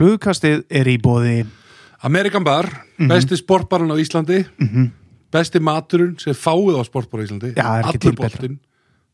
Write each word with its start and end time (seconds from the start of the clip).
Flugkastið 0.00 0.62
er 0.72 0.88
í 0.88 0.96
bóði 0.96 1.42
Amerikan 2.08 2.44
Bar, 2.46 2.70
besti 2.96 3.36
sportbarinn 3.36 3.92
á 3.92 4.00
Íslandi. 4.00 4.46
Mhm. 4.56 4.90
besti 5.30 5.60
maturinn 5.60 6.16
sem 6.18 6.32
fáið 6.34 6.80
á 6.80 6.82
sportbar 6.88 7.20
á 7.20 7.24
Íslandi. 7.28 7.52
Já, 7.54 7.84
allur 7.84 8.16
boltinn, 8.16 8.58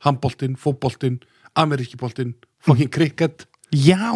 handboltinn, 0.01 0.55
fótboltinn 0.57 1.19
ameríski 1.57 1.99
boltinn, 1.99 2.35
fucking 2.61 2.89
cricket. 2.89 3.47
Já, 3.75 4.15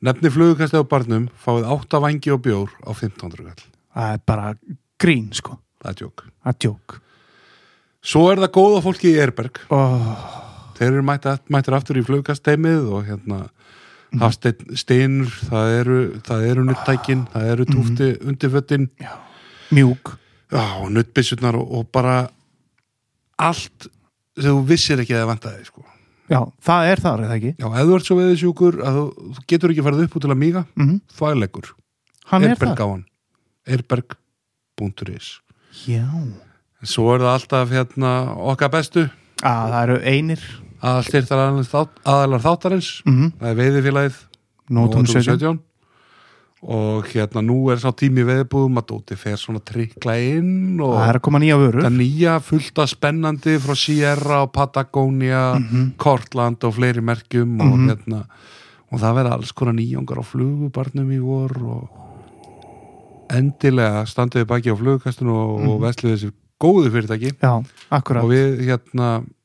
nefni 0.00 0.32
flugukastið 0.32 0.82
á 0.82 0.88
barnum 0.88 1.28
fáið 1.36 1.68
átta 1.68 2.00
vangi 2.00 2.32
og 2.32 2.42
bjór 2.42 2.72
á 2.82 2.90
1500 2.96 3.44
kall 3.44 3.68
það 3.94 4.12
er 4.12 4.22
bara 4.26 4.54
grín 5.00 5.28
sko. 5.34 5.58
Það 5.82 5.90
er 5.90 5.98
tjók 6.00 6.24
Það 6.24 6.52
er 6.52 6.58
djók 6.64 7.00
svo 8.04 8.24
er 8.30 8.40
það 8.42 8.54
góða 8.56 8.80
fólki 8.84 9.12
í 9.14 9.20
Erberg 9.20 9.60
oh, 9.72 10.08
þeir 10.76 10.90
eru 10.90 11.04
mættir 11.06 11.76
aftur 11.76 12.00
í 12.00 12.04
flugkasteimið 12.04 12.90
og 12.92 13.06
hérna 13.08 13.38
Mhm. 14.14 14.20
Hafsteinn 14.22 14.76
Steinur, 14.78 15.30
það 15.50 15.72
eru, 15.80 15.98
það 16.22 16.44
eru 16.50 16.64
nuttækin, 16.68 17.26
það 17.34 17.48
eru 17.52 17.64
túfti 17.66 18.08
Mhm. 18.14 18.28
undirföttin 18.30 18.88
Mjúk. 19.74 20.16
Og 20.54 20.90
nuttbissurnar 20.92 21.56
og, 21.58 21.72
og 21.80 21.88
bara 21.92 22.28
allt 23.38 23.88
sem 24.38 24.50
þú 24.52 24.64
vissir 24.68 25.00
ekki 25.02 25.14
að 25.16 25.24
það 25.24 25.30
vantaði 25.32 25.64
sko. 25.66 25.84
Já, 26.30 26.40
það 26.64 26.86
er 26.92 27.00
þar, 27.04 27.20
er 27.20 27.28
það 27.28 27.36
ekki? 27.40 27.50
Já, 27.58 27.66
ef 27.66 27.86
þú 27.88 27.94
ert 27.98 28.06
svo 28.08 28.16
veðisjúkur 28.20 28.78
að 28.80 28.94
þú, 28.98 29.06
getur 29.50 29.70
ekki 29.74 29.82
farið 29.84 30.04
upp 30.06 30.14
út 30.16 30.22
til 30.24 30.30
að 30.30 30.38
míga 30.40 30.62
Mm 30.78 31.00
þvægleikur, 31.18 31.72
Hann 32.30 32.44
er 32.44 32.54
Erberg 32.54 32.76
það 32.78 32.80
á 32.80 32.88
hann. 32.94 33.04
Erberg.is 33.66 35.40
Já. 35.86 36.06
Svo 36.84 37.14
er 37.14 37.20
það 37.24 37.34
alltaf 37.34 37.70
hérna 37.72 38.12
okkar 38.36 38.70
bestu. 38.70 39.10
Að, 39.42 39.70
Það 39.72 39.82
eru 39.82 39.98
einir 40.04 40.40
að 40.84 41.02
styrtar 41.08 41.60
þátt, 41.68 41.94
aðalar 42.04 42.42
þáttarins. 42.44 42.90
Mm 43.08 43.30
það 43.40 43.50
er 43.50 43.60
veiðifélagið 43.62 44.18
Nótum 44.70 45.04
Nótum 45.04 45.06
17 45.06 45.38
17 45.38 45.62
og 46.64 47.08
hérna 47.12 47.42
nú 47.44 47.58
er 47.68 47.80
sá 47.82 47.90
tími 47.92 48.22
veðbúðum 48.24 48.78
að 48.80 48.86
Dóti 48.88 49.16
fer 49.20 49.36
svona 49.36 49.60
trikla 49.60 50.14
inn 50.16 50.78
og 50.80 50.94
Það 50.96 51.10
er 51.10 51.18
að 51.18 51.24
koma 51.26 51.40
nýja 51.42 51.58
vörur. 51.60 51.84
Það 51.84 51.98
nýja 51.98 52.36
fullt 52.40 52.80
af 52.80 52.88
spennandi 52.88 53.56
frá 53.60 53.74
Sierra 53.76 54.38
og 54.46 54.52
Patagonia 54.54 55.42
Kortland 56.00 56.64
og 56.64 56.72
fleiri 56.78 57.04
merkjum 57.04 57.60
og 57.60 57.74
Mhm. 57.74 57.90
hérna 57.90 58.24
og 58.90 59.00
það 59.02 59.14
verða 59.18 59.32
alls 59.36 59.52
konar 59.52 59.74
nýjongar 59.74 60.22
á 60.22 60.24
flugubarnum 60.24 61.10
í 61.12 61.20
vor 61.20 61.52
og 61.58 61.88
endilega 63.34 64.06
standuði 64.06 64.46
baki 64.46 64.72
á 64.72 64.76
flugukastinu 64.78 65.34
og, 65.34 65.60
mm. 65.60 65.68
og 65.68 65.80
vesluði 65.80 66.16
þessi 66.16 66.32
góðu 66.60 66.92
fyrirtæki. 66.94 67.32
Já, 67.42 67.64
og 67.90 68.30
við 68.30 68.60
hérna 68.68 69.24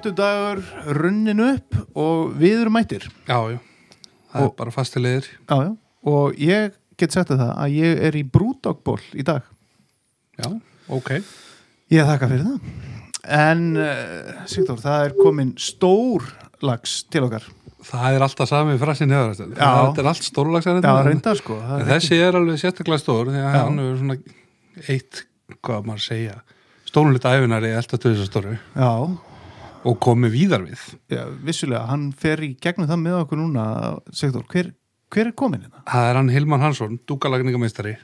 fimmtudagur 0.00 0.60
runnin 1.00 1.40
upp 1.40 1.76
og 1.96 2.34
við 2.38 2.62
erum 2.64 2.76
mættir. 2.76 3.06
Já, 3.28 3.38
já, 3.54 3.58
það 4.32 4.42
Og- 4.42 4.50
er 4.50 4.56
bara 4.56 4.70
fastilegir 4.74 5.24
Já, 5.48 5.56
já, 5.64 5.76
og 6.04 6.34
ég 6.36 6.72
get 6.98 7.12
sagt 7.12 7.30
þér 7.30 7.40
það 7.40 7.56
að 7.58 7.76
ég 7.76 8.02
er 8.04 8.12
í 8.16 8.22
brúdogból 8.24 9.00
í 9.14 9.22
dag. 9.24 9.42
Já, 10.38 10.50
ok. 10.88 11.10
Ég 11.90 12.04
þakka 12.06 12.28
fyrir 12.28 12.44
það. 12.44 12.60
En, 13.26 13.76
uh, 13.76 14.44
Sigþór, 14.46 14.80
það 14.80 15.04
er 15.06 15.14
komin 15.22 15.54
stór 15.58 16.22
lags 16.62 17.04
til 17.10 17.22
okkar. 17.26 17.42
Það 17.86 18.14
er 18.16 18.20
alltaf 18.22 18.48
sami 18.48 18.76
frasin 18.78 19.10
hefur 19.10 19.34
þetta 19.46 19.98
er 19.98 20.06
allt 20.10 20.22
stórlagsar 20.26 20.80
Já, 20.82 21.02
reynda 21.06 21.34
sko. 21.38 21.54
Er 21.78 21.84
þessi 21.86 22.18
er 22.20 22.34
alveg 22.34 22.58
sérstaklega 22.58 22.98
stór 22.98 23.26
því 23.30 23.40
að 23.42 23.54
Já. 23.54 23.62
hann 23.64 23.78
er 23.78 23.96
svona 23.96 24.16
eitt, 24.88 25.24
hvað 25.62 25.84
maður 25.86 26.02
að 26.02 26.06
segja 26.08 26.34
stórnulita 26.86 27.34
æfinari 27.36 27.70
elda 27.76 27.98
til 27.98 28.14
þess 28.14 28.24
að 28.26 28.30
stóru. 28.30 28.52
Ekki- 28.56 28.82
Já, 28.82 29.18
og 29.86 29.98
komi 30.02 30.30
víðar 30.32 30.64
við 30.66 30.82
já, 31.12 31.22
vissulega, 31.46 31.84
hann 31.90 32.08
fer 32.16 32.42
í 32.44 32.52
gegnum 32.62 32.88
það 32.90 33.02
með 33.04 33.18
okkur 33.22 33.40
núna 33.42 33.66
Sigþór, 34.10 34.46
hver, 34.52 34.72
hver 35.14 35.30
er 35.30 35.36
komin 35.38 35.62
hérna? 35.66 35.84
það 35.88 36.08
er 36.10 36.20
hann 36.20 36.32
Hilman 36.34 36.64
Hansson, 36.64 36.98
dúkalagningameistari 37.08 37.96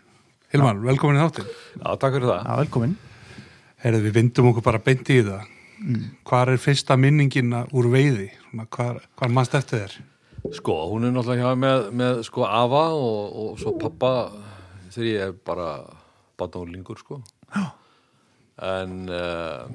Hilman, 0.53 0.83
velkomin 0.85 1.19
í 1.19 1.25
þáttin 1.25 1.49
Já, 1.49 1.89
takk 1.97 2.15
fyrir 2.19 2.29
það. 2.29 2.45
Já, 2.47 2.53
velkomin 2.63 2.95
Heyrðu, 3.83 4.05
við 4.07 4.17
vindum 4.21 4.53
okkur 4.53 4.69
bara 4.71 4.83
beint 4.85 5.11
í 5.11 5.23
það 5.27 5.49
Mm. 5.83 6.03
hvar 6.23 6.47
er 6.53 6.61
fyrsta 6.63 6.95
minningin 6.95 7.51
úr 7.75 7.89
veiði 7.91 8.29
Svona, 8.45 8.69
hvar, 8.71 9.01
hvar 9.19 9.33
mannst 9.35 9.57
eftir 9.59 9.81
þér 9.81 9.95
Sko, 10.55 10.77
hún 10.93 11.09
er 11.09 11.11
náttúrulega 11.17 11.49
hjá 11.49 11.59
með, 11.59 11.87
með 11.99 12.21
sko 12.29 12.45
afa 12.47 12.83
og, 12.95 13.33
og 13.43 13.57
svo 13.59 13.73
pappa 13.81 14.11
þegar 14.95 15.09
ég 15.09 15.25
er 15.25 15.33
bara 15.43 15.67
badnálingur, 16.39 17.01
sko. 17.03 17.19
Já. 17.51 17.65
En 18.63 18.95
uh, 19.11 19.67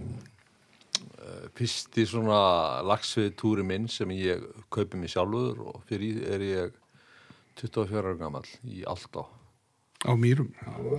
fyrsti 1.55 2.05
svona 2.09 2.81
lagsvið 2.87 3.31
túri 3.39 3.63
minn 3.67 3.87
sem 3.91 4.11
ég 4.15 4.43
kaupi 4.73 4.99
mig 4.99 5.13
sjálfur 5.13 5.61
og 5.71 5.81
fyrir 5.87 6.23
er 6.33 6.43
ég 6.43 6.77
24 7.61 8.01
ára 8.03 8.15
gammal 8.19 8.45
í 8.65 8.83
Aldá 8.87 9.25
á 10.05 10.13
mýrum 10.13 10.51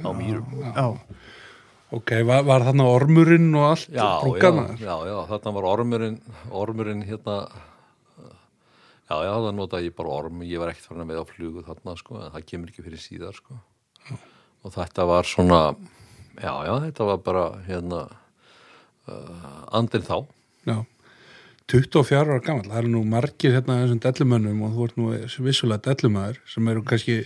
á 0.02 0.10
Mýrum. 0.10 0.46
Já, 0.74 0.86
ok, 1.94 2.10
var, 2.26 2.42
var 2.48 2.64
þarna 2.66 2.86
ormurinn 2.90 3.48
og 3.54 3.66
allt 3.70 3.92
Já, 3.94 4.18
já, 4.18 4.50
já, 4.82 4.94
já, 5.06 5.18
þarna 5.30 5.52
var 5.54 5.68
ormurinn, 5.70 6.18
ormurinn 6.50 7.04
hérna, 7.06 7.36
já, 8.18 9.16
já, 9.24 9.32
það 9.32 9.52
notaði 9.56 9.90
ég 9.90 9.98
bara 9.98 10.16
orm, 10.18 10.42
ég 10.42 10.60
var 10.60 10.72
ekkert 10.72 10.98
með 11.04 11.22
á 11.22 11.24
flugu 11.28 11.64
þarna, 11.66 11.94
sko, 12.00 12.18
en 12.24 12.34
það 12.34 12.48
kemur 12.50 12.72
ekki 12.72 12.86
fyrir 12.88 13.02
síðar, 13.02 13.38
sko. 13.38 13.60
Og 14.66 14.74
þetta 14.74 15.06
var 15.06 15.28
svona, 15.28 15.60
já, 16.34 16.52
já, 16.66 16.74
þetta 16.88 17.06
var 17.12 17.22
bara, 17.22 17.46
hérna, 17.68 18.02
uh, 19.06 19.62
andin 19.78 20.04
þá. 20.04 20.26
Já, 20.68 20.76
24 21.72 22.20
ára 22.20 22.42
gammal, 22.44 22.68
það 22.68 22.80
eru 22.82 22.92
nú 22.92 23.02
margir 23.08 23.56
hérna 23.56 23.80
þessum 23.82 24.02
dellumönnum 24.04 24.62
og 24.66 24.76
þú 24.76 24.86
ert 24.86 25.00
nú 25.00 25.08
vissulega 25.46 25.84
dellumæður 25.88 26.38
sem 26.48 26.70
eru 26.72 26.84
kannski 26.86 27.18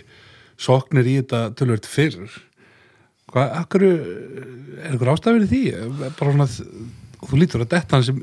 soknir 0.59 1.07
í 1.09 1.17
þetta 1.21 1.45
tölvöld 1.59 1.87
fyrr. 1.89 2.33
Hvað, 3.33 3.53
akkur, 3.61 3.85
er 3.87 4.91
einhver 4.91 5.13
ástafir 5.13 5.45
í 5.45 5.49
því? 5.51 5.61
Bara 6.19 6.35
svona, 6.35 6.49
þú 7.23 7.39
lítur 7.39 7.63
að 7.65 7.71
detta 7.73 7.97
hann 7.97 8.05
sem 8.07 8.19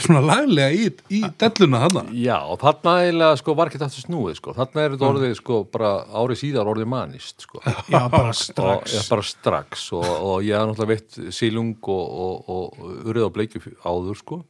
svona 0.00 0.22
laglega 0.24 0.72
í, 0.72 0.86
í 1.12 1.20
delluna 1.40 1.82
þarna. 1.84 2.04
Já, 2.16 2.38
og 2.48 2.62
þarna 2.62 2.94
eiginlega, 3.02 3.40
sko, 3.42 3.54
var 3.58 3.68
ekki 3.68 3.80
þetta 3.82 4.04
snúið, 4.06 4.38
sko. 4.38 4.54
Þarna 4.56 4.84
er 4.84 4.94
þetta 4.94 5.08
orðið, 5.10 5.34
sko, 5.36 5.58
bara 5.68 5.90
árið 6.22 6.40
síðar 6.40 6.70
orðið 6.72 6.88
manist, 6.94 7.44
sko. 7.44 7.60
já, 7.92 8.00
bara 8.12 8.32
og 8.32 8.38
strax 8.38 8.96
ég 8.96 9.10
bara 9.10 9.26
strax 9.26 9.84
og, 9.96 10.06
og 10.06 10.46
ég 10.46 10.56
haf 10.56 10.70
náttúrulega 10.70 10.92
veitt 10.94 11.34
sílung 11.34 11.76
og, 11.92 12.16
og, 12.24 12.50
og 12.52 13.06
urið 13.10 13.28
á 13.28 13.34
bleikju 13.34 13.62
áður 13.84 14.18
sko 14.20 14.40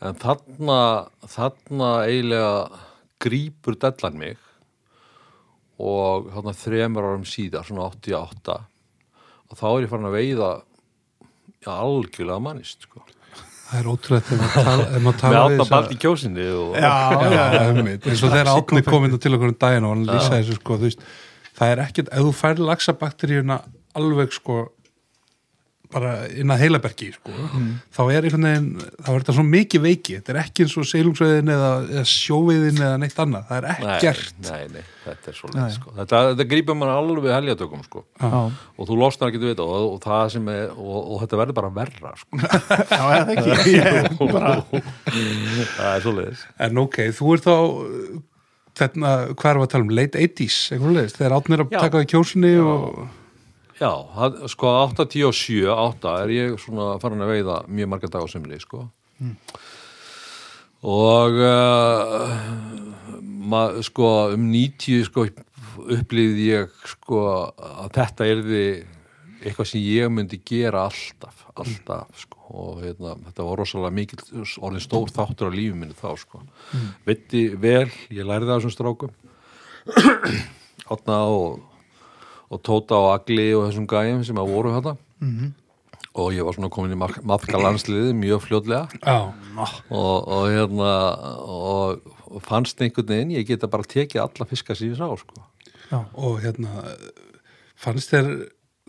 en 0.00 0.16
þarna 0.20 0.78
þarna 1.28 1.90
eiginlega 2.08 2.80
grípur 3.20 3.76
dellan 3.80 4.18
mig 4.20 4.38
og 5.80 6.30
þarna 6.32 6.56
þremur 6.56 7.08
árum 7.10 7.28
síðar 7.28 7.68
svona 7.68 7.88
88 7.90 8.58
og 9.50 9.58
þá 9.58 9.66
er 9.70 9.84
ég 9.84 9.92
farin 9.92 10.10
að 10.10 10.18
veiða 10.18 10.50
já, 11.60 11.72
algjörlega 11.74 12.44
mannist 12.44 12.88
sko 12.88 13.04
Það 13.70 13.80
er 13.80 13.88
ótrúlega 13.92 14.24
þegar 14.26 14.40
maður 14.40 14.64
tala, 14.66 14.84
maður 15.04 15.18
tala 15.20 15.32
við 15.32 15.40
átta 15.44 15.56
þessa- 15.62 15.74
balt 15.76 15.90
í 15.94 15.98
kjósinni 16.02 16.46
og 16.58 16.72
Já, 16.74 16.94
já, 17.30 17.42
Já, 17.54 17.60
einmitt. 17.70 18.06
eins 18.10 18.22
og 18.26 18.32
þegar 18.34 18.50
átni 18.56 18.82
kom 18.86 19.04
inn 19.06 19.18
til 19.22 19.34
okkur 19.36 19.52
um 19.52 19.58
daginn 19.62 19.84
og 19.86 19.92
hann 19.94 20.06
lýsa 20.08 20.32
þessu 20.40 20.56
sko, 20.58 20.78
þú 20.80 20.88
veist, 20.88 21.04
það 21.60 21.72
er 21.76 21.82
ekkert, 21.84 22.08
ef 22.10 22.24
þú 22.26 22.32
fær 22.40 22.62
laxabakteríuna 22.70 23.60
alveg 24.00 24.32
sko 24.34 24.56
bara 25.90 26.12
inn 26.38 26.52
að 26.52 26.62
heilabergi 26.64 27.10
sko, 27.16 27.34
þá 27.94 28.00
er 28.14 28.28
veginn 28.28 28.68
þá 29.00 29.10
er 29.10 29.18
þetta 29.18 29.34
svo 29.36 29.44
mikið 29.48 29.84
veiki, 29.84 30.16
þetta 30.20 30.32
er 30.34 30.40
ekki 30.44 30.66
eins 30.66 30.76
og 30.78 30.88
seilungsveiðin 30.90 31.52
eða, 31.54 31.70
eða 31.96 32.04
sjóveiðin 32.12 32.80
eða 32.80 33.00
neitt 33.02 33.20
annað, 33.24 33.44
það 33.50 33.58
er 33.58 33.68
ekkert. 33.96 34.32
nei, 34.46 34.50
nei, 34.50 34.68
nei, 34.76 34.88
þetta 35.06 35.32
er 35.32 35.38
sko. 35.40 35.94
þetta, 35.98 36.22
þetta 36.30 36.48
grípur 36.54 36.78
mann 36.78 36.92
alveg 36.94 37.34
heljatökum 37.34 37.84
sko. 37.86 38.04
Og 38.20 38.88
þú 38.88 38.98
losnar 39.00 39.32
ekki 39.32 39.42
við 39.42 39.54
þetta 39.54 39.66
og, 39.66 39.86
og 39.96 40.00
það 40.04 40.38
er, 40.54 40.74
og, 40.76 40.98
og 41.00 41.22
þetta 41.24 41.42
verður 41.42 41.58
bara 41.60 41.72
verra 41.80 42.14
sko. 42.20 42.40
já, 42.94 43.04
eða 43.20 43.36
ekki? 43.36 43.78
Það 45.80 45.94
er 45.94 46.02
svolítið 46.04 46.42
en 46.66 46.78
ok, 46.80 46.98
þú 47.16 47.32
ert 47.34 47.46
þá 47.46 47.54
við 49.60 49.66
að 49.66 49.72
tala 49.74 49.86
um, 49.86 49.94
late 49.96 50.20
80s 50.20 50.58
einhvern 50.74 50.98
veginn, 51.00 51.16
þegar 51.16 51.34
átnir 51.36 51.64
að 51.64 51.72
taka 51.74 51.98
það 51.98 52.06
kjósinni 52.12 52.52
og 52.62 53.00
já, 53.80 53.92
sko 54.52 54.72
8, 54.84 55.06
10 55.08 55.28
og 55.30 55.36
7 55.36 55.68
8 55.74 56.14
er 56.24 56.32
ég 56.34 56.56
svona 56.60 56.94
farin 57.02 57.24
að 57.24 57.34
veiða 57.34 57.60
mjög 57.68 57.92
marga 57.94 58.10
dag 58.12 58.24
á 58.24 58.28
semli 58.30 58.60
sko. 58.60 58.86
Og 60.80 61.36
uh, 61.44 62.34
ma, 63.20 63.66
sko 63.84 64.10
um 64.36 64.48
90 64.52 65.08
sko 65.08 65.26
upplýði 65.80 66.48
ég 66.50 66.80
sko 66.88 67.24
að 67.56 67.92
þetta 67.96 68.28
erði 68.28 68.64
eitthvað 69.40 69.70
sem 69.70 69.84
ég 69.84 70.12
myndi 70.12 70.40
gera 70.44 70.84
alltaf, 70.88 71.46
alltaf 71.54 72.20
sko. 72.20 72.38
Og 72.50 72.80
hérna, 72.82 73.14
þetta 73.28 73.46
var 73.46 73.60
rosalega 73.60 73.94
mikil 73.94 74.18
orðin 74.58 74.82
stór 74.82 75.12
þáttur 75.14 75.52
á 75.52 75.54
lífi 75.54 75.76
minni 75.78 75.96
þá 75.96 76.10
sko. 76.18 76.42
Mm. 76.74 76.88
veitti 77.06 77.44
vel, 77.54 77.88
ég 78.10 78.26
lærði 78.26 78.50
það 78.50 78.56
þessum 78.58 78.74
strákum. 78.74 79.12
Átna 80.92 81.20
og 81.30 81.69
og 82.50 82.62
Tóta 82.66 82.98
og 82.98 83.12
Agli 83.14 83.50
og 83.54 83.68
þessum 83.68 83.86
gæjum 83.90 84.24
sem 84.26 84.36
að 84.42 84.52
voru 84.54 84.72
þetta 84.76 84.96
Mhm. 85.20 85.50
og 86.14 86.32
ég 86.34 86.42
var 86.44 86.54
svona 86.56 86.70
komin 86.72 86.94
í 86.96 86.98
maðka 86.98 87.58
landsliði 87.60 88.14
mjög 88.16 88.40
fljótlega 88.46 88.88
Já, 89.04 89.32
og, 89.90 90.28
og 90.28 90.46
hérna 90.50 90.92
og, 91.44 92.00
og 92.30 92.42
fannst 92.42 92.80
einhvern 92.82 93.06
veginn 93.12 93.34
ég 93.36 93.46
geta 93.46 93.68
bara 93.70 93.82
tekið 93.86 94.22
alla 94.24 94.46
fiska 94.48 94.74
sem 94.74 94.90
ég 94.90 94.96
sá 94.98 95.06
sko. 95.20 95.44
Já. 95.90 96.00
og 96.14 96.40
hérna 96.42 96.82
fannst 97.76 98.10
þér 98.10 98.26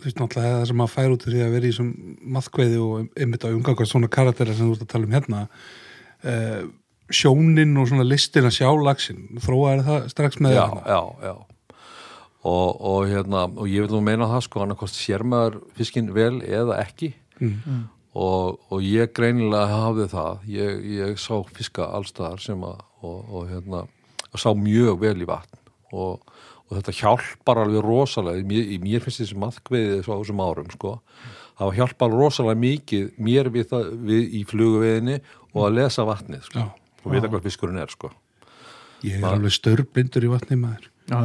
þú 0.02 0.08
veist 0.08 0.18
náttúrulega 0.18 0.56
það 0.58 0.66
sem 0.72 0.76
maður 0.80 0.94
fær 0.96 1.12
út 1.14 1.24
því 1.28 1.40
að 1.44 1.52
vera 1.54 1.66
í 1.68 1.70
þessum 1.70 1.90
maðkveiði 2.34 2.78
og 2.82 3.20
einmitt 3.22 3.44
á 3.46 3.54
umgangast 3.54 3.92
svona 3.94 4.08
karaktera 4.10 4.54
sem 4.56 4.66
þú 4.66 4.74
ert 4.78 4.82
að 4.88 4.92
tala 4.96 5.06
um 5.06 5.14
hérna 5.14 5.42
uh, 6.24 6.62
sjónin 7.12 7.76
og 7.78 7.86
svona 7.92 8.06
listin 8.08 8.48
að 8.48 8.56
sjá 8.58 8.68
lagsin 8.82 9.22
þróaði 9.44 9.84
það 9.86 10.08
strax 10.10 10.40
með 10.42 10.56
já, 10.56 10.64
þarna? 10.66 10.82
já, 10.90 11.00
já 11.28 11.34
og, 12.42 12.80
og 12.80 13.08
hérna 13.10 13.46
og 13.46 13.66
ég 13.70 13.86
vil 13.86 13.94
nú 13.94 14.02
meina 14.04 14.28
það 14.30 14.46
sko 14.48 14.62
hann 14.62 14.74
að 14.74 14.82
hvort 14.82 14.96
sér 14.96 15.24
maður 15.26 15.58
fiskinn 15.78 16.12
vel 16.14 16.40
eða 16.42 16.80
ekki. 16.82 17.12
Mm. 17.42 17.88
og, 18.14 18.60
og 18.70 18.82
ég 18.84 19.10
greinilega 19.16 19.80
hafði 19.86 20.08
það. 20.12 20.42
Ég, 20.52 20.82
ég 20.98 21.20
sá 21.22 21.34
fiska 21.54 21.88
allstaðar 21.96 22.42
sem 22.42 22.66
að 22.66 22.80
og, 23.02 23.18
og 23.26 23.48
hérna 23.50 23.84
og 24.32 24.40
sá 24.40 24.50
mjög 24.56 25.00
vel 25.02 25.16
í 25.22 25.28
vatn. 25.28 25.58
Og, 25.92 26.22
og 26.68 26.76
þetta 26.78 26.94
hjálpar 27.00 27.62
alveg 27.64 27.84
rosalega. 27.84 28.44
Mér, 28.48 28.70
í 28.74 28.78
mér 28.82 29.04
finnst 29.04 29.22
þessi 29.22 29.38
maðkveiði 29.42 29.98
á 30.06 30.14
þessum 30.14 30.44
árum 30.44 30.70
sko. 30.72 30.94
Það 31.60 31.74
hjálpar 31.78 32.14
rosalega 32.14 32.62
mikið 32.62 33.10
mér 33.22 33.50
við, 33.52 33.68
það, 33.72 33.90
við 34.08 34.38
í 34.38 34.44
fluguveginni 34.48 35.18
og 35.52 35.66
að 35.66 35.76
lesa 35.80 36.06
vatnið 36.08 36.46
sko. 36.48 36.64
Já. 36.64 36.96
og 37.02 37.12
vita 37.16 37.28
hvað 37.28 37.50
fiskurinn 37.50 37.82
er 37.82 37.92
sko. 37.92 38.12
Ég 39.02 39.18
er 39.18 39.28
alveg 39.34 39.54
störblindur 39.56 40.24
í 40.24 40.30
vatni 40.30 40.56
maður 40.58 40.91
Já, 41.10 41.18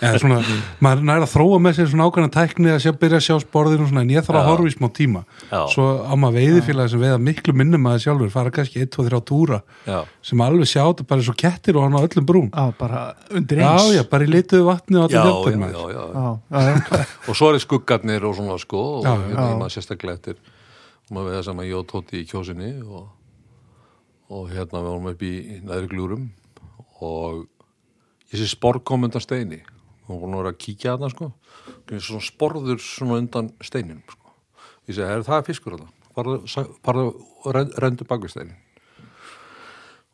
Eða 0.00 0.18
svona, 0.18 0.38
maður 0.84 1.04
nær 1.06 1.22
að 1.22 1.30
þróa 1.30 1.58
með 1.62 1.76
sér 1.78 1.86
svona 1.92 2.06
ákveðna 2.08 2.30
tækni 2.34 2.72
að 2.74 2.80
sjá, 2.82 2.90
byrja 2.98 3.18
að 3.20 3.24
sjá 3.28 3.36
sporðin 3.44 3.84
og 3.84 3.88
svona 3.92 4.02
en 4.02 4.10
ég 4.10 4.24
þarf 4.26 4.38
að 4.40 4.42
Já. 4.42 4.48
horfa 4.50 4.66
í 4.66 4.74
smá 4.74 4.88
tíma 4.98 5.22
Já. 5.52 5.60
svo 5.70 5.84
á 6.02 6.12
maður 6.18 6.34
veiðifélagi 6.40 6.92
sem 6.94 7.04
veiða 7.04 7.20
miklu 7.28 7.54
minnum 7.60 7.84
maður 7.86 8.02
sjálfur, 8.04 8.32
fara 8.34 8.52
kannski 8.58 8.82
1-2-3 8.84 9.20
túra 9.30 9.60
já, 9.86 10.00
sem 10.26 10.42
alveg 10.44 10.68
sjá 10.72 10.82
þetta 10.82 11.06
bara 11.14 11.26
svo 11.28 11.36
kettir 11.44 11.78
og 11.78 11.86
hann 11.86 11.94
á 11.94 12.02
öllum 12.02 12.26
brún 12.28 12.50
já, 12.50 12.66
bara 12.82 13.04
undir 13.30 13.62
Já, 13.62 13.68
eins 13.70 13.94
já, 13.94 14.02
bara 14.10 14.26
í 14.26 14.32
lituðu 14.34 14.66
vatni 14.68 14.98
og 14.98 15.14
já, 15.14 15.22
allir 15.22 15.56
já, 15.62 15.70
já, 15.70 15.86
já, 15.94 16.04
já. 16.10 16.26
já, 16.50 16.60
já, 16.66 16.74
já. 16.98 17.06
og 17.30 17.38
svo 17.38 17.52
er 17.54 17.62
skuggarnir 17.62 18.26
og 18.28 18.34
svona 18.36 18.58
sko 18.60 18.82
og 18.98 19.06
Já, 19.08 19.14
hérna 19.30 19.48
já. 19.70 19.74
sérstaklega 19.78 20.18
eftir 20.18 20.42
maður 21.14 21.30
veða 21.36 21.46
saman 21.46 21.70
ég 21.70 21.78
og 21.78 21.86
Tóti 21.94 22.24
í 22.24 22.26
kjósinni 22.28 22.74
og, 22.82 23.06
og 24.34 24.46
hérna 24.50 24.82
við 24.82 24.90
vorum 24.90 25.10
upp 25.14 25.22
í 25.22 25.34
næri 25.62 25.88
glúrum 25.94 26.28
og 27.04 27.44
ég 28.34 28.40
sé 28.40 28.48
sporkom 28.50 29.06
undan 29.06 29.22
steini 29.22 29.60
og 30.08 30.20
hún 30.24 30.34
var 30.36 30.50
að 30.50 30.58
kíkja 30.66 30.96
þarna 30.96 31.12
sko 31.14 31.30
Hvernig 31.86 32.04
svona 32.04 32.24
sporður 32.24 32.80
svona 32.82 33.20
undan 33.22 33.52
steinim 33.64 34.02
sko. 34.10 34.32
ég 34.88 34.96
segi, 34.96 35.06
"Heyrðu, 35.08 35.28
það 35.28 35.38
er 35.38 35.46
fiskur 35.48 35.78
þarna 35.78 35.88
bara 36.82 37.06
og 37.06 37.54
rendu 37.80 38.04
bak 38.04 38.20
við 38.20 38.34
steinin 38.34 38.60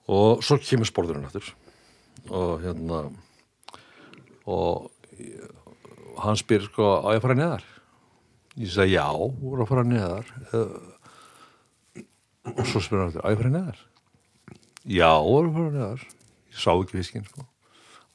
og 0.09 0.43
svo 0.43 0.59
kemur 0.59 0.87
sporðurinn 0.89 1.27
eftir 1.27 1.53
og 2.31 2.61
hérna 2.63 3.13
og 4.47 4.91
hann 6.21 6.37
spyr 6.37 6.65
sko, 6.67 7.03
á 7.05 7.15
ég 7.15 7.21
að 7.21 7.25
fara 7.25 7.35
neðar? 7.39 7.65
Ég 8.59 8.73
segi, 8.75 8.97
já, 8.97 9.07
voru 9.15 9.63
að 9.65 9.71
fara 9.71 9.85
neðar. 9.85 10.27
Eh, 10.53 12.03
Og 12.51 12.67
svo 12.67 12.81
spyr 12.83 13.05
hann, 13.05 13.13
á 13.21 13.29
ég 13.31 13.37
að 13.37 13.43
fara 13.43 13.53
neðar? 13.55 13.79
Já, 14.89 15.13
voru 15.23 15.51
að 15.51 15.55
fara 15.55 15.71
neðar. 15.77 16.05
Ég 16.51 16.59
sá 16.59 16.73
ekki 16.75 16.99
fiskinn, 16.99 17.25
sko. 17.29 17.47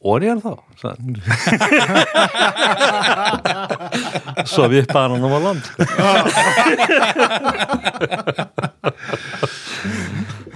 Og 0.04 0.20
hann 0.20 0.28
er 0.28 0.40
þá. 0.44 0.54
Svo 4.52 4.68
vippaði 4.70 5.16
hann 5.16 5.24
á 5.24 5.40
land, 5.46 5.64
sko. 5.66 5.76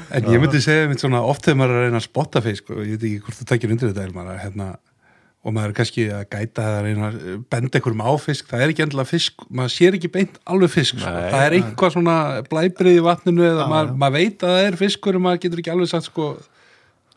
En 0.09 0.25
ég 0.25 0.41
myndi 0.41 0.59
segja 0.63 0.89
mitt 0.89 1.01
svona 1.01 1.21
oft 1.21 1.45
þegar 1.45 1.59
maður 1.61 1.73
er 1.73 1.79
að 1.79 1.83
reyna 1.87 1.99
að 2.01 2.07
spotta 2.07 2.41
fisk 2.43 2.63
og 2.73 2.79
ég 2.81 2.97
veit 2.97 3.05
ekki 3.05 3.23
hvort 3.25 3.39
þú 3.39 3.45
tekir 3.51 3.73
undir 3.75 3.91
þetta 3.91 4.05
að, 4.23 4.29
hérna, 4.41 4.67
og 5.45 5.49
maður 5.55 5.69
er 5.71 5.77
kannski 5.77 6.03
að 6.11 6.23
gæta 6.33 6.65
eða 6.65 6.79
reyna 6.85 7.05
að 7.09 7.17
benda 7.53 7.77
einhverjum 7.77 8.05
á 8.09 8.11
fisk 8.19 8.43
það 8.49 8.63
er 8.65 8.69
ekki 8.73 8.85
endilega 8.87 9.11
fisk, 9.11 9.33
maður 9.53 9.75
sér 9.75 9.93
ekki 9.99 10.11
beint 10.17 10.35
alveg 10.49 10.73
fisk, 10.73 10.97
sko. 10.97 11.09
Nei, 11.13 11.29
það 11.29 11.43
er 11.45 11.57
einhvað 11.59 11.93
svona 11.95 12.15
blæbrið 12.49 12.97
í 12.97 13.05
vatninu 13.05 13.43
eða 13.51 13.65
maður, 13.71 13.93
maður 14.01 14.15
veit 14.17 14.39
að 14.43 14.55
það 14.55 14.65
er 14.65 14.79
fiskur 14.81 15.13
en 15.19 15.25
maður 15.27 15.43
getur 15.45 15.61
ekki 15.63 15.73
alveg 15.75 15.93
sagt 15.93 16.09
sko 16.09 16.25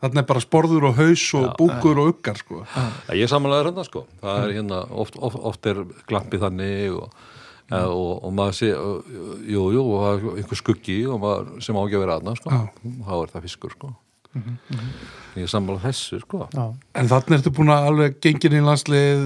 þarna 0.03 0.21
er 0.23 0.27
bara 0.29 0.43
sporður 0.43 0.89
og 0.89 0.97
haus 0.99 1.23
og 1.39 1.45
búkur 1.59 2.01
og 2.03 2.09
uggar 2.13 2.39
sko. 2.39 2.63
Já, 2.67 3.13
ég 3.15 3.31
samanlega 3.31 3.69
hérna 3.69 3.85
sko 3.87 4.05
það 4.21 4.41
er 4.43 4.55
hérna, 4.59 4.81
oft, 5.03 5.15
oft, 5.23 5.39
oft 5.39 5.69
er 5.71 5.83
glampið 6.11 6.43
þannig 6.43 6.97
og, 6.99 7.25
mm. 7.71 7.77
og, 7.87 8.13
og 8.27 8.33
maður 8.35 8.57
sé 8.59 8.71
og- 8.75 9.11
jú, 9.47 9.65
jú, 9.77 9.83
og 9.87 10.03
það 10.03 10.13
er 10.13 10.41
einhver 10.43 10.59
skuggi 10.59 10.99
og 11.07 11.21
maður, 11.23 11.53
sem 11.63 11.79
á 11.79 11.81
ekki 11.85 11.99
að 11.99 12.05
vera 12.05 12.19
aðna 12.19 12.35
sko 12.39 12.51
Já. 12.51 12.61
þá 13.07 13.13
er 13.21 13.33
það 13.37 13.47
fiskur 13.47 13.77
sko 13.77 13.93
ég 15.37 15.49
samanlega 15.49 15.87
þessu 15.89 16.19
sko 16.21 16.43
já. 16.53 16.63
En 16.97 17.07
þannig 17.09 17.35
ertu 17.39 17.51
búin 17.57 17.71
að 17.73 17.87
alveg 17.89 18.15
gengin 18.21 18.55
í 18.57 18.61
landslið 18.65 19.21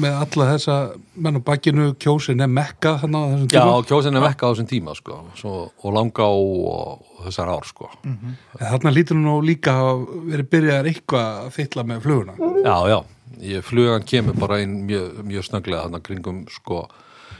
með 0.00 0.16
alla 0.24 0.46
þessa 0.54 0.76
menn 1.24 1.40
á 1.40 1.42
bakkinu, 1.44 1.86
kjósin 2.00 2.40
er 2.44 2.50
mekka 2.52 2.94
þannig 3.02 3.20
á 3.20 3.28
þessum 3.32 3.48
Já, 3.52 3.60
tíma. 3.60 3.78
kjósin 3.90 4.18
er 4.20 4.24
vekka 4.24 4.48
á 4.48 4.50
þessum 4.52 4.68
tíma 4.70 4.94
sko 4.98 5.18
Svo, 5.40 5.54
og 5.84 5.96
langa 5.96 6.28
á 6.28 6.32
og, 6.32 7.02
og 7.18 7.24
þessar 7.26 7.52
ár 7.54 7.68
sko 7.68 7.90
En 8.04 8.36
Þarna 8.60 8.94
lítur 8.96 9.20
nú 9.20 9.38
líka 9.44 9.74
að 9.80 10.04
verið 10.32 10.50
byrjað 10.56 10.90
eitthvað 10.92 11.28
að 11.44 11.50
fylla 11.58 11.84
með 11.88 12.04
fluguna. 12.06 12.36
Já, 12.64 12.76
já, 12.94 12.98
ég, 13.44 13.64
flugan 13.68 14.04
kemur 14.08 14.36
bara 14.40 14.60
inn 14.64 14.78
mjög, 14.88 15.20
mjög 15.28 15.48
snögglega 15.48 15.86
þannig 15.88 16.04
kringum 16.08 16.40
sko, 16.52 16.84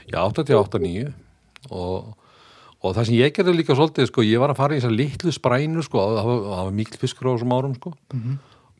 já, 0.09 0.19
88-9 0.25 1.09
og, 1.71 2.13
og 2.85 2.95
það 2.95 3.07
sem 3.09 3.17
ég 3.19 3.35
gerði 3.35 3.55
líka 3.57 3.77
svolítið, 3.77 4.09
sko, 4.11 4.25
ég 4.25 4.41
var 4.43 4.53
að 4.53 4.59
fara 4.61 4.75
í 4.75 4.81
þessar 4.81 4.95
litlu 4.95 5.33
sprænu, 5.35 5.85
sko, 5.85 6.03
það 6.17 6.33
var, 6.45 6.75
mikil 6.77 6.99
fiskur 7.01 7.31
á 7.31 7.33
þessum 7.35 7.55
árum, 7.57 7.79
sko 7.79 7.95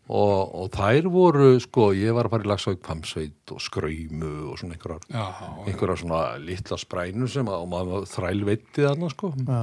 og, 0.05 0.55
og 0.61 0.67
þær 0.75 1.07
voru, 1.09 1.47
sko, 1.63 1.87
ég 1.97 2.13
var 2.13 2.27
að 2.27 2.35
fara 2.35 2.45
í 2.45 2.49
Lagsvík, 2.51 2.81
Pamsveit 2.85 3.53
og 3.55 3.61
Skröymu 3.65 4.33
og 4.51 4.59
svona 4.61 4.75
einhverjar, 4.77 5.01
Já, 5.09 5.25
einhverjar 5.65 6.01
svona 6.03 6.19
litla 6.41 6.77
sprænu 6.77 7.29
sem 7.31 7.47
að, 7.49 7.63
og 7.65 7.69
maður 7.71 8.05
þrælveitti 8.11 8.85
þarna, 8.85 9.09
sko 9.15 9.31
já. 9.39 9.61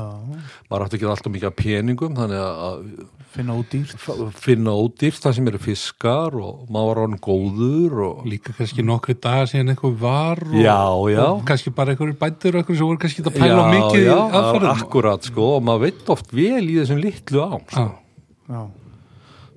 maður 0.71 0.87
átti 0.89 0.99
ekki 0.99 1.11
alltaf 1.13 1.33
mikið 1.37 1.51
af 1.53 1.59
peningum 1.63 2.17
þannig 2.19 2.43
að 2.43 2.83
finna 3.33 3.55
út 3.57 3.71
dýrt 3.73 4.03
að 4.13 4.25
finna 4.37 4.75
ódýrt 4.77 5.23
það 5.25 5.37
sem 5.39 5.47
eru 5.49 5.61
fiskar 5.65 6.35
og 6.37 6.67
maður 6.75 6.91
var 6.91 6.99
orðin 7.07 7.23
góður 7.25 7.95
og 8.11 8.27
líka 8.29 8.53
kannski 8.59 8.85
nokkri 8.85 9.15
dagar 9.25 9.49
síðan 9.49 9.73
eitthvað 9.73 9.95
var 10.03 10.43
og, 10.51 10.59
Já, 10.61 10.77
já. 11.15 11.23
og 11.31 11.41
kannski 11.49 11.73
bara 11.79 11.95
einhverjir 11.95 12.19
bændur 12.21 12.59
og 12.59 12.61
einhverjir 12.61 12.83
sem 12.83 12.91
voru 12.91 13.01
kannski 13.07 13.25
að 13.25 13.39
pæla 13.39 13.65
mikið 13.73 14.05
já, 14.05 14.13
í 14.13 14.37
aðferðum. 14.43 14.85
akkurat 14.85 15.31
sko 15.31 15.49
og 15.57 15.65
maður 15.71 15.87
veit 15.87 16.13
oft 16.13 16.35
vel 16.37 16.61
í 16.67 16.77
þessum 16.83 17.01
litlu 17.07 17.41
ám 17.47 17.65
sko. 17.73 17.87
Já, 17.89 18.53
já, 18.53 18.63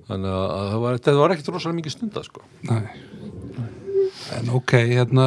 þannig 0.06 0.36
að 0.36 0.70
það 0.70 0.80
var, 0.84 0.98
það 1.06 1.20
var 1.20 1.34
ekkert 1.34 1.52
rosalega 1.54 1.78
mikið 1.80 1.96
stunda 1.96 2.24
sko. 2.26 2.46
nei. 2.68 2.86
En 4.34 4.48
ok, 4.56 4.72
hérna, 4.90 5.26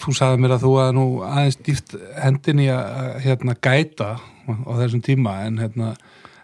þú 0.00 0.14
sagði 0.16 0.42
mér 0.42 0.54
að 0.56 0.62
þú 0.64 0.74
að 0.80 0.92
nú 0.96 1.06
aðeins 1.26 1.58
dýft 1.66 1.96
hendin 2.20 2.62
í 2.64 2.68
að 2.72 3.18
hérna, 3.26 3.56
gæta 3.66 4.12
á 4.16 4.70
þessum 4.78 5.02
tíma 5.04 5.34
en, 5.46 5.58
hérna, 5.60 5.90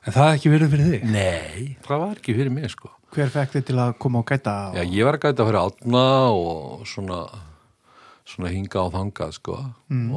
en 0.02 0.16
það 0.16 0.26
er 0.26 0.36
ekki 0.38 0.52
verið 0.52 0.74
fyrir 0.74 0.90
þig. 0.90 1.06
Nei, 1.12 1.76
það 1.86 2.02
var 2.04 2.18
ekki 2.18 2.36
fyrir 2.38 2.52
mig 2.54 2.72
sko. 2.72 2.92
hver 3.12 3.32
fekk 3.32 3.56
þið 3.56 3.64
til 3.68 3.78
að 3.84 3.94
koma 4.00 4.22
og 4.22 4.28
gæta 4.28 4.56
og... 4.70 4.76
Já, 4.80 4.84
ég 4.88 5.08
var 5.08 5.18
að 5.18 5.24
gæta 5.26 5.46
fyrir 5.48 5.60
átna 5.62 6.04
og 6.32 6.84
svona, 6.88 7.20
svona 8.34 8.52
hinga 8.52 8.84
og 8.86 8.92
þangað 8.96 9.34
sko 9.38 9.58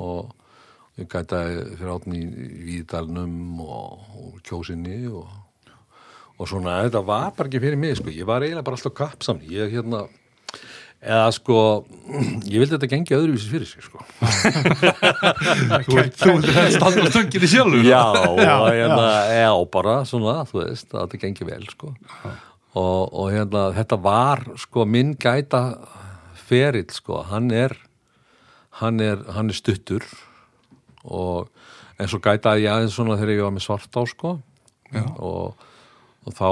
og 0.10 0.36
ég 1.00 1.10
gætaði 1.12 1.66
fyrir 1.76 1.96
átni 1.96 2.22
í 2.24 2.62
Víðdalnum 2.70 3.64
og, 3.64 4.06
og 4.16 4.38
kjósinni 4.48 5.02
og, 5.12 5.28
og 6.36 6.50
svona, 6.52 6.82
þetta 6.86 7.02
var 7.08 7.34
bara 7.38 7.50
ekki 7.50 7.64
fyrir 7.64 7.80
mig 7.80 7.98
sko, 8.00 8.12
ég 8.14 8.28
var 8.28 8.44
eiginlega 8.44 8.66
bara 8.68 8.80
alltaf 8.80 8.96
kappsamni, 8.98 9.50
ég 9.56 9.74
hérna 9.74 10.06
eða 11.06 11.30
sko, 11.36 11.60
ég 12.52 12.64
vildi 12.64 12.74
þetta 12.74 12.90
gengi 12.92 13.18
öðruvísi 13.18 13.52
fyrir 13.52 13.70
sig 13.70 13.86
sko. 13.86 14.02
Þú 15.86 16.00
ert 16.02 16.26
að 16.26 16.74
standa 16.74 17.06
á 17.06 17.10
stönginu 17.14 17.50
sjálfur. 17.52 17.86
já, 17.86 18.04
og 18.10 18.42
hérna, 18.42 19.10
já, 19.32 19.52
bara 19.78 20.00
svona, 20.10 20.40
þú 20.50 20.64
veist, 20.64 20.90
að 20.92 21.06
þetta 21.06 21.22
gengi 21.26 21.50
vel 21.52 21.66
sko. 21.72 21.94
og, 22.76 23.04
og 23.14 23.28
hérna 23.32 23.68
þetta 23.78 24.02
var, 24.04 24.44
sko, 24.60 24.88
minn 24.90 25.14
gæta 25.16 25.66
ferill, 26.46 26.90
sko, 26.94 27.24
hann 27.32 27.52
er 27.54 27.78
hann 28.82 29.00
er, 29.00 29.22
hann 29.36 29.52
er 29.52 29.58
stuttur 29.58 30.04
og 31.06 31.48
en 32.02 32.10
svo 32.12 32.20
gætaði 32.24 32.66
ég 32.66 32.74
aðeins 32.74 32.98
svona 32.98 33.18
þegar 33.20 33.38
ég 33.38 33.46
var 33.46 33.56
með 33.56 33.66
svart 33.68 33.96
á, 33.96 34.04
sko 34.10 34.34
og, 35.16 35.68
og 36.26 36.36
þá 36.36 36.50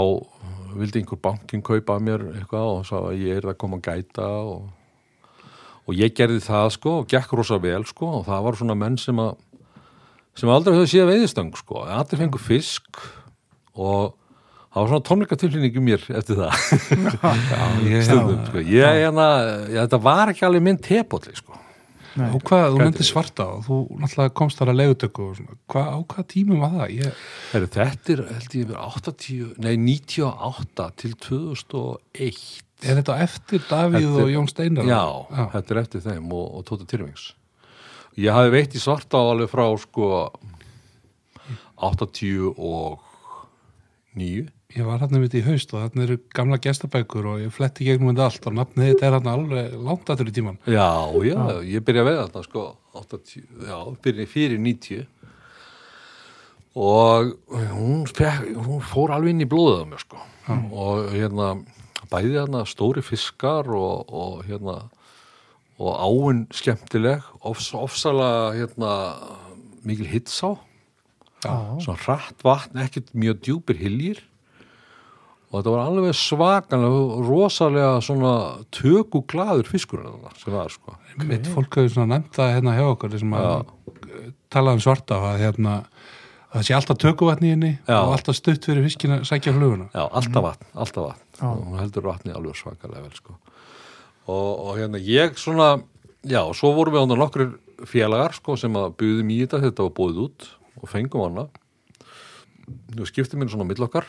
vildi 0.77 1.01
einhver 1.01 1.21
bankin 1.21 1.63
kaupa 1.65 1.99
mér 2.01 2.23
eitthvað 2.33 2.69
og 2.77 2.87
sá 2.87 2.95
að 2.99 3.21
ég 3.21 3.41
er 3.41 3.49
að 3.51 3.59
koma 3.61 3.79
að 3.79 3.89
gæta 3.89 4.27
og, 4.49 4.69
og 5.85 5.97
ég 5.97 6.13
gerði 6.17 6.41
það 6.45 6.69
sko 6.77 6.95
og 7.01 7.09
gekk 7.11 7.35
rosa 7.37 7.59
vel 7.61 7.83
sko 7.89 8.09
og 8.19 8.27
það 8.29 8.45
var 8.47 8.59
svona 8.59 8.77
menn 8.79 8.97
sem 9.01 9.21
að 9.21 9.35
sem 10.33 10.49
aldrei 10.49 10.73
höfðu 10.73 10.89
síðan 10.89 11.11
veiðistöng 11.11 11.57
sko. 11.59 11.83
Allir 11.85 12.21
fengur 12.23 12.41
fisk 12.41 13.01
og 13.77 14.15
það 14.73 14.79
var 14.79 14.87
svona 14.89 15.05
tónleikatilfinning 15.09 15.77
í 15.77 15.83
mér 15.85 16.07
eftir 16.17 16.39
það. 16.39 16.55
Ég, 17.91 17.99
stundum 18.07 18.39
sko. 18.47 18.63
ég, 18.65 19.01
hérna, 19.03 19.27
ég, 19.69 19.77
þetta 19.83 20.01
var 20.01 20.33
ekki 20.33 20.47
alveg 20.47 20.65
minn 20.65 20.81
tepolli 20.81 21.35
sko 21.37 21.62
Nei. 22.13 22.27
og 22.29 22.43
hvað, 22.46 22.67
þú 22.75 22.82
nefndi 22.82 23.05
svarta 23.08 23.46
og 23.55 23.63
þú 23.65 23.77
náttúrulega 23.98 24.34
komst 24.38 24.60
þar 24.60 24.72
að 24.74 24.79
svona, 25.39 25.55
hvað, 25.72 25.88
á 25.89 25.98
hvað 26.13 26.27
tímum 26.34 26.60
var 26.62 26.75
það? 26.75 26.91
Ég, 26.93 27.22
Heru, 27.53 27.70
þetta 27.74 28.13
er 28.13 28.24
held 28.29 28.58
ég 28.60 28.67
verið 28.70 28.82
80, 28.84 29.53
nei 29.65 29.74
98 29.82 30.89
til 31.01 31.13
2001 31.25 32.43
er 32.84 33.00
þetta 33.00 33.15
eftir 33.24 33.63
Davíð 33.70 34.10
Þetta 34.10 34.25
og 34.25 34.34
Jón 34.34 34.50
Steinar? 34.51 34.89
Já, 34.89 35.03
Já. 35.32 35.43
þetta 35.55 35.74
er 35.74 35.82
eftir 35.82 36.03
þeim 36.03 36.36
og, 36.36 36.46
og 36.60 36.67
Tóta 36.67 36.88
Tyrfings 36.89 37.32
Ég 38.20 38.36
hafi 38.36 38.51
veitt 38.53 38.75
í 38.77 38.82
svarta 38.82 39.17
á 39.17 39.24
alveg 39.32 39.50
frá 39.50 39.65
sko 39.82 40.10
80 41.82 42.53
og 42.53 43.01
9 44.20 44.46
Ég 44.73 44.85
var 44.87 45.03
hann 45.03 45.19
mitt 45.21 45.35
í 45.37 45.43
haust 45.45 45.69
og 45.75 45.83
þarna 45.83 46.05
eru 46.07 46.15
gamla 46.33 46.57
gestabækur 46.61 47.27
og 47.29 47.41
ég 47.43 47.51
fletti 47.53 47.85
gegnum 47.85 48.09
þetta 48.09 48.25
allt 48.25 48.47
og 48.49 48.55
nafnið 48.57 48.87
þetta 48.89 49.05
er 49.05 49.15
hann 49.17 49.29
alveg 49.29 49.75
langt 49.85 50.09
aftur 50.09 50.31
í 50.31 50.33
tíman. 50.33 50.57
Já, 50.65 50.87
já, 51.27 51.41
ég 51.69 51.85
byrja 51.85 52.01
að 52.01 52.09
veiða 52.09 52.23
þarna 52.23 52.43
sko 52.47 52.63
80, 53.03 53.43
já, 53.67 53.77
byrja 54.07 54.25
fyrir 54.31 54.63
90 54.63 55.05
og 56.73 57.35
hún, 57.53 58.01
fekk, 58.09 58.49
hún 58.65 58.81
fór 58.89 59.13
alveg 59.13 59.35
inn 59.35 59.45
í 59.45 59.49
blóðið 59.51 59.85
á 59.85 59.89
mér 59.91 60.03
sko. 60.07 60.25
Og 60.73 61.13
hérna 61.13 61.53
bæði 62.09 62.35
hérna 62.39 62.65
stóri 62.69 63.05
fiskar 63.05 63.69
og, 63.69 64.09
og 64.09 64.41
hérna 64.49 64.79
og 65.77 65.93
áinn 66.01 66.43
skemmtileg 66.53 67.21
ofs, 67.45 67.69
ofsalega 67.77 68.53
hérna 68.57 68.91
mikil 69.85 70.09
hitsá. 70.09 70.55
Já. 71.43 71.75
svona 71.83 71.99
hratt 71.99 72.39
vatn, 72.39 72.79
ekkert 72.79 73.09
mjög 73.11 73.41
djúpir 73.43 73.75
hiljir 73.81 74.21
og 75.53 75.60
þetta 75.60 75.74
var 75.75 75.83
alveg 75.86 76.15
svakanlega 76.17 77.22
rosalega 77.27 77.93
svona 78.01 78.33
töku 78.74 79.22
glaður 79.29 79.69
fiskur 79.69 80.01
þarna 80.01 80.33
sem 80.41 80.55
var 80.55 80.74
sko 80.74 80.98
Mitt 81.29 81.45
fólk 81.53 81.77
hefur 81.77 81.93
svona 81.93 82.17
nefnt 82.17 82.39
það 82.39 82.55
hérna 82.55 82.74
hjá 82.79 82.86
okkur 82.89 83.17
sem 83.22 83.36
að 83.38 83.53
tala 84.53 84.74
um 84.74 84.81
svarta 84.81 85.19
að 85.29 85.43
hérna 85.43 85.75
að 86.53 86.57
það 86.57 86.65
sé 86.67 86.75
alltaf 86.77 87.00
tökuvatni 87.01 87.50
í 87.50 87.53
henni 87.53 87.72
Já. 87.86 87.98
og 88.00 88.15
alltaf 88.15 88.38
stutt 88.38 88.65
fyrir 88.67 88.86
fiskina 88.86 89.19
að 89.22 89.29
sækja 89.29 89.53
fluguna. 89.55 89.88
Já, 89.93 90.03
alltaf 90.05 90.45
vatn, 90.45 90.67
alltaf 90.74 91.07
vatn 91.07 91.39
Já. 91.39 91.48
og 91.50 91.63
hún 91.63 91.79
heldur 91.81 92.05
vatni 92.10 92.33
alveg 92.33 92.60
svakalega 92.60 93.05
vel 93.05 93.15
sko. 93.17 93.38
og, 94.29 94.51
og 94.67 94.77
hérna 94.77 95.01
ég 95.01 95.38
svona 95.41 95.69
já, 96.22 96.41
og 96.43 96.53
svo 96.57 96.74
vorum 96.77 96.93
við 96.93 97.05
ánda 97.05 97.19
nokkur 97.19 97.48
félagar 97.89 98.38
sko, 98.38 98.57
sem 98.57 98.74
að 98.77 98.93
buðum 99.01 99.33
í 99.33 99.39
þetta 99.43 99.63
þetta 99.65 99.88
var 99.88 99.95
búið 99.98 100.22
út 100.27 100.50
og 100.81 100.91
fengum 100.91 101.25
hana 101.25 101.48
og 103.00 103.10
skiptum 103.10 103.41
minn 103.41 103.51
svona 103.51 103.65
á 103.65 103.69
milli 103.74 103.88
okkar 103.88 104.07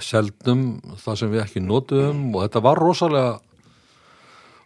seldum 0.00 0.62
það 1.02 1.18
sem 1.20 1.30
við 1.34 1.42
ekki 1.44 1.60
notuðum 1.64 2.22
og 2.34 2.46
þetta 2.46 2.62
var 2.64 2.80
rosalega 2.80 3.34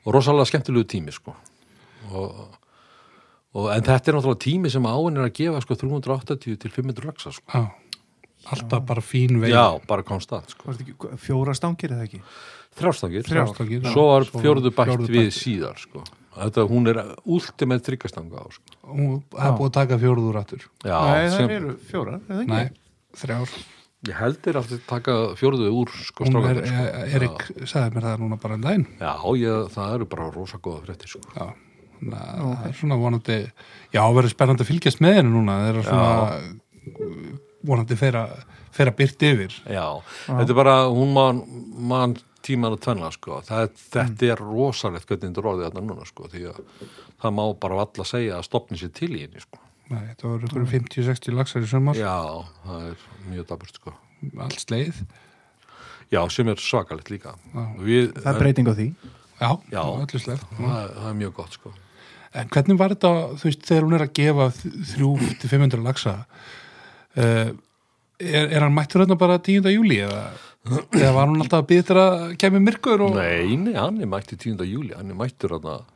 rosalega 0.07 0.47
skemmtilegu 0.51 0.87
tími 0.91 1.15
sko 1.15 1.35
og, 2.15 2.37
og 3.57 3.71
en 3.75 3.83
þetta 3.83 4.13
er 4.13 4.19
náttúrulega 4.19 4.43
tími 4.45 4.71
sem 4.71 4.87
áin 4.87 5.19
er 5.19 5.27
að 5.27 5.35
gefa 5.41 5.63
sko 5.65 5.75
380 5.81 6.61
til 6.63 6.71
500 6.71 7.09
laxa 7.09 7.33
sko. 7.35 7.51
Já, 7.51 7.65
alltaf 8.53 8.85
bara 8.87 9.03
fín 9.03 9.41
veið. 9.43 9.55
já, 9.57 9.65
bara 9.89 10.05
konstant 10.07 10.53
sko 10.55 10.77
fjóra 11.19 11.55
stangir 11.59 11.97
eða 11.97 12.07
ekki? 12.07 12.21
Þrjástangir, 12.77 13.25
Þrjástangir, 13.25 13.81
já. 13.83 13.91
svo 13.95 14.03
var 14.13 14.27
Svo 14.29 14.41
fjórðu 14.45 14.71
bætt 14.77 14.91
fjórðu 14.93 15.09
við 15.09 15.23
bætt. 15.31 15.37
síðar 15.41 15.79
sko. 15.81 16.03
þetta, 16.37 16.67
hún 16.69 16.91
er 16.93 16.99
ultimate 17.25 17.87
þryggastanga 17.89 18.37
á 18.37 18.47
sko. 18.53 18.75
Hún 18.93 19.23
hefði 19.33 19.55
búið 19.57 19.71
að 19.71 19.77
taka 19.81 19.99
fjóruður 20.03 20.37
aftur. 20.43 20.67
já, 20.85 20.99
Nei, 21.01 21.31
það 21.33 21.55
eru 21.57 21.73
fjórar, 21.89 22.21
eða 22.29 22.43
ekki? 22.43 22.53
Nei, 22.53 22.69
þrjár. 23.17 23.55
Ég 24.07 24.19
heldur 24.21 24.59
alltaf 24.61 24.83
taka 24.89 25.15
fjórðu 25.39 25.71
úr 25.73 25.93
sko, 25.95 26.27
strákarnir, 26.29 26.67
sko. 26.69 26.83
er, 26.85 27.15
Erik 27.19 27.47
sagði 27.65 27.95
mér 27.97 28.09
það 28.11 28.21
núna 28.25 28.39
bara 28.43 28.59
en 28.59 28.67
daginn. 28.67 28.87
já, 29.01 29.15
ég, 29.41 29.71
það 29.75 29.95
eru 29.97 30.09
bara 30.13 30.29
rosa 30.35 30.61
góða 30.63 30.85
fréttir 30.85 31.13
sko. 31.15 31.25
Já, 31.33 31.49
na, 32.03 32.21
það 32.43 32.69
er 32.69 32.77
svona 32.83 33.01
vonandi, 33.01 33.41
já, 33.97 34.03
verður 34.19 34.35
spennandi 34.35 34.67
að 34.67 34.71
fylgjast 34.71 35.03
með 35.05 35.19
henni 35.21 35.35
núna. 35.35 35.59
Það 35.65 35.73
er 35.73 35.89
svona 35.89 37.27
vonandi 37.67 37.99
fer 37.99 38.21
að, 38.21 38.39
fer 38.77 38.93
að 38.93 38.99
byrta 39.01 39.35
yfir. 39.35 39.59
já, 39.65 39.87
þetta 40.29 40.49
er 40.53 40.59
bara 40.61 40.79
hún 40.93 41.15
man, 41.17 41.43
man 41.89 42.17
tíman 42.47 42.77
að 42.77 42.83
tvenna 42.87 43.11
sko. 43.15 43.41
það, 43.47 43.73
þetta 43.97 44.33
er 44.33 44.43
rosalegt 44.45 45.09
hvernig 45.09 45.33
þetta 45.33 45.43
er 45.43 45.49
orðið 45.51 45.69
þarna 45.71 45.87
núna 45.89 46.07
sko, 46.07 46.29
því 46.31 46.45
að 46.53 46.61
það 47.23 47.39
má 47.41 47.45
bara 47.65 47.81
valla 47.81 48.07
segja 48.07 48.37
að 48.39 48.47
stopni 48.47 48.79
sér 48.79 48.93
til 48.95 49.11
í 49.17 49.25
henni 49.25 49.43
sko. 49.43 49.63
Nei, 49.87 50.03
þetta 50.11 50.27
voru 50.27 50.49
ykkur 50.49 50.67
50-60 50.73 51.37
laxar 51.39 51.63
í 51.63 51.71
sömur, 51.71 51.99
já, 51.99 52.15
það 52.67 52.87
er 52.91 53.05
mjög 53.31 53.49
daburt 53.53 53.79
sko. 53.79 53.93
allt 54.43 54.63
sleið. 54.65 55.03
já, 56.11 56.21
sem 56.35 56.49
er 56.51 56.63
svakalegt 56.63 57.11
líka. 57.13 57.37
Við, 57.79 58.13
Það 58.19 58.33
er 58.33 58.41
breyting 58.43 58.71
á 58.71 58.75
því. 58.75 58.89
Já, 59.37 59.51
Já. 59.71 59.83
öllu 59.85 60.23
sleið. 60.23 60.47
það, 60.57 60.95
það 60.97 61.11
er 61.11 61.19
mjög 61.21 61.35
gott 61.37 61.59
sko 61.59 61.73
En 62.37 62.49
hvernig 62.53 62.77
var 62.77 62.93
þetta, 62.93 63.11
þú 63.41 63.47
veist, 63.49 63.63
þegar 63.65 63.85
hún 63.87 63.97
er 63.97 64.03
að 64.05 64.11
gefa 64.19 64.47
3-500 64.93 65.85
laxa, 65.87 66.13
uh, 67.17 67.51
er, 68.21 68.51
er 68.51 68.61
hann 68.61 68.75
mættur 68.77 69.05
hérna 69.05 69.17
bara 69.17 69.39
10. 69.41 69.71
júli 69.73 70.03
eða, 70.05 70.25
eða 70.91 71.13
var 71.17 71.31
hún 71.31 71.41
alltaf 71.41 71.63
að 71.63 71.69
býða 71.71 71.87
þér 71.89 72.01
að 72.03 72.25
kemur 72.43 72.65
myrkur 72.67 73.05
og... 73.07 73.17
Nei, 73.17 73.57
nei, 73.61 73.73
hann 73.79 74.03
er 74.05 74.11
mættur 74.11 74.41
10. 74.43 74.61
júli 74.69 74.93
hann 74.97 75.15
er 75.15 75.17
mættur 75.17 75.57
hann 75.57 75.87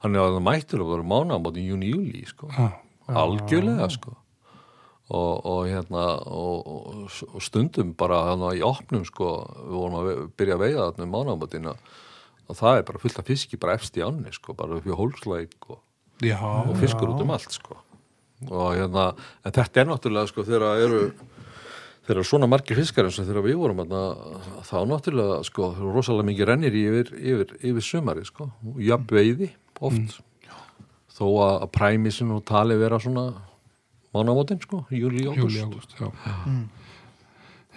hann 0.00 0.16
er 0.16 0.26
að 0.26 0.38
mættur 0.44 0.84
að 0.84 0.92
vera 0.94 1.08
mánaðamóti 1.14 1.64
í 1.64 1.70
júni 1.70 1.94
júli 1.94 2.22
sko. 2.28 2.50
Já, 2.52 2.68
algjörlega 3.16 3.88
sko. 3.92 4.16
Og, 5.10 5.46
og 5.50 5.64
hérna 5.66 6.04
og, 6.30 6.68
og, 7.26 7.40
stundum 7.42 7.96
bara 7.98 8.20
hann 8.28 8.44
í 8.54 8.62
opnum 8.62 9.02
sko, 9.08 9.32
við 9.66 9.74
vorum 9.74 9.98
að 9.98 10.10
byrja 10.38 10.54
að 10.54 10.62
veiða 10.62 10.84
þarna 10.84 11.06
um 11.06 11.14
mánaðamótin 11.16 11.70
og 11.72 12.58
það 12.60 12.78
er 12.78 12.86
bara 12.86 13.02
fullt 13.02 13.18
af 13.18 13.26
fiski 13.26 13.58
bara 13.58 13.74
efst 13.78 13.98
í 13.98 14.04
ánni 14.06 14.30
sko, 14.34 14.54
bara 14.54 14.78
upp 14.78 14.86
í 14.86 14.94
hólslæk 14.94 15.70
og, 15.74 15.80
og 16.22 16.72
fiskur 16.78 17.10
út 17.10 17.24
um 17.24 17.34
allt 17.34 17.58
sko. 17.58 17.80
Og 18.46 18.70
hérna, 18.78 19.10
en 19.44 19.56
þetta 19.58 19.82
er 19.82 19.90
náttúrulega 19.90 20.30
sko 20.30 20.46
þegar 20.46 20.84
eru 20.86 21.02
þegar 22.06 22.26
svona 22.26 22.48
margir 22.50 22.78
fiskar 22.78 23.06
eins 23.06 23.18
og 23.20 23.28
þegar 23.28 23.46
við 23.46 23.58
vorum 23.60 23.82
þá 24.66 24.78
náttúrulega 24.88 25.42
sko 25.46 25.72
þeir 25.74 25.84
eru 25.84 25.94
rosalega 25.94 26.30
mikið 26.30 26.50
rennir 26.50 26.78
yfir, 26.80 27.12
yfir, 27.18 27.54
yfir 27.60 27.86
sumari 27.86 28.24
sko, 28.26 28.50
og 28.66 28.82
jafn 28.82 29.10
veiði 29.10 29.50
oft 29.80 30.20
þó 31.20 31.26
að, 31.44 31.68
præmisin 31.76 32.32
og 32.34 32.42
tali 32.48 32.76
vera 32.80 32.98
svona 33.02 33.28
mánamótin 34.14 34.58
sko, 34.64 34.84
júli, 34.90 35.26
júli, 35.28 35.60
ágúst 35.60 35.94
ágúst, 35.94 35.96
já. 36.00 36.08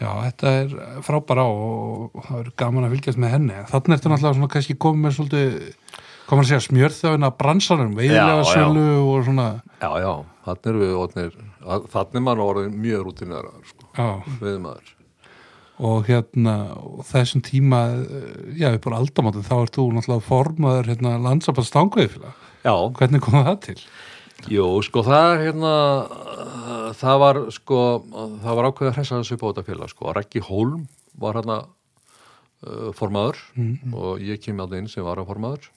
Já, 0.02 0.10
þetta 0.26 0.52
er 0.64 0.72
frábara 1.06 1.44
og, 1.46 2.08
og 2.18 2.24
það 2.26 2.40
er 2.40 2.48
gaman 2.58 2.88
að 2.88 2.96
fylgjast 2.96 3.20
með 3.22 3.34
henni. 3.36 3.60
Þannig 3.70 3.94
ertu 3.94 4.10
náttúrulega 4.10 4.38
svona 4.40 4.50
kannski 4.56 4.76
komið 4.82 5.04
með 5.04 5.14
svolítið, 5.20 5.54
komið 6.32 6.42
að 6.44 6.50
segja 6.50 6.64
smjörþjóðina 6.66 7.30
bransanum, 7.38 7.94
veiðilega 8.00 8.40
Já, 8.40 8.42
já. 8.42 8.56
sölu 8.56 8.88
og 9.04 9.28
svona, 9.28 9.46
já, 9.84 9.90
já, 10.02 10.12
þannig 10.48 10.72
erum 10.72 10.84
við 10.84 10.96
orðnir, 11.04 11.38
þannig 11.94 12.18
er 12.20 12.26
mann 12.26 12.44
orðin 12.48 12.82
mjög 12.88 13.06
rútinir 13.06 13.52
sko, 13.70 13.92
já, 14.00 14.10
veiðmaður 14.42 14.92
og 15.84 16.06
hérna 16.08 16.56
þessum 17.10 17.42
tíma, 17.46 17.80
já, 18.56 18.70
við 18.74 18.82
bara 18.86 19.00
aldamáttið, 19.02 19.48
þá 19.48 19.56
ert 19.60 19.78
þú 19.78 19.86
náttúrulega 19.96 20.26
formaður 20.28 20.90
hérna 20.92 21.14
landsabast 21.22 21.72
stanguðið 21.72 22.18
Já, 22.63 22.74
Hvernig 22.96 23.20
kom 23.24 23.39
það 23.43 23.55
til? 23.67 23.79
Jú, 24.51 24.65
sko 24.84 25.03
það 25.03 25.34
hérna 25.46 25.74
það 27.00 27.22
var 27.22 27.39
sko 27.51 27.79
það 28.43 28.58
var 28.58 28.67
ákveðið 28.70 28.89
að 28.89 28.98
hressa 28.98 29.20
þessu 29.20 29.38
upp 29.38 29.43
á 29.43 29.50
þetta 29.50 29.65
félag 29.70 29.91
sko. 29.91 30.12
Rækki 30.17 30.41
Hólm 30.43 30.82
var 31.20 31.38
hérna 31.39 31.58
uh, 31.63 32.89
formaður 32.98 33.39
og 33.93 34.24
ég 34.24 34.41
kem 34.43 34.60
að 34.63 34.77
inn 34.79 34.89
sem 34.91 35.05
var 35.05 35.22
að 35.22 35.29
formaður 35.32 35.70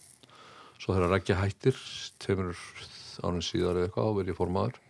svo 0.78 0.94
þegar 0.94 1.14
Rækki 1.14 1.38
hættir 1.38 1.78
tveimur 2.22 2.56
ánum 3.22 3.42
síðar 3.44 3.78
eða 3.78 3.86
eitthvað 3.88 4.08
þá 4.10 4.16
verð 4.18 4.32
ég 4.32 4.40
formaður. 4.40 4.80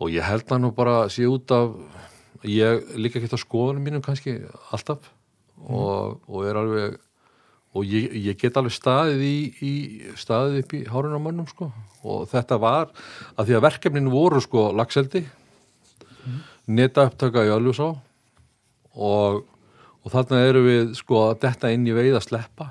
Og 0.00 0.14
ég 0.14 0.24
held 0.24 0.46
það 0.48 0.62
nú 0.62 0.70
bara 0.74 0.94
að 1.04 1.10
sé 1.16 1.26
út 1.28 1.50
af 1.52 1.74
ég 2.48 2.94
líka 2.96 3.18
ekki 3.18 3.34
á 3.34 3.38
skoðunum 3.42 3.84
mínum 3.84 4.04
kannski 4.04 4.38
alltaf 4.72 5.10
og, 5.68 6.22
og 6.24 6.46
er 6.46 6.56
alveg 6.56 6.69
og 7.70 7.86
ég, 7.86 8.10
ég 8.18 8.38
get 8.38 8.56
alveg 8.58 8.74
staðið 8.74 9.22
í, 9.22 9.36
í 9.62 9.74
staðið 10.18 10.62
upp 10.64 10.74
í 10.74 10.80
hárun 10.90 11.14
á 11.14 11.20
mönnum 11.22 11.46
sko. 11.50 11.70
Og 12.00 12.26
þetta 12.30 12.58
var 12.60 12.90
að 13.36 13.50
því 13.50 13.56
að 13.58 13.64
verkefnin 13.68 14.10
voru 14.10 14.42
sko 14.42 14.70
lagseldi 14.74 15.22
neta 16.70 17.06
upptaka 17.08 17.46
í 17.46 17.52
Ölfusá. 17.54 17.92
Og, 18.98 19.40
og 20.02 20.12
þarna 20.12 20.42
eru 20.48 20.64
við 20.66 20.92
sko 20.98 21.24
að 21.28 21.40
detta 21.46 21.70
inn 21.70 21.86
í 21.86 21.94
veið 21.94 22.18
að 22.18 22.26
sleppa. 22.26 22.70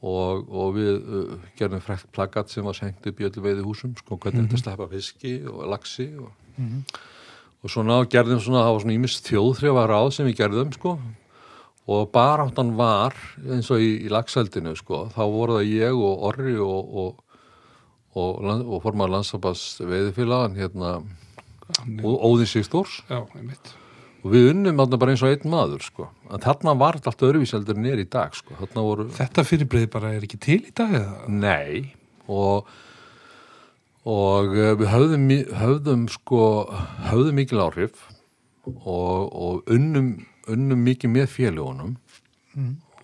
Og, 0.00 0.46
og 0.48 0.76
við 0.78 0.94
uh, 0.96 1.32
gerðum 1.58 1.82
frekt 1.84 2.08
plakat 2.16 2.48
sem 2.48 2.64
var 2.64 2.76
sengt 2.78 3.04
upp 3.04 3.18
í 3.20 3.26
öllu 3.28 3.42
veiði 3.44 3.64
húsum 3.66 3.92
sko 3.98 4.16
hvernig 4.16 4.46
þetta 4.46 4.60
sleppa 4.62 4.86
fiski 4.88 5.34
og 5.44 5.66
laxi 5.68 6.06
og, 6.16 6.30
og 7.60 7.72
svona 7.74 7.98
gerðum 8.08 8.40
svona, 8.40 8.62
það 8.64 8.72
var 8.78 8.84
svona 8.86 8.94
ímis 8.96 9.18
þjóðþrjáfa 9.26 9.82
ráð 9.90 10.08
sem 10.16 10.30
við 10.30 10.38
gerðum 10.38 10.72
sko 10.72 10.94
og 11.88 12.10
baráttan 12.14 12.74
var 12.78 13.16
eins 13.48 13.70
og 13.72 13.82
í, 13.82 13.92
í 14.04 14.12
lagseldinu 14.12 14.74
sko, 14.78 15.06
þá 15.14 15.22
voru 15.32 15.58
það 15.58 15.72
ég 15.72 15.96
og 15.96 16.26
Orri 16.30 16.56
og, 16.60 16.94
og, 17.02 17.40
og, 18.14 18.50
og 18.60 18.82
formar 18.84 19.12
landsabas 19.12 19.64
veiðifélagan 19.80 20.58
hérna 20.58 20.98
og 22.02 22.26
Óðin 22.26 22.50
Sigþórs. 22.50 23.00
Já, 23.08 23.22
einmitt. 23.38 23.72
og 24.20 24.34
við 24.34 24.50
unnum 24.52 24.82
þarna 24.82 25.00
bara 25.00 25.14
eins 25.14 25.24
og 25.24 25.32
einn 25.32 25.50
maður 25.54 25.86
sko, 25.86 26.10
en 26.28 26.44
þarna 26.44 26.76
var 26.82 26.98
þetta 26.98 27.14
allt 27.14 27.26
öðruvíseldur 27.30 27.82
er 27.94 28.04
í 28.04 28.10
dag 28.10 28.36
sko, 28.36 28.58
voru 28.76 29.08
Þetta 29.16 29.46
fyrirbreyði 29.46 29.90
bara 29.94 30.14
er 30.14 30.28
ekki 30.28 30.40
til 30.42 30.60
í 30.60 30.76
dag 30.76 30.94
eða? 31.00 31.18
Nei. 31.32 31.94
Og 32.30 32.68
og 34.08 34.56
eh, 34.56 34.72
við 34.80 34.88
höfðum, 34.88 35.26
höfðum 35.60 36.06
sko, 36.08 36.42
höfðum 37.10 37.36
mikil 37.36 37.60
áhrif 37.60 38.06
og, 38.64 39.28
og 39.28 39.72
unnum, 39.72 40.14
unnum 40.48 40.84
mikið 40.86 41.12
með 41.14 41.26
félagunum 41.34 41.96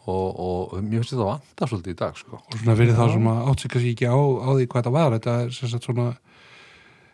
og, 0.07 0.28
og 0.38 0.76
mér 0.81 1.02
finnst 1.02 1.14
þetta 1.14 1.26
vanda 1.28 1.69
svolítið 1.71 1.95
í 1.95 1.99
dag 1.99 2.19
sko. 2.19 2.38
Og 2.40 2.61
svona 2.61 2.76
fyrir 2.78 2.97
þá 2.97 3.05
sem 3.12 3.26
að 3.33 3.40
átt 3.50 3.64
sig 3.64 3.73
kannski 3.73 3.93
ekki 3.97 4.11
á, 4.11 4.16
á 4.16 4.49
því 4.55 4.69
hvað 4.71 4.81
þetta 4.81 4.95
var, 4.95 5.16
þetta 5.19 5.37
er 5.43 5.57
sem 5.57 5.73
sagt 5.73 5.88
svona 5.88 6.07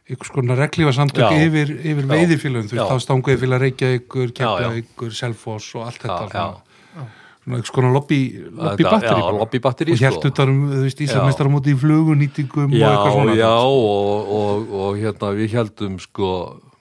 einhvers 0.09 0.33
konar 0.35 0.59
reglífa 0.59 0.93
samtök 0.97 1.23
Já. 1.23 1.47
yfir, 1.47 1.73
yfir 1.79 2.05
Já. 2.05 2.11
veiðifélagum, 2.11 2.69
þú 2.69 2.77
Já. 2.77 2.83
veist, 2.83 2.93
þá 2.93 3.07
stanguði 3.07 3.41
félag 3.43 3.65
Reykjavíkur, 3.65 4.29
Já, 4.29 4.35
já. 4.35 4.45
Keflavíkur, 4.51 5.15
Selfoss 5.17 5.75
og 5.79 5.87
allt 5.87 6.03
þetta 6.03 6.27
Já, 6.27 6.45
svona, 6.93 7.07
einhvers 7.47 7.73
konar 7.77 7.95
lobby, 7.95 8.21
lobby 8.51 9.63
batteri 9.63 9.95
Já, 9.95 9.97
og 9.97 10.05
helt 10.05 10.29
utar 10.33 10.53
um, 10.53 10.61
þú 10.73 10.83
veist, 10.89 11.03
Íslandmestar 11.07 11.49
á 11.49 11.51
móti 11.55 11.73
í 11.73 11.79
flugunýtingum 11.79 12.75
Já, 12.75 12.89
og 12.89 12.93
eitthvað 12.93 13.17
svona 13.17 13.39
já 13.39 13.53
og, 13.55 14.35
og, 14.43 14.77
og 14.83 15.01
hérna 15.01 15.33
við 15.39 15.57
heldum 15.57 15.99
sko 16.03 16.31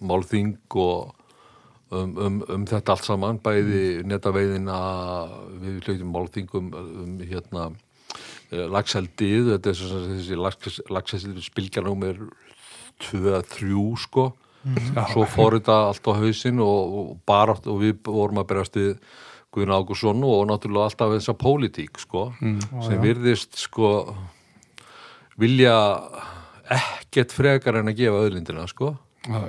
málþing 0.01 0.57
og 0.81 1.15
um, 1.91 2.11
um, 2.17 2.37
um 2.55 2.67
þetta 2.69 2.95
allt 2.95 3.07
saman 3.07 3.39
bæði 3.43 4.01
netaveiðina 4.07 4.77
við 5.61 5.79
hljóðum 5.85 6.13
málþingum 6.15 6.69
um 6.75 7.17
hérna 7.21 7.69
eh, 8.51 8.67
lagseldið, 8.71 9.53
þetta 9.55 9.73
er 9.73 9.81
þessi 10.11 10.39
lagseldið 10.91 11.43
spilgjarnúmer 11.45 12.23
2-3 13.01 13.81
sko. 13.97 14.31
Svo 15.09 15.25
fór 15.25 15.57
þetta 15.57 15.75
allt 15.87 16.05
á 16.05 16.13
hausinn 16.21 16.59
og, 16.61 16.97
og 16.99 17.13
bara 17.25 17.55
og 17.57 17.79
við 17.81 17.95
vorum 18.05 18.43
að 18.43 18.49
berast 18.51 18.77
við 18.77 18.91
Guðin 19.51 19.73
Ágússon 19.75 20.21
og 20.23 20.45
náttúrulega 20.47 20.87
alltaf 20.87 21.15
þessa 21.15 21.33
pólitík 21.35 21.97
sko 21.99 22.29
sem 22.85 23.01
virðist 23.01 23.57
sko 23.59 23.89
vilja 25.41 25.73
ekkert 26.71 27.33
frekar 27.35 27.81
en 27.81 27.91
að 27.91 27.99
gefa 27.99 28.21
öðlindina 28.27 28.63
sko 28.71 28.93
Já, 29.21 29.41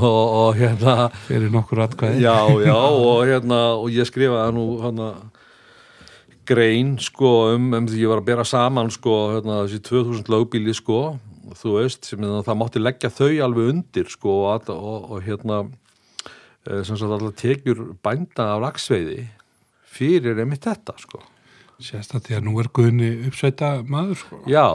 og, 0.00 0.22
og 0.32 0.54
hérna 0.56 1.10
fyrir 1.26 1.50
nokkur 1.52 1.82
atkvæði. 1.84 2.22
Já, 2.24 2.36
já, 2.64 2.76
og 2.76 3.26
hérna 3.28 3.58
og 3.76 3.90
ég 3.92 4.08
skrifaði 4.08 4.54
nú 4.56 4.66
hérna 4.80 5.10
grein 6.48 6.94
sko 6.98 7.32
um, 7.54 7.68
um 7.76 7.88
því 7.88 8.00
ég 8.00 8.10
var 8.10 8.22
að 8.22 8.30
bera 8.30 8.46
saman 8.48 8.88
sko 8.92 9.16
hérna, 9.34 9.64
þessi 9.66 9.82
2000 9.90 10.30
lögbíli 10.32 10.74
sko 10.76 11.18
þú 11.58 11.76
veist, 11.78 12.06
sem 12.08 12.24
að 12.24 12.44
það 12.46 12.58
mátti 12.62 12.82
leggja 12.82 13.10
þau 13.12 13.30
alveg 13.44 13.70
undir 13.74 14.10
sko 14.10 14.36
og, 14.46 14.70
og, 14.72 15.10
og 15.10 15.26
hérna 15.26 15.60
eh, 15.66 16.80
sem 16.86 16.96
sagt 16.96 17.10
alltaf 17.10 17.36
tekjur 17.40 17.84
bænda 18.04 18.54
af 18.54 18.64
lagsveiði 18.64 19.26
fyrir 19.90 20.38
einmitt 20.38 20.64
þetta 20.64 20.96
sko. 21.02 21.22
Sérst 21.80 22.14
að 22.14 22.26
því 22.26 22.36
að 22.36 22.46
nú 22.46 22.56
er 22.60 22.68
Guðni 22.76 23.10
uppsveita 23.28 23.70
maður 23.88 24.20
sko. 24.22 24.40
já, 24.50 24.66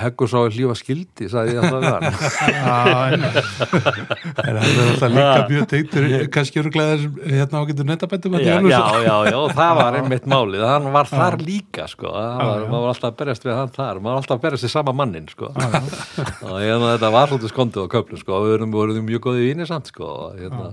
heggur 0.00 0.30
sá 0.30 0.36
að 0.40 0.56
hlífa 0.56 0.74
skildi 0.78 1.28
sagði 1.30 1.54
ég 1.54 1.64
alltaf 1.64 1.84
hann. 1.88 2.04
Já, 2.54 3.34
er 4.44 4.58
það 4.58 4.80
alltaf 4.84 5.12
líka 5.14 5.44
mjög 5.50 5.66
teiktur 5.70 6.08
kannski 6.34 6.62
öruglega 6.62 6.96
hérna 7.28 7.62
ágættu 7.62 7.86
netabættum 7.88 8.36
já, 8.40 8.58
já, 8.68 8.80
já, 9.04 9.16
já, 9.30 9.38
það 9.54 9.78
var 9.80 9.96
einmitt 10.00 10.28
málið 10.30 10.66
hann 10.68 10.90
var 10.94 11.10
þar 11.10 11.38
líka 11.44 11.88
sko 11.90 12.10
það 12.10 12.50
var, 12.50 12.66
maður 12.72 12.86
var 12.86 12.92
alltaf 12.94 13.10
að 13.10 13.20
berjast 13.22 13.48
við 13.48 13.56
hann 13.58 13.72
þar 13.76 14.02
maður 14.02 14.10
var 14.10 14.22
alltaf 14.22 14.36
að 14.36 14.44
berjast 14.46 14.68
við 14.68 14.74
sama 14.74 14.96
mannin 14.96 15.30
sko. 15.30 15.52
Og 15.54 16.58
þetta 16.64 17.14
var 17.14 17.32
svolítið 17.32 17.54
skondið 17.54 17.86
á 17.86 17.92
köflum 17.94 18.22
sko 18.22 18.42
við 18.44 18.66
vorum, 18.74 19.08
mjög 19.08 19.26
góði 19.28 19.48
vínir 19.48 19.70
samt 19.70 19.90
sko 19.92 20.10
og, 20.28 20.38
hérna, 20.40 20.72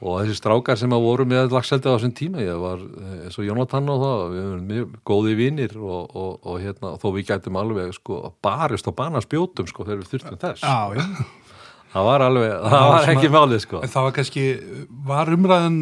og 0.00 0.18
þessi 0.20 0.36
strákar 0.38 0.78
sem 0.80 0.94
að 0.94 1.06
voru 1.06 1.26
með 1.28 1.54
lagseldi 1.54 1.90
á 1.90 1.94
þessum 1.94 2.14
tíma 2.18 2.42
ég 2.44 2.58
var 2.60 2.82
eh, 2.82 3.14
eins 3.26 3.38
og 3.38 3.46
Jónatan 3.46 3.92
og 3.92 4.02
það 4.02 4.24
við 4.34 4.48
vorum 4.48 4.66
mjög 4.72 4.98
góði 5.10 5.36
vínir 5.38 5.78
og, 5.78 6.16
og, 6.16 6.34
og 6.42 6.60
hérna, 6.64 6.94
þó 7.02 7.08
við 7.14 7.30
gætum 7.30 7.60
alveg 7.60 7.94
sko 7.96 8.20
barist 8.44 8.90
og 8.90 8.98
bana 8.98 9.22
spjótum 9.24 9.70
sko 9.70 9.86
þegar 9.86 10.02
við 10.02 10.12
þurftum 10.14 10.42
þess 10.44 10.66
já, 10.66 10.98
já. 10.98 11.43
Það 11.94 12.08
var 12.10 12.26
alveg, 12.28 12.54
það 12.74 12.88
var 12.92 13.12
ekki 13.14 13.32
málið 13.34 13.62
sko 13.64 13.82
En 13.84 13.92
það 13.92 14.08
var 14.08 14.16
kannski, 14.18 14.46
var 15.10 15.30
umræðan, 15.36 15.78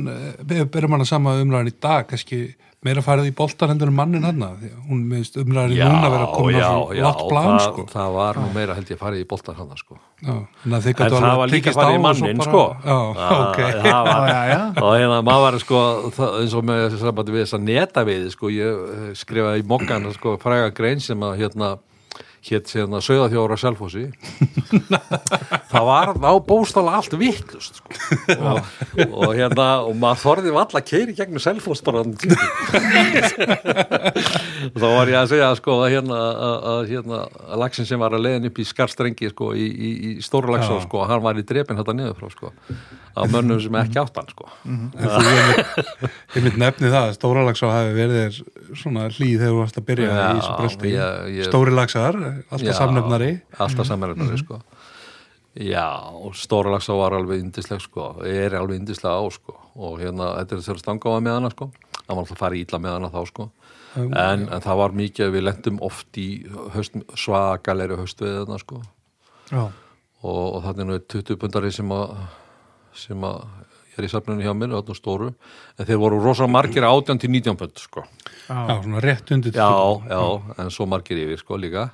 við 0.53 0.67
berum 0.75 0.99
hana 0.99 1.09
sama 1.09 1.39
umræðan 1.41 1.73
í 1.73 1.77
dag, 1.81 2.07
kannski 2.11 2.43
meira 2.83 3.03
farið 3.05 3.29
í 3.31 3.33
boltan 3.39 3.71
heldur 3.71 3.91
en 3.93 3.95
mannin 3.95 4.25
hann, 4.27 4.41
hún 4.89 5.05
meðist 5.07 5.37
umræðan 5.39 5.75
í 5.77 5.79
núna 5.79 6.09
vera 6.11 6.25
að 6.25 6.33
koma 6.35 6.63
á 6.67 6.67
svo 6.67 6.97
látt 6.97 7.21
plan, 7.29 7.47
það, 7.53 7.67
sko. 7.69 7.85
það 7.93 8.17
var 8.17 8.41
nú 8.43 8.49
meira 8.57 8.75
held 8.79 8.91
ég 8.91 8.99
farið 8.99 9.23
í 9.23 9.27
boltan 9.31 9.59
hann 9.61 9.79
sko. 9.79 9.99
Já, 10.23 10.33
en 10.67 10.75
það 10.83 11.39
var 11.39 11.53
líka 11.53 11.75
farið 11.77 11.99
í 11.99 12.03
mannin 12.03 12.43
sko 12.43 12.65
Já, 12.83 12.97
ok. 13.45 13.61
það 13.61 14.03
var, 14.09 14.27
Já, 14.27 14.33
já, 14.33 14.43
já. 14.51 14.59
og 14.83 14.91
hérna 14.97 15.21
maður 15.29 15.47
var 15.47 15.59
sko 15.63 15.85
það, 16.19 16.35
eins 16.41 16.59
og 16.59 16.67
með 16.73 16.83
þess 16.89 17.07
að 17.13 17.23
við 17.31 17.41
þess 17.45 17.59
að 17.59 17.65
neta 17.71 18.07
við 18.11 18.29
sko, 18.35 18.53
ég 18.57 18.83
eh, 18.97 19.09
skrifaði 19.23 19.63
í 19.63 19.69
mokkan 19.71 20.11
sko, 20.19 20.35
fræga 20.43 20.75
grein 20.75 21.03
sem 21.07 21.23
að 21.23 21.39
hérna 21.45 21.73
hétt 22.43 22.71
hérna 22.75 22.99
Söðaþjóra 23.05 23.57
Selfossi. 23.61 24.09
Það 25.73 25.85
var 25.87 26.11
þá 26.17 26.31
bóstala 26.47 26.97
allt 26.99 27.15
vittlust 27.19 27.79
sko. 27.79 27.95
og, 28.35 28.59
og 29.13 29.31
hérna 29.39 29.67
og 29.87 29.95
maður 30.01 30.23
þorði 30.25 30.55
valla 30.57 30.81
að 30.81 30.89
keiri 30.89 31.15
gegnum 31.17 31.43
Selfoss 31.43 31.85
bara 31.87 32.03
þá 34.73 34.87
var 34.87 35.11
ég 35.11 35.19
að 35.21 35.31
segja 35.33 35.49
sko 35.59 35.79
að 35.85 35.93
hérna 35.95 36.19
að, 36.19 36.57
að, 36.73 36.81
hérna 36.91 37.17
að 37.47 37.63
lagsin 37.63 37.89
sem 37.89 38.03
var 38.03 38.13
að 38.17 38.25
leiðin 38.27 38.49
upp 38.51 38.59
í 38.59 38.69
skarstrengi 38.69 39.31
sko 39.33 39.47
í, 39.55 39.67
í, 39.71 39.91
í 40.11 40.13
stóra 40.25 40.53
lagsá 40.57 40.75
sko 40.85 41.07
hann 41.09 41.25
var 41.25 41.39
í 41.39 41.47
drepin 41.47 41.79
þetta 41.79 41.97
niður 41.97 42.19
frá 42.19 42.29
sko 42.35 42.53
af 43.17 43.31
mönnum 43.33 43.61
sem 43.61 43.75
ekki 43.83 43.99
átt 44.01 44.17
hann 44.17 44.29
sko. 44.33 44.47
Einmitt- 44.67 46.13
einmitt 46.37 46.57
nefni 46.61 46.91
það, 46.93 47.13
stóra 47.19 47.43
lagsá 47.47 47.69
hafi 47.73 47.93
verið 47.97 48.39
svona 48.79 49.09
hlýð 49.13 49.37
þegar 49.43 49.53
þú 49.53 49.59
varst 49.61 49.79
að 49.81 49.87
byrja 49.91 50.09
Já, 50.09 50.23
í 50.23 50.39
þessu 50.41 50.55
bröldi. 50.61 50.93
ég- 50.97 51.33
ég- 51.39 51.49
Stóri 51.51 51.75
lagsar, 51.77 52.15
alltaf 52.51 52.65
Já, 52.67 52.73
samnefnari. 52.79 53.31
alltaf 53.59 53.87
samnefnari 53.91 54.39
sko. 54.41 54.61
Já, 55.53 55.87
stóra 56.33 56.71
lagsá 56.73 56.95
var 56.97 57.13
alveg 57.13 57.43
indisleg 57.45 57.81
sko, 57.85 58.23
er 58.25 58.55
alveg 58.57 58.79
indislega 58.81 59.21
á 59.21 59.25
sko. 59.33 59.53
Og 59.77 59.99
hérna, 60.01 60.31
þetta 60.41 60.53
er 60.57 60.65
þeirra 60.65 60.81
stangáða 60.81 61.21
með 61.27 61.35
hana 61.37 61.51
sko. 61.53 61.71
Það 61.93 62.09
var 62.17 62.23
alltaf 62.23 62.37
að 62.37 62.43
fara 62.45 62.57
ítla 62.57 62.79
með 62.81 62.95
hana 62.97 63.11
þá 63.13 63.27
sko. 63.29 63.51
En, 63.97 64.49
en 64.49 64.61
það 64.65 64.77
var 64.81 64.95
mikið 64.97 65.27
að 65.27 65.35
við 65.37 65.43
lendum 65.45 65.79
oft 65.85 66.17
í 66.17 66.27
höst, 66.73 66.95
svagalegri 67.13 67.99
höstveðina 68.01 68.59
sko. 68.63 68.81
Já. 69.53 69.67
og, 70.23 70.55
og 70.57 70.63
þannig 70.65 70.95
er 70.95 71.03
20 71.13 71.37
pundari 71.37 71.71
sem 71.75 71.89
að 71.93 72.15
sem 72.99 73.23
að 73.29 73.43
er 73.99 74.07
í 74.07 74.09
safnunni 74.09 74.45
hjá 74.47 74.55
mér, 74.57 74.73
þarna 74.79 74.95
stóru. 74.97 75.31
En 75.77 75.87
þeir 75.89 75.99
voru 76.01 76.21
rosa 76.25 76.47
margir 76.49 76.85
18 76.89 77.19
til 77.21 77.31
19 77.31 77.59
pund 77.61 77.81
sko. 77.83 78.05
Já, 78.49 78.79
svona 78.83 79.03
rétt 79.05 79.31
undir 79.35 79.53
já, 79.53 79.69
já, 80.09 80.23
en 80.63 80.71
svo 80.73 80.87
margir 80.89 81.21
yfir 81.21 81.41
sko 81.43 81.59
líka. 81.61 81.91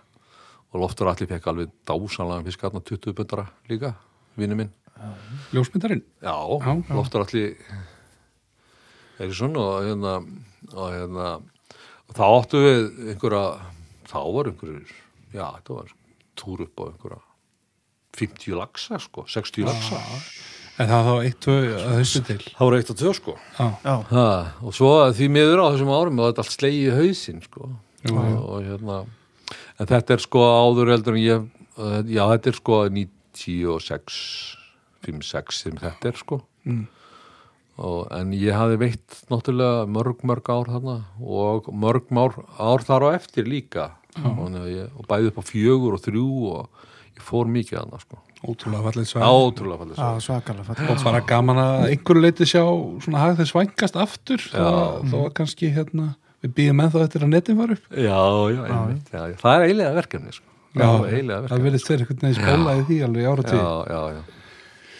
Og 0.73 0.83
Loftur 0.85 1.09
allir 1.11 1.27
fekk 1.31 1.47
alveg 1.51 1.71
dásanlega 1.89 2.45
fisk 2.47 2.63
hérna 2.67 2.83
20 2.85 3.15
pundara 3.19 3.47
líka, 3.71 3.95
vinnu 4.39 4.59
minn. 4.59 4.71
Ljósmyndarinn. 5.55 6.03
já, 6.23 6.35
Já, 6.35 6.75
já. 6.75 6.95
Loftur 6.95 7.25
allir 7.25 7.57
er 9.19 9.33
svona 9.35 9.59
og 9.59 9.87
hérna 9.87 10.15
og 10.75 10.93
hérna 10.95 11.29
og 12.09 12.15
þá 12.17 12.25
áttu 12.27 12.61
við 12.63 12.83
einhverja 13.13 13.43
þá 14.09 14.19
var 14.35 14.51
einhverjur, 14.51 14.93
já, 15.35 15.47
þetta 15.59 15.75
var 15.79 15.91
túr 16.39 16.63
upp 16.65 16.79
á 16.79 16.85
einhverja 16.89 17.21
50 18.19 18.57
lagsa 18.59 18.99
sko, 19.03 19.25
60 19.27 19.67
lagsa 19.67 19.99
En 20.79 20.87
það 20.87 21.01
var 21.03 21.07
þá 21.09 21.27
eitt, 21.27 21.39
tvö 21.43 21.55
að 21.75 21.95
þessu 21.99 22.21
til. 22.27 22.39
það 22.47 22.61
voru 22.63 22.77
eitt 22.79 22.91
og 22.93 22.99
tvö 23.01 23.13
sko. 23.17 23.33
Já, 23.59 23.67
já. 23.83 23.95
ha, 24.13 24.27
og 24.63 24.75
svo 24.77 24.91
því 25.11 25.31
miður 25.35 25.63
á 25.63 25.67
þessum 25.75 25.91
árum 25.91 26.21
og 26.23 26.29
þetta 26.29 26.45
allt 26.45 26.55
slegið 26.55 26.85
í 26.85 26.99
hausinn 26.99 27.41
sko. 27.43 27.71
Jú, 28.07 28.13
og, 28.15 28.37
og 28.39 28.61
hérna 28.69 28.99
en 29.79 29.89
þetta 29.91 30.15
er 30.15 30.23
sko 30.23 30.45
áður 30.47 30.93
heldur 30.95 31.19
en 31.19 31.25
ég 31.25 31.49
uh, 31.83 31.99
já 32.07 32.23
þetta 32.31 32.53
er 32.53 32.59
sko 32.61 32.79
96 32.95 34.21
5-6 35.09 35.59
sem 35.65 35.83
þetta 35.83 36.13
er 36.13 36.21
sko. 36.21 36.41
Mm. 36.69 36.87
og, 37.81 38.01
en 38.15 38.33
ég 38.37 38.55
hafi 38.55 38.79
veitt 38.79 39.19
náttúrulega 39.33 39.87
mörg 39.91 40.23
mörg 40.27 40.51
ár 40.53 40.71
þarna 40.77 40.97
og 41.19 41.71
mörg 41.75 42.11
ár, 42.15 42.39
ár 42.55 42.87
þar 42.87 43.09
á 43.11 43.19
eftir 43.19 43.51
líka. 43.51 43.95
Og, 44.19 44.55
ég, 44.67 44.89
og 44.99 45.07
bæði 45.07 45.31
upp 45.31 45.43
á 45.43 45.45
fjögur 45.47 45.95
og 45.95 46.03
þrjú 46.03 46.31
og 46.51 46.87
ég 47.15 47.23
fór 47.23 47.51
mikið 47.51 47.79
þarna 47.79 48.01
sko 48.03 48.23
ótrúlega 48.45 48.85
fallið 48.87 49.09
svæð. 49.11 49.25
átrúlega 49.27 49.79
fallið 49.83 49.99
Já, 49.99 50.07
svo 50.09 50.21
svakalega 50.29 50.67
fallið. 50.69 50.91
og 50.95 51.05
bara 51.09 51.21
gaman 51.33 51.61
að 51.65 51.87
einhverju 51.91 52.23
leiti 52.23 52.47
sjá 52.47 52.63
svona 53.03 53.23
hag 53.25 53.37
þess 53.41 53.55
vængast 53.59 53.97
aftur 53.99 54.45
Já. 54.53 54.69
þó 55.11 55.17
að 55.25 55.33
kannski 55.41 55.73
hérna 55.75 56.13
við 56.45 56.53
býðum 56.55 56.83
ennþá 56.85 57.03
eftir 57.09 57.25
að 57.27 57.33
netin 57.35 57.59
var 57.59 57.75
upp 57.75 57.85
já, 57.91 58.21
já, 58.55 58.61
einmitt, 58.69 59.09
já, 59.11 59.23
já, 59.33 59.37
það 59.43 59.55
er 59.57 59.65
eiginlega 59.67 59.95
verkefni 59.99 60.33
sko. 60.37 60.45
Já, 60.79 60.87
eiginlega 60.87 61.39
það 61.39 61.49
verkefni 61.49 61.67
verðist 61.69 61.89
þeir 61.91 62.03
einhvern 62.05 62.21
veginn 62.23 62.39
spólaði 62.39 62.85
því 62.89 62.99
alveg 63.09 63.31
ára 63.33 63.43
já, 63.49 63.71
já, 63.91 64.03
já 64.15 64.23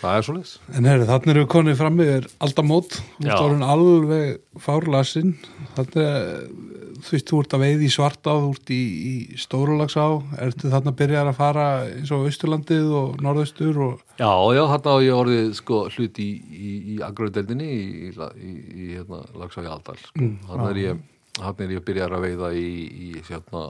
það 0.01 0.17
er 0.17 0.27
svolítið 0.29 0.79
En 0.79 0.89
herri, 0.89 1.07
þannig 1.09 1.33
erum 1.35 1.45
við 1.45 1.53
konið 1.55 1.79
fram 1.79 2.03
yfir 2.05 2.29
aldamót, 2.47 2.99
þú 3.19 3.29
ert 3.29 3.45
orðin 3.45 3.69
alveg 3.75 4.63
fárlasin, 4.65 5.35
þannig 5.77 6.77
þú 6.99 7.15
veist, 7.15 7.29
þú 7.29 7.41
ert 7.43 7.55
að 7.57 7.63
veið 7.65 7.85
í 7.85 7.91
svartá, 7.93 8.31
þú 8.35 8.49
ert 8.55 8.73
í, 8.75 8.81
í 9.11 9.13
stórulagsá, 9.41 10.07
ertu 10.45 10.73
þannig 10.73 10.93
að 10.93 10.99
byrja 11.03 11.25
að 11.25 11.37
fara 11.39 11.67
eins 11.87 12.13
og 12.15 12.25
Austurlandið 12.29 12.89
og 13.01 13.21
Norðaustur 13.25 13.83
og, 13.87 14.01
Já, 14.19 14.31
já, 14.57 14.63
þarna 14.73 14.95
á 14.95 15.05
ég 15.05 15.21
orðið 15.21 15.53
sko 15.59 15.85
hlut 15.95 16.19
í, 16.23 16.29
í, 16.51 16.73
í 16.95 16.97
agröðdeldinni 17.07 17.69
í, 17.69 17.85
í, 18.09 18.11
í, 18.11 18.57
í 18.57 18.89
hérna, 18.97 19.23
Lagsá 19.39 19.63
í 19.63 19.71
Aldal 19.71 19.99
sko. 20.01 20.17
Mm, 20.19 20.35
þarna 20.49 20.73
er 20.73 20.83
ég 20.83 21.07
þarna 21.39 21.67
er 21.69 21.77
ég 21.77 21.83
að 21.83 21.87
byrja 21.93 22.11
að 22.11 22.27
veiða 22.27 22.51
í, 22.59 22.69
í 22.89 23.13
hérna 23.29 23.65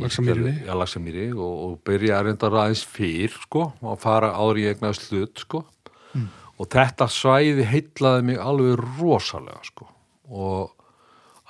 Lagsamýri 0.00 1.28
og, 1.32 1.52
og 1.66 1.74
byrja 1.86 2.18
að 2.18 2.28
reynda 2.28 2.50
aðeins 2.50 2.84
fyrr 2.88 3.36
sko 3.44 3.66
og 3.80 4.00
fara 4.02 4.32
áður 4.34 4.62
í 4.62 4.68
egnaðist 4.72 5.12
hlut 5.12 5.44
sko. 5.44 5.64
Og 6.54 6.70
þetta 6.70 7.08
svæði 7.10 7.66
heitlaði 7.66 8.26
mig 8.30 8.38
alveg 8.38 8.82
rosalega 8.98 9.60
sko. 9.66 9.88
Og 10.30 10.74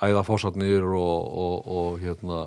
æða 0.01 0.23
fósatnir 0.27 0.85
og, 0.85 1.27
og, 1.45 1.57
og 1.65 1.99
hérna 2.01 2.45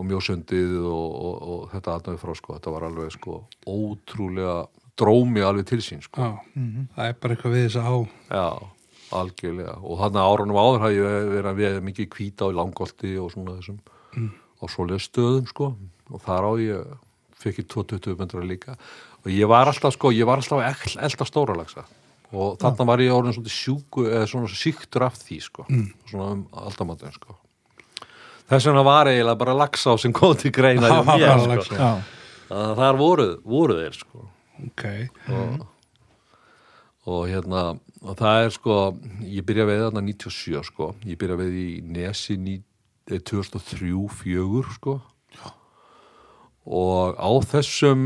og 0.00 0.08
mjósundið 0.08 0.78
og, 0.88 1.08
og, 1.22 1.34
og 1.52 1.64
þetta 1.72 1.96
aðnaði 1.96 2.20
frá 2.22 2.34
sko, 2.38 2.56
þetta 2.56 2.74
var 2.74 2.86
alveg 2.88 3.12
sko 3.14 3.40
ótrúlega 3.68 4.56
drómi 4.98 5.44
alveg 5.44 5.68
til 5.68 5.80
sín 5.84 6.02
sko, 6.04 6.24
já, 6.24 6.62
það 6.96 7.08
er 7.08 7.18
bara 7.20 7.36
eitthvað 7.36 7.56
við 7.56 7.66
þess 7.66 7.80
að 7.80 7.88
á. 7.88 7.96
já, 8.32 8.46
algjörlega. 9.20 9.74
Og 9.82 10.00
þannig 10.00 10.22
að 10.22 10.32
árunum 10.32 10.60
áður 10.60 10.84
hafði 10.86 10.98
ég 10.98 11.28
verið 11.32 11.50
að 11.50 11.60
við 11.60 11.80
mikið 11.88 12.10
kvíta 12.16 12.48
á 12.48 12.56
langolti 12.58 13.12
og 13.20 13.32
svona 13.34 13.56
þessum 13.58 13.80
á 14.62 14.64
svoleiða 14.70 15.02
stöðum 15.02 15.48
sko. 15.50 15.72
Og 16.12 16.22
þar 16.22 16.46
á 16.46 16.52
ég 16.62 16.92
fekk 17.42 17.58
ég 17.64 17.68
220 17.74 18.16
myndra 18.20 18.44
líka. 18.46 18.76
Og 19.24 19.30
ég 19.34 19.48
var 19.50 19.66
alltaf 19.70 19.94
sko, 19.96 20.10
ég 20.14 20.26
var 20.28 20.38
alltaf 20.38 20.62
að 20.62 20.96
elda 21.02 21.26
stóra 21.28 21.56
lagsa 21.58 21.84
og 22.32 22.54
þarna 22.62 22.86
var 22.88 23.00
ég 23.04 23.12
orðin 23.12 23.34
svona 23.36 23.50
sjúku 23.52 24.06
eða 24.08 24.24
svona 24.30 24.48
síktur 24.48 25.02
af 25.04 25.18
því 25.20 25.36
sko. 25.44 25.66
Svona 26.08 26.30
um 26.32 26.46
aldamatun 26.62 27.12
sko. 27.12 27.34
Þess 28.48 28.66
vegna 28.70 28.82
var 28.86 29.10
eiginlega 29.10 29.38
bara 29.42 29.52
lagsa 29.56 29.92
sem 30.00 30.12
kom 30.16 30.32
til 30.40 30.50
greina 30.54 30.88
Það 30.88 31.04
var 31.10 31.18
mér, 31.20 31.26
bara 31.28 31.42
sko. 31.42 31.52
laxá. 31.52 31.76
Já, 31.76 32.56
að 32.56 32.72
þar 32.80 32.98
voru, 33.02 33.26
voru 33.44 33.76
þeir 33.82 33.98
sko. 34.00 34.24
Ok, 34.64 34.84
og, 35.28 35.66
og 37.12 37.22
hérna 37.28 37.62
og 38.02 38.16
það 38.18 38.44
er 38.46 38.52
sko, 38.56 38.76
ég 39.28 39.44
byrja 39.46 39.64
að 39.66 39.70
veiða 39.72 39.86
þarna 39.90 40.02
97 40.08 40.64
sko, 40.72 40.88
ég 41.06 41.18
byrja 41.20 41.36
að 41.36 41.42
veiða 41.44 41.62
í 41.62 41.76
Nesi 42.00 42.36
ní- 42.40 42.62
eh, 43.10 43.18
2003-4 43.18 44.76
sko. 44.76 45.00
Og 46.62 47.18
á 47.18 47.30
þessum 47.42 48.02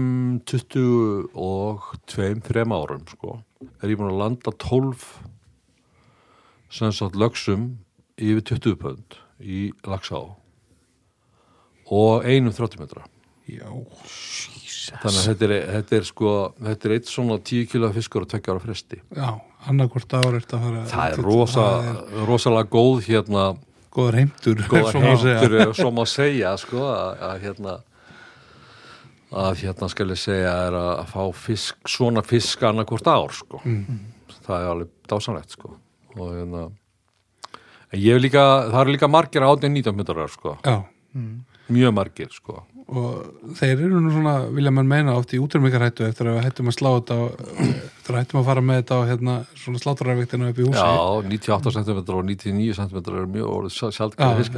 20 0.49 1.27
og 1.37 1.91
2-3 2.09 2.65
árum 2.73 3.03
sko, 3.11 3.35
er 3.83 3.93
ég 3.93 4.01
búin 4.01 4.15
að 4.15 4.23
landa 4.23 4.55
12 4.57 5.03
sem 6.73 6.95
sagt 6.97 7.19
lögsum 7.21 7.75
yfir 8.17 8.57
20 8.57 8.79
pönd 8.81 9.19
í 9.45 9.73
Laxá. 9.85 10.23
Og 11.93 12.25
einum 12.25 12.55
30 12.57 12.81
metra 12.81 13.05
já, 13.47 13.69
þannig 15.03 15.21
að 15.21 15.29
þetta 15.29 15.47
er, 15.47 15.55
þetta 15.77 15.97
er 15.99 16.07
sko 16.09 16.33
þetta 16.67 16.89
er 16.89 16.95
eitt 16.97 17.11
svona 17.11 17.39
10 17.39 17.69
kilo 17.71 17.91
fiskur 17.95 18.27
og 18.27 18.33
2 18.33 18.41
ára 18.51 18.63
fresti. 18.63 18.99
Já, 19.15 19.29
annarkvort 19.71 20.17
ár 20.19 20.33
er 20.33 20.41
þetta 20.41 20.59
að 20.59 20.67
fara. 20.67 20.83
það 20.91 21.13
er 21.13 21.23
rosa, 21.29 21.67
rosalega 22.27 22.71
góð 22.73 23.05
hérna, 23.07 23.47
Góðar 23.97 24.19
heimtur, 24.21 24.63
góða 24.69 24.91
svo 24.93 25.01
má 25.01 25.13
segja. 25.23 25.37
heimtur 25.41 25.77
svo 25.79 25.91
má 25.97 26.03
segja 26.11 26.51
sko 26.61 26.83
að, 26.93 27.23
að 27.31 27.45
hérna 27.47 27.77
að 29.37 29.63
hérna 29.65 29.89
skal 29.91 30.11
ég 30.13 30.21
segja 30.21 30.53
er 30.69 30.77
að 30.79 31.07
fá 31.11 31.23
fisk, 31.35 31.79
svona 31.89 32.23
fisk 32.25 32.63
annarkvort 32.69 33.09
ár 33.11 33.33
sko. 33.35 33.61
Það 34.47 34.57
er 34.59 34.69
alveg 34.75 34.93
dásanlegt 35.11 35.57
sko. 35.57 35.73
Og 36.17 36.29
hérna 36.37 36.67
en 37.93 38.01
ég 38.03 38.17
hef 38.17 38.23
líka, 38.23 38.45
það 38.71 38.81
eru 38.83 38.95
líka 38.97 39.11
margir 39.11 39.47
átið 39.47 39.73
19 39.73 39.97
myndarar 39.97 40.33
sko, 40.33 40.57
Já, 40.67 40.77
mjög 41.73 41.95
margir 41.97 42.33
sko 42.35 42.61
og 42.87 43.55
þeir 43.59 43.81
eru 43.89 43.99
nú 43.99 44.11
svona, 44.15 44.33
vilja 44.55 44.71
mann 44.71 44.87
meina 44.87 45.15
oft 45.19 45.33
í 45.35 45.41
útrymmingarhættu 45.43 46.05
eftir 46.07 46.29
að 46.31 46.37
við 46.37 46.45
hættum 46.47 46.69
að 46.71 46.75
slá 46.77 46.89
þetta 46.95 47.17
á, 47.19 47.23
eftir 47.99 48.15
að 48.15 48.19
hættum 48.21 48.39
að 48.39 48.45
fara 48.47 48.63
með 48.63 48.77
þetta 48.81 48.99
á 48.99 49.03
hérna, 49.11 49.35
svona 49.59 49.81
sláturarviktina 49.83 50.51
upp 50.53 50.61
í 50.63 50.67
húsi 50.69 50.79
Já, 50.79 50.93
98 51.33 51.73
cm 51.75 51.99
og 51.99 52.21
99 52.31 52.77
cm 52.79 53.01
er 53.03 53.27
mjög 53.35 53.49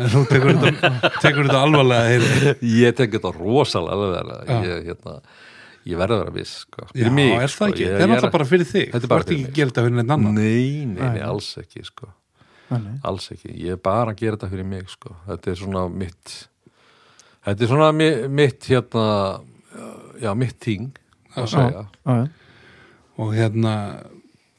en 0.04 0.12
þú 0.12 0.24
tekur 0.28 0.52
þetta, 0.60 0.90
tekur 1.24 1.48
þetta 1.48 1.62
alvarlega 1.64 2.10
heyri. 2.12 2.52
Ég 2.82 2.98
tek 3.00 3.16
þetta 3.16 3.32
rosalega 3.38 3.96
ég, 4.66 4.84
hérna, 4.90 5.16
ég 5.88 5.96
verður 6.02 6.18
að 6.18 6.22
vera 6.26 6.36
viss 6.36 6.54
sko. 6.66 6.84
Já, 6.92 7.08
mig, 7.16 7.32
er 7.32 7.48
það 7.48 7.54
sko. 7.56 7.70
ekki? 7.72 7.86
Ég- 7.86 7.96
Það 7.96 8.04
er 8.04 8.12
náttúrulega 8.12 8.36
bara 8.36 8.48
fyrir 8.52 8.68
þig 8.68 8.86
Þetta 8.92 9.00
er 9.00 9.06
Þú 9.08 9.12
bara 9.14 9.24
ert 9.24 9.32
fyrir 9.32 9.38
ekki 9.38 9.48
mig. 9.48 9.50
að 9.54 9.58
gera 9.62 9.72
þetta 9.72 9.86
fyrir 9.88 9.98
neitt 10.02 10.14
annan 10.18 10.34
Nei, 10.36 10.84
nei, 10.84 11.00
nei, 11.00 11.10
Nei. 11.16 11.24
alls 11.32 11.48
ekki 11.64 11.84
sko. 11.88 12.12
Alls 13.08 13.30
ekki, 13.32 13.54
ég 13.64 13.72
er 13.78 13.80
bara 13.88 14.12
að 14.12 14.20
gera 14.20 14.36
þetta 14.36 14.52
fyrir 14.52 14.68
mig 14.68 14.90
sko. 14.92 15.14
þetta 15.30 15.54
er 15.54 15.60
svona 15.64 15.86
mitt 15.88 16.34
þetta 17.48 17.64
er 17.66 17.70
svona 17.72 17.90
mi- 17.96 18.28
mitt 18.28 18.68
hérna 18.70 19.04
já, 20.22 20.32
mitt 20.34 20.58
ting 20.60 20.88
að 21.36 21.46
segja. 21.52 21.84
Já, 22.06 22.16
já. 22.22 22.28
og 23.18 23.34
hérna 23.36 23.74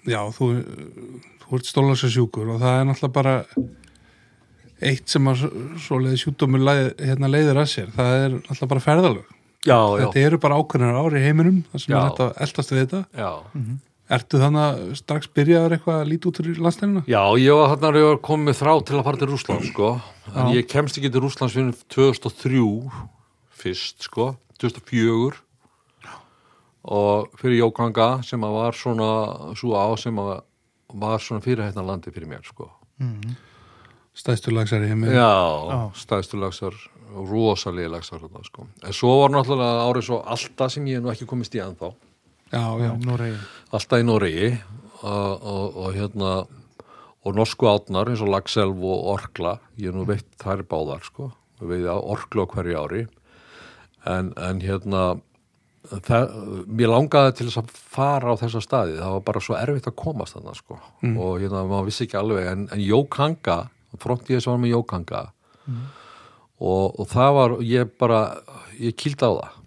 já, 0.08 0.22
þú, 0.36 0.48
þú 1.44 1.58
ert 1.60 1.68
stólasar 1.70 2.14
sjúkur 2.14 2.54
og 2.56 2.62
það 2.62 2.78
er 2.80 2.88
náttúrulega 2.90 3.18
bara 3.20 3.36
eitt 4.80 5.12
sem 5.12 5.28
að 5.28 5.42
svoleiði 5.84 6.22
sjúkdómur 6.22 6.62
leið, 6.64 6.86
hérna, 7.04 7.28
leiðir 7.32 7.58
að 7.60 7.68
sér. 7.74 7.90
Það 7.96 8.14
er 8.16 8.30
náttúrulega 8.38 8.70
bara 8.72 8.86
ferðalög. 8.86 9.36
Já, 9.68 9.76
já, 9.76 10.06
þetta 10.06 10.22
eru 10.24 10.38
bara 10.40 10.56
ákveðnar 10.62 11.00
ári 11.02 11.20
í 11.20 11.24
heiminum 11.26 11.58
það 11.74 11.82
sem 11.84 11.92
Já. 11.92 11.98
er 12.00 12.06
hægt 12.08 12.22
að 12.24 12.38
eldast 12.46 12.72
við 12.72 12.80
þetta. 12.86 13.02
Já 13.20 13.32
Ertu 14.10 14.40
þannig 14.42 14.64
að 14.64 14.80
strax 14.98 15.28
byrjaður 15.38 15.76
eitthvað 15.76 16.00
að 16.02 16.08
líti 16.10 16.30
út 16.30 16.40
fyrir 16.42 16.62
landstælina? 16.66 17.04
Já, 17.06 17.22
ég 17.38 17.54
var 17.60 17.68
þarna 17.76 17.90
að 17.92 18.00
ég 18.00 18.08
var 18.08 18.22
komið 18.26 18.48
með 18.48 18.56
þrá 18.58 18.72
til 18.88 18.96
að 18.98 19.04
fara 19.06 19.20
til 19.22 19.28
Rússland 19.30 19.68
sko, 19.70 19.90
en 20.34 20.40
Já. 20.40 20.56
ég 20.58 20.70
kemst 20.72 20.98
ekki 20.98 21.12
til 21.14 21.22
Rússlands 21.22 21.54
fyrir 21.54 21.76
2003 21.94 22.64
fyrst 23.60 24.08
sko, 24.08 24.32
2004 24.64 25.38
og 26.90 27.38
fyrir 27.38 27.60
Jókanga 27.62 28.10
sem 28.26 28.42
að 28.48 28.58
var 28.58 28.78
svona 28.80 29.12
svo 29.60 29.78
á 29.78 29.88
sem 30.00 30.18
að 30.24 30.34
var 30.98 31.22
svona 31.22 31.46
fyrirhætna 31.46 31.86
landi 31.86 32.10
fyrir 32.10 32.32
mér 32.32 32.42
sko. 32.50 32.66
Stæðstu 34.18 34.52
lagsar 34.56 34.82
í 34.84 34.90
heimi 34.90 35.14
Já, 35.14 35.30
Já. 35.70 35.80
stæðstu 36.02 36.40
lagsar 36.42 36.74
þarna 37.14 38.42
sko. 38.48 38.66
En 38.82 38.94
svo 38.96 39.20
var 39.22 39.38
náttúrulega 39.38 39.86
árið 39.86 40.10
svo 40.10 40.24
alltaf 40.26 40.74
sem 40.74 40.90
ég 40.90 40.98
er 40.98 41.06
nú 41.06 41.14
ekki 41.14 41.30
komist 41.30 41.54
í 41.54 41.62
ennþá 41.62 41.94
já, 42.52 42.64
já. 42.84 42.92
Noregi. 43.06 43.40
alltaf 43.72 44.02
í 44.02 44.08
Noregi. 44.08 44.52
Og, 45.00 45.46
og, 45.48 45.78
og 45.80 45.94
hérna 45.96 46.32
og 47.24 47.36
norsku 47.36 47.68
átnar 47.70 48.10
eins 48.12 48.24
og 48.24 48.32
Lagselv 48.34 48.82
og 48.84 49.06
Orkla 49.14 49.58
ég 49.80 49.92
er 49.92 49.96
nú 49.96 50.04
veitt 50.08 50.28
þær 50.42 50.66
báðar 50.68 51.06
sko. 51.08 51.32
Við 51.60 51.74
veiði 51.74 51.90
á 51.92 51.98
Orkla 52.00 52.46
hverju 52.52 52.80
ári. 52.80 53.02
En, 54.08 54.32
en 54.40 54.62
hérna 54.64 55.04
það, 56.08 56.36
mér 56.68 56.92
langaði 56.94 57.36
til 57.38 57.48
þess 57.50 57.62
að 57.62 57.74
fara 57.96 58.36
á 58.36 58.40
þessa 58.40 58.62
staði, 58.64 58.98
það 59.00 59.16
var 59.18 59.26
bara 59.28 59.44
svo 59.44 59.58
erfitt 59.60 59.90
að 59.92 59.98
komast 60.00 60.38
þannig 60.38 60.60
sko. 60.60 60.80
Og 61.16 61.40
hérna 61.42 61.66
maður 61.68 61.90
vissi 61.90 62.06
ekki 62.08 62.20
alveg 62.20 62.50
en, 62.52 62.66
en 62.74 62.84
Jókanga 62.84 63.60
frontíðis 64.00 64.48
var 64.50 64.60
með 64.62 64.76
Jókanga. 64.76 65.24
Og, 66.60 67.00
og 67.00 67.06
það 67.08 67.32
var 67.38 67.56
ég 67.64 67.96
bara, 68.00 68.20
ég 68.80 68.96
kýldi 69.00 69.28
á 69.28 69.32
það 69.32 69.59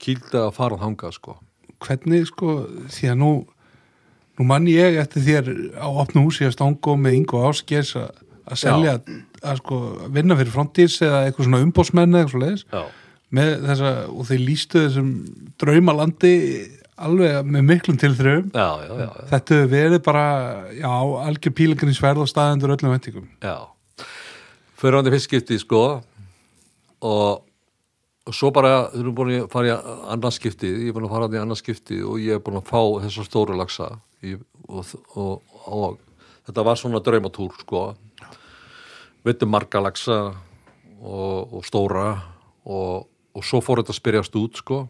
Já, 0.00 0.06
kýldi 0.06 0.40
að 0.40 0.52
fara 0.56 0.80
þangað 0.80 1.16
sko. 1.16 1.36
Hvernig 1.80 2.26
sko, 2.28 2.56
því 2.92 3.12
að 3.12 3.20
nú 3.20 3.30
nú 4.40 4.46
mann 4.48 4.68
ég 4.70 4.96
eftir 4.96 5.24
þér 5.26 5.48
á 5.76 5.88
opnu 5.90 6.24
húsi 6.24 6.46
að 6.48 6.54
stangó 6.56 6.96
með 6.96 7.18
Ingo 7.18 7.42
Áskers 7.44 7.92
að 8.00 8.10
að 8.50 8.60
selja, 8.60 8.96
að 9.44 9.60
sko 9.62 9.78
vinna 10.12 10.36
fyrir 10.38 10.54
frontís 10.54 10.98
eða 11.04 11.22
eitthvað 11.26 11.48
svona 11.48 11.62
umbósmenn 11.64 12.14
eða 12.14 12.26
eitthvað 12.26 12.44
leiðis 12.44 12.64
með 13.30 13.50
þessa, 13.68 13.90
og 14.10 14.26
þeir 14.26 14.40
lístu 14.42 14.84
þessum 14.86 15.10
draumalandi 15.62 16.32
alveg 17.00 17.46
með 17.46 17.66
miklum 17.68 18.00
tilþröfum 18.00 18.48
já, 18.50 18.66
já, 18.82 18.90
já, 18.90 19.04
já. 19.04 19.26
þetta 19.30 19.60
verið 19.70 20.02
bara, 20.04 20.24
já, 20.76 20.90
algjör 21.28 21.54
pílagrinsverð 21.60 22.24
og 22.24 22.32
staðendur 22.32 22.74
öllum 22.74 22.96
vendingum 22.96 23.28
Já, 23.40 23.70
fyrirhandi 24.80 25.14
fiskskipti 25.14 25.60
sko 25.62 25.84
og, 27.00 27.46
og 28.28 28.36
svo 28.36 28.50
bara 28.52 28.90
eru 28.94 29.14
búin 29.16 29.32
að 29.38 29.48
fara 29.52 29.70
í 29.70 29.96
annarskipti 30.12 30.68
ég 30.68 30.90
er 30.90 30.96
búin 30.96 31.08
að 31.08 31.14
fara 31.14 31.30
í 31.32 31.40
annarskipti 31.40 32.02
og 32.04 32.20
ég 32.20 32.36
er 32.36 32.44
búin 32.44 32.60
að 32.60 32.68
fá 32.68 32.80
þessa 33.06 33.24
stóru 33.26 33.56
lagsa 33.56 33.88
og, 34.68 34.94
og, 35.16 35.56
og 35.66 35.98
þetta 36.46 36.64
var 36.66 36.78
svona 36.78 37.02
draumatúr 37.04 37.56
sko. 37.62 37.82
Veitum 39.24 39.52
marga 39.52 39.82
lagsa 39.82 40.20
og, 41.00 41.52
og 41.56 41.66
stóra 41.66 42.08
og, 42.64 43.06
og 43.36 43.44
svo 43.46 43.60
fór 43.64 43.82
þetta 43.82 43.94
að 43.94 44.00
spyrjast 44.00 44.40
út 44.40 44.62
sko. 44.62 44.80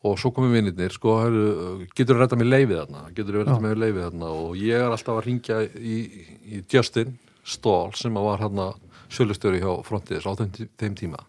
Og 0.00 0.14
svo 0.16 0.30
komum 0.32 0.54
vinnirnir 0.56 0.94
sko, 0.94 1.18
heyrðu, 1.20 1.88
getur 1.92 2.16
þú 2.16 2.22
rettað 2.22 2.40
mér 2.40 2.48
leifið 2.54 2.78
þarna? 2.78 3.02
Getur 3.12 3.34
þú 3.34 3.42
rettað 3.42 3.64
mér 3.66 3.80
leifið 3.82 4.04
þarna? 4.06 4.30
Og 4.32 4.54
ég 4.56 4.80
er 4.80 4.94
alltaf 4.94 5.18
að 5.18 5.26
ringja 5.26 5.58
í, 5.76 5.96
í 6.40 6.60
Justin 6.72 7.18
Stól 7.44 7.92
sem 7.98 8.16
var 8.16 8.40
hérna 8.40 8.70
sjölustöri 9.12 9.60
hjá 9.60 9.74
frontiðis 9.84 10.24
á 10.24 10.32
þeim, 10.40 10.70
þeim 10.80 10.96
tíma 10.96 11.20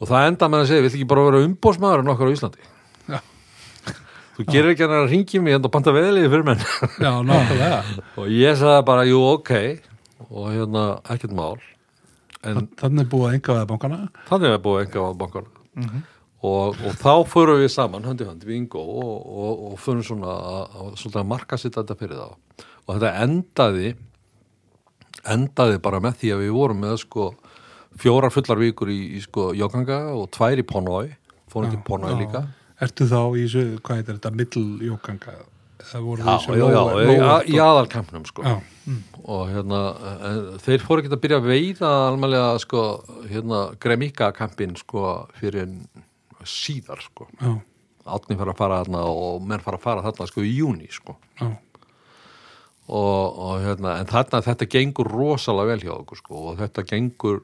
og 0.00 0.10
það 0.10 0.30
enda 0.30 0.48
með 0.52 0.64
að 0.64 0.70
segja, 0.70 0.84
vill 0.84 0.92
ekki 0.92 1.08
bara 1.10 1.26
vera 1.28 1.44
umbósmaður 1.46 2.02
en 2.02 2.12
okkar 2.12 2.30
á 2.30 2.34
Íslandi? 2.36 2.66
Já. 3.06 3.18
þú 4.36 4.46
gerir 4.50 4.72
ekki 4.72 4.84
hann 4.86 4.96
að 4.98 5.08
ringi 5.12 5.42
mig 5.42 5.56
hérna 5.56 5.70
og 5.70 5.74
banta 5.76 5.94
veðliði 5.96 6.32
fyrir 6.32 6.48
menn. 6.48 6.66
Já, 7.00 7.12
og 8.20 8.26
ég 8.32 8.58
sagði 8.60 8.82
bara, 8.90 9.06
jú, 9.08 9.22
ok. 9.36 9.54
Og 10.26 10.50
hérna, 10.52 10.84
ekkert 11.12 11.36
mál. 11.36 11.56
En 12.46 12.68
Þannig 12.78 13.06
er 13.06 13.08
búið 13.10 13.28
að 13.28 13.38
enga 13.38 13.56
veða 13.56 13.70
bankana. 13.72 14.02
Þannig 14.28 14.52
er 14.52 14.62
búið 14.64 14.84
enga 14.84 15.06
á 15.06 15.10
bankana. 15.22 16.04
Og, 16.46 16.76
og 16.84 16.98
þá 17.00 17.12
förum 17.26 17.62
við 17.62 17.70
saman 17.72 18.04
hönd 18.06 18.20
í 18.22 18.26
hönd 18.28 18.44
við 18.44 18.58
Ingo 18.60 18.82
og, 18.82 19.14
og, 19.24 19.62
og 19.70 19.78
förum 19.82 20.04
svona 20.04 20.34
að, 20.36 20.76
að, 20.92 21.06
að 21.08 21.24
marka 21.26 21.58
sitt 21.58 21.74
þetta 21.78 21.96
fyrir 21.98 22.20
þá. 22.20 22.66
Og 22.86 22.90
þetta 22.92 23.12
endaði 23.24 23.94
endaði 25.26 25.80
bara 25.82 26.00
með 26.04 26.20
því 26.20 26.32
að 26.34 26.42
við 26.44 26.52
vorum 26.54 26.82
með 26.84 26.98
sko 27.02 27.30
fjórar 28.00 28.32
fullar 28.34 28.58
vikur 28.60 28.90
í, 28.92 28.98
í 29.16 29.20
sko 29.24 29.50
Jókanga 29.56 29.98
og 30.14 30.30
tvær 30.36 30.60
í 30.62 30.64
Ponói 30.66 31.10
fórum 31.52 31.70
til 31.72 31.82
Ponói 31.86 32.14
líka. 32.20 32.44
Ertu 32.82 33.06
þá 33.08 33.20
í 33.40 33.44
hvað 33.80 34.00
heitir 34.00 34.16
þetta, 34.18 34.32
middljókanga 34.36 35.36
já, 35.86 36.34
já, 36.58 36.66
já, 36.72 36.80
lóa- 37.20 37.44
í, 37.46 37.56
aðalkampnum 37.62 38.24
sko. 38.26 38.42
Já, 38.42 38.56
og 39.24 39.42
hérna 39.52 39.80
en, 40.28 40.40
þeir 40.64 40.82
fóru 40.84 41.02
ekki 41.04 41.12
að 41.14 41.20
byrja 41.22 41.38
að 41.40 41.48
veiða 41.52 41.90
almennlega 42.08 42.58
sko 42.64 42.82
hérna 43.30 43.60
Gremika 43.80 44.30
kampin 44.36 44.74
sko 44.80 45.26
fyrir 45.38 45.68
síðar 46.46 47.00
sko. 47.04 47.28
Já, 47.40 47.52
átni 48.16 48.36
fara 48.38 48.52
að 48.54 48.60
fara 48.60 48.80
þarna 48.82 49.04
og 49.10 49.40
menn 49.46 49.62
fara 49.64 49.78
að 49.80 49.86
fara 49.86 50.04
þarna 50.06 50.28
sko 50.30 50.44
í 50.46 50.52
júni 50.58 50.88
sko. 50.94 51.16
Já, 51.40 51.48
og, 52.86 53.38
og 53.46 53.60
hérna 53.64 53.96
en 54.00 54.06
þarna 54.10 54.42
þetta 54.46 54.68
gengur 54.70 55.08
rosalega 55.10 55.72
vel 55.74 55.80
hjá 55.86 55.94
okkur 55.96 56.20
sko 56.20 56.42
og 56.52 56.58
þetta 56.60 56.84
gengur 56.86 57.40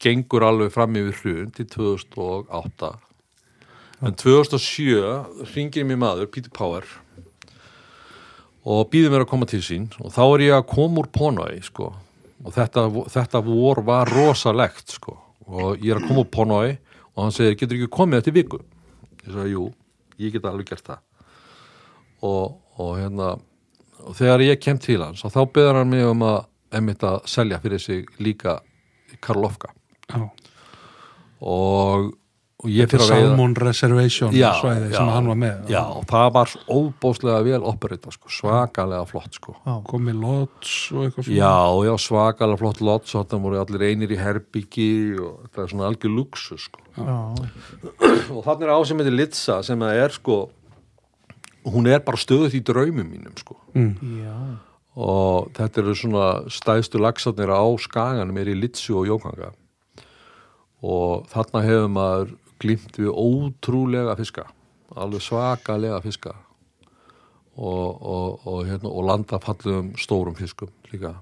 gengur 0.00 0.46
alveg 0.46 0.72
fram 0.74 0.96
yfir 0.96 1.20
hrun 1.20 1.54
til 1.54 1.68
2008 1.70 2.94
en 4.00 4.16
2007 4.16 5.52
ringir 5.54 5.84
mér 5.84 5.98
maður, 6.00 6.30
Peter 6.32 6.52
Power 6.52 6.86
og 8.64 8.88
býður 8.92 9.14
mér 9.14 9.24
að 9.24 9.30
koma 9.32 9.48
til 9.48 9.62
sín. 9.64 9.88
Og 10.04 10.12
þá 10.12 10.22
er 10.26 10.44
ég 10.46 10.54
að 10.58 10.68
koma 10.68 11.02
úr 11.02 11.10
Ponói 11.12 11.60
sko. 11.64 11.90
Og 12.44 12.54
þetta, 12.54 12.86
þetta 13.12 13.42
vor 13.44 13.82
var 13.84 14.10
rosalegt 14.12 14.96
sko. 14.96 15.16
Og 15.48 15.80
ég 15.80 15.94
er 15.94 16.00
að 16.00 16.08
koma 16.08 16.24
úr 16.24 16.32
Ponói 16.32 16.70
og 17.14 17.22
hann 17.24 17.34
segir, 17.34 17.58
getur 17.60 17.78
ekki 17.78 17.92
komið 17.92 18.20
eftir 18.20 18.36
viku? 18.36 18.60
Ég 19.24 19.32
sagði, 19.32 19.54
jú, 19.56 19.64
ég 20.20 20.34
get 20.36 20.48
alveg 20.48 20.70
gert 20.70 20.86
það. 20.86 21.02
Og, 22.28 22.58
og 22.80 22.92
hérna 23.00 23.34
og 24.00 24.16
þegar 24.16 24.46
ég 24.46 24.60
kem 24.60 24.78
til 24.80 25.00
hans 25.02 25.24
og 25.24 25.32
þá 25.34 25.42
beður 25.52 25.80
hann 25.80 25.92
mig 25.92 26.06
um 26.08 26.24
að 26.24 26.46
að 26.70 27.16
selja 27.28 27.58
fyrir 27.60 27.82
sig 27.82 28.06
líka 28.22 28.60
Karlofka 29.20 29.72
já. 30.10 30.24
Og, 31.40 32.10
og 32.60 32.68
ég 32.68 32.90
fyrir 32.90 33.00
að 33.06 33.10
veiða 33.14 33.28
Salmon 33.30 33.54
Reservation 33.56 34.34
Já, 34.36 34.50
svæði 34.58 34.90
já, 34.90 34.96
sem 34.98 35.08
hann 35.14 35.28
var 35.30 35.38
með. 35.40 35.70
já, 35.72 35.80
og 35.96 36.04
það 36.10 36.26
var 36.36 36.50
svo 36.52 36.60
óbóðslega 36.76 37.38
vel 37.46 37.60
operita 37.70 38.12
sko, 38.12 38.28
svakalega 38.36 39.06
flott 39.08 39.38
sko. 39.38 39.54
Komið 39.88 40.18
lots 40.20 40.74
og 40.92 41.06
eitthvað 41.06 41.30
svona? 41.30 41.40
Já, 41.40 41.88
já, 41.88 41.94
svakalega 42.04 42.60
flott 42.60 42.82
lott 42.84 43.08
svo 43.08 43.22
þetta 43.24 43.40
voru 43.46 43.60
allir 43.62 43.86
einir 43.88 44.12
í 44.12 44.20
herbyggi 44.20 44.90
og 45.16 45.38
þetta 45.46 45.64
er 45.64 45.72
svona 45.72 45.88
algjör 45.88 46.16
luxus 46.18 46.68
sko. 46.68 46.84
Og 47.00 48.42
þannig 48.44 48.66
er 48.68 48.74
ásemmiti 48.76 49.14
Litsa 49.14 49.62
sem 49.64 49.80
að 49.86 50.02
er 50.04 50.16
sko 50.18 50.40
hún 51.70 51.88
er 51.92 52.00
bara 52.04 52.16
stöðuð 52.20 52.54
í 52.56 52.60
draumum 52.64 53.08
mínum 53.08 53.32
sko. 53.40 53.56
Já, 53.76 54.36
og 55.00 55.48
þetta 55.56 55.80
eru 55.82 55.96
svona 55.96 56.28
stæðstu 56.52 57.00
lagsarnir 57.00 57.52
á 57.52 57.64
skaganum 57.80 58.36
er 58.40 58.52
í 58.52 58.56
Litsu 58.60 58.98
og 59.00 59.08
Jókanga 59.08 59.52
og 60.80 61.28
þarna 61.32 61.66
hefur 61.66 61.92
maður 61.92 62.32
glýmt 62.60 62.98
við 63.00 63.12
ótrúlega 63.12 64.16
fiska 64.18 64.48
alveg 64.96 65.22
svakalega 65.22 66.00
fiska. 66.02 66.34
Og, 67.60 68.02
og, 68.02 68.46
og, 68.46 68.60
hérna, 68.68 68.88
og 68.88 69.04
landa 69.04 69.40
fallum 69.42 69.92
stórum 70.00 70.36
fiskum 70.38 70.70
líka. 70.92 71.14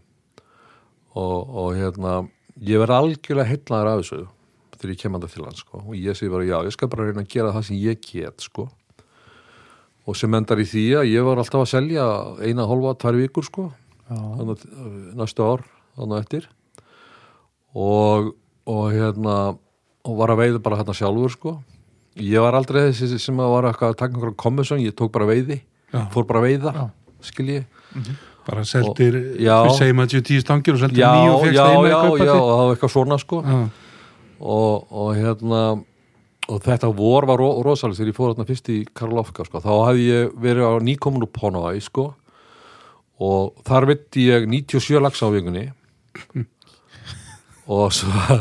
Og, 1.18 1.48
og 1.48 1.70
hérna 1.76 2.20
ég 2.62 2.80
verð 2.82 2.98
algjörlega 2.98 3.48
heitlaður 3.48 3.90
af 3.92 4.02
þessu 4.02 4.20
þegar 4.78 4.92
ég 4.92 5.00
þetta 5.02 5.30
til 5.32 5.44
hans 5.44 5.62
sko. 5.64 5.78
og 5.80 5.94
ég 5.98 6.14
segi 6.14 6.30
bara 6.30 6.46
já, 6.46 6.58
ég 6.62 6.74
skal 6.74 6.88
bara 6.88 7.08
reyna 7.08 7.24
að 7.24 7.32
gera 7.32 7.54
það 7.56 7.64
sem 7.66 7.80
ég 7.82 8.04
get 8.04 8.44
sko. 8.44 8.68
Og 10.06 10.16
sem 10.16 10.34
endar 10.34 10.60
í 10.62 10.66
því 10.68 10.84
að 11.00 11.08
ég 11.10 11.26
var 11.26 11.40
alltaf 11.40 11.64
að 11.64 11.72
selja 11.72 12.04
eina 12.40 12.66
hálfa, 12.68 12.94
tvær 13.02 13.18
vikur 13.18 13.44
sko. 13.44 13.64
Þannig, 14.08 14.62
næstu 15.18 15.44
ár 15.44 15.64
þannig 15.98 16.22
eftir. 16.22 16.46
Og, 17.74 18.30
og 18.68 18.92
hérna 18.92 19.34
og 20.08 20.14
var 20.20 20.32
að 20.34 20.40
veiða 20.44 20.62
bara 20.64 20.78
hérna 20.82 20.94
sjálfur 20.96 21.32
sko 21.34 21.56
ég 22.18 22.40
var 22.42 22.56
aldrei 22.58 22.88
þessi 22.90 23.18
sem 23.22 23.36
að 23.40 23.52
var 23.54 23.68
að 23.70 23.96
taka 23.96 24.08
einhverjum 24.12 24.36
kommisson, 24.42 24.80
ég 24.82 24.94
tók 24.98 25.12
bara 25.14 25.28
veiði 25.28 25.60
Já. 25.92 26.02
fór 26.12 26.26
bara 26.28 26.42
veiða, 26.44 26.72
Já. 26.74 26.86
skil 27.24 27.46
ég 27.48 27.64
bara 28.48 28.64
seldir, 28.64 29.14
Og- 29.16 29.40
já. 29.44 29.56
við 29.64 29.76
segjum 29.78 30.00
að 30.02 30.14
10 30.22 30.40
stangir 30.44 30.74
og 30.74 30.80
seldir 30.82 31.02
já, 31.04 31.10
nýju 31.14 31.32
og 31.34 31.40
já, 31.40 31.44
fegst 31.44 31.60
einu 31.60 31.88
já, 31.88 31.92
já, 31.92 32.00
og 32.08 32.48
það 32.48 32.64
var 32.64 32.74
eitthvað 32.76 32.92
svona 32.94 33.18
sko 33.20 33.42
já, 33.44 33.58
og, 34.40 34.86
og 34.92 35.08
hérna 35.16 35.62
og 36.48 36.62
þetta 36.64 36.88
vor 36.96 37.26
var 37.28 37.36
ro 37.42 37.48
rosalega 37.62 37.98
þegar 38.00 38.10
ég 38.12 38.16
fór 38.16 38.30
þarna 38.34 38.46
fyrst 38.48 38.68
í 38.72 38.78
Karlofka 38.96 39.44
sko. 39.44 39.60
þá 39.60 39.72
hafði 39.84 40.06
ég 40.08 40.30
verið 40.40 40.64
á 40.64 40.72
nýkomunu 40.80 41.28
Ponói 41.28 41.80
sko. 41.84 42.14
og 43.20 43.52
þar 43.68 43.86
veitti 43.92 44.28
ég 44.30 44.46
97 44.48 45.00
lags 45.02 45.20
á 45.20 45.28
vikunni 45.28 45.66
og 47.68 47.92
svo, 47.92 48.40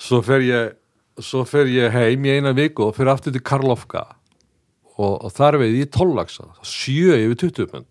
svo 0.00 0.22
fer 0.24 0.44
ég 0.44 0.72
svo 1.22 1.44
fer 1.46 1.68
ég 1.70 1.92
heim 1.94 2.24
í 2.26 2.36
eina 2.38 2.54
viku 2.56 2.88
og 2.88 2.96
fer 2.96 3.10
aftur 3.12 3.34
til 3.34 3.42
Karlofka. 3.44 4.04
Og, 4.94 5.24
og 5.26 5.30
þar 5.34 5.58
veið 5.62 5.80
ég 5.82 5.90
12 5.90 6.14
lagsa 6.14 6.48
7 6.62 7.16
yfir 7.18 7.38
20 7.50 7.70
pund. 7.70 7.86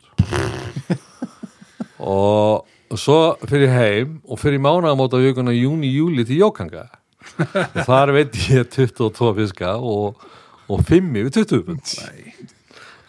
Og, 1.99 2.63
og 2.93 2.99
svo 2.99 3.19
fer 3.47 3.65
ég 3.65 3.75
heim 3.75 4.17
og 4.23 4.39
fer 4.39 4.55
í 4.55 4.61
mánaðamóta 4.61 5.19
vikuna 5.23 5.55
júni-júli 5.55 6.27
til 6.27 6.43
Jókanga. 6.43 6.87
Og 7.39 7.79
þar 7.87 8.13
veit 8.15 8.35
ég 8.51 8.67
22 8.71 9.33
fiska 9.39 9.77
og, 9.79 10.19
og 10.67 10.83
5 10.87 11.13
yfir 11.23 11.37
20 11.43 11.67
pund. 11.69 11.95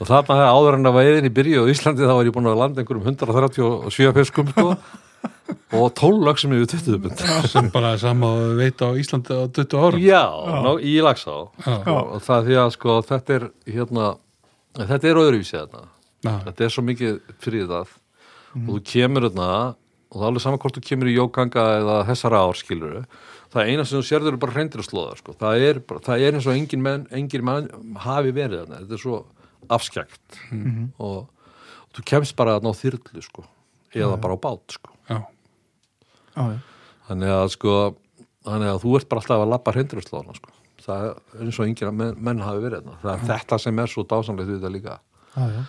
Og 0.03 0.11
þarna 0.11 0.51
áður 0.51 0.79
en 0.79 0.91
að 0.91 0.99
veiðin 0.99 1.31
í 1.31 1.35
byrju 1.35 1.67
á 1.67 1.71
Íslandi 1.71 2.07
þá 2.07 2.17
var 2.19 2.27
ég 2.27 2.35
búin 2.35 2.51
að 2.51 2.61
landa 2.61 2.83
einhverjum 2.83 3.15
137 3.15 4.15
fiskum 4.19 4.51
sko 4.51 4.73
og 5.77 5.91
12 5.99 6.23
lagsum 6.25 6.55
yfir 6.57 6.71
20 6.79 7.01
pund. 7.05 7.25
Sem 7.53 7.69
bara 7.75 7.93
er 7.95 8.01
sama 8.03 8.31
að 8.39 8.55
veita 8.63 8.89
á 8.89 8.93
Íslandi 8.97 9.37
á 9.37 9.45
20 9.53 9.77
árum. 9.81 10.01
Já, 10.01 10.23
ná, 10.65 10.71
í 10.81 10.95
lagsá 11.05 11.35
Já. 11.67 11.77
og 11.93 12.23
það 12.25 12.49
því 12.49 12.59
að 12.63 12.71
sko 12.79 12.97
þetta 13.11 13.37
er 13.39 13.47
hérna, 13.69 14.07
þetta 14.81 15.11
er 15.11 15.21
öðruvísi 15.25 15.59
Já. 16.25 16.33
þetta 16.49 16.65
er 16.65 16.73
svo 16.73 16.85
mikið 16.89 17.21
fyrir 17.45 17.69
það. 17.69 17.93
Og 18.55 18.71
þú 18.71 18.81
kemur 18.95 19.29
þarna 19.29 19.49
og 20.15 20.17
það 20.21 20.25
er 20.25 20.29
alveg 20.31 20.45
saman 20.47 20.61
hvort 20.63 20.77
þú 20.79 20.83
kemur 20.89 21.11
í 21.11 21.17
jókanga 21.19 21.63
eða 21.81 21.97
þessara 22.07 22.41
ár 22.47 22.55
skilur 22.55 23.01
það 23.55 23.69
eina 23.71 23.85
sem 23.87 23.99
þú 23.99 24.07
sérður 24.07 24.35
er 24.37 24.41
bara 24.43 24.55
hreindir 24.55 24.81
að 24.83 24.87
slóða 24.89 25.17
sko. 25.19 25.35
það, 25.39 25.65
er, 25.69 25.79
bara- 25.83 26.03
það 26.07 26.23
er 26.27 26.37
eins 26.39 26.47
og 26.47 26.55
engin 26.55 26.83
menn, 26.83 27.05
engin 27.15 27.45
menn 27.47 27.67
hafi 28.03 28.31
verið 28.35 28.63
þarna, 28.65 28.79
þetta 28.85 28.95
er 28.95 29.03
svo 29.03 29.19
afskjækt 29.75 30.39
og, 31.03 31.19
og 31.19 31.95
þú 31.99 32.05
kemst 32.11 32.37
bara 32.39 32.57
á 32.59 32.63
þyrlu 32.63 33.23
sko, 33.27 33.45
eða 33.95 34.19
bara 34.23 34.39
á 34.39 34.43
bát 34.47 34.75
sko 34.79 34.94
já. 36.35 36.59
þannig 37.09 37.35
að 37.35 37.47
sko 37.55 37.77
þannig 38.45 38.73
að 38.73 38.83
þú 38.83 38.97
ert 38.99 39.11
bara 39.11 39.23
alltaf 39.23 39.45
að 39.45 39.53
labba 39.53 39.75
hreindirustlóðana 39.75 40.39
sko. 40.39 40.57
það 40.85 41.05
er 41.07 41.45
eins 41.47 41.61
og 41.61 41.69
enginn 41.69 42.01
menn, 42.01 42.19
menn 42.19 42.43
hafi 42.45 42.65
verið 42.65 42.91
það 43.03 43.13
er 43.15 43.29
þetta 43.31 43.61
sem 43.63 43.79
er 43.81 43.93
svo 43.93 44.05
dásamlegt 44.09 44.51
við 44.51 44.59
þetta 44.59 44.75
líka 44.75 44.99
já, 44.99 45.47
já. 45.55 45.63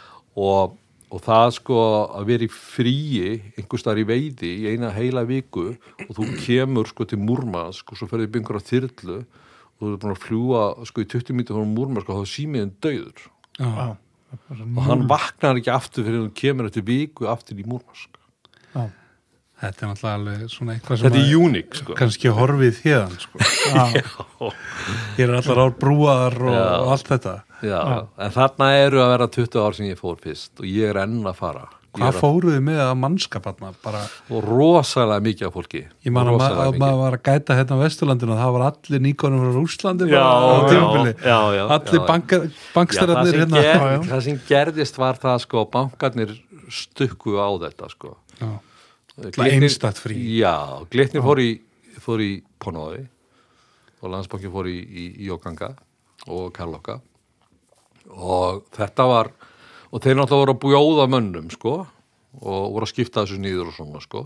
og, 0.47 0.75
og 1.10 1.23
það 1.25 1.47
sko 1.60 1.80
að 2.19 2.28
vera 2.32 2.47
í 2.47 2.51
fríi 2.51 3.30
einhvers 3.56 3.86
staðar 3.86 4.04
í 4.04 4.08
veiði 4.10 4.51
í 4.51 4.73
eina 4.73 4.91
heila 4.95 5.23
viku 5.28 5.69
og 6.08 6.12
þú 6.17 6.28
kemur 6.43 6.91
sko 6.91 7.08
til 7.08 7.21
Múrmansk 7.21 7.93
og 7.93 8.01
svo 8.01 8.10
ferði 8.12 8.30
upp 8.30 8.39
einhverja 8.41 8.69
þyrlu 8.73 9.21
og 9.21 9.86
þú 9.86 9.93
er 9.93 10.01
búin 10.01 10.15
að 10.15 10.25
fljúa 10.25 10.65
sko 10.89 11.04
í 11.04 11.10
20 11.15 11.39
mítur 11.39 11.60
frá 11.60 11.71
Múrmansk 11.71 12.12
og 12.12 12.19
þá 12.19 12.25
er 12.25 12.34
símiðin 12.34 12.75
döður 12.84 13.23
já, 13.56 13.69
já. 13.71 13.88
og 14.67 14.84
hann 14.89 15.08
vaknar 15.08 15.62
ekki 15.62 15.71
aftur 15.71 16.08
fyrir 16.08 16.21
hann 16.25 16.36
kemur 16.36 16.67
eftir 16.67 16.86
viku 16.88 17.32
aftur 17.32 17.60
í 17.60 17.67
Múrmansk 17.67 18.19
já. 18.75 18.89
Þetta 19.61 19.85
er 19.85 19.91
náttúrulega 19.91 20.17
alveg 20.19 20.49
svona 20.51 20.75
eitthvað 20.75 20.99
sem 20.99 21.07
þetta 21.07 21.21
er 21.23 21.37
uník 21.45 21.77
sko 21.79 21.95
kannski 21.99 22.33
horfið 22.39 22.81
hérðan 22.83 23.15
sko. 23.23 23.39
já. 23.75 23.85
hér 25.17 25.29
er 25.29 25.37
allar 25.39 25.63
ár 25.65 25.73
brúar 25.79 26.35
og, 26.41 26.53
Já. 26.57 26.65
og 26.81 26.91
allt 26.97 27.13
þetta 27.13 27.35
Já, 27.65 27.79
en 28.19 28.35
þarna 28.35 28.67
eru 28.83 28.99
að 29.01 29.13
vera 29.15 29.27
20 29.39 29.63
ár 29.63 29.77
sem 29.77 29.87
ég 29.89 29.99
fór 30.01 30.19
fyrst 30.21 30.59
og 30.61 30.67
ég 30.69 30.91
er 30.91 30.99
enn 31.05 31.21
að 31.25 31.39
fara 31.39 31.65
hvað 31.95 32.09
að- 32.11 32.19
fóruðu 32.19 32.59
með 32.59 32.79
að 32.83 32.97
mannskap 32.99 33.45
bara, 33.83 34.01
og 34.29 34.43
rosalega 34.43 35.23
mikið 35.23 35.47
af 35.47 35.53
fólki 35.55 35.81
ég 36.03 36.11
man 36.11 36.27
að, 36.33 36.75
maður 36.81 36.99
var 36.99 37.15
að 37.15 37.23
gæta 37.29 37.55
hérna 37.55 37.77
á 37.79 37.83
Vesturlandinu 37.85 38.35
og 38.35 38.41
það 38.41 38.53
var 38.57 38.65
allir 38.67 39.03
nýkonum 39.05 39.45
frá 39.45 39.53
Rúslandi 39.55 40.09
Já, 40.11 40.19
bara 40.19 40.35
á 40.35 40.59
já, 40.75 40.83
já, 41.23 41.39
já, 41.55 41.63
allir 41.77 42.01
já. 42.01 42.05
Já, 43.23 43.31
sem 43.31 43.39
hérna 43.39 43.63
ger, 43.63 43.71
Já, 43.79 43.87
já. 43.95 43.99
það 44.11 44.23
sem 44.27 44.41
gerðist 44.51 44.99
var 44.99 45.21
það 45.23 45.39
sko 45.47 45.65
bankarnir 45.71 46.35
stukku 46.67 47.37
á 47.39 47.47
þetta 47.63 47.89
sko 47.95 48.17
Já. 48.41 48.51
Einstakt 49.23 49.99
frí. 50.01 50.17
Já, 50.41 50.84
Glitnir 50.91 51.23
fór 51.23 51.39
í, 51.39 51.49
fór 52.04 52.23
í 52.23 52.32
Ponói 52.60 53.06
og 54.01 54.12
landsbankin 54.12 54.51
fór 54.51 54.67
í, 54.67 54.75
í, 54.75 55.06
í 55.23 55.28
Jókanga 55.30 55.71
og 56.28 56.49
Karloka 56.56 56.99
og 58.12 58.65
þetta 58.75 59.06
var 59.10 59.32
og 59.89 60.01
þeir 60.04 60.17
náttúrulega 60.19 60.41
voru 60.41 60.56
að 60.56 60.63
bjóða 60.65 61.06
mönnum 61.13 61.47
sko 61.54 61.75
og 62.41 62.73
voru 62.75 62.84
að 62.84 62.91
skipta 62.91 63.23
þessu 63.23 63.39
nýður 63.39 63.71
og 63.71 63.78
svona 63.78 64.01
sko. 64.04 64.25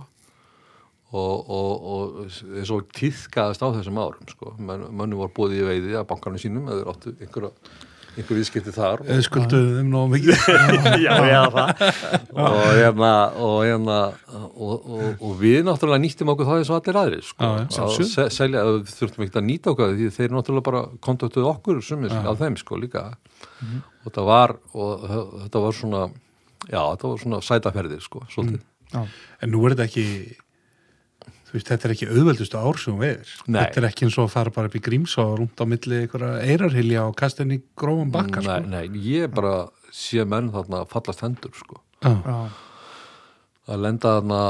Og, 1.09 1.49
og, 1.49 1.85
og 1.89 2.17
eins 2.57 2.69
og 2.73 2.89
tíðkaðist 2.93 3.63
á 3.65 3.73
þessum 3.73 3.97
árum 3.97 4.27
sko. 4.29 4.51
Menn, 4.61 4.83
mönnum 4.93 5.23
voru 5.23 5.33
búið 5.37 5.55
í 5.57 5.63
veiði 5.65 5.95
að 5.97 6.09
bankarnir 6.09 6.41
sínum 6.41 6.69
eða 6.69 6.89
áttu 6.93 7.13
einhverja 7.17 7.53
einhver 8.17 8.37
viðskipti 8.39 8.73
þar. 8.75 9.01
Og, 9.03 9.09
Eða 9.13 9.25
skulduðu 9.27 9.73
þeim 9.77 9.89
nóg 9.93 10.07
mikið. 10.13 10.47
Já, 11.05 11.13
já, 11.29 11.41
það. 11.53 11.83
Og 12.45 12.57
hérna 12.79 13.11
og, 13.45 13.57
hérna, 13.67 13.97
og, 14.33 14.73
og, 14.89 15.03
og 15.29 15.33
við 15.41 15.59
náttúrulega 15.67 16.03
nýttum 16.03 16.31
okkur 16.33 16.49
það 16.49 16.61
eins 16.61 16.71
og 16.73 16.77
allir 16.79 16.99
aðrir 17.03 17.23
sko. 17.27 17.43
Já, 17.43 17.49
já, 17.49 17.63
að 17.65 17.75
sjálfsögðu. 17.77 18.09
se- 18.15 18.29
selja, 18.39 18.63
að 18.65 18.71
við 18.79 18.95
þurftum 18.99 19.25
ekki 19.27 19.39
að 19.41 19.47
nýta 19.49 19.73
okkur 19.73 19.93
því 19.99 20.09
þeir 20.17 20.35
náttúrulega 20.35 20.67
bara 20.69 20.81
kontaktuðu 21.09 21.49
okkur 21.53 21.81
sumir 21.85 22.15
af 22.19 22.39
þeim 22.41 22.57
sko 22.61 22.79
líka. 22.81 23.05
Og 23.59 24.09
þetta 24.09 24.25
var 24.27 24.55
og 24.73 25.07
þetta 25.45 25.63
var 25.67 25.77
svona 25.79 26.03
já, 26.69 26.81
þetta 26.81 27.11
var 27.13 27.23
svona 27.23 27.41
sætaferðir 27.49 28.03
sko, 28.05 28.23
svolítið. 28.33 28.63
Já. 28.93 29.03
En 29.45 29.51
nú 29.53 29.63
er 29.67 29.75
þetta 29.75 29.85
ekki 29.89 30.05
þú 31.49 31.57
veist, 31.57 31.69
þetta 31.71 31.87
er 31.87 31.93
ekki 31.95 32.07
auðveldustu 32.13 32.59
ár 32.61 32.79
sem 32.79 32.93
hún 32.93 33.01
veður 33.01 33.33
Nei. 33.47 33.59
þetta 33.59 33.81
er 33.81 33.87
ekki 33.89 34.05
eins 34.07 34.17
og 34.19 34.27
að 34.27 34.33
fara 34.35 34.53
bara 34.55 34.69
upp 34.69 34.77
í 34.77 34.83
grímsá 34.85 35.25
rúnt 35.25 35.61
á 35.61 35.65
milli 35.69 36.01
einhverja 36.03 36.45
eirarhilja 36.45 37.05
og 37.09 37.15
kasta 37.19 37.43
henni 37.43 37.59
grófum 37.79 38.11
bakka 38.13 38.43
sko. 38.45 38.57
nei, 38.69 38.87
nei, 38.87 39.03
ég 39.09 39.33
bara 39.33 39.53
sé 39.95 40.25
menn 40.29 40.51
þarna 40.53 40.83
fallast 40.89 41.23
hendur 41.25 41.55
sko. 41.57 41.81
Já. 42.05 42.13
Já, 42.13 42.39
að 43.73 43.85
lenda 43.87 44.15
þarna 44.19 44.41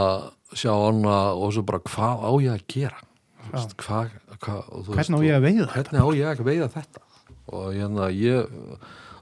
sjá 0.59 0.71
hana 0.75 1.19
og 1.35 1.53
svo 1.55 1.63
bara 1.67 1.83
hvað 1.87 2.25
á 2.27 2.31
ég 2.43 2.55
að 2.57 2.65
gera? 2.75 3.03
Þú 3.39 3.53
veist, 3.55 3.77
hvað, 3.79 4.15
hvað, 4.43 4.63
og 4.67 4.87
þú 4.87 4.97
Hvernig 4.97 5.21
á 5.23 5.27
ég 5.29 5.37
að 5.37 5.45
veiða 5.47 5.69
hvernig 5.73 6.01
á 6.03 6.07
ég 6.19 6.41
að 6.43 6.49
veiða 6.49 6.73
þetta? 6.75 7.05
Og 7.49 7.69
hérna 7.73 8.09
ég 8.13 8.59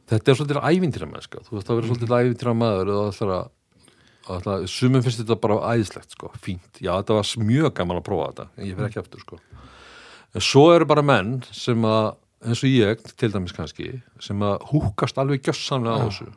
þetta 0.07 0.31
er 0.31 0.39
svolítið 0.39 0.59
ævintýra 0.63 1.09
mennska 1.11 1.43
þú 1.45 1.57
veist 1.57 1.69
það 1.69 1.79
verður 1.79 1.91
svolítið 1.93 2.15
ævintýra 2.17 2.55
maður 2.57 2.91
og 2.93 2.99
það 2.99 3.13
ætlar 3.13 3.33
að 3.35 3.37
að 3.37 3.53
sumum 4.71 5.03
finnst 5.05 5.21
þetta 5.23 5.37
bara 5.41 5.59
æðislegt 5.73 6.15
sko, 6.17 6.31
fínt, 6.43 6.81
já 6.83 6.91
þetta 6.99 7.17
var 7.19 7.29
mjög 7.43 7.73
gaman 7.77 8.01
að 8.01 8.07
prófa 8.09 8.29
þetta, 8.31 8.47
en 8.57 8.65
ég 8.67 8.75
fyrir 8.79 8.89
ekki 8.91 9.01
eftir 9.03 9.23
sko. 9.23 9.39
En 10.35 10.43
svo 10.43 10.65
eru 10.75 10.85
bara 10.89 11.03
menn 11.05 11.37
sem 11.55 11.85
að 11.87 12.09
eins 12.47 12.61
og 12.63 12.69
ég, 12.69 13.05
til 13.17 13.31
dæmis 13.33 13.55
kannski 13.55 13.87
sem 14.21 14.43
að 14.45 14.59
húkast 14.73 15.17
alveg 15.17 15.41
gjössamlega 15.47 15.97
á 15.97 16.05
þessu. 16.05 16.27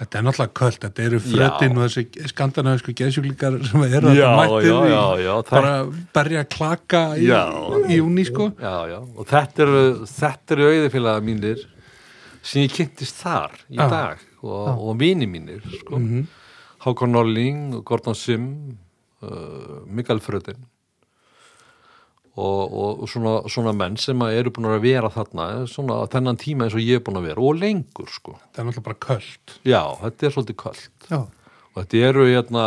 Þetta 0.00 0.16
er 0.16 0.24
náttúrulega 0.24 0.56
köld, 0.56 0.76
þetta 0.80 1.02
eru 1.04 1.18
frötin 1.20 1.74
og 1.76 1.82
þessi 1.84 2.28
skandinavisku 2.30 2.94
geðsjúklingar 2.96 3.58
sem 3.68 3.82
eru 3.84 4.14
mættir 4.14 4.70
já, 4.70 5.02
í- 5.20 5.50
bara 5.50 5.72
berja 6.16 6.44
klaka 6.48 7.02
í, 7.20 7.26
í 7.92 7.98
júni 7.98 8.24
sko. 8.24 8.46
Já, 8.56 8.76
já, 8.88 8.96
og 8.96 9.28
þetta 9.28 9.66
eru 9.66 9.82
eru 10.56 10.70
auðifélaga 10.70 11.20
mínir 11.26 11.66
sem 12.40 12.64
ég 12.64 12.72
kynntist 12.72 13.20
þar 13.20 13.58
í 13.68 13.76
Já. 13.76 13.84
dag 13.92 14.22
og, 14.40 14.68
og 14.88 14.96
vini 15.02 15.28
mínir 15.28 15.60
sko. 15.82 16.00
Hákon 16.80 17.12
Norling, 17.12 17.80
Gordon 17.84 18.16
Sim 18.16 18.44
uh, 19.22 19.80
Mikael 19.86 20.22
Fröðin 20.24 20.62
og, 22.40 22.72
og, 22.72 23.02
svona, 23.10 23.34
svona 23.50 23.74
menn 23.76 23.98
sem 24.00 24.22
að 24.24 24.38
eru 24.38 24.52
búin 24.54 24.70
að 24.70 24.84
vera 24.86 25.10
þarna 25.12 25.48
svona 25.68 25.98
þennan 26.12 26.38
tíma 26.40 26.66
eins 26.66 26.76
og 26.78 26.84
ég 26.84 27.00
er 27.00 27.04
búin 27.04 27.18
að 27.20 27.28
vera 27.28 27.44
og 27.44 27.58
lengur 27.58 28.08
sko, 28.08 28.38
þetta 28.38 28.62
er 28.62 28.68
náttúrulega 28.68 28.86
bara 28.86 29.00
köld. 29.06 29.54
Já, 29.66 29.82
þetta 30.04 30.26
er 30.26 30.34
svolítið 30.36 30.58
kvöld 30.62 31.10
já, 31.10 31.20
og 31.20 31.80
þetta 31.82 32.02
eru, 32.08 32.26
hérna, 32.30 32.66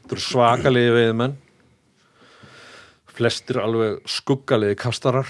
þetta 0.00 0.16
eru 0.16 0.24
svakalegi 0.26 0.94
veiðmenn 0.96 1.38
flestir 3.12 3.60
alveg 3.60 4.00
skuggalegi 4.08 4.78
kastarar. 4.80 5.28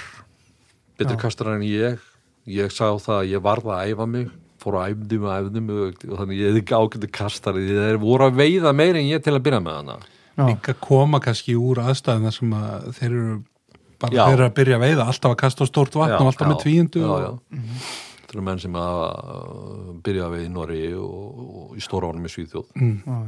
Betri 0.98 1.18
kastarar 1.18 1.58
en 1.58 1.66
ég. 1.66 1.98
Ég 2.46 2.72
sá 2.74 2.86
það 2.98 3.16
að 3.16 3.28
ég 3.32 3.42
varð 3.42 3.68
að 3.70 3.92
æfa 3.92 4.06
mig 4.10 4.30
fór 4.62 4.78
að 4.78 4.92
æfði 4.92 5.18
mig 5.18 5.28
og 5.28 5.36
æfði 5.36 5.62
mig 5.66 5.78
og 5.82 6.18
þannig 6.20 6.40
ég 6.40 6.50
er 6.50 6.58
ekki 6.60 6.76
ágændi 6.78 7.10
kastari 7.18 7.64
því. 7.66 7.78
Þeir 7.78 8.02
voru 8.02 8.28
að 8.28 8.38
veiða 8.38 8.74
meira 8.76 9.00
en 9.00 9.08
ég 9.08 9.24
til 9.24 9.34
að 9.34 9.44
byrja 9.46 9.62
með 9.64 9.78
hana. 9.80 9.96
Já, 10.32 10.44
líka 10.48 10.74
koma 10.80 11.20
kannski 11.20 11.56
úr 11.60 11.82
aðstæðum 11.82 12.28
þar 12.28 12.36
sem 12.38 12.54
að 12.56 12.86
þeir 12.98 13.10
eru 13.10 13.34
bara 14.02 14.16
Já. 14.16 14.22
þeir 14.22 14.36
eru 14.38 14.46
að 14.46 14.54
byrja 14.58 14.78
að 14.78 14.84
veiða 14.86 15.08
alltaf 15.12 15.34
að 15.34 15.40
kasta 15.42 15.66
á 15.66 15.70
stórt 15.70 15.98
vatn 15.98 16.16
og 16.16 16.30
alltaf 16.30 16.46
já, 16.46 16.50
með 16.50 16.62
tvíundu 16.62 17.02
já, 17.02 17.08
og... 17.10 17.20
já. 17.22 17.58
þetta 18.14 18.36
eru 18.36 18.44
menn 18.48 18.62
sem 18.62 18.78
að 18.82 19.02
uh, 19.02 19.90
byrja 20.06 20.24
að 20.24 20.36
veiða 20.36 20.46
í 20.46 20.52
Norri 20.54 20.82
og, 20.96 21.42
og 21.60 21.76
í 21.76 21.84
stóra 21.84 22.12
ánum 22.12 22.28
í 22.28 22.32
Svíþjóð. 22.32 22.72
Já, 22.80 23.18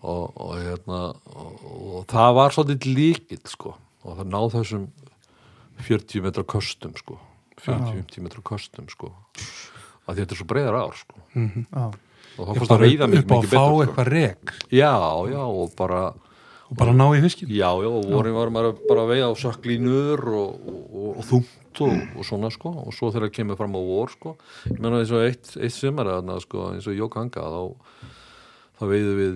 og, 0.00 0.24
og, 0.40 0.52
hérna, 0.56 1.00
og, 1.36 1.64
og 1.68 2.04
það 2.10 2.36
var 2.40 2.56
svolítið 2.56 2.94
líkill 2.96 3.42
sko. 3.52 3.74
Og 4.00 4.16
það 4.16 4.30
náð 4.32 4.54
þessum 4.54 4.86
40 5.84 6.24
metra 6.24 6.44
köstum 6.48 6.94
sko. 6.98 7.20
40-50 7.60 8.24
metra 8.24 8.42
köstum 8.50 8.88
sko 8.90 9.12
að 10.10 10.22
þetta 10.22 10.34
er 10.36 10.40
svo 10.40 10.48
breiðar 10.50 10.80
ár 10.80 10.98
sko. 10.98 11.22
Já, 11.36 11.84
og 12.40 12.48
þá 12.48 12.50
fórst 12.58 12.74
að 12.74 12.84
veiða 12.86 13.08
mikið, 13.10 13.22
upp 13.22 13.30
á 13.30 13.36
að 13.36 13.44
mikið 13.44 13.54
fá 13.54 13.60
betur 13.60 13.70
sko. 13.70 13.84
eitthvað 13.84 14.10
rek. 14.14 14.52
Já, 14.74 14.92
já, 15.30 15.40
og 15.46 15.72
bara 15.78 16.02
og 16.70 16.76
bara 16.78 16.92
ná 16.94 17.06
í 17.18 17.22
fiskin 17.24 17.50
já, 17.50 17.66
já, 17.82 17.88
og 17.90 18.04
vorum 18.06 18.36
var 18.38 18.52
maður 18.54 18.76
bara 18.86 19.02
að 19.02 19.10
veiða 19.10 19.30
á 19.30 19.34
sökklínur 19.42 20.20
og, 20.30 20.68
og, 20.70 20.82
og, 20.86 21.08
og 21.18 21.26
þungt 21.26 21.82
og, 21.82 21.96
og 22.14 22.26
svona 22.28 22.50
sko. 22.54 22.74
Og 22.84 22.94
svo 22.94 23.10
þegar 23.10 23.26
það 23.26 23.34
kemur 23.40 23.58
fram 23.58 23.74
á 23.74 23.80
vor 23.88 24.12
sko. 24.14 24.36
Ég 24.70 24.78
menna 24.78 25.00
eins 25.02 25.14
og 25.14 25.24
eitt, 25.26 25.50
eitt 25.58 25.74
sumar 25.74 26.10
þarna, 26.12 26.38
sko, 26.44 26.68
eins 26.76 26.86
og 26.86 26.94
Jókanga 26.98 27.48
þá, 27.50 28.06
þá 28.78 28.84
veiðum 28.92 29.18
við 29.18 29.34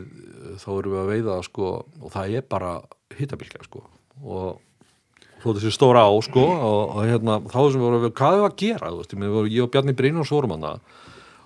þá 0.63 0.69
erum 0.77 0.95
við 0.95 1.01
að 1.03 1.11
veiða 1.11 1.41
sko 1.49 1.73
og 1.83 2.15
það 2.15 2.39
er 2.39 2.47
bara 2.55 2.73
hittabilgja 3.19 3.67
sko. 3.67 3.83
Og 4.23 4.63
svo 5.45 5.53
þessi 5.53 5.73
stóra 5.77 6.07
á 6.09 6.13
sko 6.25 6.41
og, 6.41 6.83
og 6.97 7.01
hérna 7.05 7.39
þá 7.45 7.59
sem 7.61 7.77
við 7.77 7.85
vorum 7.85 8.07
að 8.09 8.15
hvað 8.17 8.37
er 8.39 8.47
að 8.47 8.59
gera 8.63 8.91
þú 8.91 9.01
veist, 9.03 9.13
ég, 9.13 9.21
meina, 9.21 9.43
ég 9.53 9.67
og 9.67 9.73
Bjarni 9.75 9.97
Brynjars 9.99 10.33
vorum 10.33 10.55
hana 10.57 10.71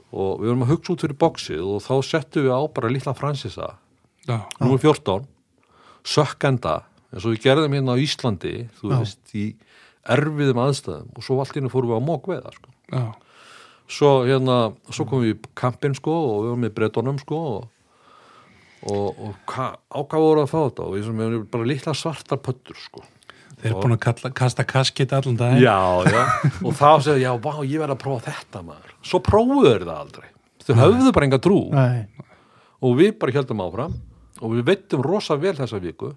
og 0.08 0.38
við 0.38 0.52
vorum 0.52 0.64
að 0.64 0.70
hugsa 0.72 0.94
út 0.94 1.04
fyrir 1.04 1.18
boxið 1.24 1.64
og 1.66 1.82
þá 1.84 1.94
settum 2.06 2.46
við 2.46 2.54
á 2.54 2.60
bara 2.78 2.92
litla 2.94 3.14
Fransisa 3.18 3.72
já, 4.28 4.38
númer 4.62 4.78
14 4.80 5.26
sökkenda 6.06 6.76
eins 7.10 7.24
og 7.24 7.34
við 7.34 7.42
gerðum 7.48 7.74
hérna 7.74 7.96
á 7.98 8.02
Íslandi 8.04 8.54
þú 8.78 8.92
Já. 8.92 9.00
veist 9.00 9.34
í 9.34 9.46
erfiðum 10.08 10.62
aðstæðum 10.62 11.10
og 11.18 11.26
svo 11.26 11.40
allt 11.42 11.58
inni 11.58 11.72
fórum 11.72 11.90
við 11.92 12.00
á 12.00 12.08
mókveða 12.08 12.54
sko. 12.54 12.72
já, 12.94 13.02
svo 13.98 14.12
hérna 14.28 14.58
svo 14.92 15.08
komum 15.08 15.26
við 15.26 15.34
í 15.34 15.52
kampinn 15.58 15.98
sko 15.98 16.14
og 16.14 16.38
við 16.38 16.50
vorum 16.52 16.64
með 16.64 16.74
brettunum 16.78 17.20
sko 17.20 17.42
og, 17.56 17.68
og, 18.88 19.22
og 19.26 19.36
hva, 19.50 19.72
á 19.74 19.98
hvað 19.98 20.26
voru 20.28 20.44
að 20.44 20.52
fá 20.54 20.58
þetta 20.62 20.86
og 20.86 20.96
við 20.96 21.08
sem 21.08 21.20
við 21.20 21.30
erum 21.32 21.46
bara 21.52 21.70
litla 21.74 21.96
svartar 21.96 22.44
pöttur 22.44 22.78
sko 22.86 23.04
þeir 23.58 23.70
eru 23.72 23.82
búin 23.82 23.96
að 23.96 24.02
kalla, 24.06 24.30
kasta 24.38 24.64
kaskit 24.68 25.12
allan 25.16 25.38
dag 25.38 25.58
já, 25.60 25.76
já, 26.06 26.22
og 26.62 26.76
þá 26.78 26.88
segja 27.04 27.18
já, 27.24 27.30
vá, 27.42 27.52
ég 27.64 27.82
verð 27.82 27.96
að 27.96 28.00
prófa 28.04 28.30
þetta 28.30 28.62
maður. 28.66 28.94
Svo 29.02 29.20
prófuðu 29.24 29.72
þeir 29.72 29.86
það 29.88 30.00
aldrei. 30.04 30.30
Þau 30.68 30.74
höfðu 30.82 31.12
bara 31.16 31.28
enga 31.28 31.40
trú. 31.42 31.58
Nei, 31.72 32.28
og 32.84 32.96
við 32.98 33.12
bara 33.18 33.36
heldum 33.38 33.62
áfram. 33.64 33.98
Og 34.38 34.54
við 34.54 34.66
veitum 34.68 35.02
rosa 35.02 35.34
vel 35.40 35.56
þessa 35.58 35.80
viku. 35.82 36.12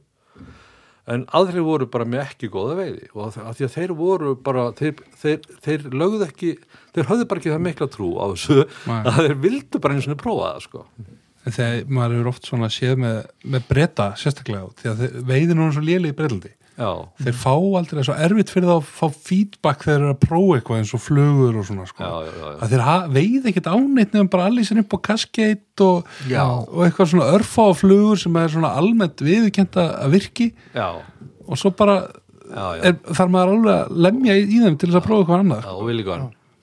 En 1.10 1.24
aðrir 1.34 1.64
voru 1.66 1.88
bara 1.90 2.06
með 2.06 2.22
ekki 2.28 2.52
góða 2.54 2.76
veiði. 2.78 3.08
Og 3.16 3.32
að 3.32 3.56
því 3.58 3.66
að 3.66 3.74
þeir 3.74 3.94
voru 3.98 4.36
bara 4.46 4.68
þeir, 4.78 5.02
þeir, 5.24 5.48
þeir 5.66 5.88
lögðu 5.98 6.28
ekki 6.28 6.52
þeir 6.94 7.10
höfðu 7.10 7.26
bara 7.32 7.42
ekki 7.42 7.54
það 7.56 7.66
mikla 7.66 7.88
trú 7.92 8.12
á 8.22 8.26
þessu 8.36 8.60
Nei. 8.62 9.00
að 9.00 9.18
þeir 9.18 9.36
vildu 9.48 9.82
bara 9.82 9.98
eins 9.98 10.08
og 10.12 10.22
prófa 10.22 10.52
það 10.52 10.64
sko. 10.68 10.84
En 11.42 11.56
þegar 11.58 11.94
maður 11.98 12.20
er 12.20 12.30
oft 12.30 12.46
svona 12.46 12.70
séð 12.70 13.00
með, 13.02 13.20
með 13.56 13.68
breyta 13.72 14.12
sérstaklega 14.22 14.70
því 14.78 14.92
að 14.92 15.06
veiðin 15.32 15.64
er 15.66 15.74
svo 15.74 15.86
léli 15.88 16.12
í 16.12 16.18
breytaldi 16.18 16.54
já, 16.82 16.90
þeir 17.22 17.38
fá 17.38 17.52
aldrei, 17.54 17.92
það 17.92 18.02
er 18.02 18.08
svo 18.10 18.16
erfitt 18.28 18.54
fyrir 18.54 18.70
þá 18.70 18.74
að 18.74 18.90
fá 18.98 19.20
feedback 19.30 19.86
þegar 19.86 20.00
þeir 20.00 20.06
eru 20.06 20.16
að 20.16 20.22
prófa 20.26 20.58
eitthvað 20.58 20.82
eins 20.82 20.94
og 20.98 21.04
flugur 21.04 21.60
og 21.62 21.68
svona 21.70 21.88
sko. 21.90 22.02
Já, 22.02 22.12
já, 22.26 22.34
já, 22.34 22.48
já. 22.48 22.58
að 22.58 22.74
þeir 22.74 23.14
veiða 23.18 23.52
ekkert 23.52 23.70
áneitt 23.72 24.16
nefnum 24.16 24.32
bara 24.34 24.50
allir 24.50 24.68
sinni 24.68 24.86
upp 24.86 24.98
á 24.98 25.00
kaskeitt 25.12 25.86
og, 25.86 26.12
og 26.42 26.84
eitthvað 26.88 27.14
svona 27.14 27.30
örfá 27.38 27.68
flugur 27.78 28.22
sem 28.22 28.42
er 28.42 28.52
svona 28.56 28.74
almennt 28.82 29.24
viðurkenda 29.26 29.88
að 30.02 30.18
virki. 30.18 30.52
Já, 30.76 30.90
og 31.48 31.62
svo 31.62 31.74
bara 31.78 32.02
já, 32.02 32.68
já. 32.78 32.84
er, 32.92 33.02
þarf 33.12 33.34
maður 33.34 33.58
alveg 33.58 33.74
að 33.80 34.06
lemja 34.08 34.38
í, 34.38 34.46
í 34.46 34.62
þeim 34.66 34.78
til 34.78 34.92
þess 34.92 35.02
að 35.02 35.10
prófa 35.10 35.26
eitthvað 35.26 35.44
annað. 35.46 35.68
Já 35.68 35.74
og 35.78 35.92
líka 36.02 36.22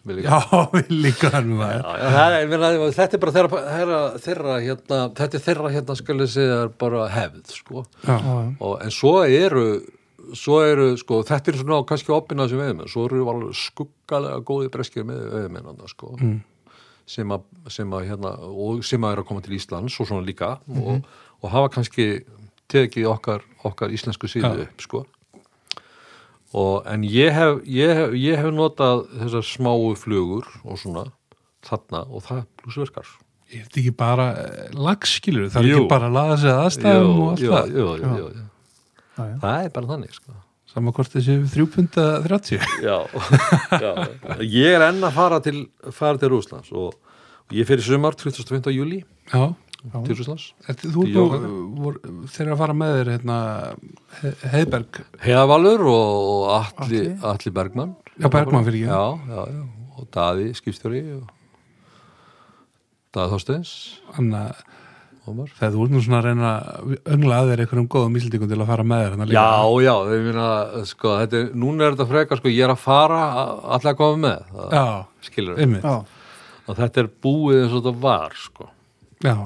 Já, 0.08 0.38
við 0.72 0.92
líka 1.04 1.28
hann 1.34 1.50
með 1.58 1.82
það 1.84 2.36
er, 2.38 2.82
þetta 2.96 3.16
er 3.16 3.20
bara 3.22 3.34
þeirra, 3.34 3.62
þeirra, 3.74 4.00
þeirra 4.24 4.56
hérna, 4.64 5.00
þetta 5.18 5.36
er 5.36 5.44
þeirra 5.44 5.72
hérna 5.74 5.96
skal 5.98 6.16
ég 6.22 6.30
segja 6.32 6.58
bara 6.80 7.04
hefð 7.12 7.52
sko. 7.52 7.84
Já, 8.06 8.14
já, 8.14 8.36
og, 8.56 8.74
en 8.84 8.94
svo 8.94 9.14
eru 9.26 9.66
svo 10.36 10.60
eru, 10.66 10.90
sko, 11.00 11.22
þetta 11.26 11.52
er 11.52 11.58
svona 11.60 11.80
kannski 11.88 12.14
opinað 12.14 12.52
sem 12.52 12.62
veiðmenn, 12.62 12.90
svo 12.90 13.06
eru 13.08 13.26
alveg 13.32 13.58
skuggalega 13.58 14.40
góði 14.46 14.70
breskir 14.74 15.06
með 15.08 15.20
veiðmenn 15.34 15.84
sko, 15.90 16.14
mm. 16.18 16.38
sem 17.08 17.36
að, 17.36 17.44
sem 17.72 17.94
að 17.96 18.08
hérna, 18.10 18.34
og 18.48 18.82
sem 18.86 19.04
að 19.04 19.16
er 19.16 19.22
að 19.22 19.28
koma 19.30 19.44
til 19.44 19.58
Íslands 19.58 20.00
og 20.00 20.10
svona 20.10 20.26
líka 20.26 20.56
og, 20.68 21.06
og 21.42 21.54
hafa 21.54 21.70
kannski 21.78 22.08
tekið 22.68 23.08
okkar, 23.12 23.46
okkar 23.64 23.94
íslensku 23.94 24.28
síðu 24.28 24.66
upp, 24.66 24.82
sko. 24.84 25.04
Og, 26.56 26.84
en 26.88 27.02
ég 27.04 27.32
hef, 27.36 27.62
ég, 27.68 27.92
hef, 27.92 28.12
ég 28.16 28.40
hef 28.40 28.52
notað 28.56 29.04
þessar 29.20 29.44
smáu 29.44 29.94
flugur 30.00 30.48
og 30.64 30.80
svona 30.80 31.08
þarna 31.66 32.06
og 32.08 32.24
það 32.24 32.44
plusverkar 32.62 33.16
ég 33.52 33.64
veit 33.64 33.80
ekki 33.80 33.94
bara 33.96 34.28
eh, 34.42 34.68
lagskilur, 34.76 35.48
það 35.52 35.64
er 35.64 35.78
ekki 35.78 35.90
bara 35.90 36.08
að 36.10 36.16
laða 36.18 36.38
sig 36.42 36.52
að 36.52 36.62
aðstæðum 36.66 37.20
og 37.22 37.28
allt 37.32 37.44
það? 37.44 37.72
jú, 37.72 37.84
jú, 37.84 38.08
jú, 38.18 38.28
jú. 38.36 38.46
Já, 39.18 39.24
já. 39.34 39.36
það 39.42 39.64
er 39.66 39.72
bara 39.74 39.90
þannig 39.94 40.14
sko. 40.16 40.36
Saman 40.68 40.92
hvort 40.94 41.12
þessi 41.16 41.34
þrjú 41.48 41.66
punda 41.74 42.06
30 42.24 42.58
já, 42.88 42.96
já. 43.80 43.92
ég 44.44 44.74
er 44.76 44.84
enn 44.90 45.00
að 45.08 45.14
fara 45.16 45.38
til, 45.44 45.62
fara 45.96 46.20
til 46.20 46.28
Rúslands 46.34 46.68
og 46.76 46.92
ég 47.56 47.64
fer 47.68 47.80
í 47.80 47.86
sumar 47.86 48.16
25. 48.20 48.68
júli 48.76 48.98
Já, 49.32 49.46
til 50.04 50.18
Rúslands 50.18 50.50
Ertu- 50.68 50.90
þú 50.92 51.06
eru 51.08 52.52
að 52.52 52.60
fara 52.60 52.74
með 52.76 52.94
þér 52.98 53.10
hérna, 53.14 53.38
He- 54.20 54.34
Heiðberg 54.52 55.00
Heiðavalur 55.24 55.86
og, 55.88 56.44
Atli. 56.58 57.02
Atli 57.32 57.52
Bergmann 57.56 57.96
Já, 58.18 58.28
Bergmann 58.28 58.66
fyrir 58.68 58.84
ekki. 58.84 58.92
já, 58.92 59.02
já, 59.32 59.42
já, 59.56 59.66
og 59.98 60.08
Daði 60.14 60.48
skipstjóri 60.58 61.02
og 61.16 61.30
Daði 63.16 63.32
Þorsteins 63.34 63.72
Þannig 64.16 64.42
að 64.42 64.66
Ómar. 65.28 65.50
þegar 65.58 65.74
þú 65.74 65.84
ert 65.84 65.94
nú 65.94 66.02
svona 66.04 66.18
að 66.18 66.26
reyna 66.28 66.50
að 66.52 66.94
öngla 67.14 67.38
að 67.38 67.50
þér 67.50 67.62
einhverjum 67.64 67.88
góðum 67.94 68.18
íslendingum 68.18 68.50
til 68.50 68.58
að 68.58 68.70
fara 68.70 68.86
með 68.88 69.02
þér 69.02 69.14
hérna 69.14 69.28
líka. 69.28 69.44
Já, 69.44 69.84
já, 69.84 69.94
ég 70.14 70.26
meina, 70.26 70.48
sko, 70.90 71.14
þetta 71.20 71.38
er, 71.40 71.46
núna 71.64 71.86
er 71.86 71.96
þetta 71.96 72.08
frekar, 72.12 72.40
sko, 72.42 72.52
ég 72.54 72.66
er 72.66 72.74
að 72.74 72.82
fara 72.82 73.20
allir 73.76 73.92
að 73.92 73.98
koma 74.00 74.20
með, 74.24 74.50
það, 74.56 74.76
Já, 74.78 75.28
skilur 75.28 75.62
einmitt. 75.62 75.86
Já, 75.86 76.26
og 76.68 76.80
þetta 76.82 77.04
er 77.04 77.10
búið 77.28 77.62
eins 77.62 77.72
og 77.72 77.80
þetta 77.80 78.04
var, 78.08 78.36
sko. 78.48 78.68
Já, 79.24 79.36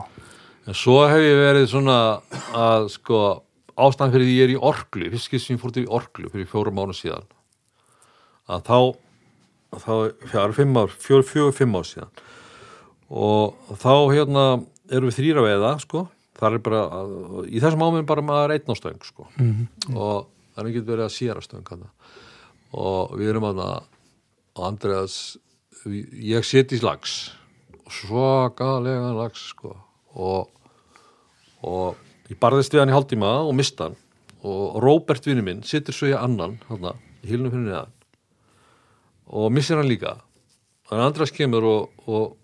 en 0.66 0.80
svo 0.82 0.98
hef 1.10 1.22
ég 1.26 1.38
verið 1.42 1.70
svona 1.74 2.00
að, 2.56 2.90
sko, 2.96 3.22
ástæðan 3.76 4.16
fyrir 4.16 4.28
því 4.28 4.34
ég 4.38 4.48
er 4.48 4.56
í 4.56 4.60
Orklu, 4.72 5.12
fyrst 5.14 5.30
skil 5.30 5.40
sem 5.42 5.56
ég 5.56 5.62
fór 5.62 5.72
til 5.74 5.86
í 5.86 5.94
Orklu 6.00 6.32
fyrir 6.32 6.50
fjórum 6.50 6.76
mánu 6.78 6.94
síðan 6.96 7.24
að 8.52 8.66
þá 8.66 8.78
þá, 9.80 9.94
fjár, 10.28 10.52
fimm 10.56 10.76
ár, 10.76 10.92
fjór, 11.00 11.24
fjór, 11.26 11.52
fimm 11.56 11.76
ár 11.78 11.86
síðan. 11.88 12.12
Og 13.12 13.76
þá 13.80 13.94
hérna 14.12 14.44
erum 14.92 15.08
við 15.10 15.18
þrýra 15.20 15.44
veiða, 15.46 15.72
sko 15.82 16.04
það 16.38 16.56
er 16.56 16.62
bara, 16.64 16.82
í 17.48 17.60
þessum 17.62 17.82
áminn 17.86 18.06
bara 18.08 18.22
maður 18.24 18.54
einn 18.56 18.72
á 18.72 18.74
stöng, 18.78 19.02
sko 19.04 19.26
Mhm. 19.38 19.66
og 19.96 20.28
það 20.54 20.62
er 20.64 20.70
ekki 20.70 20.84
verið 20.88 21.06
að 21.06 21.16
séra 21.16 21.42
stöng 21.44 21.66
hana. 21.70 21.90
og 22.72 23.12
við 23.20 23.28
erum 23.34 23.44
að 23.50 23.58
og 24.56 24.64
Andreas 24.66 25.36
ég 25.86 26.44
seti 26.44 26.76
í 26.78 26.82
lags 26.82 27.32
svakalega 27.90 29.12
lags 29.16 29.40
sko. 29.52 29.74
og, 30.14 30.48
og 31.62 31.96
ég 32.30 32.38
barðist 32.40 32.72
við 32.72 32.80
hann 32.82 32.92
í 32.92 32.96
hálftíma 32.96 33.32
og 33.48 33.54
mista 33.56 33.88
hann 33.90 33.96
og 34.42 34.80
Róbert 34.82 35.24
vinur 35.28 35.44
minn 35.46 35.62
situr 35.62 35.94
svo 35.94 36.08
í 36.10 36.16
annan 36.18 36.58
hana, 36.68 36.94
í 37.22 37.28
hilnum 37.30 37.52
fyrir 37.52 37.68
neðan 37.68 37.92
og 39.32 39.52
missir 39.54 39.76
hann 39.78 39.88
líka 39.88 40.16
þannig 40.88 41.02
að 41.04 41.06
Andreas 41.12 41.32
kemur 41.36 41.64
og, 41.64 41.90
og 42.08 42.36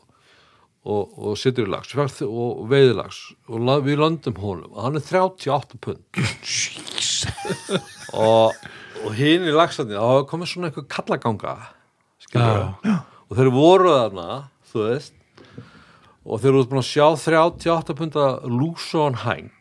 og, 0.89 1.13
og 1.21 1.37
situr 1.39 1.69
í 1.69 1.73
lags 1.73 1.95
og, 1.95 2.23
og 2.25 2.65
veiði 2.71 2.95
lags. 2.97 3.21
Og 3.51 3.63
la, 3.69 3.79
við 3.85 4.01
landum 4.01 4.39
honum. 4.41 4.73
Og 4.73 4.87
hann 4.87 4.99
er 4.99 5.05
38 5.05 5.81
pund. 5.85 6.05
Og, 8.15 8.55
og 9.05 9.15
hinn 9.19 9.45
í 9.45 9.53
lagsandi 9.53 9.97
þá 9.99 10.23
komið 10.31 10.49
svona 10.53 10.69
eitthvað 10.71 10.87
kallaganga 10.95 11.55
skilur 12.23 12.95
og 13.29 13.35
þeir 13.37 13.51
voru 13.53 13.91
þarna 13.93 14.29
þú 14.71 14.85
veist 14.87 15.15
og 16.25 16.41
þeir 16.41 16.51
eru 16.53 16.63
búin 16.71 16.81
að 16.81 16.89
sjá 16.89 17.05
38 17.19 17.97
punda 17.99 18.25
lúsón 18.49 19.19
hæng. 19.25 19.53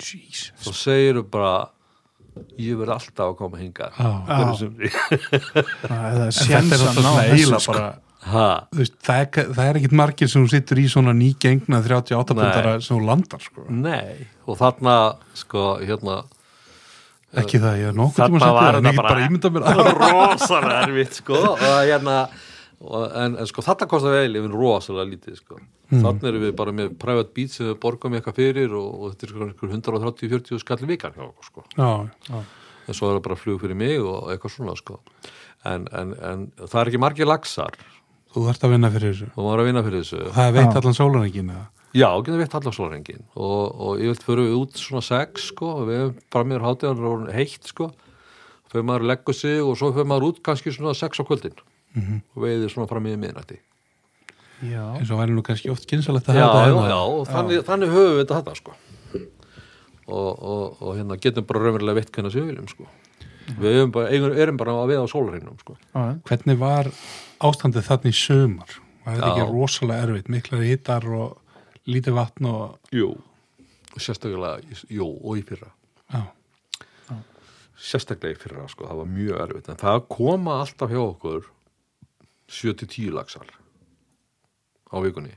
Jeez 0.00 0.48
þá 0.64 0.70
segir 0.74 1.20
þau 1.20 1.28
bara 1.36 1.54
ég 2.58 2.78
verð 2.80 2.96
alltaf 2.96 3.28
að 3.28 3.36
koma 3.38 3.60
hinga 3.60 3.90
hverju 3.94 4.56
sumri 4.58 4.90
Það 4.90 6.24
er 6.24 6.32
er 6.58 6.86
að 6.88 6.98
ná 6.98 6.98
svona 6.98 7.14
þessu 7.30 7.60
sko. 7.62 7.84
Veist, 8.24 8.94
það, 9.04 9.18
er, 9.20 9.50
það 9.56 9.66
er 9.70 9.78
ekkit 9.80 9.96
margir 10.00 10.30
sem 10.32 10.46
sittur 10.48 10.80
í 10.80 10.86
svona 10.90 11.12
nýgengna 11.16 11.82
38 11.84 12.34
Nei. 12.34 12.40
pundara 12.40 12.72
sem 12.84 13.02
landar 13.04 13.42
sko. 13.44 13.66
nei 13.68 14.24
og 14.46 14.58
þarna 14.60 14.94
sko 15.36 15.66
hérna 15.82 16.22
ekki 17.34 17.58
það, 17.60 17.78
ég 17.82 17.90
er 17.90 17.96
nokkuð 17.98 18.22
Þarna 18.22 18.40
tíma 18.40 18.40
að 18.40 18.48
setja 18.48 18.64
það 18.64 18.78
en 18.78 18.88
ég 18.88 18.96
get 18.96 19.02
bara- 19.02 19.28
ímynda 19.28 19.52
mér 19.54 19.68
að 19.68 19.92
rosalega 20.14 20.82
erfitt 20.86 21.20
sko 21.20 21.38
og 21.52 21.62
hérna 21.64 22.16
og, 22.84 23.06
en, 23.24 23.38
en 23.40 23.48
sko 23.50 23.64
þetta 23.64 23.88
kostar 23.90 24.14
vel 24.18 24.38
yfir 24.40 24.52
rosalega 24.54 25.10
lítið 25.14 25.38
sko. 25.40 25.60
Þannig 25.94 26.24
erum 26.30 26.42
við 26.42 26.52
bara 26.58 26.72
með 26.74 26.94
private 27.00 27.30
beat 27.36 27.52
sem 27.54 27.68
við 27.68 27.76
borgum 27.82 28.14
eitthvað 28.16 28.38
fyrir 28.40 28.72
og, 28.76 28.88
og 29.04 29.12
þetta 29.14 29.26
er 29.26 29.32
sko 29.32 29.46
einhver 29.46 29.74
130-40 29.78 30.62
skall 30.62 30.86
vikan 30.88 31.14
hjá 31.16 31.24
okkur 31.26 31.48
sko. 31.50 31.64
Já, 31.76 31.90
já, 32.30 32.40
en 32.88 32.96
svo 32.98 33.08
er 33.10 33.18
það 33.18 33.24
bara 33.28 33.38
flug 33.40 33.60
fyrir 33.62 33.78
mig 33.78 34.00
og 34.02 34.30
eitthvað 34.32 34.54
svona 34.56 34.74
sko. 34.80 34.98
En, 35.64 35.86
en, 35.96 36.14
en 36.20 36.46
það 36.64 36.80
er 36.82 36.90
ekki 36.92 37.02
margir 37.04 37.28
laxar 37.30 37.76
þú 38.34 38.48
þarft 38.48 38.66
að 38.66 38.74
vinna 38.74 38.90
fyrir 38.90 39.14
þessu. 39.14 39.30
Og 39.34 39.40
maður 39.40 39.54
er 39.54 39.62
að 39.62 39.70
vinna 39.70 39.86
fyrir 39.86 40.04
þessu 40.04 40.34
það 40.34 40.50
er 40.50 40.54
veitt 40.58 40.78
allan 40.80 40.98
sólarengin 40.98 41.54
eða? 41.54 41.66
já, 41.94 42.08
getur 42.22 42.40
veitt 42.40 42.56
allar 42.58 42.74
slórengin 42.74 43.22
og, 43.34 43.60
og 43.70 44.00
ég 44.02 44.10
vilt 44.10 44.24
fyrir 44.26 44.48
við 44.48 44.56
út 44.58 44.80
svona 44.80 45.04
sex 45.04 45.50
sko 45.52 45.68
og 45.80 45.84
við 45.90 46.00
hefum 46.00 46.16
bara 46.34 46.48
mér 46.50 46.64
hátíðan 46.64 47.06
og 47.10 47.28
heitt 47.34 47.70
sko. 47.70 47.90
Fyrir 48.72 48.88
maður 48.88 49.06
leggur 49.12 49.36
sig 49.38 49.60
og 49.62 49.76
svo 49.78 49.92
fyrir 49.94 50.08
maður 50.10 50.32
út 50.32 50.42
kannski 50.46 50.74
svona 50.74 50.96
sex 50.98 51.22
á 51.22 51.24
kvöldin. 51.26 51.54
Og 52.34 52.42
veiðir 52.42 52.72
svona 52.72 52.90
fram 52.90 53.06
í 53.06 53.14
miðnætti. 53.14 53.60
Já, 54.64 54.82
eins 54.96 55.12
og 55.12 55.20
væri 55.20 55.34
nú 55.34 55.44
kannski 55.46 55.70
oft 55.70 55.86
kynsalegt 55.90 56.28
að 56.30 56.40
hafa 56.40 56.64
þetta 56.64 56.90
já, 56.90 56.98
og 56.98 57.24
þannig, 57.28 57.62
þannig 57.68 57.94
höfum 57.94 58.12
við 58.14 58.20
þetta 58.22 58.40
þetta 58.40 58.58
sko. 58.58 58.76
Og, 60.04 60.30
og, 60.30 60.82
og 60.82 60.90
hérna 60.98 61.16
getum 61.20 61.46
bara 61.48 61.62
raunverulega 61.62 62.00
veitt 62.00 62.10
hvernig 62.14 62.34
við 62.34 62.50
viljum 62.50 62.68
sko 62.68 62.88
við 63.58 63.70
erum 63.70 63.92
bara, 63.94 64.08
erum 64.14 64.58
bara 64.60 64.74
að 64.80 64.90
veiða 64.92 65.04
á 65.04 65.12
sólarhinnum 65.12 65.60
sko. 65.60 65.76
Já, 65.92 66.02
hvernig 66.28 66.58
var 66.60 66.90
ástandið 67.44 67.88
þannig 67.90 68.14
í 68.14 68.18
sömar 68.18 68.76
var 69.04 69.18
þetta 69.18 69.28
Já. 69.28 69.32
ekki 69.34 69.46
rosalega 69.52 70.06
erfitt? 70.08 70.30
Miklar 70.32 70.64
hittar 70.64 71.08
og 71.12 71.90
lítið 71.90 72.16
vatn 72.16 72.48
og 72.48 72.94
jú, 72.94 73.10
sérstaklega 74.00 74.78
jú, 74.88 75.08
og 75.20 75.40
í 75.40 75.44
fyrra. 75.46 75.70
Já, 76.14 76.22
sérstaklega 77.84 78.38
í 78.38 78.40
fyrra 78.40 78.68
sko, 78.72 78.88
það 78.88 79.02
var 79.02 79.12
mjög 79.12 79.42
erfitt. 79.44 79.68
En 79.68 79.80
það 79.82 80.06
koma 80.14 80.60
alltaf 80.62 80.92
hjá 80.92 81.02
okkur 81.02 81.50
7-10 82.48 83.12
laxar 83.14 83.52
á 84.88 84.96
vikunni. 85.04 85.34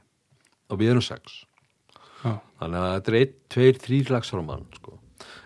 Og 0.72 0.80
við 0.82 0.94
erum 0.94 1.04
6 1.04 1.44
já, 2.24 2.34
þannig 2.60 2.82
að 2.82 2.94
þetta 2.94 3.12
er 3.12 3.20
1, 3.22 3.36
2, 3.56 3.68
3 3.88 4.00
laxar 4.16 4.42
á 4.44 4.46
mann 4.48 4.66
sko. 4.76 4.98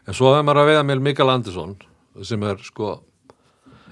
en 0.07 0.17
svo 0.17 0.31
hefur 0.33 0.45
maður 0.47 0.61
að 0.63 0.69
veiða 0.71 0.85
með 0.89 1.03
Mikael 1.05 1.29
Andersson 1.29 1.75
sem 2.23 2.43
er 2.43 2.57
sko 2.63 3.01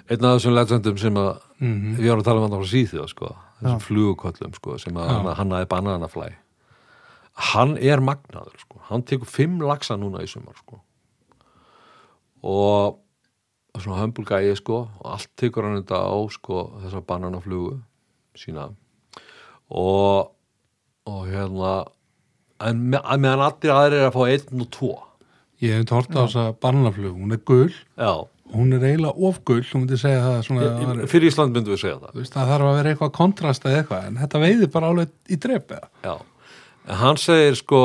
einn 0.09 0.25
af 0.25 0.39
þessum 0.39 0.55
legendum 0.57 0.97
sem 0.97 1.13
að 1.15 1.39
Mhm. 1.59 1.95
við 1.97 2.05
erum 2.09 2.19
að 2.21 2.25
tala 2.25 2.39
um 2.41 2.51
hann 2.51 2.61
frá 2.61 2.69
síðið 2.71 3.07
sko, 3.09 3.35
þessum 3.61 3.79
Já. 3.79 3.85
flugukollum 3.87 4.53
sko, 4.55 4.77
sem 4.77 4.93
að 4.95 5.07
hann, 5.09 5.35
hann 5.35 5.49
aði 5.51 5.65
bananaflæ 5.67 6.29
hann 7.35 7.77
er 7.77 7.99
magnaður 8.01 8.59
sko. 8.59 8.79
hann 8.89 9.03
tekur 9.03 9.25
5 9.27 9.59
laxa 9.61 9.95
núna 9.97 10.21
í 10.23 10.27
sumar 10.27 10.55
sko. 10.57 10.79
og 12.43 12.99
svona 13.77 14.01
hömbulgæði 14.01 14.55
sko, 14.59 14.77
og 14.99 15.11
allt 15.13 15.29
tekur 15.37 15.63
hann 15.67 15.81
þetta 15.83 15.99
á 16.07 16.15
sko, 16.31 16.63
þessa 16.83 17.01
bananaflugu 17.05 17.81
sína 18.35 18.73
og 19.69 20.31
og 21.05 21.25
hérna 21.27 21.85
en 22.61 22.89
me- 22.89 22.97
að 23.01 23.19
meðan 23.19 23.39
allir 23.45 23.71
aðrir 23.73 24.01
er 24.03 24.09
að 24.11 24.13
fá 24.13 24.23
einn 24.29 24.61
og 24.61 24.69
tvo 24.71 24.91
ég 25.61 25.73
hef 25.81 25.89
hort 25.95 26.11
á 26.15 26.21
þessa 26.23 26.43
barnaflug 26.63 27.15
hún 27.19 27.33
er 27.35 27.41
gul, 27.45 27.69
já, 27.99 28.11
hún 28.53 28.73
er 28.77 28.85
eiginlega 28.87 29.27
of 29.29 29.39
gul 29.45 29.61
þú 29.61 29.81
myndi 29.83 29.97
segja 29.99 30.21
það 30.25 30.39
svona 30.47 30.61
það 30.67 30.85
var- 30.91 31.09
fyrir 31.11 31.29
Ísland 31.31 31.53
myndum 31.55 31.73
við 31.75 31.81
segja 31.83 31.97
það. 31.99 32.13
Þú 32.15 32.21
veist, 32.23 32.33
það 32.37 32.51
þarf 32.53 32.67
að 32.69 32.77
vera 32.79 32.93
eitthvað 32.93 33.11
kontrast 33.19 33.65
eða 33.67 33.81
eitthvað 33.83 34.07
en 34.07 34.19
þetta 34.23 34.41
veiði 34.45 34.69
bara 34.73 34.89
alveg 34.93 35.09
í 35.29 35.39
drep 35.45 35.71
eða? 35.77 35.89
Já, 36.03 36.15
en 36.87 36.95
hann 37.03 37.17
segir 37.21 37.55
sko 37.59 37.81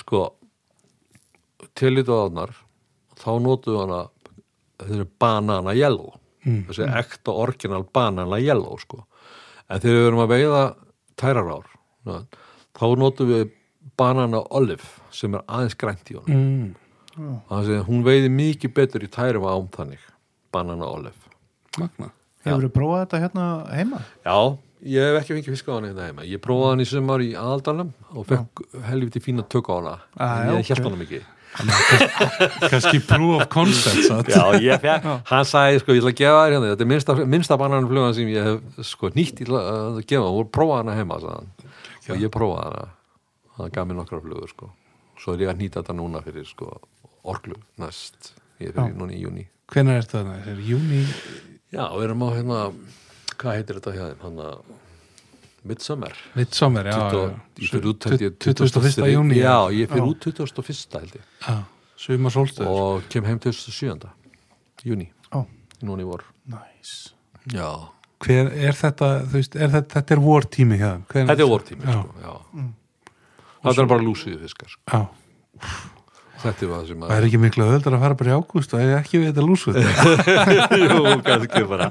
sko 0.00 0.22
til 1.78 1.92
í 2.00 2.04
dóðarnar 2.06 2.54
þá 3.22 3.30
notuðu 3.44 3.80
hana 3.84 4.00
þessi 4.82 5.06
banana 5.22 5.74
yellow. 5.78 6.14
Mm. 6.42 6.64
þessi 6.66 6.88
ekta 6.98 7.30
orginal 7.38 7.84
banana 7.94 8.38
yellow 8.42 8.74
sko. 8.82 9.04
En 9.70 9.78
þegar 9.78 10.00
við 10.00 10.06
erum 10.08 10.22
að 10.24 10.32
veiða 10.32 10.62
tærarár 11.20 11.68
na, 12.08 12.16
þá 12.74 12.82
notum 12.98 13.28
við 13.30 13.52
banana 13.98 14.42
olive 14.50 14.88
sem 15.14 15.34
er 15.36 15.44
aðeins 15.46 15.78
grænt 15.78 16.10
í 16.12 16.18
honum 16.18 16.40
mm. 16.40 17.36
þannig 17.50 17.76
að 17.78 17.86
hún 17.90 18.02
veiði 18.06 18.32
mikið 18.32 18.74
betur 18.78 19.06
í 19.06 19.12
tærum 19.12 19.46
ám 19.48 19.68
þannig 19.74 20.10
banana 20.54 20.88
olive 20.88 21.32
magna 21.78 22.12
hefur 22.46 22.66
þið 22.66 22.74
prófað 22.76 23.04
þetta 23.04 23.20
hérna 23.22 23.48
heima? 23.70 24.00
Já, 24.24 24.38
ég 24.94 25.06
hef 25.08 25.20
ekki 25.20 25.36
fengið 25.36 25.54
fisk 25.56 25.70
á 25.70 25.72
hana 25.76 25.90
hérna 25.90 26.08
heima. 26.08 26.26
Ég 26.26 26.42
prófaði 26.42 26.72
hann 26.72 26.84
í 26.84 26.88
sumar 26.90 27.24
í 27.24 27.30
aðaldalum 27.38 27.92
og 28.12 28.26
fekk 28.30 28.64
helviti 28.88 29.22
fína 29.22 29.44
tök 29.46 29.70
á 29.70 29.74
hana. 29.76 29.94
Ah, 30.16 30.34
en 30.42 30.58
ég 30.58 30.72
held 30.72 30.82
ok. 30.82 30.88
hana 30.88 31.02
mikið. 31.02 31.30
kannski 32.72 33.02
proof 33.04 33.42
of 33.42 33.44
concept 33.52 34.06
satt. 34.08 34.30
Já, 34.32 34.56
ég 34.64 34.80
fekk, 34.82 35.10
hann 35.28 35.48
sagði, 35.48 35.82
sko, 35.82 35.92
ég 35.92 36.00
ætla 36.02 36.14
að 36.14 36.22
gefa 36.22 36.40
þér 36.40 36.56
hérna, 36.56 36.72
þetta 36.72 36.86
er 36.86 36.90
minnsta, 36.94 37.16
minnsta 37.34 37.58
bananflugan 37.60 38.16
sem 38.16 38.32
ég 38.32 38.48
hef, 38.48 38.80
sko, 38.88 39.12
nýtt 39.12 39.44
ég 39.44 39.50
ætla 39.50 39.62
að 39.76 40.00
gefa, 40.08 40.32
og 40.32 40.48
prófaði 40.54 40.80
hana 40.80 40.96
heima, 40.96 41.20
sagði 41.20 41.38
hann. 41.38 41.72
Og 42.08 42.24
ég 42.24 42.32
prófaði 42.32 42.70
hana. 42.70 42.88
Það 43.56 43.72
gaf 43.76 43.88
mér 43.88 43.98
nokkra 44.00 44.20
flugur, 44.24 44.48
sko. 44.52 44.70
Svo 45.20 45.34
er 45.36 45.44
ég 45.44 45.52
að 45.52 45.60
nýta 45.60 45.82
þetta 45.82 45.96
núna 45.98 46.22
fyrir, 46.24 46.46
sko, 46.48 46.70
orglu 47.28 47.58
næst. 47.82 48.32
Ég 48.60 48.70
er 48.70 48.78
fyrir 48.78 48.96
núna 48.98 49.16
í 49.16 49.20
júni. 49.22 49.48
hvenær 49.72 50.00
er 50.02 50.08
þetta? 50.08 50.38
er 50.52 50.58
júni 50.60 51.02
Já, 51.72 51.86
við 51.96 52.02
erum 52.04 52.24
á, 52.24 52.28
hérna, 52.36 52.56
hvað 53.40 53.54
heitir 53.56 53.78
þetta 53.78 53.92
hjá 53.96 54.02
þeim? 54.10 54.18
Hann 54.26 54.40
að 54.44 54.56
Midsummer. 55.62 56.16
Midsommer, 56.34 56.88
já, 56.90 56.98
20 56.98 57.22
já. 57.22 57.34
ég 57.62 57.70
fyrir 57.70 57.86
út 57.92 58.04
held 58.08 58.22
ég 58.24 58.34
21. 58.42 59.06
júni 59.12 59.38
já, 59.38 59.56
ég 59.70 59.88
fyrir 59.92 60.08
út 60.10 60.26
21. 60.26 60.98
held 60.98 61.14
ég 61.14 61.22
já, 61.46 61.56
sumar 62.02 62.34
sólstöður 62.34 62.70
og 62.82 63.06
kem 63.12 63.28
heim 63.28 63.38
27. 63.38 64.08
júni, 64.82 65.06
núna 65.86 66.02
í 66.02 66.08
vor 66.08 66.24
næs 66.50 67.12
já, 67.54 67.68
Hver 68.22 68.50
er 68.54 68.76
þetta, 68.78 69.12
þú 69.30 69.38
veist, 69.38 69.54
er 69.58 69.70
þetta, 69.70 69.94
þetta 69.96 70.14
er 70.14 70.20
vor 70.22 70.44
tími 70.50 70.76
hjá 70.82 70.88
þeim 70.90 71.06
Hver, 71.14 71.28
þetta 71.30 71.46
er 71.46 71.50
vortími 71.54 71.86
Já. 71.86 71.94
sko, 71.94 72.26
já. 72.26 72.66
Þetta 73.62 73.82
er 73.84 73.90
bara 73.94 74.06
lúsiði 74.06 74.38
fiskar 74.42 74.70
sko. 74.72 74.82
Já, 74.92 75.00
þetta 76.42 76.64
er 76.66 76.70
það 76.72 76.86
sem 76.88 77.04
það 77.04 77.14
er 77.16 77.26
ekki 77.28 77.40
miklu 77.42 77.66
öðvöldar 77.66 77.96
að 77.96 78.04
fara 78.04 78.18
bara 78.18 78.32
í 78.32 78.36
ágúst 78.38 78.74
og 78.74 78.94
ekki 78.98 79.20
við 79.22 79.28
þetta 79.30 79.44
lúsuð 79.46 79.78
Jú, 80.82 81.14
kannski 81.26 81.62
bara 81.70 81.88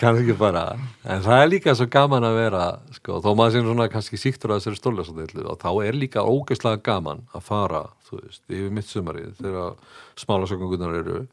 kannski 0.00 0.36
bara, 0.40 0.64
en 1.04 1.24
það 1.24 1.42
er 1.42 1.50
líka 1.52 1.74
svo 1.76 1.88
gaman 1.92 2.26
að 2.28 2.38
vera, 2.40 2.64
sko, 2.96 3.20
þó 3.24 3.30
maður 3.36 3.56
sé 3.56 3.64
svona 3.66 3.88
kannski 3.92 4.20
síktur 4.20 4.54
að 4.54 4.62
þessari 4.62 4.80
stórlesandillu 4.80 5.46
og 5.52 5.60
þá 5.60 5.70
er 5.84 6.00
líka 6.00 6.24
ógeðslega 6.24 6.82
gaman 6.86 7.24
að 7.36 7.46
fara 7.50 7.84
þú 8.08 8.22
veist, 8.22 8.42
yfir 8.48 8.72
mitt 8.78 8.88
sumarið 8.90 9.34
þegar 9.42 9.76
smálasökungunar 10.24 10.98
eru 11.02 11.24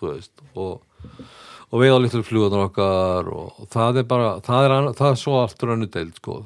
þú 0.00 0.14
veist, 0.14 0.34
og 0.58 0.82
og 1.70 1.78
veiða 1.80 2.00
litlu 2.02 2.22
flugunar 2.26 2.64
okkar 2.66 3.28
og 3.30 3.68
það 3.70 4.00
er 4.02 4.06
bara, 4.10 4.30
það 4.42 4.64
er, 4.66 4.72
anna- 4.74 4.92
það 4.98 5.10
er 5.12 5.18
svo 5.20 5.36
aftur 5.44 5.72
önnu 5.76 5.86
deild, 5.94 6.14
sko, 6.18 6.38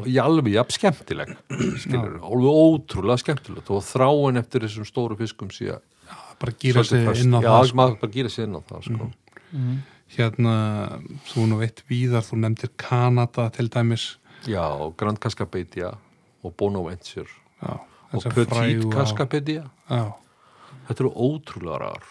og 0.00 0.06
ég 0.08 0.22
alveg 0.24 0.54
jafn 0.54 0.72
skemmtileg, 0.78 1.34
skilur, 1.82 2.14
alveg 2.24 2.60
ótrúlega 2.64 3.20
skemmtilegt. 3.20 3.68
Og 3.70 3.82
þráin 3.84 4.40
eftir 4.40 4.64
þessum 4.64 4.88
stóru 4.88 5.18
fiskum 5.20 5.48
síðan 5.52 5.82
bara 6.40 6.52
gýra 6.56 6.80
sig 6.84 7.02
inn 7.04 7.34
á 7.36 7.40
föst. 7.40 7.44
Já, 7.44 7.50
það 7.52 7.66
sko. 7.68 7.76
maður 7.76 7.98
bara 8.00 8.12
gýra 8.16 8.30
sig 8.32 8.44
inn 8.48 8.56
á 8.56 8.60
það 8.70 8.86
sko. 8.88 9.10
hérna, 10.16 10.54
þú 11.28 11.44
nú 11.50 11.58
veit 11.60 11.82
víðar 11.90 12.24
þú 12.26 12.38
nefndir 12.40 12.72
Kanada 12.80 13.50
til 13.54 13.68
dæmis. 13.68 14.16
Já, 14.48 14.64
og 14.64 14.96
Grand 14.96 15.20
Cascapedia 15.20 15.92
og 16.42 16.54
Bonaventure. 16.56 17.28
Já, 17.62 17.76
og 18.16 18.24
Petit 18.24 18.48
á- 18.86 18.90
Cascapedia 18.96 19.70
já, 19.90 20.14
Þetta 20.88 21.00
eru 21.04 21.10
ótrúlega 21.14 21.78
rar 21.78 22.02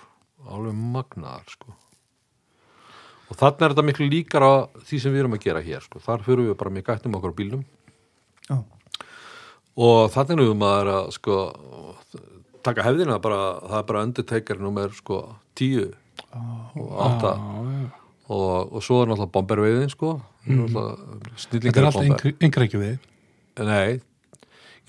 alveg 0.48 0.74
magnaðar 0.78 1.50
sko. 1.50 1.74
Og 3.30 3.38
þannig 3.38 3.66
er 3.66 3.74
þetta 3.74 3.86
miklu 3.88 4.10
líkara 4.10 4.52
því 4.90 5.02
sem 5.04 5.14
við 5.14 5.24
erum 5.24 5.38
að 5.38 5.46
gera 5.46 5.64
hér 5.66 5.86
sko. 5.86 6.02
þar 6.04 6.26
fyrir 6.26 6.50
við 6.50 6.58
bara 6.60 6.74
með 6.74 6.88
gættum 6.90 7.18
okkur 7.20 7.36
á 7.36 7.40
bílnum. 7.40 7.64
Já, 8.50 8.58
og 9.80 10.12
þannig 10.16 10.44
erum 10.44 10.60
maður 10.64 10.92
að 10.96 11.12
sko, 11.16 11.38
taka 12.66 12.86
hefðina 12.88 13.20
bara, 13.24 13.40
það 13.64 13.78
er 13.80 13.88
bara 13.92 14.04
Undertaker 14.08 14.60
nummer 14.60 14.98
sko, 14.98 15.22
tíu 15.56 15.88
og 16.34 16.92
átta. 17.06 17.38
Já. 17.38 17.88
og, 18.30 18.76
og 18.76 18.84
svo 18.86 19.00
er 19.02 19.10
náttúrulega 19.10 19.34
bomberveiðin 19.38 19.94
sko, 19.94 20.18
mm. 20.46 20.66
þetta 20.68 20.84
er 20.90 21.40
snillingar 21.46 21.90
allt 21.90 22.04
yngri- 22.04 22.38
yngreikju 22.46 22.82
við. 22.84 23.08
Nei, 23.60 24.00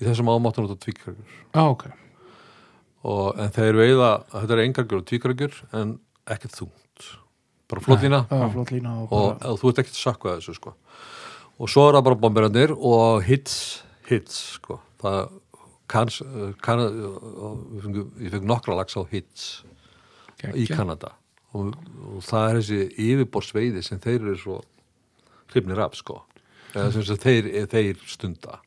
í 0.01 0.05
þessum 0.07 0.31
ámáttan 0.33 0.65
út 0.65 0.73
á 0.73 0.77
tvíkrækjur 0.81 1.33
já, 1.53 1.61
ok, 1.61 1.87
og, 3.05 3.25
en 3.41 3.53
þeir 3.53 3.77
veiða, 3.77 4.11
þetta 4.33 4.55
er 4.55 4.63
engargjur 4.65 5.01
og 5.01 5.09
tvíkrækjur 5.09 5.57
en 5.77 5.95
ekkert 6.31 6.57
þungt 6.57 6.77
bara 7.71 7.83
flottlína 7.85 8.21
og 9.01 9.13
og, 9.15 9.45
og 9.47 9.61
þú 9.61 9.71
ert 9.71 9.83
ekkert 9.83 9.97
að 9.97 10.03
sakka 10.03 10.35
þessu 10.37 10.57
sko. 10.57 10.75
Og 11.61 11.69
svo 11.69 11.87
er 11.87 11.97
það 11.97 12.07
bara 12.09 12.19
bomberandir 12.23 12.73
og 12.75 13.21
hits, 13.25 13.55
hits 14.09 14.37
sko. 14.57 14.79
Það 15.01 15.19
kanns, 15.91 16.21
kann, 16.63 16.81
ég 16.81 17.83
fengi, 17.83 18.05
ég 18.25 18.33
fengi 18.33 18.49
nokkra 18.49 18.77
lags 18.79 18.97
á 18.97 19.03
hits 19.11 19.49
í 20.41 20.43
Geggjað. 20.65 20.75
Kanada. 20.77 21.13
Og, 21.53 21.73
og 22.07 22.23
það 22.25 22.47
er 22.47 22.59
þessi 22.61 22.81
yfirborsveiði 23.05 23.83
sem 23.85 24.01
þeir 24.01 24.19
eru 24.21 24.37
svo 24.39 24.59
hrifnir 25.51 25.81
af 25.83 25.97
sko. 25.99 26.21
Eða 26.71 26.91
sem 26.95 27.05
sem 27.09 27.19
þeir, 27.19 27.49
þeir 27.69 28.05
stunda. 28.07 28.61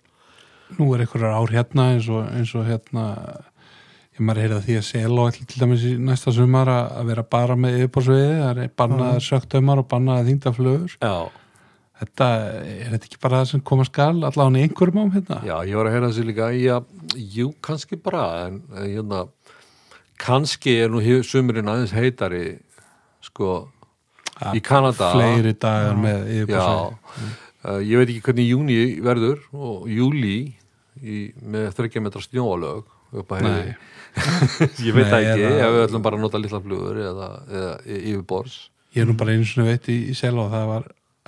Nú 0.77 0.91
er 0.95 1.05
einhverjar 1.05 1.39
ár 1.39 1.53
hérna 1.53 1.91
eins 1.95 2.09
og, 2.13 2.27
eins 2.29 2.53
og 2.57 2.67
hérna 2.69 3.07
ég 4.15 4.21
maður 4.23 4.45
heyrði 4.45 4.57
að 4.59 4.67
því 4.69 4.75
að 4.79 4.85
sel 4.87 5.15
og 5.19 5.39
til 5.39 5.61
dæmis 5.63 5.85
í 5.89 5.95
næsta 5.99 6.35
sumar 6.35 6.71
að 6.71 6.93
að 7.01 7.09
vera 7.11 7.25
bara 7.35 7.57
með 7.59 7.79
yfirbórsviði, 7.81 8.35
það 8.41 8.61
er 8.65 8.75
bannaðar 8.79 9.25
söktaumar 9.27 9.83
og 9.83 9.89
bannaðar 9.91 10.29
þingdaflögur 10.29 10.95
Já, 11.01 11.15
þetta, 12.03 12.29
er 12.63 12.93
þetta 12.95 13.09
ekki 13.11 13.23
bara 13.27 13.41
það 13.41 13.51
sem 13.51 13.65
koma 13.73 13.87
skal 13.89 14.13
allavega 14.15 14.61
í 14.61 14.67
einhverjum 14.69 15.01
ám 15.03 15.13
hérna? 15.17 15.41
Já, 15.49 15.57
ég 15.67 15.81
var 15.81 15.91
að 15.91 15.97
heyra 15.97 16.11
þessi 16.13 16.27
líka 16.29 16.51
já, 16.55 16.77
jú, 17.35 17.49
kannski 17.69 17.99
bara 18.05 18.25
en, 18.45 18.61
hérna, 18.79 19.25
kannski 20.23 20.77
er 20.85 20.95
nú 20.95 21.03
sumurinn 21.27 21.71
aðeins 21.73 21.95
heitari 21.97 22.45
sko, 23.25 23.55
í 24.55 24.63
Kanada. 24.63 25.11
fleiri 25.15 25.57
dagar 25.59 25.99
með 25.99 26.29
Já, 26.29 26.45
yfirbórsviði 26.45 27.33
uh, 27.65 27.81
ég 27.83 27.99
veit 27.99 28.13
ekki 28.13 28.25
hvernig 28.29 28.51
júni 28.53 28.79
verður 29.03 29.43
og 29.57 29.89
júli 29.91 30.37
í, 31.03 31.33
með 31.43 31.73
þryggja 31.79 32.05
metra 32.05 32.23
snjóalög 32.23 32.93
upp 33.15 33.35
að 33.35 33.47
Nei. 33.47 33.75
Ég 34.15 34.95
veit 34.95 35.09
það 35.11 35.17
Nei, 35.19 35.31
ekki, 35.33 35.47
eða- 35.49 35.65
ef 35.65 35.73
við 35.75 35.83
ætlum 35.89 36.03
bara 36.05 36.17
að 36.19 36.25
nota 36.27 36.39
litla 36.43 36.61
flugur 36.65 37.01
eða, 37.03 37.29
eða 37.51 37.73
yfirbors 37.99 38.59
ég 38.95 39.03
er 39.03 39.09
nú 39.11 39.17
bara 39.19 39.35
einu 39.35 39.45
svona 39.49 39.71
veit 39.73 39.89
í, 39.91 39.97
í 40.13 40.15
sel 40.15 40.37
og 40.39 40.53
það 40.53 40.67
var 40.71 40.85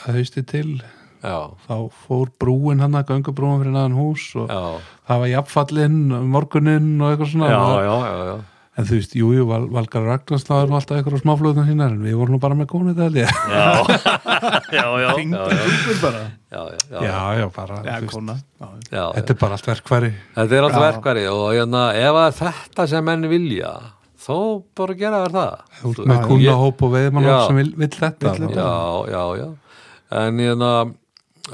að 0.06 0.18
hausti 0.20 0.42
til. 0.46 0.68
Já, 1.26 1.38
þá 1.66 1.74
fór 2.06 2.28
brúin 2.38 2.78
hann 2.84 2.94
að 2.94 3.08
göngubrúin 3.08 3.62
fyrir 3.62 3.72
naðan 3.74 3.96
hús 3.96 4.26
og 4.38 4.52
já, 4.52 4.60
það 5.08 5.22
var 5.24 5.30
jafnfallinn 5.32 5.96
morguninn 6.30 6.90
og 7.02 7.14
eitthvað 7.14 7.32
svona. 7.32 7.48
Já, 7.50 7.88
já. 7.88 8.36
En 8.76 8.84
þú 8.84 8.96
veist, 8.98 9.14
jú, 9.16 9.30
jú, 9.32 9.44
Val, 9.48 9.64
Valgar 9.72 10.02
Ragnars 10.04 10.44
er 10.52 10.66
nú 10.68 10.76
alltaf 10.76 10.98
eitthvað 10.98 11.22
smáflöðunar 11.22 11.66
sínar 11.70 11.94
en 11.94 12.02
við 12.04 12.16
vorum 12.20 12.36
nú 12.36 12.40
bara 12.42 12.56
með 12.58 12.66
gónið 12.74 12.98
það 12.98 13.06
held 13.06 13.20
ég. 13.22 13.30
Já, 13.48 13.64
já, 14.76 14.84
já, 15.00 15.10
já, 15.16 15.46
já, 16.50 16.62
já, 16.90 17.00
já, 17.06 17.20
já, 17.40 17.46
bara 17.56 17.78
Já, 17.82 17.94
þú 17.96 18.04
veist, 18.04 18.12
kona. 18.12 18.36
Já, 18.60 18.68
já, 18.92 19.04
þetta 19.16 19.34
er 19.34 19.38
bara 19.40 19.56
allt 19.58 19.68
verkværi 19.70 20.10
Þetta 20.36 20.58
er 20.58 20.66
alltaf 20.66 20.82
Já. 20.82 20.86
verkvari 20.90 21.24
og 21.32 21.46
hérna, 21.56 21.82
ef 22.02 22.18
að 22.24 22.36
þetta 22.42 22.86
sem 22.92 23.08
menn 23.08 23.26
vilja 23.32 23.72
þá 24.26 24.36
bara 24.76 24.94
gera 24.98 25.18
þér 25.24 25.34
það. 25.36 25.58
Með 26.10 26.22
kúnahóp 26.26 26.80
og 26.82 26.94
veðmann 26.96 27.26
sem 27.46 27.58
vil, 27.60 27.68
vil 27.78 27.90
þetta 27.94 28.32
Vill 28.36 28.48
þá- 28.50 28.56
Já, 28.58 28.70
já, 29.14 29.24
já. 29.40 29.48
En, 30.20 30.38
hérna, 30.42 30.70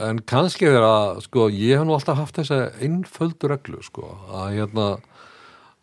en 0.08 0.20
kannski 0.28 0.68
er 0.68 0.80
að 0.84 1.22
sko, 1.26 1.46
ég 1.52 1.76
hef 1.78 1.86
nú 1.88 1.94
alltaf 1.96 2.18
haft 2.22 2.38
þessa 2.40 2.62
einföldu 2.82 3.50
reglu 3.52 3.82
sko, 3.84 4.10
að 4.32 4.56
hérna 4.58 4.86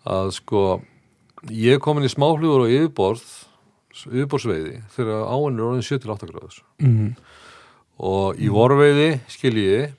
að 0.10 0.32
sko 0.40 0.64
ég 1.48 1.78
er 1.78 1.84
komin 1.84 2.04
í 2.08 2.12
smáflugur 2.12 2.66
og 2.66 2.74
yfirborð 2.74 3.24
yfirborðsveiði 4.00 4.80
þegar 4.96 5.28
áinn 5.34 5.60
er 5.60 5.68
orðin 5.70 5.86
7-8 5.88 6.30
gráðus 6.30 6.62
Mhm. 6.84 7.16
og 8.00 8.38
í 8.40 8.48
vorveiði 8.54 9.20
skiljiði 9.28 9.94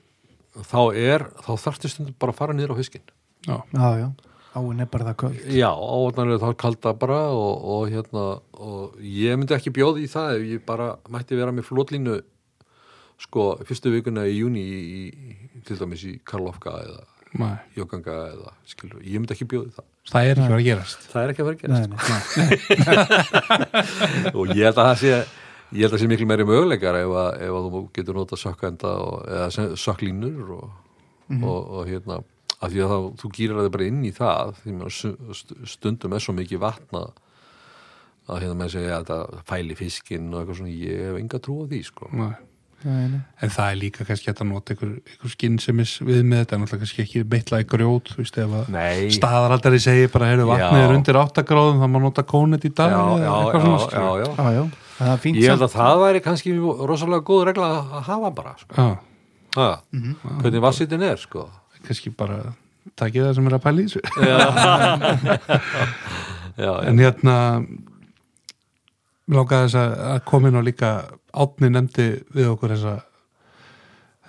þá 0.67 0.79
er, 0.97 1.25
þá 1.45 1.51
þarftu 1.65 1.89
stundum 1.91 2.15
bara 2.19 2.33
að 2.33 2.39
fara 2.41 2.53
niður 2.53 2.73
á 2.75 2.79
fiskin 2.81 3.01
já, 3.47 3.57
já, 3.73 3.89
já, 4.01 4.07
áin 4.55 4.81
er 4.83 4.89
bara 4.91 5.05
það 5.11 5.17
köld 5.21 5.45
Já, 5.55 5.69
ávarnar 5.71 6.33
er 6.35 6.41
þá 6.41 6.49
kalda 6.57 6.93
bara 6.93 7.19
og, 7.31 7.53
og 7.75 7.89
hérna 7.93 8.25
og 8.57 8.97
ég 9.01 9.37
myndi 9.37 9.55
ekki 9.55 9.71
bjóði 9.75 10.05
í 10.05 10.11
það 10.11 10.35
ef 10.39 10.47
ég 10.55 10.65
bara 10.65 10.95
mætti 11.09 11.37
vera 11.39 11.51
með 11.55 11.69
flotlínu 11.69 12.19
sko 13.21 13.51
fyrstu 13.69 13.91
vikuna 13.93 14.23
í 14.25 14.39
júni 14.41 14.61
í, 14.65 14.81
í, 15.13 15.61
til 15.67 15.77
dæmis 15.77 16.01
í 16.09 16.15
Karlofka 16.25 16.71
eða. 16.81 17.03
Jóganga 17.77 18.15
eða 18.33 18.51
skilur, 18.67 18.99
ég 19.07 19.21
myndi 19.21 19.33
ekki 19.37 19.45
bjóði 19.53 19.71
það. 19.77 19.85
Það 20.11 20.25
er 20.31 20.41
ekki 20.41 20.55
að 20.57 20.65
gerast. 20.65 21.05
Það 21.11 21.21
er 21.23 21.31
ekki 21.31 21.41
að 21.41 21.47
vera 21.47 21.57
að 21.57 21.69
Nei, 21.71 21.85
gerast. 21.91 22.35
nei, 22.41 24.31
og 24.37 24.51
ég 24.51 24.65
held 24.67 24.77
að 24.81 24.87
það 24.89 24.99
sé 25.01 25.11
ég 25.71 25.85
held 25.85 25.87
að 25.87 25.95
það 25.95 26.01
sé 26.03 26.09
miklu 26.11 26.27
meiri 26.27 26.45
möguleikar 26.49 26.97
ef 26.99 27.13
að, 27.21 27.29
ef 27.47 27.55
að 27.55 27.67
þú 27.71 27.81
getur 27.95 28.17
nota 28.19 28.39
sökkenda 28.41 28.91
og, 29.05 29.17
eða 29.31 29.47
sökklínur 29.79 30.53
og, 30.57 30.69
og, 31.39 31.59
og 31.79 31.87
hérna 31.87 32.19
af 32.61 32.69
því 32.73 32.83
að 32.83 32.91
þá, 32.91 32.97
þú 33.23 33.31
gýrar 33.37 33.61
það 33.63 33.71
bara 33.77 33.87
inn 33.89 34.01
í 34.05 34.11
það 34.13 34.51
því 34.61 34.75
að 34.85 34.91
stu- 34.97 35.69
stundum 35.71 36.13
er 36.17 36.21
svo 36.25 36.35
mikið 36.37 36.59
vatna 36.61 37.05
að 38.31 38.43
hérna 38.43 38.57
með 38.59 38.73
segja 38.75 38.97
að 38.99 39.05
þetta 39.07 39.45
fæli 39.49 39.75
fiskinn 39.79 40.27
og 40.33 40.41
eitthvað 40.43 40.59
svona, 40.59 40.75
ég 40.77 40.99
hef 41.07 41.15
enga 41.23 41.39
trú 41.41 41.55
á 41.63 41.65
því 41.71 41.79
sko. 41.87 42.11
Nei. 42.19 42.33
En 42.85 43.51
það 43.51 43.65
er 43.67 43.77
líka 43.77 44.05
kannski 44.07 44.31
að 44.31 44.41
nota 44.49 44.73
einhver, 44.73 44.93
einhver 45.05 45.31
skynnsemis 45.33 45.93
við 46.01 46.21
með 46.25 46.41
þetta. 46.41 46.57
En 46.57 46.65
alltaf 46.65 46.81
kannski 46.81 47.03
ekki 47.03 47.23
beitla 47.29 47.59
í 47.61 47.67
grjót 47.69 48.11
þú 48.13 48.21
veist 48.23 48.39
staðaraldari 49.17 49.81
segir 49.83 50.11
bara 50.13 50.31
heyrðu 50.31 50.47
vatnið 50.49 50.85
er 50.85 50.95
undir 50.95 51.19
8 51.21 51.43
gráðum 51.47 51.83
þá 51.83 51.87
má 51.93 51.99
nota 52.05 52.25
kónet 52.27 52.65
í 52.65 52.71
dag 52.73 52.95
já, 52.95 53.01
já, 53.01 53.27
já, 53.27 53.61
svona, 53.61 53.75
já, 53.75 53.83
skilur. 53.85 54.23
já. 54.23 54.29
Já, 54.31 54.47
já, 54.57 54.63
það 54.97 55.13
er 55.13 55.39
Ég 55.41 55.53
held 55.53 55.67
að 55.67 55.75
það 55.75 56.01
væri 56.05 56.23
kannski 56.25 56.55
rosalega 56.91 57.27
góð 57.29 57.45
regla 57.51 57.69
að 57.77 58.01
hafa 58.09 58.33
bara 58.41 58.55
sko. 58.61 58.73
Já, 58.77 58.89
ha, 59.59 59.69
hvernig 60.41 60.65
vassitinn 60.65 61.05
er 61.05 61.21
sko. 61.21 61.47
kannski 61.85 62.13
bara 62.13 62.41
takið 62.97 63.29
það 63.29 63.37
sem 63.37 63.47
er 63.49 63.55
að 63.57 63.63
pæla 63.65 63.81
í 63.81 63.87
þessu. 63.89 64.01
Já, 64.25 64.37
já, 66.65 66.73
en 66.89 67.01
hérna 67.01 67.37
mér 69.31 69.39
langaði 69.39 69.71
þess 69.71 69.79
að 69.81 70.49
inn 70.49 70.59
á 70.59 70.63
líka 70.67 70.91
átni 71.31 71.71
nefndi 71.71 72.07
við 72.35 72.51
okkur 72.51 72.75
þessa 72.75 72.97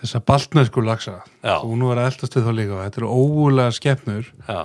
þessa 0.02 0.20
baltnesku 0.26 0.82
lagsa 0.82 1.20
og 1.42 1.72
nú 1.78 1.92
er 1.92 2.02
að 2.02 2.10
eldast 2.10 2.36
við 2.36 2.46
þá 2.46 2.52
líka 2.58 2.82
þetta 2.86 3.02
eru 3.02 3.10
ógulega 3.14 3.74
skepnur. 3.76 4.30
Já, 4.48 4.60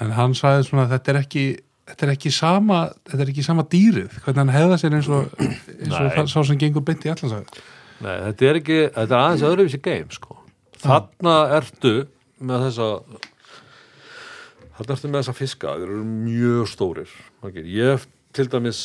en 0.00 0.14
hann 0.16 0.36
sagði 0.36 0.68
svona 0.68 0.86
að 0.86 0.96
þetta 0.96 1.12
er 1.12 1.20
ekki 1.20 1.44
þetta 1.84 2.06
er 2.06 2.12
ekki 2.14 2.32
sama, 2.32 2.78
þetta 3.04 3.24
er 3.26 3.32
ekki 3.34 3.44
sama 3.44 3.66
dýrið. 3.74 4.16
Hvernig 4.24 4.40
hann 4.40 4.54
hefða 4.54 4.78
sér 4.80 4.96
eins 4.98 5.10
og, 5.12 5.34
eins 5.36 5.92
og 5.98 6.08
það, 6.16 6.30
sá 6.32 6.38
sem 6.48 6.60
gengur 6.60 6.84
beint 6.86 7.04
í 7.04 7.12
allansæð 7.12 7.60
Nei, 8.04 8.16
þetta 8.26 8.48
er 8.48 8.58
ekki, 8.58 8.80
þetta 8.96 9.14
er 9.14 9.20
aðeins 9.20 9.44
öðruvísi 9.48 9.80
game 9.84 10.12
sko. 10.12 10.38
Þarna 10.82 11.36
ertu 11.60 11.92
með 12.44 12.66
þessa 12.66 12.88
þarna 14.74 14.96
ertu 14.96 15.10
með 15.10 15.20
þessa 15.20 15.36
fiska, 15.38 15.76
þeir 15.78 15.92
eru 15.92 16.06
mjög 16.08 16.70
stórir. 16.72 17.12
Ég 17.54 18.08
til 18.34 18.48
dæmis 18.50 18.80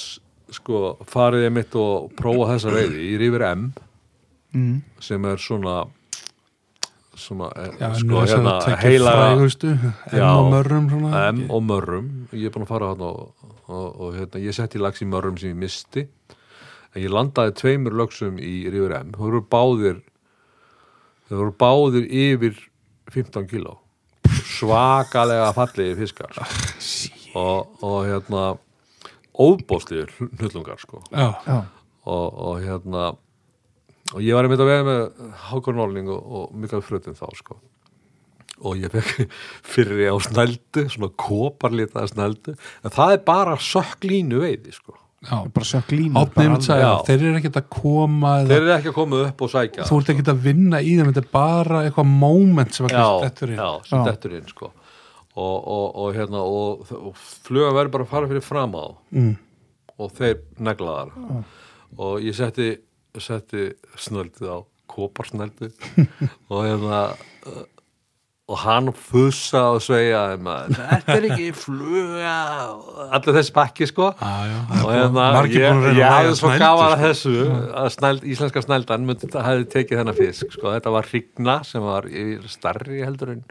sko 0.56 0.98
farið 1.10 1.46
ég 1.48 1.56
mitt 1.56 1.76
og 1.78 2.12
prófa 2.18 2.54
þessa 2.54 2.74
veiði 2.74 3.06
í 3.12 3.16
Rífur 3.22 3.46
M 3.50 3.70
mm. 4.56 4.76
sem 5.04 5.26
er 5.30 5.42
svona 5.42 5.78
svona 7.20 7.50
eh, 7.60 7.74
Já, 7.80 7.90
sko 8.00 8.24
hérna 8.24 8.54
heila 8.80 9.16
M 9.36 9.44
og 10.30 10.52
mörrum 10.54 10.88
svona 10.92 11.26
M 11.32 11.42
og 11.52 11.66
mörrum. 11.68 12.08
Ég 12.32 12.50
er 12.50 12.56
búin 12.56 12.66
að 12.66 12.72
fara 12.72 12.94
hann 12.94 13.04
og, 13.06 13.50
og, 13.68 13.88
og 13.90 14.16
hérna, 14.18 14.42
ég 14.44 14.56
setti 14.56 14.82
lags 14.82 15.04
í 15.04 15.10
mörrum 15.10 15.38
sem 15.40 15.54
ég 15.54 15.60
misti 15.60 16.06
en 16.94 17.04
ég 17.04 17.12
landaði 17.14 17.58
tveimur 17.60 17.98
lögsum 18.00 18.40
í 18.42 18.64
Rífur 18.72 18.96
M. 19.02 19.14
Þau 19.18 19.26
voru 19.28 19.44
báðir 19.52 20.00
þau 21.30 21.36
voru 21.44 21.56
báðir 21.66 22.10
yfir 22.10 22.66
15 23.14 23.50
kíló. 23.50 23.78
Svakalega 24.50 25.52
fallegi 25.54 25.96
fiskar. 25.98 26.34
Og, 27.38 27.70
og 27.86 28.00
hérna 28.08 28.44
óbóðsliður 29.40 30.14
hnullungar 30.20 30.80
sko. 30.82 31.02
Já, 31.14 31.30
Já, 31.48 31.58
og, 32.06 32.40
og 32.50 32.62
hérna 32.66 33.10
og 34.14 34.24
ég 34.26 34.34
var 34.36 34.48
einmitt 34.48 34.62
að 34.64 34.72
vega 34.72 34.86
með 34.88 35.34
Hákon 35.50 35.78
Norling 35.80 36.08
og, 36.14 36.24
og 36.40 36.56
Mikael 36.58 36.82
Frutin 36.86 37.18
þá 37.18 37.28
sko. 37.38 37.60
Og 38.60 38.80
ég 38.82 38.92
fekk 38.92 39.30
fyrir 39.76 40.10
á 40.12 40.18
snældu 40.20 40.88
svona 40.92 41.12
koparlitaða 41.16 42.10
snældu 42.12 42.56
en 42.58 42.96
það 42.96 43.14
er 43.16 43.22
bara 43.28 43.54
sökklínu 43.64 44.42
veiði 44.44 44.74
sko. 44.76 44.98
Já. 45.20 45.36
Bara 45.52 45.68
sökk 45.68 45.90
línu 45.92 46.22
þeir 46.64 47.24
eru 47.28 47.38
ekkert 47.42 47.58
að 47.60 47.66
koma 47.76 48.30
þeir 48.48 48.62
eru 48.62 48.70
ekki 48.78 48.92
að 48.94 48.96
koma 48.96 49.18
upp 49.26 49.42
og 49.44 49.50
sækja 49.52 49.88
þú 49.90 49.98
ert 50.00 50.12
ekkert 50.14 50.30
að 50.32 50.46
vinna 50.46 50.80
í 50.80 50.94
þeim 50.96 51.10
þetta 51.10 51.24
er 51.26 51.32
bara 51.34 51.82
eitthvað 51.84 52.14
moment 52.22 52.72
sem 52.78 52.88
kannski 52.88 53.26
dettur 53.26 53.52
inn. 53.52 53.60
já, 53.60 53.68
sem 53.90 54.00
Já. 54.00 54.06
dettur 54.08 54.36
inn 54.38 54.48
sko 54.48 54.70
og, 55.36 55.58
og, 55.68 55.86
og 55.96 56.16
hérna 56.18 56.44
og, 56.44 56.90
fluga 57.46 57.74
verður 57.76 57.96
bara 57.96 58.08
að 58.08 58.14
fara 58.14 58.30
fyrir 58.32 58.46
fram 58.46 58.76
á 58.76 58.86
mm. 59.16 59.34
og 59.98 60.14
þeir 60.18 60.40
neglaðar 60.58 61.14
og 61.98 62.24
ég 62.26 62.38
setti, 62.38 62.72
setti 63.18 63.70
snöldið 64.00 64.54
á 64.54 64.58
koparsnöldu 64.90 65.70
og 66.52 66.64
hérna 66.66 67.04
og 68.50 68.58
hann 68.64 68.90
fussa 68.98 69.62
og 69.76 69.84
sveia 69.84 70.24
þetta 70.34 71.16
er 71.16 71.28
ekki 71.28 71.50
fluga. 71.54 72.34
Allir 73.14 73.36
þessi 73.38 73.54
pakki 73.54 73.88
sko. 73.90 74.10
Já, 74.18 74.32
já, 74.50 74.58
og 74.80 74.94
hérna 74.96 75.28
ég, 75.46 76.02
hafði 76.02 76.34
svo 76.40 76.54
gaman 76.56 76.88
að 76.88 76.96
sko. 76.96 77.04
þessu 77.04 77.36
að 77.84 77.90
snæld, 77.94 78.26
íslenska 78.34 78.64
snældan 78.66 79.06
myndi, 79.06 79.30
hefði 79.30 79.70
tekið 79.76 80.02
þennan 80.02 80.18
fisk 80.18 80.58
sko. 80.58 80.74
þetta 80.74 80.96
var 80.96 81.10
hrigna 81.12 81.60
sem 81.68 81.86
var 81.86 82.10
starri 82.50 83.04
heldur 83.06 83.36
en 83.36 83.46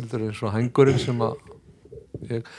heldur 0.00 0.26
en 0.26 0.36
svo 0.36 0.52
hengurinn 0.54 1.00
sem 1.00 1.20
að 1.24 1.38
ég, 2.30 2.50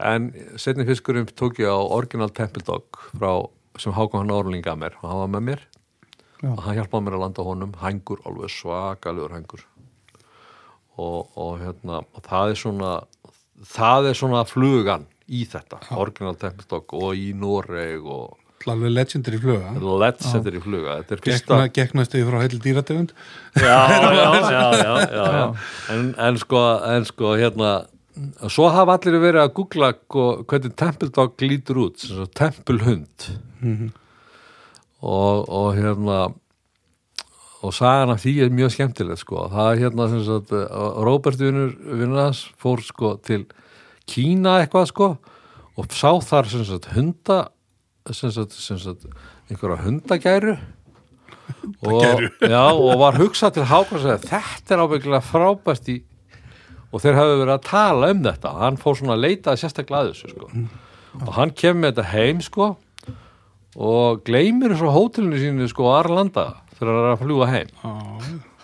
en 0.00 0.30
setni 0.60 0.86
fiskurinn 0.88 1.28
tók 1.36 1.60
ég 1.60 1.68
á 1.72 1.78
Original 1.80 2.32
Temple 2.36 2.64
Dog 2.66 3.00
frá, 3.12 3.32
sem 3.80 3.94
Hákon 3.96 4.24
hann 4.24 4.34
Orling 4.34 4.64
gaf 4.64 4.78
mér. 4.80 4.96
Og 5.02 5.08
hann 5.08 5.22
var 5.24 5.34
með 5.36 5.46
mér. 5.50 5.66
Já. 6.40 6.54
og 6.54 6.62
hann 6.64 6.78
hjálpaði 6.78 7.06
mér 7.06 7.16
að 7.18 7.24
landa 7.24 7.44
honum. 7.44 7.72
Hængur, 7.80 8.22
alveg 8.24 8.52
svakalegur 8.54 9.34
hængur. 9.36 9.64
Og, 11.00 11.30
og 11.36 11.58
hérna 11.60 12.02
og 12.02 12.24
það 12.26 12.52
er 12.52 12.60
svona 12.60 12.92
það 13.60 14.10
er 14.10 14.18
svona 14.18 14.44
flugan 14.48 15.06
í 15.30 15.44
þetta 15.48 15.80
Original 16.00 16.36
Temple 16.40 16.66
Dog 16.68 16.94
og 16.96 17.16
í 17.16 17.30
Noreg 17.36 18.04
og 18.04 18.39
alveg 18.68 18.92
legendir 18.92 19.36
í 19.36 19.40
fluga. 19.40 19.70
Er 19.72 20.56
í 20.58 20.60
fluga. 20.64 20.96
Fyrsta 21.08 21.30
Gekna, 21.30 21.68
geknastu 21.78 22.24
frá 22.28 22.42
heilu 22.42 22.60
dýrategund. 22.64 23.14
Já, 23.56 23.78
já, 23.88 24.26
já, 24.56 24.98
já. 25.14 25.46
En, 25.94 26.12
en 26.18 26.40
sko 26.42 26.60
en 26.90 27.08
sko 27.08 27.32
hérna 27.40 27.72
svo 28.52 28.68
hafa 28.74 28.98
allir 28.98 29.20
verið 29.22 29.46
að 29.46 29.54
googla 29.56 29.94
hvernig 30.12 30.76
Temple 30.76 31.08
Dog 31.16 31.40
lítur 31.46 31.80
út 31.86 32.02
sem 32.02 32.20
sagt 32.20 32.36
Temple 32.36 32.84
hund. 32.84 33.28
Og, 35.00 35.48
og 35.48 35.72
hérna 35.78 36.20
og 37.60 37.74
sagan 37.76 38.12
af 38.14 38.22
því 38.22 38.34
er 38.44 38.52
mjög 38.56 38.72
skemmtilegt 38.72 39.20
sko. 39.20 39.46
það 39.52 39.70
er 39.70 39.80
hérna 39.84 40.08
sem 40.08 40.22
sagt 40.24 40.52
Robert 41.04 41.40
vinnars 41.40 42.46
fór 42.60 42.80
sko 42.84 43.16
til 43.24 43.46
Kína 44.08 44.60
eitthvað 44.62 44.88
sko 44.90 45.08
og 45.76 45.92
sá 45.94 46.12
þar 46.24 46.48
sem 46.48 46.64
sagt 46.64 46.88
hunda 46.94 47.50
sem 48.08 48.32
sagt, 48.34 48.56
sem 48.56 48.78
sagt 48.80 49.06
einhverja 49.50 49.82
hundagæru. 49.84 50.56
Og, 51.82 52.22
já, 52.46 52.62
og 52.70 52.94
var 53.00 53.18
hugsað 53.18 53.56
til 53.56 53.66
Hákon 53.66 54.00
sagði 54.02 54.28
þetta 54.30 54.74
er 54.76 54.82
ábyggilega 54.84 55.24
frábært 55.26 55.88
í 55.90 55.96
og 56.90 57.02
þeir 57.02 57.18
hafa 57.18 57.38
verið 57.38 57.54
að 57.54 57.66
tala 57.66 58.10
um 58.14 58.22
þetta. 58.24 58.52
Hann 58.64 58.78
fór 58.80 58.98
svona 58.98 59.16
að 59.16 59.24
leita 59.26 59.52
að 59.52 59.60
sérstaklega 59.62 60.00
að 60.02 60.12
þessu 60.12 60.30
sko. 60.32 60.48
og 61.20 61.32
hann 61.36 61.52
kemur 61.54 61.82
með 61.84 61.92
þetta 61.92 62.06
heim 62.14 62.42
sko 62.46 62.68
og 63.76 64.22
gleymir 64.26 64.74
á 64.74 64.90
hótelinu 64.90 65.38
sínu 65.38 65.68
sko 65.70 65.90
að 65.90 65.98
Arlanda 66.00 66.46
þegar 66.78 66.92
hann 66.94 67.02
er 67.04 67.12
að 67.14 67.22
fljúga 67.24 67.50
heim. 67.50 67.74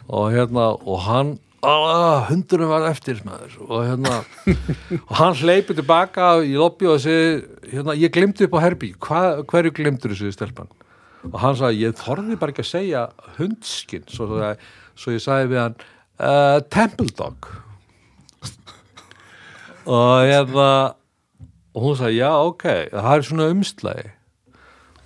Og 0.07 0.31
hérna 0.35 0.69
og 0.75 1.03
hann 1.07 1.35
ah, 1.65 2.27
hundurinn 2.29 2.69
var 2.71 2.89
eftir 2.91 3.23
maður. 3.27 3.55
Og 3.67 3.85
hérna 3.87 4.19
og 5.09 5.15
hann 5.21 5.39
hleypur 5.41 5.79
tilbaka 5.79 6.33
í 6.45 6.57
lobby 6.59 6.91
og 6.91 7.01
segi 7.05 7.45
hérna, 7.73 7.97
ég 7.97 8.13
glemdi 8.15 8.47
upp 8.47 8.59
á 8.59 8.65
herbi 8.67 8.93
Hva, 8.99 9.23
hverju 9.49 9.75
glemdur 9.77 10.15
þessu 10.15 10.35
stelpan. 10.35 10.69
Og 11.33 11.39
hann 11.43 11.57
sagði, 11.59 11.87
ég 11.87 11.97
þorði 11.99 12.39
bara 12.41 12.55
ekki 12.55 12.67
að 12.67 12.73
segja 12.73 13.07
hundskinn 13.39 14.05
svo, 14.11 14.29
svo, 14.31 14.53
svo 14.95 15.17
ég 15.17 15.25
sagði 15.25 15.55
við 15.55 15.63
hann 15.65 15.81
uh, 16.21 16.61
Temple 16.73 17.11
Dog. 17.17 17.51
Og 19.87 20.27
hérna 20.27 20.69
og 21.77 21.83
hún 21.85 21.97
sagði, 21.99 22.21
já, 22.23 22.31
ok 22.41 22.65
það 22.93 23.11
er 23.13 23.27
svona 23.29 23.49
umslægi 23.53 24.13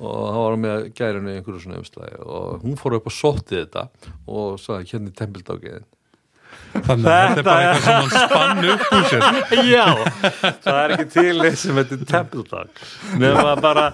og 0.01 0.21
hann 0.33 0.45
var 0.45 0.59
með 0.63 0.85
gærinu 0.97 1.33
einhverju 1.35 1.63
svona 1.65 1.81
umslægi 1.81 2.21
og 2.23 2.63
hún 2.63 2.77
fór 2.81 2.97
upp 3.01 3.09
og 3.11 3.15
sótti 3.15 3.59
þetta 3.59 3.89
og 4.31 4.61
sagði, 4.63 4.93
hérna 4.93 5.11
er 5.11 5.17
Temple 5.19 5.43
Dogið 5.49 5.83
þannig 6.71 7.07
að 7.11 7.21
þetta 7.21 7.41
er 7.41 7.47
bara 7.47 7.61
eitthvað 7.71 7.83
sem 7.85 7.95
hann 7.97 8.11
spann 8.15 8.59
upp 8.71 8.85
úr 8.97 9.05
sér. 9.11 9.23
Já, 9.75 9.87
það 10.65 10.79
er 10.83 10.95
ekki 10.97 11.07
til 11.15 11.37
eins 11.47 11.65
sem 11.67 11.75
þetta 11.81 11.99
er 11.99 12.05
Temple 12.13 12.45
Dog 12.51 12.69
nema 13.25 13.55
bara, 13.65 13.87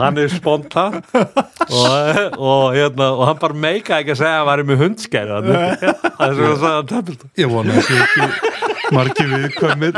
hann 0.00 0.18
er 0.24 0.28
spontan 0.34 0.92
og, 1.14 1.94
og, 2.38 2.64
hérna, 2.74 3.06
og 3.14 3.24
hann 3.30 3.38
bara 3.42 3.60
meika 3.66 4.00
ekki 4.02 4.14
að 4.16 4.20
segja 4.22 4.34
að 4.34 4.40
hann 4.42 4.50
væri 4.52 4.68
með 4.72 4.82
hundskæri 4.84 5.30
það 5.38 5.46
er 6.26 6.34
sagði 6.64 6.86
Temple 6.94 7.16
Dog 7.22 7.42
ég 7.44 7.52
vona 7.54 7.70
að 7.78 7.84
sé 7.88 7.94
ekki 8.04 8.24
margir 8.94 9.30
viðkvæmir 9.32 9.94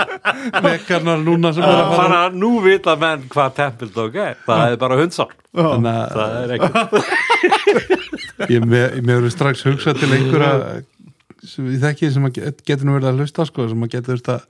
vekarnar 0.63 1.19
núna 1.27 1.51
sem 1.57 1.65
er 1.67 1.73
að 1.75 1.89
fara. 1.91 2.05
Bara 2.07 2.21
nú 2.37 2.53
vita 2.65 2.95
menn 3.01 3.25
hvað 3.33 3.57
Temple 3.59 3.91
Dog 3.97 4.15
er 4.23 4.37
það 4.47 4.63
er 4.71 4.79
bara 4.85 4.99
hundsál 5.01 5.33
þannig 5.57 5.91
að 5.91 6.09
það 6.17 6.31
er 6.43 6.51
ekki 6.57 6.71
ég 8.57 8.61
me- 8.69 8.91
mér 9.01 9.17
verður 9.19 9.33
strax 9.35 9.65
hugsað 9.67 9.99
til 10.03 10.11
einhverja 10.13 10.53
sem 11.51 11.69
ég 11.73 11.83
þekki 11.83 12.11
sem 12.15 12.27
getur 12.33 12.87
nú 12.87 12.97
verið 12.97 13.13
að 13.13 13.23
hlusta 13.23 13.47
sko, 13.49 13.69
sem 13.71 13.87
getur 13.89 14.17
þurft 14.17 14.33
að 14.35 14.49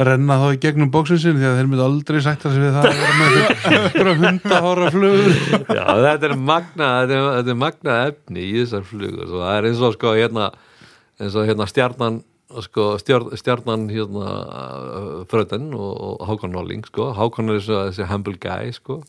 renna 0.00 0.38
þá 0.40 0.46
í 0.54 0.58
gegnum 0.62 0.90
bóksin 0.92 1.20
sin 1.20 1.36
því 1.36 1.48
að 1.50 1.58
þeir 1.58 1.68
myndi 1.68 1.84
aldrei 1.84 2.20
sagt 2.24 2.46
að 2.48 2.58
það 2.62 2.78
að 2.80 3.00
vera 3.92 4.12
með 4.16 4.22
hundahóra 4.24 4.90
flugur 4.94 5.34
Já, 5.68 5.84
þetta 6.06 6.28
er 6.30 6.36
magna 6.40 6.90
þetta 7.02 7.16
er, 7.18 7.26
þetta 7.36 7.52
er 7.52 7.58
magna 7.60 7.96
efni 8.08 8.46
í 8.46 8.54
þessar 8.62 8.86
flugur 8.88 9.32
það 9.34 9.56
er 9.58 9.68
eins 9.68 9.82
og 9.84 9.96
sko 9.98 10.14
hérna 10.16 10.48
eins 11.20 11.36
og 11.36 11.48
hérna 11.50 11.68
stjarnan 11.68 12.22
sko, 12.64 12.86
stjár, 13.00 13.28
stjarnan 13.36 13.86
hérna 13.92 14.32
fröten 15.28 15.70
og, 15.76 15.92
og 15.92 16.24
Hákon 16.28 16.56
Nolling 16.56 16.88
sko, 16.88 17.10
Hákon 17.16 17.52
er 17.52 17.60
þessi, 17.60 18.08
humble 18.08 18.40
guy 18.40 18.72
sko 18.76 19.02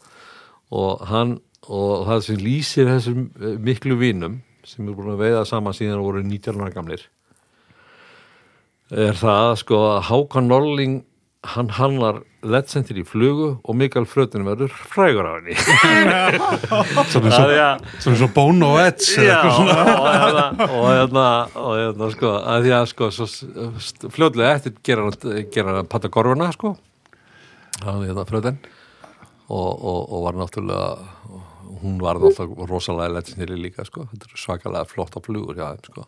og 0.73 1.03
hann 1.07 1.37
og 1.63 2.07
það 2.09 2.25
sem 2.27 2.43
lýsir 2.43 2.91
þessum 2.91 3.29
miklu 3.63 3.95
vinum 3.99 4.41
sem 4.67 4.87
er 4.87 4.95
búin 4.97 5.13
að 5.15 5.23
veiða 5.23 5.45
saman 5.49 5.75
síðan 5.75 6.03
voru 6.03 6.23
19 6.23 6.61
ára 6.61 6.73
gamlir 6.75 7.07
er 8.93 9.17
það 9.17 9.55
sko 9.63 9.81
að 9.93 10.05
Hákon 10.09 10.49
Nolling 10.51 11.01
hann 11.43 11.71
hannar 11.75 12.21
lettsendir 12.43 13.01
í 13.01 13.03
flugu 13.07 13.49
og 13.59 13.75
Mikael 13.75 14.05
Frötin 14.07 14.45
verður 14.47 14.71
frægur 14.71 15.27
á 15.27 15.31
henni 15.35 15.55
svo, 17.11 17.19
er 17.23 17.59
að 17.59 17.83
svona 18.03 18.19
svo 18.19 18.29
bone 18.35 18.69
og 18.69 18.79
edge 18.83 19.23
eða 19.23 19.27
Já, 19.27 19.33
eitthvað 19.33 19.57
svona. 19.57 19.75
og 19.83 20.07
hérna, 20.13 20.45
og 20.67 20.87
hérna, 20.87 21.25
og 21.63 21.75
hérna, 21.79 22.09
sko, 22.15 22.31
að 22.53 22.67
því 22.67 22.73
að, 22.77 22.85
sko, 22.93 23.09
svo 23.15 24.09
fljótlega 24.15 24.55
eftir 24.59 24.75
gera 24.87 25.07
hann, 25.07 25.43
gera 25.55 25.77
hann 25.79 25.91
Patakorfuna, 25.91 26.49
sko, 26.55 26.73
hann, 27.83 28.03
hérna, 28.07 28.27
fröðin, 28.29 28.59
og, 29.47 29.69
og, 29.71 29.99
og 30.03 30.25
var 30.27 30.39
náttúrulega, 30.39 30.87
hún 31.81 31.97
var 32.01 32.15
náttúrulega 32.21 32.67
rosalega 32.69 33.13
legendary 33.19 33.57
líka, 33.61 33.85
sko, 33.85 34.07
þetta 34.13 34.29
er 34.31 34.37
svakalega 34.45 34.85
flotta 34.89 35.19
flugur 35.23 35.55
hjá 35.55 35.73
þeim, 35.73 35.89
sko, 35.91 36.07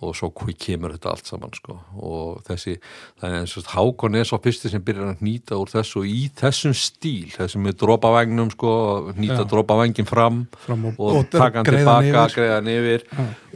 og 0.00 0.14
svo 0.16 0.30
kemur 0.32 0.94
þetta 0.94 1.10
allt 1.12 1.26
saman, 1.28 1.50
sko, 1.52 1.74
og 2.00 2.38
þessi, 2.46 2.78
það 3.20 3.26
er 3.34 3.34
eins 3.42 3.52
og 3.60 3.66
Hákon 3.68 4.14
er 4.16 4.24
svo 4.24 4.38
fyrsti 4.40 4.70
sem 4.72 4.80
byrjar 4.80 5.10
að 5.12 5.20
nýta 5.26 5.58
úr 5.60 5.68
þessu 5.68 6.00
og 6.00 6.06
í 6.08 6.22
þessum 6.40 6.72
stíl, 6.72 7.28
þessum 7.34 7.66
með 7.68 7.76
dropavægnum, 7.82 8.48
sko, 8.54 8.70
nýta 9.18 9.42
Já. 9.42 9.48
dropavængin 9.52 10.08
fram, 10.08 10.46
Fram 10.64 10.86
og- 10.86 10.98
og, 11.04 11.28
taka 11.30 11.58
hann 11.60 11.68
tilbaka, 11.68 12.00
yfir. 12.00 12.32
greiða 12.38 12.54
hann 12.56 12.72
yfir 12.72 13.04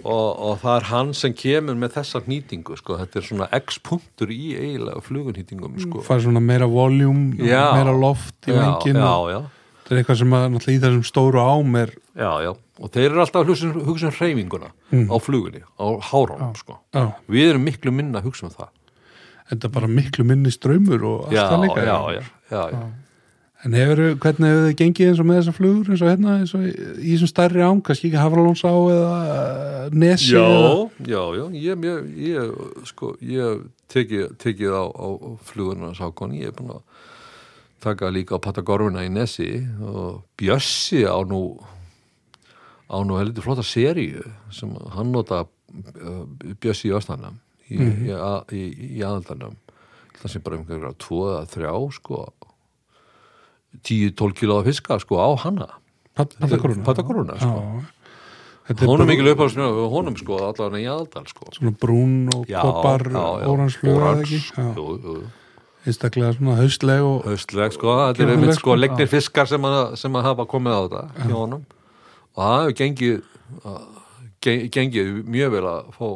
og, 0.04 0.28
og 0.50 0.58
það 0.60 0.76
er 0.76 0.84
hann 0.92 1.14
sem 1.14 1.32
kemur 1.32 1.74
með 1.80 1.96
þessa 1.96 2.20
nýtingu 2.28 2.76
sko. 2.76 2.98
þetta 3.00 3.16
er 3.16 3.22
svona 3.22 3.48
x-punktur 3.64 4.28
í 4.28 4.52
eiginlega 4.52 5.00
flugunýtingum 5.00 5.80
sko. 5.80 6.02
fær 6.04 6.20
svona 6.20 6.44
meira 6.44 6.66
voljúm 6.68 7.38
Já. 7.40 7.72
meira 7.72 7.96
loft 7.96 8.36
í 8.46 8.52
já, 8.52 8.60
vengin 8.60 9.00
já, 9.00 9.08
og 9.16 9.30
já. 9.32 9.42
Þetta 9.84 9.94
er 9.94 10.00
eitthvað 10.02 10.18
sem 10.22 10.34
að 10.34 10.46
náttúrulega 10.54 10.78
í 10.78 10.82
þessum 10.84 11.04
stóru 11.04 11.40
ám 11.44 11.76
er 11.82 11.92
já, 12.16 12.30
já, 12.44 12.52
og 12.80 12.90
þeir 12.94 13.10
eru 13.10 13.20
alltaf 13.20 13.42
að 13.44 13.50
hugsa, 13.52 13.68
um- 13.70 13.88
um 13.88 14.16
hreyfinguna 14.18 14.70
Mm. 14.94 15.08
á 15.10 15.16
flugunni, 15.20 15.60
á 15.78 15.86
háránum 16.00 16.56
sko. 16.56 16.78
já, 16.94 17.12
við 17.28 17.50
erum 17.50 17.64
miklu 17.64 17.92
minna 17.92 18.20
að 18.20 18.24
hugsa 18.30 18.44
um 18.46 18.50
það. 18.50 18.68
Þetta 19.50 19.64
er 19.64 19.70
bara 19.70 19.86
miklu 19.88 20.24
minni 20.24 20.50
strömmur 20.50 21.02
og 21.04 21.24
allt 21.26 21.34
já, 21.36 21.48
það 21.50 21.64
líka 21.68 21.84
já, 21.84 21.98
já, 22.14 22.22
já, 22.50 22.70
já. 22.72 22.90
en 23.64 23.72
hefur, 23.72 24.14
hvernig 24.16 24.48
hefur 24.48 24.64
þið 24.68 24.76
gengið 24.80 25.08
eins 25.08 25.20
og 25.20 25.26
með 25.26 25.38
þessar 25.40 25.56
flugur 25.58 25.90
eins 25.90 26.02
og 26.02 26.08
hérna, 26.08 26.38
eins 26.40 26.54
og 26.54 26.60
í, 26.64 26.72
þessum 27.12 27.28
stærri 27.32 27.60
ám 27.64 27.82
kannski 27.82 28.08
ekki 28.08 28.22
Hafralónsá 28.22 28.72
eða 28.94 29.90
Nesi 29.92 30.32
Já, 30.32 30.90
já, 31.04 31.22
já, 31.36 31.44
ég, 31.52 31.84
ég, 31.84 32.00
ég 32.16 32.86
sko, 32.88 33.16
ég 33.20 33.64
tekið, 33.88 34.36
tekið 34.40 34.72
á, 34.72 34.84
á 34.88 35.08
flugurna 35.44 35.92
sákon, 35.96 36.32
ég 36.40 36.46
er 36.48 36.52
búin 36.56 36.72
að 36.76 36.82
taka 37.84 38.10
líka 38.12 38.36
á 38.36 38.44
Patagorfuna 38.44 39.04
í 39.06 39.10
Nesi 39.12 39.50
og 39.84 40.22
Bjössi 40.40 41.04
á 41.04 41.16
nú 41.28 41.42
á 42.88 42.96
nú 43.04 43.16
heldur 43.20 43.44
flotta 43.44 43.64
seríu 43.66 44.24
sem 44.52 44.72
hann 44.96 45.12
nota 45.14 45.44
uh, 45.44 46.24
Bjössi 46.60 46.88
í 46.90 46.94
Östanam 46.96 47.38
í, 47.68 47.76
í, 47.76 48.10
í, 48.56 48.64
í 48.98 49.04
aðaldanum 49.04 49.56
það 50.20 50.32
sem 50.34 50.42
bara 50.44 50.56
einhverja 50.60 50.94
tvo 51.04 51.22
eða 51.32 51.46
þrjá 51.52 51.72
sko. 51.98 52.18
10-12 53.84 54.36
kílóða 54.38 54.64
fiska 54.68 54.98
sko 55.02 55.18
á 55.18 55.28
hanna 55.44 55.66
Pat- 56.14 56.36
Patagorfuna. 56.38 56.84
Patagorfuna 56.86 57.34
sko. 57.40 57.82
Er 58.64 58.76
Honum 58.88 59.02
bara 59.02 59.06
mikil 59.10 59.26
uppáhaldsmjög, 59.34 59.78
honum 59.92 60.14
sko 60.16 60.36
allavega 60.40 60.78
í 60.80 60.84
aðaldal 60.88 61.26
sko. 61.28 61.48
Svona 61.52 61.72
brún 61.82 62.12
og 62.32 62.46
ekki? 64.22 64.38
Já. 64.54 64.68
Jú, 64.78 64.84
jú, 65.02 65.16
jú. 65.18 65.24
Einstaklega 65.86 66.32
svona 66.36 66.56
haustleg 66.58 67.02
og 67.04 67.24
Haustleg 67.28 67.72
sko, 67.76 67.88
þetta 67.92 68.10
er 68.10 68.14
Kjánleg, 68.26 68.34
einmitt 68.38 68.54
sko 68.58 68.70
sko. 68.72 68.76
legnir 68.80 69.08
fiskar 69.10 69.46
sem, 69.50 69.62
að, 69.68 69.96
sem 70.00 70.12
að 70.16 70.22
hafa 70.30 70.46
komið 70.48 70.72
á 70.74 70.80
þetta 70.84 71.02
hjá 71.28 71.34
honum. 71.36 71.64
Og 72.34 72.40
það 72.44 72.60
hefur 72.60 72.76
gengið 72.80 73.18
að- 73.64 73.88
gen- 74.44 74.70
gengið 74.70 75.10
mjög 75.34 75.50
vel 75.56 75.64
að 75.64 75.90
fá 75.98 76.06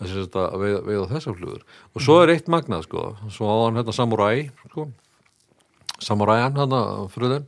að 0.00 0.58
veiða, 0.62 0.80
veiða 0.88 1.06
þessar 1.12 1.36
flugur. 1.36 1.62
Og 1.94 2.02
svo 2.02 2.18
er 2.22 2.28
eitt 2.34 2.46
magnað 2.48 2.82
sko 2.88 3.16
svo 3.30 3.46
á 3.46 3.56
hann 3.66 3.76
hérna 3.76 3.92
samuræ 3.92 4.50
sko. 4.70 4.88
Samuræjan 6.00 6.54
hérna 6.56 6.80
fröðin. 7.12 7.44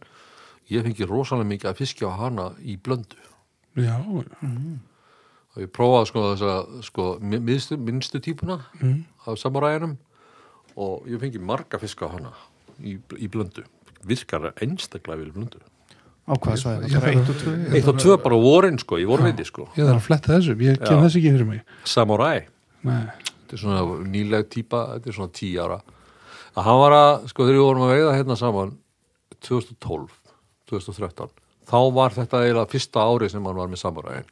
Ég 0.71 0.85
fengi 0.85 1.07
rosalega 1.09 1.49
mikið 1.49 1.71
að 1.73 1.79
fiskja 1.81 2.09
á 2.13 2.15
hana 2.21 2.51
í 2.61 2.77
blöndu. 2.79 3.17
Já, 3.77 3.97
og 4.05 4.25
ég 5.61 5.69
prófaði 5.73 6.07
sko 6.11 6.21
þessa 6.35 6.83
sko 6.85 7.07
mi- 7.21 7.39
minnstu, 7.41 8.21
típuna 8.21 8.61
Mm. 8.81 9.05
af 9.27 9.39
samuræjanum 9.39 9.97
og 10.77 11.09
ég 11.11 11.21
fengi 11.23 11.43
marga 11.43 11.81
fiska 11.83 12.09
á 12.09 12.15
hana 12.15 12.33
í, 12.81 12.97
í 13.19 13.29
blöndu. 13.33 13.65
Virkar 14.07 14.51
einstaklega 14.53 15.21
vel 15.21 15.31
í 15.31 15.35
blöndu. 15.35 15.63
Á 16.23 16.39
hvað 16.39 16.61
svæði, 16.61 16.91
eitt 16.93 17.31
og 17.33 17.39
tvö 17.41 17.55
eitt 17.75 17.91
og 17.91 17.99
tvö 17.99 18.17
bara 18.23 18.39
vorin 18.39 18.79
sko, 18.79 18.99
í 19.03 19.07
vorviti 19.09 19.47
sko. 19.47 19.67
Ég 19.75 19.89
þarf 19.89 19.99
að 19.99 20.07
fletta 20.07 20.37
þessu 20.37 20.55
ég 20.55 20.79
kem 20.79 20.99
Já. 20.99 21.03
þess 21.03 21.19
ekki 21.19 21.33
fyrir 21.35 21.49
mig. 21.49 21.65
Samuræ, 21.91 22.31
Nei. 22.87 23.03
þetta 23.27 23.57
er 23.59 23.63
svona 23.65 23.83
nýleg 24.07 24.47
típa, 24.53 24.85
þetta 24.95 25.11
er 25.11 25.19
svona 25.19 25.35
tí 25.35 25.51
ára. 25.59 25.81
Að 26.53 26.67
hann 26.69 26.81
var 26.85 26.95
að, 26.99 27.13
sko 27.33 27.47
þegar 27.49 27.59
við 27.59 27.67
vorum 27.67 27.87
að 27.89 27.95
veiða 27.97 28.17
hérna 28.21 28.39
saman 28.39 28.77
2012 29.43 30.19
2013, 30.71 31.33
þá 31.69 31.79
var 31.95 32.15
þetta 32.15 32.45
eiginlega 32.45 32.71
fyrsta 32.73 33.05
ári 33.05 33.29
sem 33.33 33.45
hann 33.45 33.59
var 33.59 33.71
með 33.71 33.83
samuræin 33.83 34.29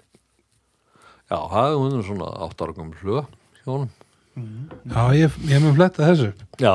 já, 1.30 1.36
það 1.36 1.66
er 1.66 1.78
hún 1.80 2.04
svona 2.06 2.30
8 2.48 2.66
ára 2.66 2.76
komið 2.76 3.02
hlöð 3.04 3.26
hjá 3.60 3.68
honum 3.70 3.90
já, 4.90 5.02
ég, 5.18 5.38
ég 5.50 5.62
mun 5.64 5.76
fletta 5.78 6.06
þessu 6.10 6.30
upp. 6.32 6.44
já, 6.60 6.74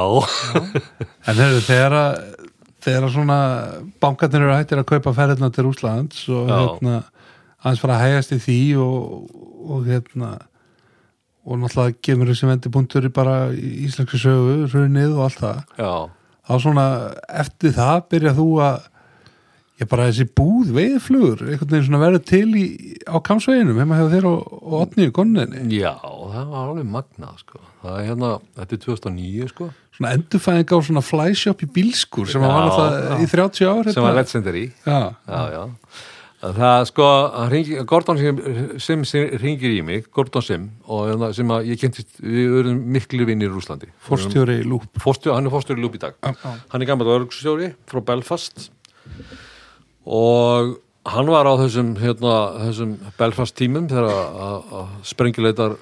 en 1.28 1.39
heyrðu, 1.41 1.61
þegar 1.68 1.97
að 1.99 2.18
þegar 2.86 3.09
svona 3.09 3.38
bankarnir 4.03 4.43
eru 4.45 4.55
hættir 4.59 4.82
að 4.82 4.89
kaupa 4.91 5.13
ferðina 5.18 5.49
til 5.53 5.66
Úslands 5.72 6.26
og 6.30 6.49
Já. 6.51 6.55
hérna 6.59 6.97
aðeins 7.63 7.82
fara 7.82 7.95
að 7.97 8.03
hægast 8.05 8.36
í 8.36 8.38
því 8.43 8.57
og, 8.84 9.32
og 9.66 9.88
hérna 9.89 10.34
og 11.45 11.59
náttúrulega 11.61 11.97
kemur 12.05 12.30
þessi 12.30 12.49
vendipunktur 12.49 13.07
bara 13.13 13.36
í 13.53 13.86
íslenski 13.88 14.18
sögu, 14.22 14.68
hrunið 14.70 15.16
og 15.18 15.24
allt 15.28 15.41
það 15.41 15.82
já 15.82 15.93
þá 16.45 16.53
svona 16.61 16.86
eftir 17.41 17.74
það 17.74 18.03
byrja 18.13 18.36
þú 18.38 18.47
að 18.61 18.76
ég 19.82 19.89
bara 19.91 20.05
þessi 20.07 20.26
búð 20.39 20.69
veiðflugur 20.78 21.41
einhvern 21.49 21.71
veginn 21.73 21.88
svona 21.89 21.99
verður 21.99 22.21
til 22.30 22.47
í, 22.55 22.65
á 23.11 23.19
kamsveginum 23.28 23.80
heima 23.82 23.97
hefur 23.99 24.13
þér 24.13 24.28
og, 24.30 24.53
otni 24.80 25.09
í 25.09 25.13
konninni 25.15 25.65
Já, 25.76 25.91
það 25.99 26.45
var 26.53 26.69
alveg 26.69 26.88
magnað 26.93 27.41
sko. 27.43 27.59
það 27.84 27.99
er 27.99 28.07
hérna, 28.09 28.30
þetta 28.61 28.78
er 28.78 28.84
2009 28.86 29.49
sko, 29.51 29.69
svona 29.97 30.13
endurfæðing 30.15 30.71
á 30.71 30.78
svona 30.88 31.03
flyshop 31.03 31.63
í 31.67 31.71
bílskur 31.76 32.32
sem 32.32 32.45
Já, 32.45 32.47
var 32.53 32.69
alltaf 32.69 33.23
í 33.26 33.32
30 33.36 33.71
ár 33.73 33.89
sem 33.91 34.05
var 34.07 34.15
legendary. 34.21 34.67
Já, 34.88 34.99
Já, 35.28 35.41
já. 35.57 35.65
Það 36.45 36.84
sko, 36.91 37.05
hann 37.34 37.47
hringi, 37.49 37.78
Gordon 37.89 38.19
sem, 38.21 38.39
sem, 38.84 39.03
sem 39.09 39.32
ringir 39.41 39.71
í 39.73 39.80
mig, 39.82 40.03
Gordon 40.13 40.43
Sim 40.45 40.67
og 40.86 41.07
hérna 41.09 41.32
sem 41.34 41.49
að 41.55 41.71
ég 41.71 41.80
kynntist, 41.82 42.19
við 42.21 42.57
erum 42.59 42.84
miklu 42.93 43.26
vinnir 43.26 43.49
í 43.49 43.53
Rúslandi 43.55 43.89
forstjóri 44.05 44.59
lúp 44.67 44.86
Fórstjóri, 45.01 45.34
hann 45.39 45.49
er 45.49 45.55
fórstjóri 45.55 45.82
lúp 45.82 45.95
í 45.97 46.03
dag. 46.03 46.13
Já. 46.21 46.36
hann 46.69 46.84
er 46.86 46.89
gammal 46.91 47.09
örgstjóri 47.15 47.71
frá 47.89 48.03
Belfast 48.11 48.67
og 50.06 50.76
hann 51.06 51.28
var 51.30 51.45
á 51.49 51.53
þessum 51.60 51.93
hérna, 52.01 52.36
þessum 52.66 52.95
Belfast 53.20 53.56
tímum 53.58 53.88
þegar 53.89 54.10
að- 54.10 54.39
að 54.47 54.74
að 54.80 54.88
sprengjuleitar 55.03 55.78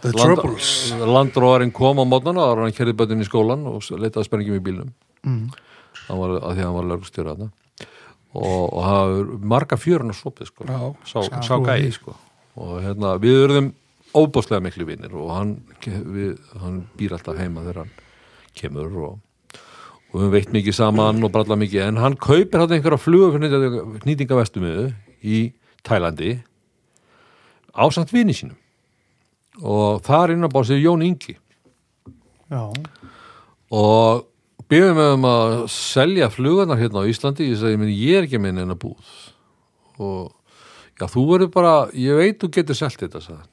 The 0.00 0.12
Troubles. 0.12 0.92
landróðarinn 0.96 1.72
kom 1.76 1.98
á 2.00 2.04
mótnana 2.08 2.40
og 2.40 2.58
hann 2.64 2.72
kerði 2.72 2.94
bötinn 2.96 3.20
í 3.20 3.28
skólan 3.28 3.66
og 3.68 3.82
leitaði 4.00 4.24
sprengjum 4.28 4.56
í 4.56 4.64
bílnum. 4.64 4.92
Mm. 5.26 5.50
hann 6.08 6.18
var, 6.18 6.30
að 6.40 6.54
því 6.56 6.60
að 6.60 6.64
hann 6.64 6.74
var 6.74 6.84
lögstjóri 6.96 7.28
þarna. 7.34 7.50
Og, 8.32 8.72
og 8.72 8.84
það 8.84 9.10
var 9.10 9.38
marga 9.52 9.76
fjörun 9.76 10.10
að 10.14 10.20
sopið 10.22 10.46
sko, 10.46 10.64
Já, 10.64 10.94
sá, 11.04 11.20
sá- 11.28 11.42
sá 11.42 11.56
gæi 11.66 11.92
sko. 11.92 12.14
Og 12.56 12.80
hérna, 12.82 13.18
við 13.18 13.44
erum 13.44 13.74
óbúslega 14.14 14.62
miklu 14.62 14.86
vinnir 14.86 15.12
og 15.14 15.30
hann, 15.34 15.56
við, 15.84 16.38
hann 16.60 16.86
býr 16.96 17.12
alltaf 17.18 17.36
heima 17.38 17.60
þegar 17.66 17.82
hann 17.84 17.90
kemur 18.54 18.96
og, 19.04 19.18
og 20.10 20.16
við 20.24 20.32
veitt 20.34 20.54
mikið 20.54 20.76
saman 20.76 21.22
og 21.26 21.32
bralla 21.34 21.58
mikið, 21.58 21.84
en 21.86 22.00
hann 22.02 22.16
kaupir 22.18 22.62
hann 22.62 22.74
einhverja 22.74 23.00
flugu 23.00 23.32
fyrir 23.36 23.76
nýtingavestumiðu 24.06 24.88
í 25.22 25.42
Tælandi 25.86 26.32
ásamt 27.74 28.12
vini 28.12 28.34
sínum. 28.34 28.58
Og 29.60 30.00
þar 30.06 30.34
inn 30.34 30.46
á 30.46 30.50
bá 30.50 30.62
sig 30.66 30.82
Jón 30.82 31.04
Ingi. 31.04 31.36
Já, 32.50 32.66
og 33.70 34.26
byrðum 34.70 34.98
við 34.98 35.12
um 35.14 35.26
að 35.30 35.54
selja 35.70 36.30
flugarnar 36.32 36.80
hérna 36.80 37.04
á 37.06 37.10
Íslandi. 37.10 37.46
Ég 37.50 37.60
segi, 37.60 37.90
ég 37.94 38.18
er 38.18 38.26
ekki 38.26 38.40
með 38.42 38.58
neina 38.58 38.74
búð. 38.78 39.14
Og 40.00 40.32
já, 40.98 41.06
þú 41.06 41.26
verður 41.30 41.52
bara 41.54 41.74
ég 41.94 42.18
veit 42.18 42.40
þú 42.40 42.50
getur 42.56 42.78
selt 42.78 42.98
þetta 42.98 43.22
sagði. 43.22 43.46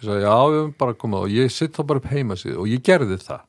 ég 0.00 0.08
sagði, 0.08 0.24
já, 0.26 0.36
við 0.50 0.58
höfum 0.60 0.74
bara 0.78 0.98
komað 0.98 1.26
og 1.26 1.36
ég 1.38 1.52
sitt 1.52 1.76
þá 1.76 1.86
bara 1.86 2.02
upp 2.02 2.10
heima 2.10 2.36
sig 2.36 2.56
og 2.56 2.68
ég 2.68 2.82
gerði 2.84 3.18
það 3.22 3.44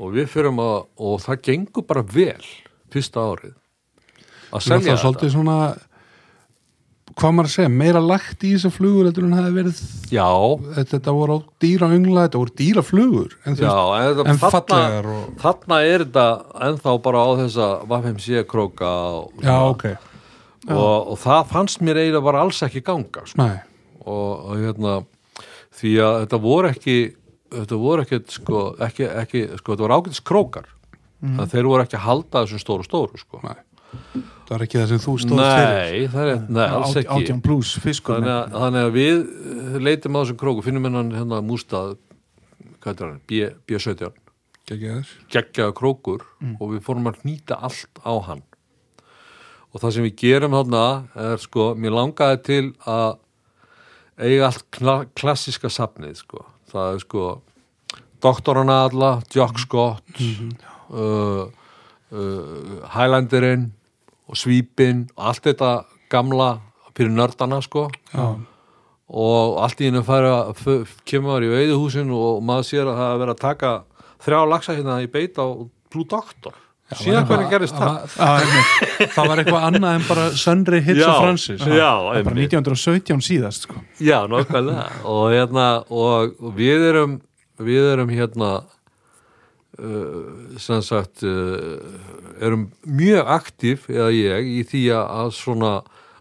og 0.00 0.14
við 0.16 0.30
fyrum 0.32 0.58
að 0.64 0.76
og 0.98 1.20
það 1.24 1.42
gengur 1.48 1.86
bara 1.88 2.02
vel 2.14 2.46
fyrsta 2.94 3.24
árið 3.30 3.52
að 3.54 4.54
það 4.54 4.64
selja 4.68 4.94
er 4.94 5.02
svolítið 5.02 5.34
svona 5.34 5.58
hvað 7.14 7.34
maður 7.36 7.46
að 7.46 7.52
segja, 7.52 7.70
meira 7.70 8.00
lagt 8.02 8.42
í 8.46 8.50
þessar 8.56 8.72
flugur 8.74 9.08
en 9.10 9.14
það 9.34 9.34
hefði 9.38 9.54
verið 9.58 9.80
já, 10.14 10.28
þetta, 10.74 10.86
þetta 10.96 11.12
voru 11.14 11.36
á 11.36 11.38
dýra 11.62 11.88
öngla, 11.94 12.24
þetta 12.26 12.40
voru 12.40 12.54
dýra 12.58 12.82
flugur 12.86 13.34
en, 13.44 13.58
já 13.60 13.74
en, 13.74 14.08
þetta- 14.16 14.26
en 14.32 14.40
fallegar 14.42 15.08
og, 15.12 15.28
þarna 15.44 15.78
er 15.92 16.04
þetta 16.06 16.24
ennþá 16.70 16.94
bara 17.04 17.22
á 17.22 17.28
þessa 17.44 17.68
VFMC 17.92 18.42
króka 18.50 18.90
og, 19.20 19.44
já, 19.44 19.56
ok. 19.68 19.84
Og, 20.64 21.12
og 21.12 21.18
það 21.20 21.42
fannst 21.52 21.82
mér 21.84 22.00
eiginlega 22.00 22.24
bara 22.24 22.40
alls 22.46 22.62
ekki 22.64 22.80
ganga 22.86 23.26
sko. 23.28 23.36
Nei, 23.44 23.58
og, 24.00 24.30
og 24.48 24.62
hérna 24.64 24.94
því 25.76 25.92
að 26.00 26.18
þetta 26.24 26.40
voru 26.48 26.70
ekki 26.72 26.94
þetta 27.52 27.78
voru 27.80 28.02
ekkert 28.06 28.30
sko 28.30 28.62
ekki, 28.86 29.04
ekki, 29.24 29.42
sko 29.60 29.72
þetta 29.74 29.84
voru 29.86 29.98
ágætis 30.00 30.22
krókar. 30.24 30.66
Mm. 31.24 31.38
þeir 31.48 31.64
voru 31.70 31.82
ekki 31.86 31.96
að 31.96 32.04
halda 32.04 32.42
þessum 32.44 32.60
stóru 32.60 32.84
stóru 32.84 33.16
sko. 33.20 33.40
Nei. 33.44 33.60
Það 34.44 34.50
var 34.50 34.62
ekki 34.66 34.78
það 34.80 34.88
sem 34.90 34.98
þú 35.04 35.12
stóðst 35.22 35.44
fyrir. 35.54 35.76
nei, 35.78 36.06
það 36.10 36.30
er, 36.32 36.40
nei, 36.50 36.64
alls 36.66 36.90
Át- 36.90 36.98
ekki. 37.04 37.14
átján 37.14 37.42
plus 37.44 37.70
fiskur 37.80 38.16
þannig 38.18 38.32
að, 38.34 38.56
þannig 38.64 38.82
að 38.88 38.96
við 38.96 39.20
eh, 39.22 39.76
leitum 39.86 40.16
á 40.16 40.20
þessum 40.24 40.38
króku, 40.42 40.64
finnum 40.66 40.84
hennan 40.88 41.12
hérna 41.14 41.38
mústað 41.46 41.94
hvað 42.82 43.00
er 43.00 43.06
hann, 43.06 43.20
B, 43.30 43.38
B17 43.70 44.10
Gekkjaður. 44.68 45.12
geggjaða 45.32 45.74
krókur 45.78 46.24
og 46.58 46.72
við 46.74 46.82
fórum 46.84 47.06
að 47.08 47.22
nýta 47.24 47.56
allt 47.62 48.02
á 48.04 48.12
hann. 48.26 48.42
Og 49.74 49.80
það 49.82 49.94
sem 49.96 50.04
við 50.10 50.16
gerum 50.24 50.52
þarna 50.58 50.82
er 51.30 51.40
sko, 51.42 51.70
mér 51.78 51.94
langaði 51.96 52.42
til 52.46 52.64
að 52.84 53.16
eiga 54.18 54.50
allt 54.50 54.66
kla 54.74 54.98
klassiska 55.18 55.70
safnið 55.72 56.18
sko, 56.20 56.44
það 56.74 56.94
er 56.94 57.02
sko 57.04 57.26
doktorana 58.24 58.78
alla, 58.88 59.10
Jock 59.34 59.60
Scott 59.62 60.20
uh, 60.20 61.44
uh, 61.44 62.74
Highlanderinn 62.94 63.70
og 64.28 64.40
Svípin 64.40 65.06
og 65.14 65.30
allt 65.30 65.46
þetta 65.46 65.72
gamla 66.12 66.56
fyrir 66.94 67.12
nördana 67.12 67.60
sko. 67.64 67.88
Já, 68.14 68.38
og 69.14 69.58
allt 69.62 69.82
í 69.82 69.90
hennu 69.90 70.02
kemur 71.04 71.44
í 71.44 71.50
veiðuhúsin 71.52 72.12
og 72.14 72.40
maður 72.46 72.68
sér 72.70 72.88
að 72.88 73.00
það 73.00 73.10
er 73.10 73.20
verið 73.22 73.34
að 73.34 73.42
taka 73.42 73.72
þrjá 74.24 74.38
laxa 74.48 74.76
hérna 74.78 75.00
í 75.04 75.10
beit 75.12 75.36
á 75.36 75.46
Blue 75.92 76.08
Doctor 76.08 76.56
síðan 76.98 77.26
hvernig 77.28 77.50
gerist 77.52 77.76
það 77.78 77.96
það, 78.14 79.20
var 79.30 79.42
eitthvað 79.42 79.66
annað 79.68 79.96
en 79.98 80.04
bara 80.08 80.26
Sundry 80.40 80.80
Hits 80.84 81.00
Já, 81.00 81.08
of 81.10 81.22
Francis 81.22 81.64
já, 81.64 81.90
bara 81.90 82.20
einmitt. 82.20 82.54
1917 82.54 83.24
síðast 83.28 83.66
sko. 83.68 83.80
Já, 84.02 84.18
nákvæmlega 84.30 84.86
og 85.10 85.24
hérna 85.34 85.68
og 85.88 86.36
við 86.58 86.88
erum 86.90 87.18
við 87.64 87.90
erum 87.92 88.10
hérna 88.10 88.52
uh, 89.78 90.58
sem 90.58 90.82
sagt 90.82 91.24
uh, 91.26 91.78
erum 92.42 92.68
mjög 92.86 93.34
aktíf 93.38 93.88
eða 93.92 94.10
ég 94.14 94.54
í 94.58 94.62
því 94.68 94.86
að, 94.96 95.10
að 95.22 95.34
svona 95.38 95.74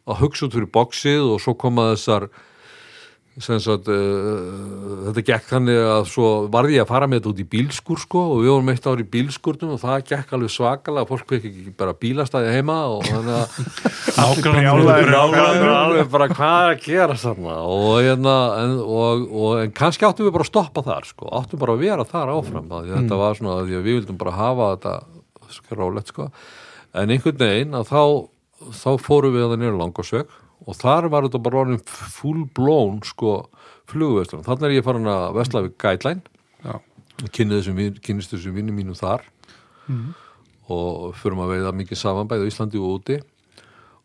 að 0.03 0.19
hugsa 0.25 0.47
út 0.47 0.57
fyrir 0.57 0.71
bóksið 0.73 1.29
og 1.33 1.41
svo 1.41 1.55
koma 1.59 1.93
þessar 1.93 2.27
sem 3.41 3.57
sagt 3.63 3.87
uh, 3.89 5.05
þetta 5.07 5.23
gekk 5.25 5.47
þannig 5.49 5.77
að 5.89 6.03
svo 6.11 6.27
varði 6.53 6.75
ég 6.75 6.83
að 6.83 6.91
fara 6.91 7.07
með 7.09 7.19
þetta 7.19 7.31
út 7.31 7.39
í 7.41 7.45
bílskur 7.49 8.01
sko 8.03 8.21
og 8.35 8.41
við 8.43 8.51
vorum 8.51 8.67
eitt 8.69 8.85
ár 8.85 9.01
í 9.01 9.05
bílskurnum 9.15 9.71
og 9.73 9.79
það 9.81 10.03
gekk 10.11 10.35
alveg 10.37 10.53
svakalega 10.53 11.09
fólk 11.09 11.33
fekk 11.33 11.47
ekki 11.49 11.73
bara 11.79 11.95
bílastæði 11.97 12.51
heima 12.53 12.75
og 12.93 13.07
þannig 13.07 13.39
að 14.21 14.43
brjálaðir. 14.43 15.09
Brjálaðir, 15.09 15.65
alveg 15.79 16.11
bara 16.13 16.27
hvað 16.29 16.59
er 16.59 16.75
að 16.75 16.85
gera 16.85 17.17
þarna 17.23 17.55
og, 17.71 17.87
hérna, 18.05 18.35
en, 18.59 18.75
og, 18.83 19.25
og, 19.31 19.55
en 19.63 19.73
kannski 19.81 20.05
áttum 20.05 20.29
við 20.29 20.35
bara 20.37 20.45
að 20.45 20.51
stoppa 20.51 20.85
þar 20.85 21.09
sko. 21.09 21.31
áttum 21.33 21.63
bara 21.63 21.73
að 21.73 21.87
vera 21.87 22.05
þar 22.13 22.35
áfram 22.35 22.69
mm. 22.69 22.91
þetta 22.93 23.21
var 23.23 23.39
svona 23.39 23.57
að 23.57 23.71
því 23.71 23.79
að 23.79 23.89
við 23.89 23.99
vildum 24.01 24.21
bara 24.21 24.37
hafa 24.37 24.69
þetta 24.75 25.73
rólegt 25.79 26.13
sko. 26.13 26.29
en 26.93 27.17
einhvern 27.17 27.41
veginn 27.41 27.81
að 27.81 27.89
þá 27.89 28.03
þá 28.77 28.89
fórum 29.01 29.33
við 29.33 29.47
að 29.47 29.53
það 29.55 29.61
nýra 29.63 29.79
langarsveg 29.81 30.39
og 30.67 30.77
þar 30.79 31.09
var 31.11 31.27
þetta 31.27 31.41
bara 31.43 31.61
orðin 31.63 31.81
full 31.85 32.45
blown 32.55 33.01
sko 33.07 33.33
flugvestlun 33.91 34.45
þannig 34.45 34.69
er 34.69 34.75
ég 34.77 34.85
farin 34.87 35.09
að 35.11 35.25
vesla 35.37 35.63
við 35.65 35.73
guideline. 35.83 36.21
Já. 36.63 36.77
kynni 37.35 37.59
þessum, 37.59 38.55
vinnum 38.55 38.75
mínum 38.79 38.97
þar. 38.97 39.25
Og 40.73 41.13
förum 41.19 41.43
að 41.43 41.57
veiða 41.57 41.73
mikið 41.75 41.99
saman 41.99 42.29
bæði 42.31 42.47
á 42.47 42.49
Íslandi 42.49 42.79
og 42.79 42.93
úti. 42.99 43.19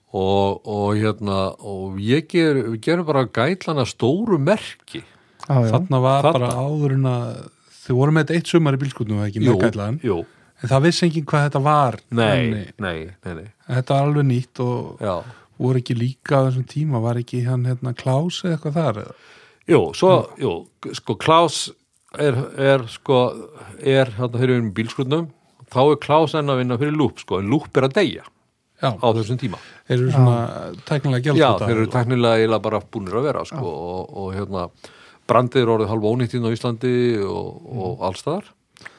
Og, 0.09 0.64
og 0.64 0.96
hérna 0.96 1.52
og 1.61 2.00
ég 2.00 2.26
ger, 2.32 2.56
við 2.72 2.80
gerum 2.86 3.06
bara 3.06 3.26
gætlana 3.28 3.84
stóru 3.86 4.38
merki. 4.40 5.04
Já, 5.48 5.54
já. 5.64 5.70
þarna 5.72 6.00
var 6.02 6.26
Þarna. 6.26 6.48
bara 6.48 6.66
áður 6.66 6.94
en 6.96 7.06
að 7.09 7.36
þau 7.84 7.94
voru 7.96 8.12
með 8.12 8.24
þetta 8.26 8.36
eitt 8.36 8.50
sumar 8.52 8.76
í 8.76 8.80
bílskutnum 8.82 9.20
ekki 9.24 9.40
með 9.44 9.62
gætlaðan, 9.62 10.00
jú, 10.04 10.16
en 10.61 10.72
það 10.72 10.82
vissi 10.84 11.04
enginn 11.06 11.26
hvað 11.30 11.44
þetta 11.46 11.62
var 11.64 11.96
nei, 12.18 12.50
nei, 12.76 12.96
nei, 13.24 13.32
nei. 13.38 13.46
Þetta 13.68 13.94
var 13.96 14.09
alveg 14.11 14.26
nýtt 14.28 14.61
og 14.64 15.00
já, 15.06 15.14
voru 15.59 15.82
ekki 15.82 15.96
líka 15.98 16.42
á 16.42 16.46
þessum 16.48 16.66
tíma, 16.70 17.02
var 17.02 17.20
ekki 17.20 17.42
hann 17.46 17.66
hérna 17.68 17.94
Klaus 17.98 18.42
eða 18.44 18.56
eitthvað 18.56 18.78
þar 18.78 19.02
eða? 19.04 19.18
jú, 19.68 19.82
svo, 19.98 20.14
jú. 20.40 20.54
sko 20.96 21.18
Klaus 21.20 21.61
er, 22.18 22.38
er 22.56 22.86
sko, 22.90 23.20
er 23.78 24.14
hérna 24.16 24.32
þegar 24.38 24.46
við 24.46 24.56
erum 24.56 24.72
í 24.72 24.76
bílskrutnum 24.78 25.30
þá 25.68 25.80
er 25.84 26.02
Klaus 26.04 26.34
enn 26.38 26.52
að 26.52 26.62
vinna 26.62 26.80
fyrir 26.80 26.96
lúp 26.96 27.22
sko, 27.22 27.42
en 27.42 27.50
lúp 27.52 27.70
er 27.76 27.88
að 27.88 27.96
deyja 28.00 28.26
Já, 28.78 28.92
á 28.94 29.09
þessum 29.11 29.38
tíma. 29.40 29.59
Þeir 29.88 29.96
eru 29.96 30.11
svona 30.14 30.34
tæknilega 30.86 31.18
Já, 31.18 31.32
gjaldfóta 31.34 31.66
þeir 31.66 31.80
eru 31.80 31.88
teknilega 31.90 32.38
eiginlega 32.38 32.62
bara 32.68 32.78
búnir 32.94 33.16
að 33.18 33.24
vera 33.26 33.40
sko, 33.48 33.72
og, 33.72 34.12
og 34.22 34.28
hérna 34.36 34.68
brandið 35.28 35.64
er 35.64 35.72
orðið 35.74 35.90
halv 35.90 36.06
ónýttinn 36.12 36.46
á 36.46 36.54
Íslandi 36.54 36.92
og, 37.26 37.48
og 37.74 38.04
allstaðar 38.06 38.52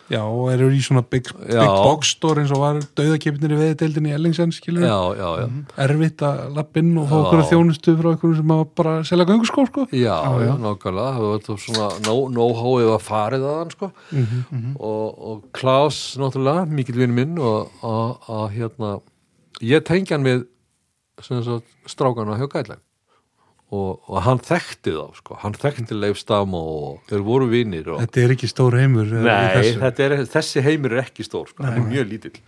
Já, 0.10 0.22
og 0.26 0.48
eru 0.50 0.68
í 0.74 0.80
svona 0.82 1.04
big, 1.06 1.28
Já. 1.46 1.60
big 1.62 1.70
box 1.86 2.16
store 2.16 2.42
eins 2.42 2.50
og 2.56 2.62
var 2.64 2.80
dauðakipnir 2.98 3.52
í 3.54 3.60
veðdeildin 3.60 4.08
í 4.10 4.14
Ellingsen 4.16 4.52
skilur 4.56 4.82
Já, 4.88 4.96
já, 5.20 5.28
já, 5.44 5.46
erfitt 5.86 6.24
að 6.26 6.40
lappinn 6.58 6.90
og 6.98 7.06
fá 7.12 7.14
Já. 7.14 7.20
okkur 7.28 7.44
þjónustu 7.52 7.94
frá 8.00 8.10
okkur 8.16 8.34
sem 8.40 8.54
að 8.56 8.64
bara 8.80 8.96
selja 9.06 9.28
gönguskó 9.30 9.68
sko. 9.70 9.86
já, 9.94 10.18
já, 10.46 10.54
nákvæmlega. 10.66 11.14
Það 11.20 11.28
var 11.30 11.62
svona 11.66 11.88
know- 12.08 12.30
know-howið 12.34 12.92
að 12.96 13.06
farið 13.06 13.46
að 13.52 13.58
hann 13.60 13.74
sko. 13.78 13.92
Og, 14.80 15.06
og 15.30 15.44
Klaus 15.54 16.02
náttúrulega, 16.18 16.66
mikill 16.74 16.98
vinn 17.04 17.14
minn 17.14 17.38
og 17.38 17.70
að, 17.86 18.16
að 18.40 18.46
hérna 18.58 18.92
ég 19.62 19.86
tengi 19.86 20.14
hann 20.16 20.26
við 20.26 20.48
strákana 21.90 22.38
hjá 22.40 22.48
Gætlæn 22.50 22.82
og, 23.72 24.00
og 24.10 24.22
hann 24.26 24.40
þekkti 24.42 24.94
þá 24.96 25.16
sko. 25.20 25.38
hann 25.44 25.54
þekkti 25.54 25.98
Leif 26.00 26.18
Stam 26.22 26.54
og 26.58 27.02
þeir 27.10 27.22
voru 27.28 27.50
vinnir 27.52 27.90
og 27.94 28.00
Þetta 28.02 28.24
er 28.24 28.34
ekki 28.36 28.50
stór 28.50 28.78
heimur 28.80 29.06
er, 29.12 29.22
í 29.22 29.76
Nei, 29.78 29.92
er, 30.06 30.16
þessi 30.32 30.64
heimur 30.66 30.96
er 30.98 31.04
ekki 31.06 31.26
stór 31.28 31.52
sko, 31.52 31.64
hann 31.68 31.78
er 31.84 31.86
mjög 31.92 32.10
lítill. 32.10 32.40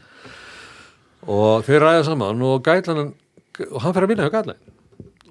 Og 1.29 1.65
þeir 1.67 1.83
ræða 1.85 2.05
saman 2.09 2.41
og 2.47 2.63
gætlan 2.65 3.11
og 3.11 3.81
hann 3.83 3.93
fer 3.93 4.05
að 4.07 4.13
vinna 4.13 4.25
hjá 4.27 4.33
gætlan 4.39 4.61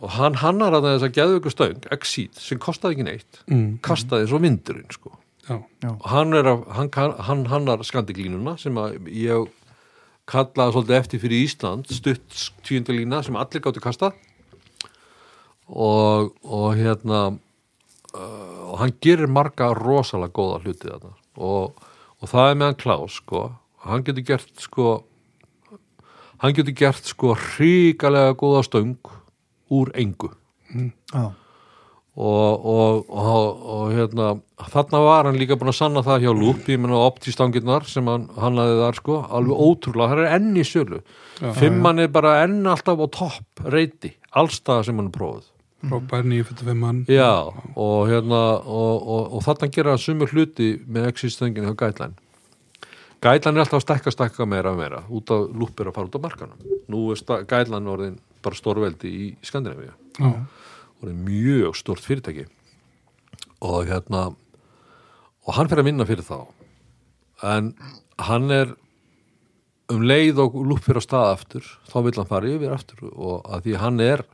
og 0.01 0.12
hann 0.16 0.38
hannar 0.41 0.72
að 0.78 0.86
þess 0.86 1.07
að 1.11 1.16
geðu 1.18 1.38
ykkur 1.41 1.53
stöng 1.53 1.88
Exceed, 1.93 2.38
sem 2.41 2.61
kostaði 2.62 2.97
ekki 2.97 3.09
neitt 3.11 3.41
Mm. 3.51 3.80
kastaði 3.84 4.30
og 4.32 4.41
vindurinn 4.47 4.86
sko. 4.95 5.16
Já. 5.51 5.59
og 5.91 6.07
hann, 6.12 6.32
er 6.38 6.47
að, 6.47 6.61
hann, 6.76 6.91
hann 7.26 7.45
hannar 7.51 7.82
skandiglínuna 7.82 8.55
sem 8.61 8.76
að 8.78 9.01
ég 9.11 9.49
kallaði 10.30 10.72
svolítið 10.76 10.97
eftir 11.01 11.20
fyrir 11.24 11.43
Ísland 11.43 11.91
stutt 11.91 12.36
tíundalína 12.62 13.18
sem 13.26 13.34
allir 13.36 13.61
gáttu 13.64 13.82
kastað 13.82 14.14
og, 15.70 16.32
og 16.42 16.74
hérna 16.78 17.20
uh, 17.30 18.60
og 18.70 18.78
hann 18.82 18.94
gerir 19.02 19.30
marga 19.30 19.70
rosalega 19.76 20.34
góða 20.34 20.60
hluti 20.64 20.88
þarna. 20.90 21.14
Og, 21.40 21.86
og 22.20 22.30
það 22.30 22.50
er 22.50 22.58
meðan 22.60 22.80
Klaus 22.80 23.18
sko, 23.20 23.44
hann 23.86 24.04
getur 24.06 24.26
gert 24.32 24.50
sko 24.62 24.88
hann 26.40 26.56
getur 26.56 26.76
gert 26.76 27.06
sko 27.08 27.36
hrikalega 27.36 28.34
góða 28.38 28.64
stöng 28.66 28.96
úr 29.70 29.92
engu. 29.98 30.32
Já. 31.10 31.30
og, 32.14 32.66
og, 32.66 33.08
og, 33.10 33.62
og 33.74 33.92
hérna 33.94 34.26
þarna 34.70 35.00
var 35.02 35.26
hann 35.26 35.38
líka 35.40 35.56
búin 35.58 35.72
að 35.72 35.78
sanna 35.80 36.02
það 36.06 36.26
hjá 36.26 36.30
Loop 36.36 36.68
ég 36.70 36.78
menna 36.78 37.00
optistangirnar 37.08 37.86
sem 37.90 38.06
hann 38.06 38.28
hannaði 38.38 38.76
þar 38.78 38.98
sko, 39.00 39.16
alveg 39.30 39.62
ótrúlega, 39.66 40.12
það 40.12 40.22
er 40.26 40.36
enn 40.36 40.58
í 40.58 40.66
sölu. 40.66 41.00
Fimmann 41.58 42.02
er 42.02 42.12
bara 42.12 42.36
enn 42.44 42.60
alltaf 42.70 43.02
á 43.02 43.06
topp 43.16 43.64
reyti, 43.72 44.12
allstað 44.30 44.84
sem 44.90 45.00
hann 45.00 45.10
prófið 45.14 45.49
Frábær 45.80 46.26
945 46.28 46.74
mann. 46.76 47.04
Já, 47.08 47.48
og 47.76 48.08
hérna 48.10 48.40
og, 48.60 48.96
og, 49.00 49.30
og 49.36 49.44
þarna 49.46 49.70
gera 49.72 49.94
sumur 49.98 50.28
hluti 50.28 50.74
með 50.84 51.08
existengin 51.08 51.64
hjá 51.64 51.76
Gætlæn 51.80 52.18
Gætlæn 53.20 53.56
er 53.56 53.64
alltaf 53.64 53.82
að 53.82 53.84
stekka 53.84 54.12
stekka 54.14 54.46
meira 54.48 54.72
og 54.72 54.78
meira 54.80 55.02
út 55.12 55.30
af 55.32 55.48
lúppir 55.52 55.88
að 55.90 55.96
fara 55.96 56.08
út 56.08 56.14
af 56.16 56.22
markanum. 56.24 56.60
Nú 56.88 57.02
er 57.12 57.44
Gætlæn 57.48 57.88
orðin 57.92 58.14
bara 58.40 58.56
stórveldi 58.56 59.10
í 59.12 59.26
Skandinavíu. 59.44 59.92
Já. 60.16 60.30
orðin 61.00 61.20
mjög 61.26 61.76
stort 61.76 62.04
fyrirtæki. 62.04 62.46
Og 63.60 63.88
hérna 63.88 64.30
og 65.44 65.54
hann 65.56 65.68
fyrir 65.68 65.84
að 65.84 65.90
vinna 65.90 66.08
fyrir 66.08 66.24
þá. 66.24 66.48
En 67.44 67.74
hann 68.20 68.50
er 68.52 68.72
um 69.92 70.04
leið 70.04 70.40
og 70.44 70.56
lúppir 70.64 70.96
á 70.96 71.02
stað 71.04 71.34
aftur 71.34 71.70
þá 71.92 71.96
vil 72.06 72.16
hann 72.22 72.30
fara 72.32 72.52
yfir 72.56 72.72
aftur. 72.72 73.04
Og 73.12 73.44
að 73.44 73.68
því 73.68 73.76
hann 73.84 74.00
er 74.00 74.24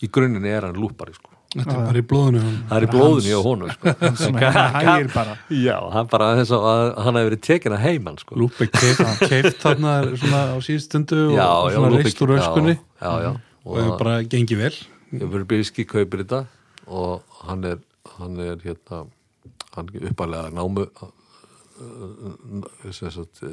í 0.00 0.10
grunninn 0.12 0.48
er 0.48 0.68
hann 0.68 0.80
lúppari 0.80 1.14
sko 1.16 1.36
Þetta 1.50 1.72
er 1.74 1.80
bara 1.82 1.98
í 1.98 2.04
blóðinu 2.06 2.40
hann. 2.44 2.58
það 2.68 2.76
er 2.76 2.84
í 2.84 2.88
blóðinu 2.92 3.30
á 3.34 3.42
honum 3.42 3.70
sko. 3.74 3.92
hann 4.54 5.08
bara 5.10 5.32
já, 5.50 5.76
hann 5.96 6.10
bara 6.12 6.28
þess 6.38 6.52
að 6.54 6.82
hann 7.02 7.18
hefur 7.18 7.26
verið 7.26 7.40
tekin 7.42 7.74
að 7.74 7.82
heimann 7.88 8.18
sko. 8.20 8.36
Lúpi 8.38 8.68
keift, 8.70 9.56
þarna 9.64 9.94
svona 10.12 10.42
á 10.54 10.56
síðstundu 10.62 11.18
já, 11.34 11.46
og 11.50 11.74
svona 11.74 11.90
reist 11.96 12.22
úr 12.22 12.34
öskunni 12.36 12.76
já, 12.76 12.84
já, 13.02 13.10
já. 13.26 13.32
og 13.66 13.80
hefur 13.80 13.96
bara 14.04 14.14
gengið 14.30 14.62
vel 14.62 14.70
ég 15.10 15.24
verið 15.26 15.48
byrski 15.50 15.86
kaupir 15.90 16.22
þetta 16.22 16.44
og 16.86 17.40
hann 17.48 17.66
er 17.66 17.82
hann 18.14 18.38
er 18.46 18.62
hérna 18.62 19.02
hann 19.74 19.90
er 19.90 20.06
uppalega 20.12 20.54
námu 20.54 20.86
uh, 20.86 21.10
sem 22.94 23.10
sagt 23.10 23.42
uh, 23.42 23.50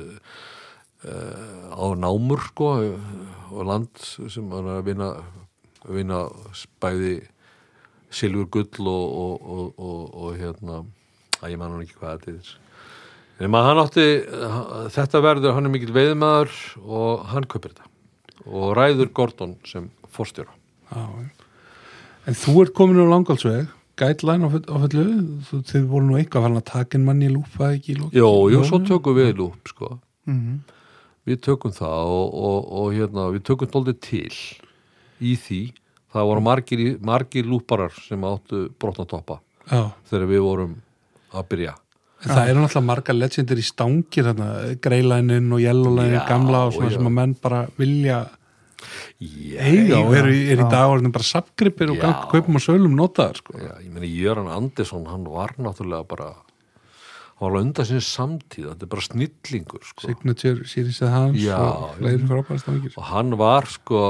uh, 1.01 1.73
á 1.73 1.85
námur 1.97 2.45
sko 2.51 2.69
og 3.49 3.65
land 3.65 4.05
sem 4.05 4.53
hann 4.53 4.69
er 4.69 4.83
að 4.83 4.87
vinna 4.91 5.09
vinna 5.86 6.23
bæði 6.82 7.15
silfur 8.09 8.47
gull 8.51 8.88
og, 8.88 9.17
og, 9.21 9.49
og, 9.57 9.67
og, 9.78 10.15
og 10.23 10.38
hérna 10.39 10.82
að 11.41 11.51
ég 11.53 11.59
man 11.61 11.73
hann 11.75 11.84
ekki 11.86 11.99
hvað 11.99 12.23
þetta 12.23 12.36
er. 12.39 12.53
Nema 13.38 13.59
hann 13.67 13.78
átti 13.84 14.05
þetta 14.95 15.19
verður, 15.21 15.53
hann 15.53 15.67
er 15.69 15.73
mikill 15.75 15.93
veiðmaður 15.93 16.53
og 16.82 17.25
hann 17.30 17.45
kaupir 17.51 17.75
þetta. 17.75 17.89
Og 18.47 18.71
ræður 18.78 19.11
Gordon 19.13 19.57
sem 19.67 19.89
fórstjóra. 20.15 20.49
En 22.28 22.36
þú 22.38 22.55
ert 22.63 22.73
komin 22.75 23.03
á 23.03 23.05
langálsveg 23.11 23.67
Guideline 23.97 24.45
á, 24.45 24.49
full- 24.53 24.69
á 24.69 24.75
fullu. 24.84 25.05
Þið 25.67 25.86
voru 25.89 26.05
nú 26.05 26.17
eitthvað 26.19 26.43
fann 26.47 26.57
að 26.59 26.65
takin 26.69 27.05
manni 27.05 27.28
í 27.30 27.34
lúpa 27.34 27.71
ekki 27.73 27.95
í 27.95 27.99
lókin 27.99 28.17
Jó, 28.19 28.28
jú, 28.53 28.59
svo 28.67 28.80
tökum 28.86 29.15
við 29.17 29.36
lúp 29.39 29.69
sko. 29.71 29.99
Mhm. 30.30 30.59
við 31.28 31.41
tökum 31.43 31.71
það 31.75 32.07
og, 32.07 32.34
og, 32.39 32.67
og 32.80 32.93
hérna, 32.95 33.23
við 33.36 33.41
tökum 33.49 33.67
tóltið 33.67 33.97
til 33.99 34.30
í 35.22 35.36
því 35.39 35.61
það 36.13 36.30
voru 36.32 36.45
margir, 36.45 36.86
margir 37.03 37.49
lúparar 37.49 37.93
sem 38.07 38.24
áttu 38.28 38.68
brotnatoppa 38.80 39.41
þegar 39.68 40.30
við 40.30 40.45
vorum 40.45 40.78
að 41.36 41.49
byrja 41.51 41.76
en 42.24 42.32
það 42.34 42.49
eru 42.49 42.63
náttúrulega 42.63 42.88
margar 42.88 43.18
legendir 43.18 43.61
í 43.61 43.65
stangir 43.65 44.26
þarna, 44.32 44.49
greilænin 44.82 45.51
og 45.53 45.61
yellowlænin 45.61 46.18
Já, 46.18 46.26
gamla 46.32 46.63
og 46.68 46.74
svona 46.78 46.89
já. 46.89 46.95
sem 46.97 47.09
að 47.09 47.15
menn 47.20 47.36
bara 47.43 47.61
vilja 47.78 48.24
eiga 49.18 50.01
og 50.01 50.15
eru, 50.18 50.32
eru 50.32 50.61
í 50.61 50.65
Já. 50.65 50.70
dag 50.70 50.91
orðin 50.93 51.13
bara 51.13 51.28
sapgripir 51.28 51.93
og 51.93 52.01
gang, 52.01 52.26
kaupum 52.32 52.59
og 52.59 52.63
sölum 52.63 52.93
notaðar 52.97 53.39
sko. 53.41 53.55
Já, 53.57 53.74
ég 53.82 53.89
meni 53.93 54.09
Jöran 54.13 54.49
Andersson, 54.53 55.07
hann 55.09 55.26
var 55.30 55.55
náttúrulega 55.57 56.07
bara 56.09 56.30
hann 57.38 57.53
var 57.53 57.59
undan 57.61 57.88
sinni 57.89 58.05
samtíð 58.05 58.72
þetta 58.72 58.86
er 58.86 58.91
bara 58.93 59.05
snillingur 59.07 59.86
sko. 59.86 60.07
Signature 60.07 60.70
Series 60.70 61.01
að 61.05 61.15
hans 61.15 61.47
og 61.53 62.93
og 62.93 63.07
hann 63.11 63.38
var 63.38 63.70
sko 63.70 64.01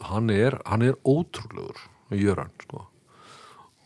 hann 0.00 0.30
er, 0.30 0.58
hann 0.66 0.82
er 0.82 0.96
ótrúlegur 1.04 1.78
Jöran 2.14 2.50
sko. 2.62 2.84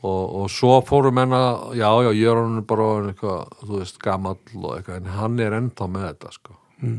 Og, 0.02 0.24
og 0.42 0.50
svo 0.52 0.78
fórum 0.86 1.16
menna 1.18 1.40
já, 1.74 1.88
já, 2.06 2.10
Jöran 2.14 2.58
er 2.60 2.66
bara 2.68 2.88
eitthvað, 3.10 3.54
þú 3.64 3.78
veist, 3.80 3.98
gamall 4.02 4.38
og 4.62 4.74
eitthvað 4.76 4.96
en 5.00 5.12
hann 5.16 5.38
er 5.42 5.56
ennþá 5.58 5.88
með 5.90 6.08
þetta 6.08 6.34
sko. 6.36 6.58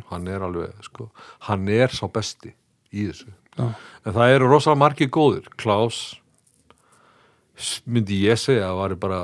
Hann 0.10 0.28
er 0.28 0.43
alveg, 0.43 0.74
sko 0.84 1.10
hann 1.47 1.70
er 1.72 1.93
sá 1.95 2.07
besti 2.12 2.51
í 2.91 3.05
þessu. 3.07 3.32
Já, 3.55 3.70
en 4.05 4.16
það 4.16 4.34
eru 4.36 4.49
rosalega 4.51 4.82
margir 4.84 5.12
góðir. 5.12 5.47
Klaus 5.60 6.20
myndi 7.88 8.22
ég 8.24 8.39
segja 8.39 8.70
að 8.70 8.80
var 8.80 8.95
bara 9.01 9.22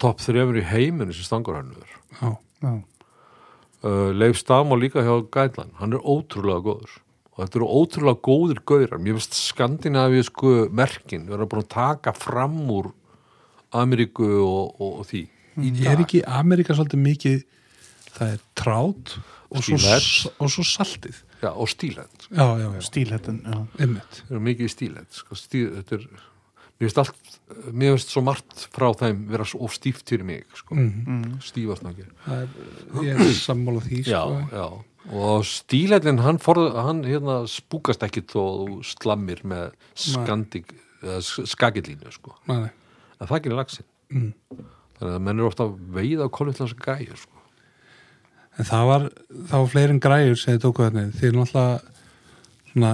topp 0.00 0.22
þrefur 0.24 0.58
í 0.60 0.64
heiminu 0.64 1.12
sem 1.12 1.26
stangur 1.26 1.58
hann 1.58 1.72
já, 1.76 2.30
Já. 2.62 2.72
uh, 3.84 4.10
Leif 4.16 4.38
Stam 4.40 4.72
og 4.72 4.80
líka 4.80 5.04
hjá 5.04 5.18
Gætlan 5.28 5.74
hann 5.80 5.92
er 5.92 6.00
ótrúlega 6.00 6.64
góður 6.64 6.94
og 7.34 7.42
þetta 7.42 7.60
eru 7.60 7.70
ótrúlega 7.80 8.22
góðir 8.28 8.62
gaurar. 8.66 9.00
Mér 9.02 9.18
finnst 9.18 9.38
skandinavíu 9.50 10.24
sko 10.26 10.54
merkin 10.70 11.26
vera 11.30 11.48
búin 11.50 11.64
að 11.64 11.72
taka 11.74 12.14
fram 12.16 12.60
úr 12.70 12.92
Ameríku 13.74 14.28
og, 14.44 14.76
og, 14.78 15.00
og 15.02 15.08
því. 15.10 15.24
Í 15.58 15.72
er 15.86 16.02
ekki 16.02 16.22
Amerika 16.26 16.74
svolítið 16.74 17.02
mikið 17.02 17.42
það 18.14 18.34
er 18.34 18.44
trát 18.58 19.16
og 19.54 19.64
svo, 19.64 19.78
og 20.42 20.52
svo 20.52 20.66
saltið? 20.66 21.18
Já, 21.42 21.50
og 21.50 21.68
stílend 21.68 22.28
já, 22.30 22.46
já, 22.58 22.68
já, 22.72 22.80
já. 24.30 24.38
mikið 24.40 24.68
í 24.68 24.72
stílend 24.72 25.18
sko, 25.18 25.36
stíl, 25.38 25.66
þetta 25.76 25.98
er 25.98 26.06
mér 26.08 26.88
finnst 26.88 27.00
allt, 27.02 27.36
mér 27.70 27.94
finnst 27.94 28.14
svo 28.14 28.22
margt 28.24 28.64
frá 28.74 28.88
þeim 29.02 29.24
vera 29.30 29.46
svo 29.48 29.68
stíft 29.72 30.08
fyrir 30.10 30.26
mig 30.26 30.46
sko. 30.56 30.78
mm. 30.78 31.36
stífast 31.44 31.84
nákir 31.86 32.08
það 32.24 32.46
er, 32.46 32.56
ég 33.10 33.22
er 33.26 33.36
sammála 33.38 33.84
því 33.84 34.00
já, 34.02 34.22
sko. 34.22 34.40
já 34.50 34.66
og 35.12 35.44
stílendin 35.44 36.22
hann, 36.24 36.38
hann 36.40 37.02
hérna, 37.04 37.42
spúkast 37.50 38.02
ekki 38.06 38.22
þó 38.30 38.80
slammir 38.82 39.42
með 39.44 39.74
skagillínu 41.44 42.12
sko. 42.14 42.36
En 42.48 43.28
það 43.28 43.42
gerir 43.44 43.58
lagsin 43.60 43.90
Mm. 44.14 44.32
þannig 45.00 45.14
að 45.16 45.22
menn 45.24 45.38
eru 45.40 45.48
ofta 45.48 45.64
að 45.64 45.78
veiða 45.96 46.26
á 46.28 46.34
kolvillansa 46.36 46.76
gæjur 46.78 47.16
sko. 47.18 47.38
en 48.58 48.64
það 48.68 48.84
var 48.86 49.06
þá 49.48 49.54
var 49.56 49.70
fleiri 49.72 49.94
en 49.94 50.00
græjur 50.04 50.36
sem 50.38 50.54
þið 50.54 50.62
tóku 50.62 50.84
þarna 50.84 51.04
því 51.16 51.26
er 51.26 51.38
náttúrulega 51.38 51.80
svona 52.68 52.92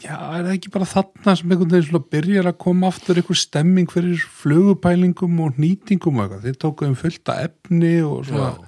já, 0.00 0.14
er 0.14 0.46
það 0.46 0.52
ekki 0.54 0.72
bara 0.72 0.88
þarna 0.94 1.34
sem 1.36 1.50
einhvern 1.52 1.74
veginn 1.74 2.06
byrjar 2.14 2.48
að 2.52 2.58
koma 2.64 2.88
aftur 2.88 3.20
einhver 3.20 3.40
stemming 3.42 3.90
fyrir 3.92 4.24
flugupælingum 4.40 5.40
og 5.44 5.60
nýtingum 5.60 6.16
og 6.22 6.24
eitthvað, 6.24 6.46
þið 6.46 6.60
tóku 6.64 6.88
um 6.88 6.96
fullta 7.02 7.36
efni 7.44 7.94
og 8.06 8.24
svona 8.30 8.54
Já. 8.54 8.64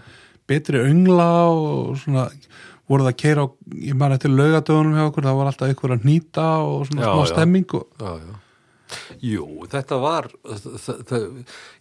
Betri 0.52 0.84
öngla 0.84 1.30
og 1.48 1.96
svona 2.04 2.28
voruð 2.90 3.08
að 3.12 3.18
keira 3.22 3.46
á, 3.46 3.48
ég 3.88 3.96
man 3.96 4.12
eftir 4.12 4.32
laugadögunum 4.34 4.96
hjá 4.98 5.08
okkur, 5.08 5.26
það 5.28 5.40
var 5.40 5.50
alltaf 5.52 5.72
ykkur 5.72 5.96
að 5.96 6.06
nýta 6.08 6.46
og 6.66 6.86
svona 6.90 7.04
Já, 7.04 7.10
smá 7.12 7.22
já. 7.22 7.30
stemming 7.32 7.76
og 7.78 7.86
já, 8.02 8.38
Jú, 9.22 9.44
þetta 9.72 9.96
var 10.02 10.26
það, 10.44 10.96
það, 11.08 11.22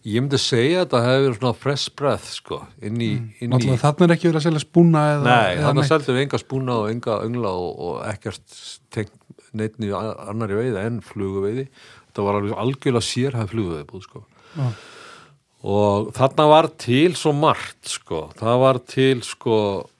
ég 0.08 0.22
myndi 0.24 0.38
segja 0.40 0.82
að 0.82 0.84
þetta 0.86 1.00
hefði 1.04 1.24
verið 1.26 1.38
svona 1.40 1.58
fresh 1.64 1.92
breath 1.98 2.28
sko, 2.38 2.60
inn 2.80 3.02
í, 3.04 3.10
inn 3.44 3.56
í 3.58 3.76
þarna 3.82 4.06
er 4.06 4.14
ekki 4.16 4.30
verið 4.30 4.40
að 4.40 4.46
selja 4.46 4.62
spúna 4.62 5.02
eða, 5.16 5.26
Nei, 5.26 5.50
eða 5.58 5.66
þannig 5.66 5.88
seldum 5.90 6.16
við 6.16 6.24
enga 6.26 6.40
spúna 6.40 6.78
og 6.80 6.88
enga 6.92 7.18
öngla 7.26 7.52
og, 7.66 7.82
og 7.88 7.98
ekkert 8.08 8.56
tengt 8.94 9.12
neittni 9.52 9.90
annari 9.92 10.56
veiði 10.56 10.80
en 10.86 11.02
fluguveiði. 11.04 11.66
Þetta 12.08 12.24
var 12.24 12.38
alveg 12.38 12.56
algjörlega 12.64 13.04
sérhæð 13.04 13.52
fluguveiði 13.52 13.88
búð 13.90 14.06
sko. 14.06 14.24
Já. 14.56 14.70
Og 15.62 16.10
þarna 16.16 16.46
var 16.50 16.68
til 16.80 17.14
svo 17.18 17.32
margt 17.36 17.90
sko, 17.90 18.24
það 18.38 18.62
var 18.64 18.80
til 18.90 19.22
sko, 19.26 19.56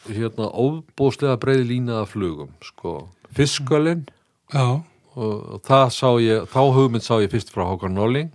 hérna, 0.08 0.48
óbúslega 0.50 1.38
breiði 1.42 1.68
línaða 1.70 2.06
flugum 2.10 2.50
sko, 2.66 2.96
fiskölin 3.36 4.02
já, 4.50 4.82
og 5.14 5.60
það 5.66 5.84
sá 5.94 6.08
ég, 6.22 6.48
þá 6.50 6.62
hugmynd 6.74 7.06
sá 7.06 7.14
ég 7.22 7.30
fyrst 7.30 7.52
frá 7.54 7.64
Hákon 7.68 7.94
Nolling 7.94 8.32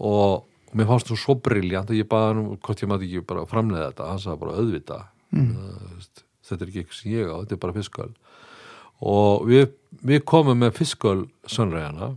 og 0.00 0.46
mér 0.72 0.88
fannst 0.88 1.10
þú 1.10 1.18
svo 1.18 1.36
briljant 1.42 1.92
að 1.92 2.00
ég 2.00 2.08
baði 2.08 2.30
hann 2.30 2.42
um 2.44 2.56
hvort 2.56 2.80
ég 2.80 2.90
maður 2.90 3.08
ekki 3.08 3.28
bara 3.28 3.46
framleiða 3.50 3.90
þetta, 3.90 4.08
hann 4.08 4.24
sagði 4.24 4.42
bara 4.44 4.56
auðvita 4.56 4.98
mm. 5.36 5.52
þetta 6.48 6.64
er 6.64 6.72
ekki 6.72 6.82
eitthvað 6.84 7.00
sem 7.02 7.12
ég 7.12 7.28
á, 7.28 7.36
þetta 7.42 7.56
er 7.56 7.62
bara 7.66 7.76
fisköl 7.76 8.10
og 9.00 9.46
við, 9.48 9.68
við 10.06 10.24
komum 10.28 10.60
með 10.64 10.76
fisköl 10.80 11.18
sönræðana 11.48 12.14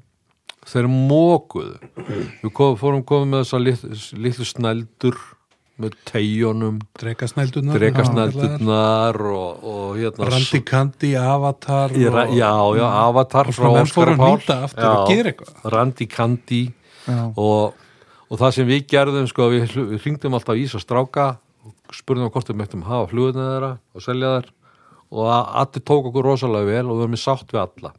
þeir 0.69 0.87
mókuðu 0.89 1.77
við 2.43 2.51
kom, 2.55 2.75
fórum 2.79 3.03
komum 3.07 3.33
með 3.35 3.43
þessar 3.45 3.63
litlu, 4.23 4.45
snældur 4.47 5.17
með 5.81 5.95
tegjónum 6.07 6.75
drekasnældunar 7.01 7.79
drekasnældurnar 7.81 9.17
og, 9.25 9.63
og 9.65 9.95
hérna 9.97 10.27
Randi 10.29 10.61
Kandi, 10.67 11.13
Avatar 11.17 11.95
Í 11.97 12.05
ra- 12.13 12.27
og, 12.29 12.35
Já, 12.37 12.51
já, 12.77 12.85
Avatar 13.07 13.49
og 13.49 13.57
frá 13.57 13.71
að 13.71 13.93
Pál 13.95 14.11
og 15.65 15.73
Randi 15.73 16.07
Kandi. 16.11 16.61
Og, 17.35 17.73
og 18.29 18.39
það 18.39 18.53
sem 18.55 18.69
við 18.69 18.85
gerðum 18.93 19.25
sko, 19.27 19.49
við, 19.51 19.65
við 19.75 19.97
hringdum 20.05 20.37
alltaf 20.37 20.61
í 20.61 20.67
svo 20.71 20.79
stráka 20.79 21.25
og 21.65 21.97
spurðum 21.97 22.29
hvort 22.31 22.47
við 22.53 22.59
mættum 22.61 22.85
hafa 22.87 23.09
flugurna 23.11 23.49
þeirra 23.49 23.71
og 23.97 24.05
selja 24.05 24.31
þær. 24.37 24.47
Og 25.13 25.27
allir 25.33 25.83
tók 25.89 26.07
okkur 26.09 26.25
rosalega 26.31 26.69
vel 26.69 26.85
og 26.89 26.95
við 27.01 27.03
erum 27.07 27.17
í 27.17 27.21
sátt 27.21 27.49
við 27.53 27.63
alla 27.65 27.91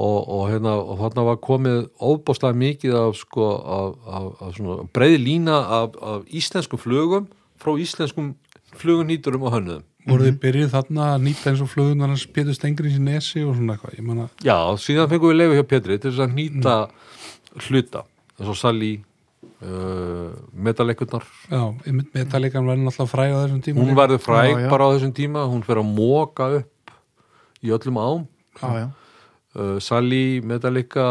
og, 0.00 0.18
og, 0.32 0.42
hérna, 0.48 0.72
og 0.80 1.00
þarna 1.02 1.24
var 1.26 1.38
komið 1.44 1.80
óbáslega 2.00 2.56
mikið 2.56 2.96
af, 2.96 3.18
sko, 3.20 3.48
af, 3.76 3.98
af, 4.06 4.30
af 4.46 4.54
svona 4.56 4.86
breiði 4.96 5.20
lína 5.24 5.58
af, 5.80 5.98
af 6.00 6.24
íslenskum 6.40 6.80
flugum 6.80 7.28
frá 7.60 7.74
íslenskum 7.76 8.32
flugunýturum 8.80 9.44
og 9.44 9.56
hönnuðum. 9.58 9.86
Voru 10.08 10.30
þið 10.30 10.38
byrjuð 10.40 10.72
þarna 10.72 11.10
að 11.14 11.24
nýta 11.26 11.50
eins 11.50 11.60
og 11.60 11.68
flugunar 11.68 12.08
hans 12.08 12.24
Pétur 12.32 12.56
Stengri 12.56 12.94
í 12.96 13.02
nesi 13.02 13.42
og 13.44 13.52
svona 13.58 13.76
eitthvað? 13.76 13.98
Ég 13.98 14.06
manna, 14.06 14.28
Já, 14.46 14.56
síðan 14.80 15.10
fengum 15.10 15.34
við 15.34 15.40
leifu 15.42 15.58
hjá 15.58 15.66
Petri 15.74 15.98
til 16.00 16.12
þess 16.14 16.24
að 16.24 16.36
nýta 16.38 16.76
hluta. 17.66 18.04
Eins 18.38 18.48
og 18.48 18.56
Sally 18.56 18.92
uh, 19.60 20.30
metalleikurnar. 20.56 21.26
Já, 21.50 21.62
metalikan 22.14 22.64
verður 22.64 22.86
náttúrulega 22.86 23.12
fræg 23.12 23.34
á 23.36 23.38
þessum 23.42 23.60
tíma. 23.66 23.84
Hún 23.84 23.98
verður 23.98 24.24
fræg 24.24 24.54
Já, 24.54 24.62
já. 24.64 24.70
bara 24.72 24.88
á 24.88 24.92
þessum 24.94 25.12
tíma. 25.20 25.44
Hún 25.52 25.66
fer 25.68 25.82
að 25.82 25.92
móka 25.92 26.48
upp 26.62 26.96
í 27.60 27.74
öllum 27.76 28.00
ám. 28.00 28.26
Já, 28.56 28.68
já. 28.80 28.88
Sally, 29.82 30.40
Metallica 30.46 31.06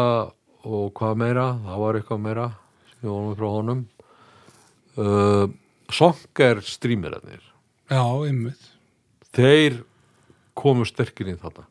og 0.64 0.92
hvað 0.96 1.18
meira, 1.20 1.46
það 1.64 1.82
var 1.84 1.98
eitthvað 1.98 2.22
meira 2.24 2.46
sem 2.90 3.02
við 3.02 3.10
vorum 3.12 3.36
frá 3.36 3.48
honum. 3.56 3.82
Uh, 4.96 5.46
Songer 5.90 6.62
streamerarnir. 6.64 7.42
Já, 7.90 8.04
einmitt. 8.04 8.70
Þeir 9.34 9.82
komu 10.58 10.86
sterkir 10.88 11.30
inn 11.30 11.40
þetta 11.40 11.64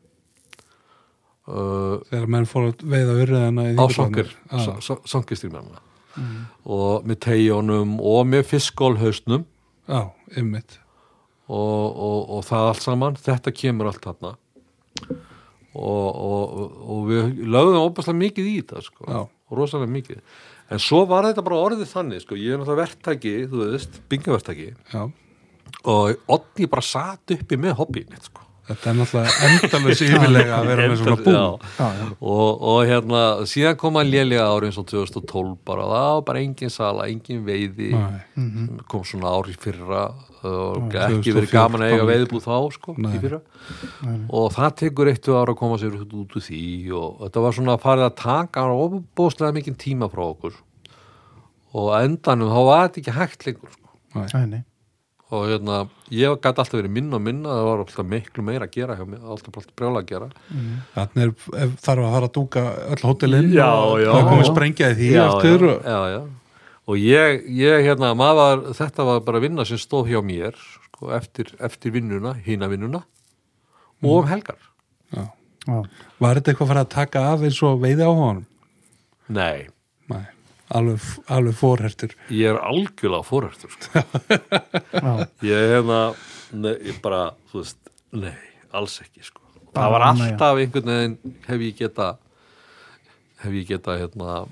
uh, 1.50 2.00
þegar 2.10 2.28
menn 2.34 2.48
fóru 2.48 2.72
að 2.72 2.84
veiða 2.92 3.16
urriðana 3.22 3.66
í 3.68 3.74
á 3.76 3.84
Þingvallavatni. 3.84 3.96
Songer 3.96 4.28
já, 4.82 5.00
Songerstreamerna 5.12 5.86
og 6.66 7.06
með 7.06 7.20
tegjónum 7.24 7.96
og 8.02 8.24
með 8.28 8.48
fiskólhausnum 8.50 9.44
já, 9.86 10.00
einmitt. 10.36 10.80
Og, 11.50 11.84
og, 11.86 12.18
og 12.36 12.42
það 12.46 12.70
allt 12.70 12.84
saman 12.84 13.18
þetta 13.18 13.54
kemur 13.54 13.90
allt 13.90 14.04
þarna 14.04 14.34
og, 15.74 16.08
og, 16.10 16.78
og 16.90 17.02
við 17.10 17.42
lögðum 17.46 17.84
óbærslega 17.86 18.20
mikið 18.24 18.50
í 18.50 18.54
þetta 18.60 18.84
sko, 18.86 19.06
og 19.50 19.58
rosalega 19.58 19.92
mikið. 19.94 20.22
En 20.70 20.82
svo 20.82 21.04
var 21.10 21.26
þetta 21.26 21.44
bara 21.46 21.62
orðið 21.66 21.90
þannig 21.90 22.22
sko, 22.24 22.38
ég 22.38 22.54
er 22.54 22.60
náttúrulega 22.60 22.84
verktaki, 22.84 23.34
þú 23.50 23.64
veist, 23.72 23.98
bingaverktaki 24.10 24.68
já, 24.92 25.02
og 25.90 26.30
Odni 26.30 26.68
bara 26.70 26.84
sat 26.84 27.34
uppi 27.34 27.58
með 27.58 27.78
hobbyinn 27.80 28.20
sko. 28.22 28.46
Þetta 28.70 28.90
er 28.90 28.96
náttúrulega 29.00 29.50
endalus 29.50 30.00
yfirlega 30.06 30.56
að 30.56 30.70
vera 30.70 30.88
með 30.88 31.02
svona 31.02 31.18
bú 31.20 31.34
Já. 31.34 31.44
Já, 31.76 32.08
og, 32.32 32.64
og 32.72 32.80
hérna 32.88 33.22
síðan 33.50 33.78
koma 33.82 34.04
lélega 34.06 34.46
ári 34.48 34.70
eins 34.70 34.80
og 34.80 34.88
2012 34.90 35.52
bara, 35.66 35.86
það 35.90 36.08
var 36.14 36.24
bara 36.30 36.42
engin 36.46 36.72
sala, 36.72 37.06
engin 37.12 37.44
veiði 37.46 37.92
Nei. 37.94 38.20
Mhm. 38.40 38.82
kom 38.90 39.04
svona 39.06 39.34
ári 39.36 39.56
fyrra 39.60 40.08
og 40.40 40.94
Já, 40.94 41.02
ekki 41.10 41.34
verið 41.36 41.50
gaman 41.52 41.82
að 41.84 41.90
eiga 41.90 42.04
2014 42.06 42.10
veiðbúð 42.14 42.46
þá 42.46 42.56
sko, 42.78 42.94
Nei. 42.96 43.10
í 43.12 43.20
fyrra 43.20 43.40
og 44.40 44.46
það 44.54 44.70
tekur 44.80 45.10
eittu 45.12 45.36
ára 45.36 45.52
að 45.52 45.60
koma 45.60 45.76
sér 45.82 45.98
út 46.00 46.14
úr 46.38 46.46
því 46.46 46.62
og 46.96 47.20
þetta 47.26 47.44
var 47.44 47.56
svona 47.58 47.76
að 47.76 47.84
farið 47.84 48.06
að 48.06 48.16
taka 48.22 48.64
óbúslega 48.72 49.56
mikið 49.58 49.76
tíma 49.84 50.08
frá 50.08 50.24
okkur 50.30 50.56
og 51.76 51.92
endanum 52.00 52.50
þá 52.50 52.60
var 52.66 52.88
þetta 52.88 53.00
ekki 53.02 53.16
hægt 53.18 53.46
lengur 53.46 53.74
sko. 53.76 53.92
Nei, 54.16 54.46
nei. 54.54 54.62
Og 55.30 55.44
hérna, 55.46 55.76
ég 56.10 56.32
gæti 56.42 56.58
alltaf 56.58 56.74
verið 56.74 56.90
minna 56.96 57.18
og 57.18 57.22
minna, 57.22 57.52
það 57.54 57.66
var 57.68 57.82
alltaf 57.84 58.06
miklu 58.10 58.42
meira 58.46 58.66
að 58.66 58.72
gera 58.74 58.96
hjá 58.98 59.04
mér, 59.06 59.20
alltaf 59.30 59.58
alltaf 59.60 59.74
brjála 59.78 60.00
að 60.02 60.08
gera 60.10 60.28
þannig 60.96 61.22
er, 61.24 61.32
ef, 61.64 61.76
þarf 61.84 62.04
að 62.06 62.14
fara 62.16 62.28
að 62.30 62.34
dúka 62.38 62.64
öll 62.96 63.04
hótelinn 63.06 63.52
Já, 63.54 63.68
og 63.70 63.94
já. 64.02 64.10
það 64.10 64.28
komið 64.32 64.48
sprengja 64.50 64.90
í 64.90 64.96
því 64.98 65.10
já, 65.14 65.22
og, 65.28 65.46
já, 65.86 66.00
já. 66.14 66.20
og 66.90 66.98
ég, 67.04 67.44
ég 67.60 67.86
hérna, 67.86 68.10
maður, 68.18 68.64
þetta 68.80 69.06
var 69.10 69.22
bara 69.28 69.42
vinna 69.46 69.66
sem 69.68 69.78
stóð 69.78 70.10
hjá 70.10 70.18
mér 70.26 70.58
sko, 70.88 71.12
eftir, 71.14 71.54
eftir 71.62 71.94
vinnuna, 71.94 72.34
hína 72.46 72.70
vinnuna 72.72 73.04
og 74.02 74.24
um 74.24 74.28
helgar 74.32 74.58
já. 75.14 75.28
Já. 75.68 75.78
var 76.18 76.40
þetta 76.40 76.54
eitthvað 76.54 76.66
að 76.66 76.72
fara 76.74 76.84
að 76.88 76.92
taka 76.96 77.24
af 77.36 77.46
eins 77.46 77.62
og 77.68 77.78
veiði 77.86 78.02
á 78.02 78.10
honum? 78.10 78.46
nei, 79.30 79.68
Nei, 80.10 80.24
alveg, 80.70 81.00
alveg 81.28 81.54
fórhertur 81.58 82.14
ég 82.30 82.50
er 82.52 82.58
algjörlega 82.62 83.26
fórhættur 83.26 83.72
sko. 83.74 84.04
Já. 85.04 85.12
ég 85.42 85.54
er 85.56 85.74
hérna 85.76 86.00
nei, 86.52 86.74
ég 86.90 87.00
bara, 87.04 87.30
þú 87.52 87.62
veist, 87.64 87.78
nei 88.12 88.34
alls 88.72 89.00
ekki 89.02 89.22
sko. 89.26 89.40
Bara 89.74 89.86
það 89.86 89.92
var 89.96 90.06
alltaf 90.08 90.58
einhvern 90.64 90.90
veginn 90.94 91.36
hef 91.48 91.60
ég 91.68 91.76
geta 91.84 92.10
hef 93.44 93.54
ég 93.56 93.66
geta 93.70 93.96
hérna 93.98 94.42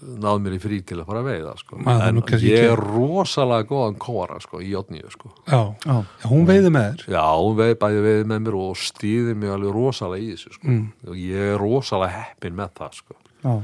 náð 0.00 0.38
mér 0.40 0.54
í 0.56 0.60
frí 0.62 0.78
til 0.88 0.96
að 1.02 1.08
fara 1.10 1.20
að 1.20 1.26
veiða 1.28 1.50
sko. 1.60 1.76
En 1.92 2.16
ég 2.16 2.30
ekki- 2.32 2.52
er 2.70 2.80
rosalega 2.80 3.66
góðan 3.68 3.98
kóra 4.00 4.38
sko, 4.40 4.60
í 4.64 4.70
Jotníu 4.72 5.10
sko. 5.12 5.28
já, 5.46 5.74
Já. 5.84 6.04
já, 6.22 6.28
hún 6.30 6.46
veiði 6.48 6.70
með 6.72 6.86
þér 6.94 7.12
já, 7.12 7.24
hún 7.36 7.56
veið 7.58 7.74
bæði 7.82 8.00
veið 8.06 8.24
með 8.30 8.40
mér 8.46 8.56
og 8.62 8.76
stýði 8.80 9.34
mig 9.36 9.50
alveg 9.52 9.74
rosalega 9.76 10.22
í 10.24 10.30
þessu 10.32 10.54
sko. 10.56 10.66
Mm. 10.68 10.86
og 11.06 11.14
ég 11.20 11.52
er 11.52 11.58
rosalega 11.60 12.16
heppin 12.16 12.56
með 12.56 12.70
það 12.80 12.94
sko. 12.96 13.14
Já. 13.44 13.54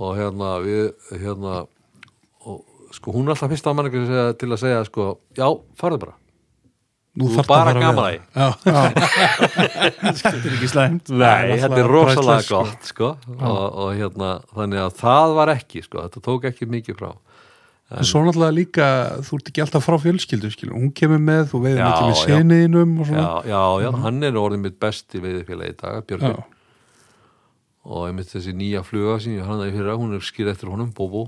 Og 0.00 0.16
hérna 0.18 0.56
við 0.64 0.90
hérna 1.22 1.54
og, 2.44 2.60
sko 2.94 3.14
hún 3.14 3.28
er 3.28 3.34
alltaf 3.34 3.52
fyrst 3.52 3.66
að 3.70 3.78
mann 3.78 3.90
til 4.40 4.50
að 4.50 4.60
segja 4.62 4.84
sko, 4.88 5.08
já, 5.38 5.48
farðu 5.78 6.04
bara. 6.06 6.16
Nú 7.14 7.28
Þú 7.30 7.44
bara 7.46 7.70
að 7.78 7.98
veiða. 8.00 8.46
Þetta 10.18 10.32
er 10.32 10.54
ekki 10.56 10.70
slæmt. 10.72 11.12
Nei, 11.14 11.60
þetta 11.60 11.78
er 11.78 11.90
rosalega 11.90 12.40
sko. 12.42 12.62
gott 12.66 12.88
sko. 12.90 13.10
og, 13.38 13.60
og 13.84 13.92
hérna, 13.94 14.30
þannig 14.56 14.82
að 14.82 14.96
það 14.98 15.34
var 15.38 15.52
ekki 15.54 15.84
sko, 15.84 16.02
þetta 16.08 16.22
tók 16.26 16.48
ekki 16.50 16.66
mikið 16.72 16.98
frá. 16.98 17.12
En 17.94 18.06
svo 18.08 18.24
náttúrulega 18.24 18.56
líka, 18.56 18.86
þú 19.22 19.38
ert 19.38 19.50
ekki 19.52 19.62
alltaf 19.62 19.84
frá 19.86 19.94
fjölskyldu, 20.02 20.50
skilur, 20.50 20.74
hún 20.74 20.90
kemur 20.96 21.20
með, 21.22 21.44
þú 21.52 21.60
veiðir 21.66 21.82
Já, 21.84 21.86
ekki 21.92 22.08
með 22.08 22.16
já. 22.16 22.22
seniðinum 22.24 22.94
og 22.96 23.04
já, 23.04 23.10
svona. 23.12 23.26
já, 23.52 23.62
já, 23.84 23.90
hann 24.06 24.26
er 24.26 24.38
orðin 24.40 24.64
mitt 24.64 24.78
besti 24.82 25.20
veiðifélagi 25.22 25.74
í 25.74 25.76
dag, 25.84 26.00
Björgvin. 26.08 26.34
Já, 26.34 26.53
og 27.84 28.06
einmitt 28.08 28.30
þessi 28.32 28.54
nýja 28.56 28.80
fluga 28.86 29.18
sem 29.20 29.34
ég 29.36 29.44
hann 29.44 29.60
að 29.60 29.74
fyrra, 29.76 29.96
hún 30.00 30.14
er 30.16 30.24
skýr 30.24 30.48
eftir 30.54 30.70
honum, 30.72 30.92
Bobo 30.96 31.26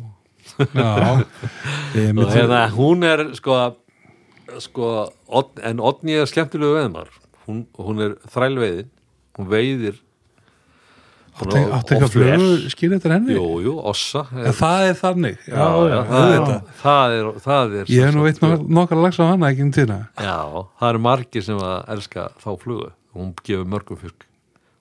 já. 0.56 0.86
Og 1.20 1.96
myndi- 1.96 2.32
hérna, 2.32 2.62
hún 2.72 3.02
er 3.04 3.24
sko, 3.36 3.56
sko 4.62 4.90
en 5.66 5.80
Odni 5.82 6.14
er 6.20 6.28
skemmtilegu 6.30 6.76
veðmar 6.78 7.08
hún, 7.48 7.64
hún 7.76 8.00
er 8.06 8.14
þrælveiðin 8.32 8.88
hún 9.36 9.48
veiðir 9.52 9.98
hún 11.36 11.50
Áttu 11.50 11.58
á- 11.60 11.72
áttu 11.76 11.92
eitthvað 11.96 12.12
flugur 12.14 12.70
skýr 12.72 12.94
eftir 12.96 13.12
henni? 13.12 13.34
jú, 13.36 13.48
jú, 13.66 13.74
ossa 13.90 14.22
Já, 14.32 14.52
það 14.56 14.84
er 14.88 14.94
þannig. 15.02 15.42
Já, 15.50 15.66
já, 15.90 15.98
það, 16.08 16.36
er, 16.36 16.46
það 16.80 17.16
er 17.18 17.26
það 17.44 17.74
er 17.82 17.90
Ég 17.92 18.06
hef 18.06 18.14
nú 18.16 18.22
veit 18.24 18.40
nokkar 18.78 19.02
lags 19.02 19.18
á 19.20 19.24
hana 19.28 19.50
ekki 19.52 19.66
um 19.66 19.74
tína. 19.76 19.98
já, 20.16 20.38
það 20.80 20.88
eru 20.94 21.02
margir 21.10 21.44
sem 21.44 21.60
að 21.60 21.76
elska 21.96 22.30
þá 22.40 22.48
flugu 22.62 22.88
hún 23.18 23.34
gefur 23.44 23.68
mörgum 23.74 24.00
fisk 24.00 24.24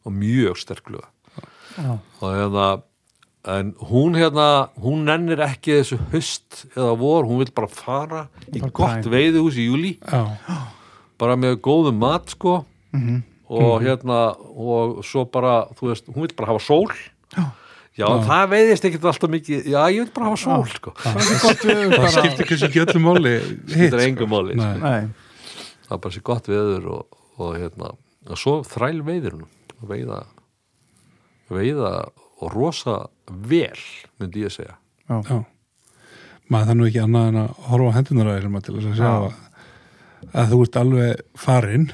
og 0.05 0.13
mjög 0.15 0.61
sterk 0.61 0.85
fluga 0.87 1.09
hérna 1.75 2.81
en 3.45 3.73
hún 3.91 4.15
hérna, 4.17 4.69
hún 4.81 5.03
nennir 5.05 5.37
ekki 5.45 5.75
þessu 5.81 5.99
höst 6.13 6.63
eða 6.73 6.95
vor, 6.97 7.27
hún 7.29 7.43
vil 7.43 7.51
bara 7.53 7.67
fara 7.69 8.23
í 8.49 8.57
Bara 8.63 8.71
gott 8.73 9.03
prime. 9.03 9.11
veiðihús 9.13 9.59
í 9.61 9.67
júli 9.67 9.91
Já, 10.01 10.23
bara 11.21 11.35
með 11.37 11.59
góðum 11.61 11.99
mat 12.01 12.33
sko. 12.33 12.63
Mhm. 12.95 13.21
og 13.47 13.83
hérna 13.85 14.33
og 14.57 15.03
svo 15.05 15.25
bara, 15.29 15.67
þú 15.77 15.91
veist, 15.91 16.07
hún 16.09 16.23
vil 16.25 16.33
bara 16.35 16.47
hafa 16.49 16.63
sól. 16.65 16.87
Já. 17.35 17.43
já, 17.99 18.05
það 18.25 18.47
veiðist 18.49 18.85
ekkert 18.89 19.05
alltaf 19.05 19.29
mikið, 19.29 19.67
já, 19.69 19.81
ég 19.93 19.99
vil 20.01 20.11
bara 20.15 20.31
hafa 20.31 20.39
sól 20.41 20.65
sko, 20.73 20.93
Bara 21.03 21.19
svo 21.27 21.37
gott 21.43 21.61
það 21.61 21.93
bara. 21.93 22.09
skiptir 22.15 22.47
kannski 22.49 22.65
ekki 22.71 22.81
öllu 22.87 23.01
máli. 23.05 23.35
Hitt. 23.45 23.75
þetta 23.75 23.99
er 23.99 24.05
engum 24.07 24.29
máli 24.33 24.57
sko. 24.57 24.71
Nei. 24.81 25.03
Það 25.85 25.93
er 25.93 26.01
bara 26.07 26.13
sér 26.17 26.23
gott 26.25 26.49
veður 26.49 26.87
og, 26.95 27.19
og 27.37 27.53
hérna, 27.61 27.91
og 28.31 28.37
svo 28.41 28.55
þræl 28.65 29.03
veiðir 29.05 29.37
hún. 29.37 29.45
Veiða 29.85 30.23
veiða 31.51 31.91
og 32.41 32.53
rosa 32.53 32.95
vel 33.27 33.81
myndi 34.19 34.45
ég 34.45 34.53
segja 34.53 34.75
já. 35.09 35.19
Já. 35.29 35.43
Maður 36.49 36.67
það 36.69 36.77
nú 36.77 36.87
ekki 36.89 37.01
annað 37.01 37.27
en 37.31 37.37
að 37.41 37.53
horfa 37.69 37.89
á 37.89 37.95
hendunar 37.97 38.27
að 38.29 38.35
þér 38.37 38.65
til 38.65 38.75
þess 38.75 38.89
að 38.91 38.97
sjá 38.99 39.05
Já. 39.05 39.13
að, 39.15 39.37
að 40.33 40.51
þú 40.53 40.59
ert 40.65 40.77
alveg 40.81 41.21
farinn. 41.37 41.87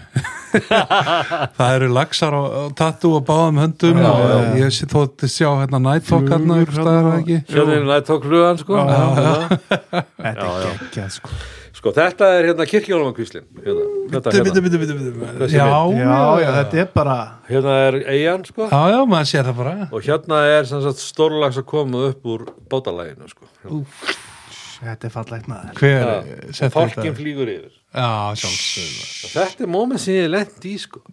það 1.57 1.75
eru 1.77 1.87
laxar 1.95 2.35
og, 2.35 2.47
og 2.61 2.73
tattu 2.79 3.13
og 3.17 3.23
báðum 3.27 3.61
höndum 3.61 4.01
Já, 4.01 4.09
og 4.11 4.25
já, 4.25 4.35
já. 4.35 4.51
ég 4.65 4.75
sé 4.75 4.87
þótt 4.91 5.23
að 5.27 5.31
sjá 5.31 5.47
hérna 5.61 5.79
nættók 5.85 6.27
hérna 6.27 6.57
hérna. 6.59 6.95
ekki. 7.21 7.37
Sjöðin 7.51 7.87
nætt 7.87 8.09
tók 8.09 8.27
flugan 8.27 8.59
sko 8.59 8.83
Þetta 8.83 10.27
er 10.27 10.43
geggjað 10.67 11.17
sko 11.17 11.33
sko 11.81 11.93
þetta 11.95 12.27
er 12.37 12.45
hérna 12.51 12.65
kirkjálfankvíslin 12.69 13.45
hérna, 13.63 13.85
þetta 14.11 14.33
Bitu, 14.35 14.61
bitu, 14.67 14.81
hérna. 14.81 14.97
bitu, 14.99 15.13
bitu, 15.15 15.47
Já, 15.49 15.65
Já, 15.95 16.19
já, 16.43 16.49
þetta 16.59 16.81
er 16.83 16.89
bara 16.93 17.15
hérna 17.47 17.77
er 17.87 17.97
eigin 18.11 18.43
sko 18.51 18.67
Já, 18.67 18.81
já, 18.91 18.99
maður 19.09 19.31
sér 19.31 19.47
það 19.49 19.61
bara. 19.63 19.75
og 19.89 20.05
hérna 20.05 20.43
er 20.51 20.69
sem 20.69 20.83
sagt 20.83 21.01
stórlags 21.01 21.57
að 21.63 21.69
koma 21.71 22.03
upp 22.11 22.29
úr 22.35 22.45
bátalæginu 22.69 23.31
sko 23.31 23.81
Þetta 24.81 25.07
er 25.07 25.13
fallegt 25.13 25.49
maður. 25.51 25.73
Hver 25.77 26.71
fálkin 26.73 26.95
þetta? 26.95 27.15
flýgur 27.19 27.51
yfir. 27.53 27.73
Já, 27.93 28.07
sjálfsögðu. 28.41 29.03
og 29.27 29.33
þetta 29.35 29.65
er 29.65 29.71
moment 29.75 30.01
sem 30.01 30.15
ég 30.17 30.29
lent 30.31 30.65
í 30.65 30.75
sko. 30.81 31.03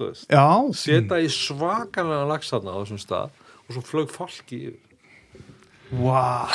Já, 0.00 0.46
setja 0.80 1.18
í 1.20 1.28
svakalega 1.28 2.24
lagsarna 2.30 2.72
á 2.72 2.80
þessum 2.80 3.00
stað 3.02 3.34
og 3.66 3.74
svo 3.76 3.82
flög 3.84 4.14
fálki 4.14 4.60
yfir. 4.70 4.78
Vá, 6.00 6.46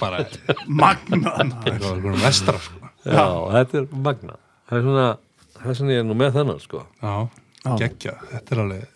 Bara, 0.00 0.24
magnað 0.66 1.20
maður. 1.28 1.82
Það 1.84 2.06
er 2.10 2.20
vestra, 2.24 2.58
sko. 2.64 2.90
já, 3.04 3.24
þetta 3.54 3.82
er 3.82 3.90
magna 3.92 4.38
það 4.68 4.78
er 4.78 4.86
svona, 4.86 5.06
það 5.58 5.70
er 5.72 5.78
svona 5.80 5.94
ég 5.94 6.02
er 6.02 6.08
nú 6.08 6.16
með 6.18 6.34
þennan 6.38 6.62
sko. 6.64 6.80
Já, 7.02 7.14
geggja. 7.82 8.14
Þetta 8.32 8.54
er 8.56 8.62
alveg 8.64 8.88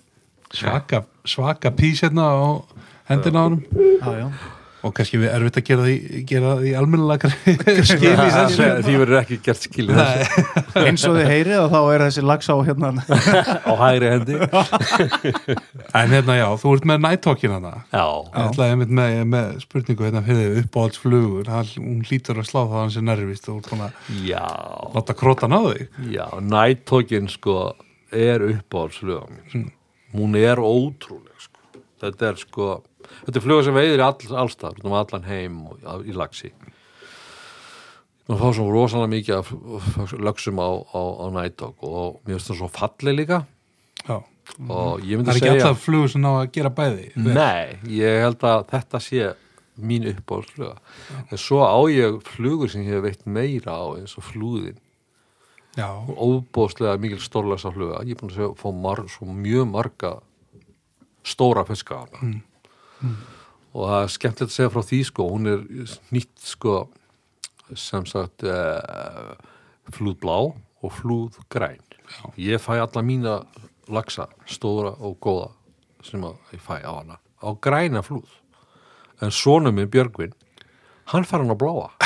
svaka, 0.53 1.03
svaka 1.29 1.73
pís 1.77 2.03
hérna 2.05 2.27
á 2.29 2.41
hendina 3.09 3.41
á 3.41 3.45
honum. 3.47 3.63
Já, 3.73 4.11
já 4.25 4.27
Og 4.83 4.91
kannski 4.97 5.21
við 5.23 5.31
erfitt 5.31 5.59
að 5.61 5.67
gera 5.69 5.85
því, 5.87 6.23
gera 6.27 6.53
því 6.59 6.73
almennilega 6.79 7.29
skil 7.93 8.15
því 8.83 8.95
verður 8.99 9.19
ekki 9.21 9.39
gert 9.47 9.61
þessu 9.63 9.85
Eins 10.87 11.05
og 11.07 11.19
þið 11.19 11.31
heyrið 11.31 11.61
og 11.61 11.69
þá 11.71 11.79
er 11.83 12.05
þessi 12.07 12.25
lags 12.27 12.51
á 12.51 12.57
hérna 12.67 12.91
á 13.63 13.73
hægri 13.83 14.11
hendi 14.11 14.39
En 15.93 16.15
hérna, 16.17 16.37
já, 16.41 16.47
þú 16.59 16.75
ert 16.77 16.89
með 16.89 17.05
nættókin 17.07 17.55
hana. 17.57 17.73
já, 17.93 18.05
Ég 18.43 18.61
einmitt 18.67 18.93
með, 18.99 19.17
með 19.33 19.55
spurningu 19.63 20.07
hérna 20.07 20.23
fyrir 20.27 20.59
uppáhaldsflugur. 20.63 21.51
Hún 21.77 22.03
hlýtur 22.09 22.41
að 22.43 22.49
slá 22.49 22.61
það 22.63 22.77
hans 22.79 22.99
er 22.99 23.07
nervist 23.07 23.49
og 23.49 23.61
þú 23.61 23.63
ert 23.63 23.71
búin 23.73 23.87
að 23.87 24.27
já 24.27 24.45
láta 24.97 25.17
krótan 25.19 25.55
á 25.57 25.61
þig. 25.69 25.87
Já, 26.15 26.27
nættókin 26.43 27.31
sko 27.33 27.57
er 28.13 28.45
uppáhaldsfluga 28.51 29.27
mín 29.31 29.45
sko. 29.49 29.63
hún 30.13 30.37
er 30.37 30.61
ótrúleg 30.61 31.39
sko. 31.41 31.61
þetta 32.03 32.29
er 32.33 32.41
sko 32.41 32.67
þetta 33.27 33.37
er 33.41 33.45
fluga 33.47 33.65
sem 33.67 33.75
veiðir 33.79 34.03
all, 34.07 34.17
allstað 34.45 34.81
um 34.85 34.93
allan 34.99 35.25
heim 35.29 35.61
og 35.67 35.79
á- 35.87 36.03
í 36.07 36.13
lagsi 36.17 36.53
og 38.31 38.39
fá 38.39 38.49
svo 38.55 38.69
rosalega 38.71 39.11
mikið 39.13 39.39
af 39.39 39.49
lögsum 40.23 40.61
á, 40.63 40.69
á, 40.95 41.01
á 41.03 41.27
nættók 41.35 41.83
og 41.85 42.21
mér 42.25 42.39
finnst 42.39 42.51
það 42.53 42.61
svo 42.63 42.69
falli 42.73 43.13
líka. 43.19 43.43
Já. 44.09 44.23
og 44.69 45.01
ég 45.07 45.17
myndi 45.19 45.31
Það 45.31 45.35
er 45.35 45.39
ekki 45.39 45.47
segja 45.49 45.53
alltaf 45.67 45.83
flugur 45.85 46.09
sem 46.11 46.23
ná 46.23 46.31
að 46.41 46.51
gera 46.55 46.71
bæði. 46.75 47.05
Nei, 47.17 47.79
ég 47.87 48.23
held 48.25 48.43
að 48.47 48.65
þetta 48.73 49.01
sé 49.01 49.29
mín 49.79 50.07
uppáhaldsfluga. 50.11 50.77
En 51.31 51.39
svo 51.39 51.61
á 51.63 51.79
ég 51.93 52.19
flugur 52.27 52.71
sem 52.71 52.83
ég 52.83 52.97
hef 52.97 53.05
veitt 53.07 53.27
meira 53.27 53.75
á 53.79 53.87
eins 53.99 54.17
og 54.19 54.25
flúðin. 54.27 54.79
Já, 55.79 55.89
óbóðslega 56.05 56.99
mikil 57.01 57.21
stórlæsa 57.23 57.71
fluga 57.73 58.03
ég 58.05 58.13
er 58.13 58.21
búin 58.21 58.33
að 58.33 58.37
segja, 58.37 58.55
fá 58.61 58.69
mar, 58.77 59.01
mjög 59.25 59.71
marga 59.71 60.11
stóra 61.25 61.63
fiska 61.65 61.97
á 61.97 62.05
hana 62.13 62.43
og 63.73 63.87
það 63.89 64.03
er 64.03 64.13
skemmtilegt 64.17 64.53
að 64.53 64.57
segja 64.57 64.73
frá 64.75 64.85
því 64.89 65.01
sko, 65.09 65.29
hún 65.33 65.53
er 65.53 65.65
nýtt 66.13 66.45
sko 66.45 66.77
sem 67.79 68.05
sagt 68.09 68.45
uh, 68.45 69.33
flúðblá 69.95 70.37
og 70.83 70.95
flúðgræn 70.99 71.81
ég 72.37 72.61
fæ 72.61 72.77
alla 72.83 73.03
mína 73.05 73.41
lagsa, 73.93 74.29
stóra 74.47 74.93
og 75.01 75.17
góða 75.23 75.51
sem 76.05 76.23
að 76.27 76.57
ég 76.57 76.63
fæ 76.63 76.83
á 76.85 76.93
hana 76.93 77.19
á 77.43 77.49
græna 77.59 78.03
flúð. 78.07 78.31
En 79.23 79.31
sonum 79.31 79.75
minn 79.75 79.91
Björgvin 79.91 80.35
hann 81.13 81.27
fær 81.27 81.43
hann 81.43 81.55
á 81.55 81.59
bláa. 81.59 81.91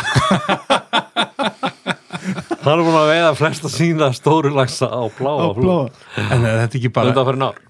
Hann 2.67 2.81
er 2.81 2.83
búin 2.83 2.97
að 2.99 3.11
veiða 3.13 3.35
flesta 3.39 3.69
sína 3.71 4.09
stóru 4.17 4.51
lagsa 4.51 4.89
á 4.91 5.07
bláa 5.15 5.45
á 5.47 5.55
blóða 5.55 5.85
en 6.19 6.43
er 6.43 6.65
þetta 6.65 6.79
ekki 6.81 6.91
bara, 6.91 7.13
þetta 7.13 7.25
fyrir 7.29 7.39
nár 7.39 7.61
súmur 7.61 7.66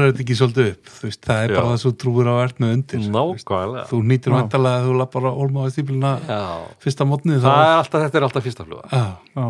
er 0.00 0.04
þetta 0.12 0.22
ekki 0.24 0.36
svolítið 0.38 0.66
upp, 0.72 0.84
þú 0.96 1.02
veist, 1.06 1.20
það 1.26 1.38
er 1.42 1.48
Já. 1.50 1.54
bara 1.58 1.68
það 1.72 1.80
svo 1.82 1.90
trúur 2.02 2.26
á 2.30 2.34
með 2.62 2.70
undir. 2.76 2.98
nákvæmlega 3.16 3.84
Þú 3.90 3.96
nýtir 4.10 4.30
Já. 4.30 4.34
vantalega 4.36 4.76
að 4.80 4.84
þú 4.86 4.92
lappar 5.00 5.22
á 5.26 5.32
olma 5.44 5.58
á 5.62 5.64
stípluna 5.74 6.12
já. 6.26 6.40
fyrsta 6.84 7.02
mótnið 7.10 7.38
það 7.46 7.58
er 7.66 7.70
alltaf, 7.80 8.00
þetta 8.06 8.16
er 8.20 8.24
alltaf 8.28 8.42
fyrsta 8.46 8.62
fluga 8.66 8.84
Já, 8.92 9.04
Já, 9.36 9.46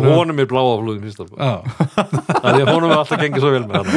fluga. 0.00 0.14
honum 0.16 0.38
er 0.40 0.46
bláa 0.50 0.74
flugin 0.80 1.04
fyrsta 1.06 1.22
fluga 1.28 1.40
Já, 1.40 1.54
það 2.42 2.54
er 2.60 2.66
honum 2.74 2.90
er 2.90 2.96
alltaf 3.00 3.18
gengið 3.24 3.40
svo 3.44 3.50
vel 3.54 3.66
með 3.66 3.74
hann 3.80 3.90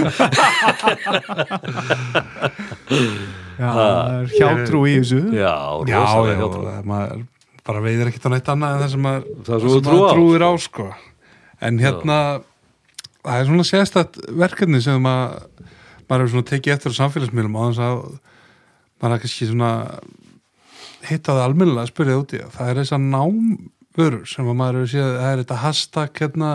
já 3.54 3.70
það 3.70 4.18
er 4.18 4.26
hjátrú 4.34 4.80
í 4.90 4.92
þessu 5.00 5.20
já, 5.38 5.54
já, 5.88 5.98
rosalega 6.02 6.34
já, 6.34 6.38
hjátrú. 6.42 6.62
það- 6.68 6.88
maður 6.90 7.22
bara 7.64 7.80
veiðir 7.86 8.08
ekkert 8.12 8.26
á 8.28 8.30
neitt 8.34 8.50
annað 8.52 8.72
en 8.76 8.82
það 8.84 8.92
sem 8.94 9.04
maður, 9.06 9.24
Það 9.48 9.58
trúir 10.14 10.42
á, 10.44 10.52
á, 10.52 10.54
sko. 10.60 10.86
En 11.64 11.74
hérna, 11.80 12.18
það 13.24 13.40
er 13.40 13.50
svona 13.50 13.66
sérstætt 13.68 14.20
verkefni 14.44 14.82
sem 14.84 15.02
maður, 15.04 15.48
maður 16.10 16.26
hefur 16.26 16.34
svona 16.36 16.50
tekið 16.52 16.74
eftir 16.76 16.96
á 16.96 17.00
samfélagsmiðlum 17.02 17.56
á 17.60 17.64
þess 17.70 17.84
að 17.88 18.02
maður 19.04 19.16
er 19.18 19.24
kannski 19.24 19.50
svona 19.50 19.72
hittaði 21.04 21.44
almennilega 21.44 21.84
að 21.84 21.92
spyrja 21.94 22.20
út 22.22 22.34
í 22.36 22.42
það. 22.44 22.68
Er 22.72 22.78
þess 22.80 22.94
að 22.96 23.08
námvörur 23.14 24.22
sem 24.32 24.48
að 24.48 24.56
maður 24.60 24.78
hefur 24.80 24.92
séð, 24.94 25.10
það 25.20 25.32
er 25.34 25.42
þetta 25.44 25.58
hashtag 25.64 26.22
hérna, 26.24 26.52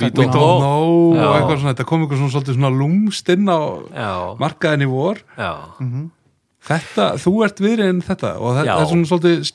we 0.00 0.10
don't 0.34 0.62
know 0.62 0.92
og 1.18 1.34
eitthvað 1.34 1.58
svona, 1.58 1.72
þetta 1.74 1.88
kom 1.90 2.04
eitthvað 2.04 2.20
svona 2.22 2.34
svolítið 2.36 2.58
svona 2.58 2.70
lúmst 2.78 3.32
inn 3.34 3.50
á 3.50 3.60
markaðin 4.40 4.86
í 4.86 4.90
vor. 4.92 5.22
Já, 5.38 5.50
þetta, 6.68 7.06
þú 7.24 7.32
ert 7.46 7.62
viðriðin 7.64 8.02
þetta 8.06 8.30
og 8.38 8.56
þetta 8.58 8.68
Já. 8.68 8.74
er 8.82 8.90
svona 8.92 9.08
svolítið 9.10 9.50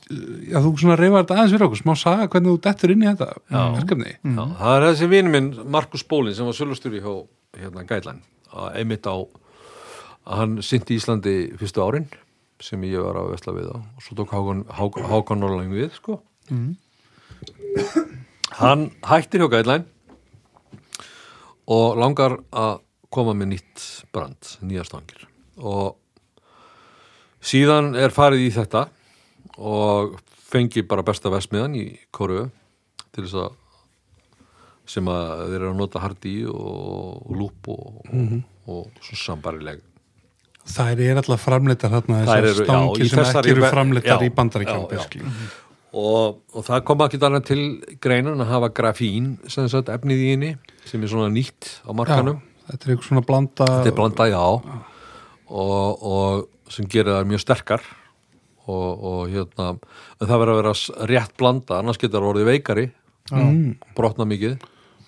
já, 0.50 0.58
þú 0.66 0.74
svona 0.82 0.98
reyfar 1.00 1.24
þetta 1.24 1.38
aðeins 1.38 1.54
fyrir 1.56 1.68
okkur, 1.68 1.82
smá 1.84 1.94
saga 2.02 2.28
hvernig 2.34 2.52
þú 2.54 2.62
dettur 2.68 2.94
inn 2.96 3.06
í 3.06 3.10
þetta 3.12 3.30
Já. 3.38 3.62
verkefni. 3.78 4.14
Já. 4.18 4.44
Það 4.60 4.76
er 4.80 4.86
þessi 4.90 5.10
vini 5.14 5.34
minn, 5.38 5.50
Markus 5.78 6.06
Bólin 6.10 6.36
sem 6.38 6.50
var 6.50 6.58
sölustjóri 6.58 7.04
hjá 7.04 7.14
hérna 7.62 7.86
Gætlan 7.90 8.22
einmitt 8.74 9.08
á 9.10 9.16
að 10.24 10.38
hann 10.40 10.60
synti 10.66 10.98
Íslandi 11.00 11.36
fyrstu 11.60 11.84
árin 11.84 12.06
sem 12.64 12.84
ég 12.88 13.02
var 13.04 13.18
að 13.20 13.32
vesla 13.34 13.54
við 13.58 13.72
á. 13.76 13.78
Og 13.82 14.04
svo 14.06 14.16
tók 14.16 14.32
Hákon, 14.32 14.64
Hákon, 14.72 15.08
Hákon 15.10 15.42
Norrlæng 15.44 15.74
við 15.74 15.92
sko. 15.98 16.20
Hann 18.60 18.92
hættir 19.04 19.44
hjá 19.44 19.50
Gætlan 19.58 19.86
og 21.74 21.98
langar 22.00 22.38
að 22.52 22.82
koma 23.14 23.34
með 23.38 23.54
nýtt 23.54 23.84
brand, 24.16 24.54
nýja 24.66 24.86
stangir. 24.88 25.28
Og 25.60 25.96
síðan 27.44 27.94
er 28.00 28.14
farið 28.16 28.46
í 28.48 28.52
þetta 28.56 28.86
og 29.60 30.16
fengi 30.54 30.84
bara 30.88 31.06
besta 31.06 31.32
vesmiðan 31.34 31.76
í 31.80 31.86
Kóru 32.14 32.46
til 33.14 33.26
þess 33.26 33.40
að 33.44 33.60
sem 34.94 35.08
að 35.08 35.46
þeir 35.48 35.58
eru 35.62 35.72
að 35.72 35.80
nota 35.80 36.02
hardi 36.04 36.36
og, 36.50 37.24
og 37.24 37.36
lúp 37.40 37.70
og, 37.72 38.00
og 38.68 39.04
svo 39.04 39.20
sambarileg 39.20 39.82
þær 40.68 41.02
er 41.04 41.20
alltaf 41.20 41.44
framleitar 41.44 41.92
hérna 41.92 42.22
þessar 42.24 42.48
eru- 42.50 43.04
í 43.04 43.08
sem 43.12 43.24
ekki 43.24 43.54
eru 43.54 43.68
framleitar 43.72 44.20
já, 44.20 44.28
í 44.28 44.34
bandaríkjum 44.36 44.86
basically. 44.92 45.32
og, 45.92 46.40
og 46.56 46.66
það 46.68 46.84
kom 46.88 47.04
ekki 47.08 47.20
annað 47.20 47.46
til 47.52 47.62
greinan 48.04 48.44
að 48.44 48.52
hafa 48.52 48.72
grafín 48.76 49.34
sem 49.52 49.68
sagt 49.72 49.92
efnið 49.94 50.24
í 50.24 50.32
henni 50.34 50.52
sem 50.88 51.04
er 51.04 51.12
svona 51.12 51.32
nýtt 51.32 51.78
á 51.88 51.92
markanum 51.96 52.40
Já, 52.40 52.50
þetta 52.72 52.88
er 52.88 52.94
eitthvað 52.96 53.10
svona 53.12 53.26
blanda 53.28 53.70
þetta 53.78 53.92
er 53.92 53.98
blanda 54.00 54.28
já. 54.32 54.44
Og, 55.54 56.04
og 56.08 56.50
sem 56.74 56.88
gerir 56.90 57.14
það 57.14 57.30
mjög 57.32 57.44
sterkar 57.44 57.86
og, 58.66 58.90
og 58.94 59.34
hérna 59.34 59.74
það 60.22 60.38
verður 60.42 60.54
að 60.54 60.62
vera 60.62 61.08
rétt 61.12 61.36
blanda 61.40 61.80
annars 61.80 62.00
getur 62.02 62.20
það 62.20 62.30
orðið 62.32 62.50
veikari 62.52 62.86
mm, 63.32 63.66
brotna 63.98 64.28
mikið. 64.30 64.64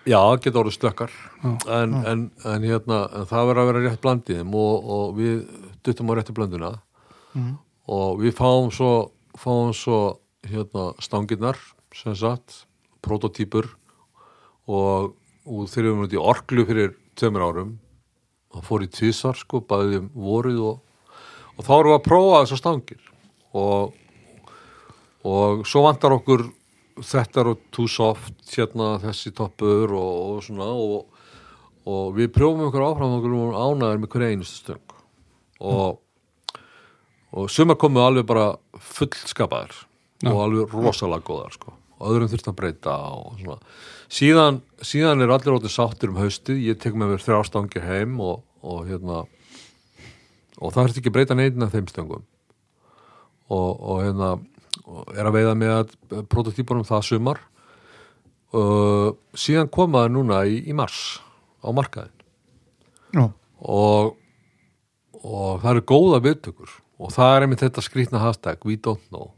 Já, 0.07 0.21
geta 0.39 0.61
orðið 0.61 0.77
stökkar 0.77 1.15
en, 1.43 1.95
en, 2.07 2.27
en, 2.47 2.67
hérna, 2.67 3.01
en 3.11 3.25
það 3.27 3.49
verður 3.49 3.63
að 3.63 3.71
vera 3.71 3.85
rétt 3.87 4.03
blandiðum 4.05 4.53
og, 4.55 4.91
og 4.97 5.17
við 5.17 5.41
duttum 5.87 6.13
á 6.13 6.17
réttu 6.19 6.37
blönduna 6.37 6.77
og 7.91 8.21
við 8.23 8.37
fáum 8.39 8.71
svo, 8.75 8.93
fáum 9.39 9.73
svo 9.75 9.99
hérna, 10.47 10.93
stangirnar 11.03 11.59
sem 11.97 12.15
sagt, 12.19 12.67
prototýpur 13.03 13.69
og, 14.69 15.17
og 15.47 15.77
erum 15.79 16.05
út 16.05 16.15
í 16.15 16.21
orklu 16.21 16.67
fyrir 16.69 16.95
tveimur 17.19 17.47
árum 17.49 17.75
það 18.55 18.69
fór 18.69 18.85
í 18.87 18.91
tvisar 18.93 19.39
sko, 19.39 19.63
bæðið 19.67 19.99
um 20.01 20.09
voruð 20.27 20.63
og, 20.71 21.11
og 21.57 21.67
þá 21.67 21.73
erum 21.79 21.91
við 21.93 21.99
að 21.99 22.07
prófa 22.07 22.41
þessar 22.45 22.63
stangir. 22.63 23.11
Og, 23.57 23.99
og 25.27 25.67
svo 25.69 25.85
vantar 25.87 26.17
okkur 26.17 26.47
þetta 27.03 27.43
er 27.43 27.53
too 27.75 27.91
soft 27.91 28.57
hérna 28.57 28.97
þessi 29.03 29.35
toppur 29.37 29.93
og, 29.97 30.17
og 30.31 30.43
svona 30.47 30.71
og, 30.73 31.23
og 31.87 32.17
við 32.17 32.33
prjófum 32.35 32.69
okkur 32.71 32.89
áfram 32.89 33.19
okkur 33.19 33.39
og 33.43 33.61
ánæður 33.61 34.03
með 34.03 34.13
hverja 34.15 34.35
einustu 34.35 34.63
stöng. 34.63 34.99
Og 35.61 36.03
og 37.37 37.51
sumar 37.53 37.77
komu 37.81 38.01
alveg 38.01 38.27
bara 38.29 38.55
fullskapaðir 38.81 39.75
og 40.31 40.39
alveg 40.41 40.73
rosalega 40.73 41.27
góðar 41.27 41.53
sko. 41.57 41.75
og 41.99 42.13
öðrum 42.13 42.31
þurft 42.33 42.51
að 42.51 42.57
breyta 42.61 42.95
og 43.17 43.39
svona 43.41 43.59
síðan, 44.13 44.61
síðan 44.85 45.25
er 45.25 45.33
allir 45.35 45.57
ótið 45.57 45.73
sáttir 45.75 46.13
um 46.13 46.21
haustið. 46.21 46.61
Ég 46.71 46.81
tek 46.83 46.97
með 46.97 47.15
mér 47.15 47.25
þrjá 47.25 47.41
stangir 47.49 47.87
heim 47.87 48.19
og, 48.23 48.43
og 48.63 48.85
hérna 48.89 49.25
og 50.57 50.73
það 50.73 50.83
þurft 50.83 51.01
ekki 51.01 51.13
að 51.13 51.17
breyta 51.19 51.37
neitin 51.37 51.67
af 51.67 51.75
þeim 51.75 51.91
stöngum. 51.91 52.25
Og, 53.53 53.71
og 53.77 54.03
hérna 54.05 54.37
og 54.87 55.13
er 55.17 55.29
að 55.29 55.37
veiða 55.37 55.55
með 55.59 55.75
að 55.75 56.25
prototýpunum 56.31 56.87
það 56.87 57.07
sumar. 57.11 57.43
Uh, 58.57 59.11
síðan 59.37 59.71
komaði 59.73 60.13
núna 60.15 60.45
í, 60.49 60.61
í 60.71 60.75
mars 60.77 61.19
á 61.67 61.69
markaðin 61.75 62.13
Já, 63.11 63.25
og, 63.59 64.13
og 65.19 65.59
það 65.65 65.71
eru 65.73 65.83
góða 65.91 66.21
viðtökur. 66.25 66.77
Og 67.03 67.11
það 67.13 67.35
er 67.35 67.45
einmitt 67.45 67.65
þetta 67.65 67.85
skrýtna 67.85 68.23
hashtag 68.23 68.63
we 68.65 68.79
don't 68.81 69.03
know 69.11 69.35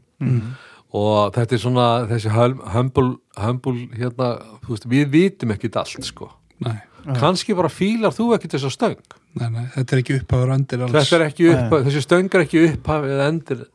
og 0.93 1.33
þetta 1.35 1.55
er 1.57 1.61
svona 1.63 1.87
þessi 2.09 2.31
hum- 2.33 2.61
humble, 2.73 3.09
humble 3.37 3.87
hérna, 3.97 4.29
þú 4.65 4.75
veist, 4.75 4.87
við 4.89 5.09
vitum 5.13 5.51
ekkit 5.55 5.75
allt 5.81 6.07
sko, 6.07 6.29
nei, 6.65 6.77
kannski 7.19 7.55
bara 7.57 7.69
fílar 7.69 8.15
þú 8.15 8.31
ekkit 8.37 8.57
þessa 8.57 8.71
stöng? 8.73 8.97
Nei, 9.39 9.49
nei, 9.53 9.65
þetta 9.75 9.93
er 9.95 9.99
ekki 10.01 10.15
upphafur 10.23 10.49
andir 10.55 10.81
alls. 10.81 10.95
Þetta 10.95 11.19
er 11.19 11.25
ekki 11.27 11.51
upp, 11.53 11.75
þessi 11.85 12.01
stöng 12.01 12.31
er 12.33 12.45
ekki 12.47 12.63
upphaf 12.71 13.05
eða 13.05 13.27
endir 13.29 13.67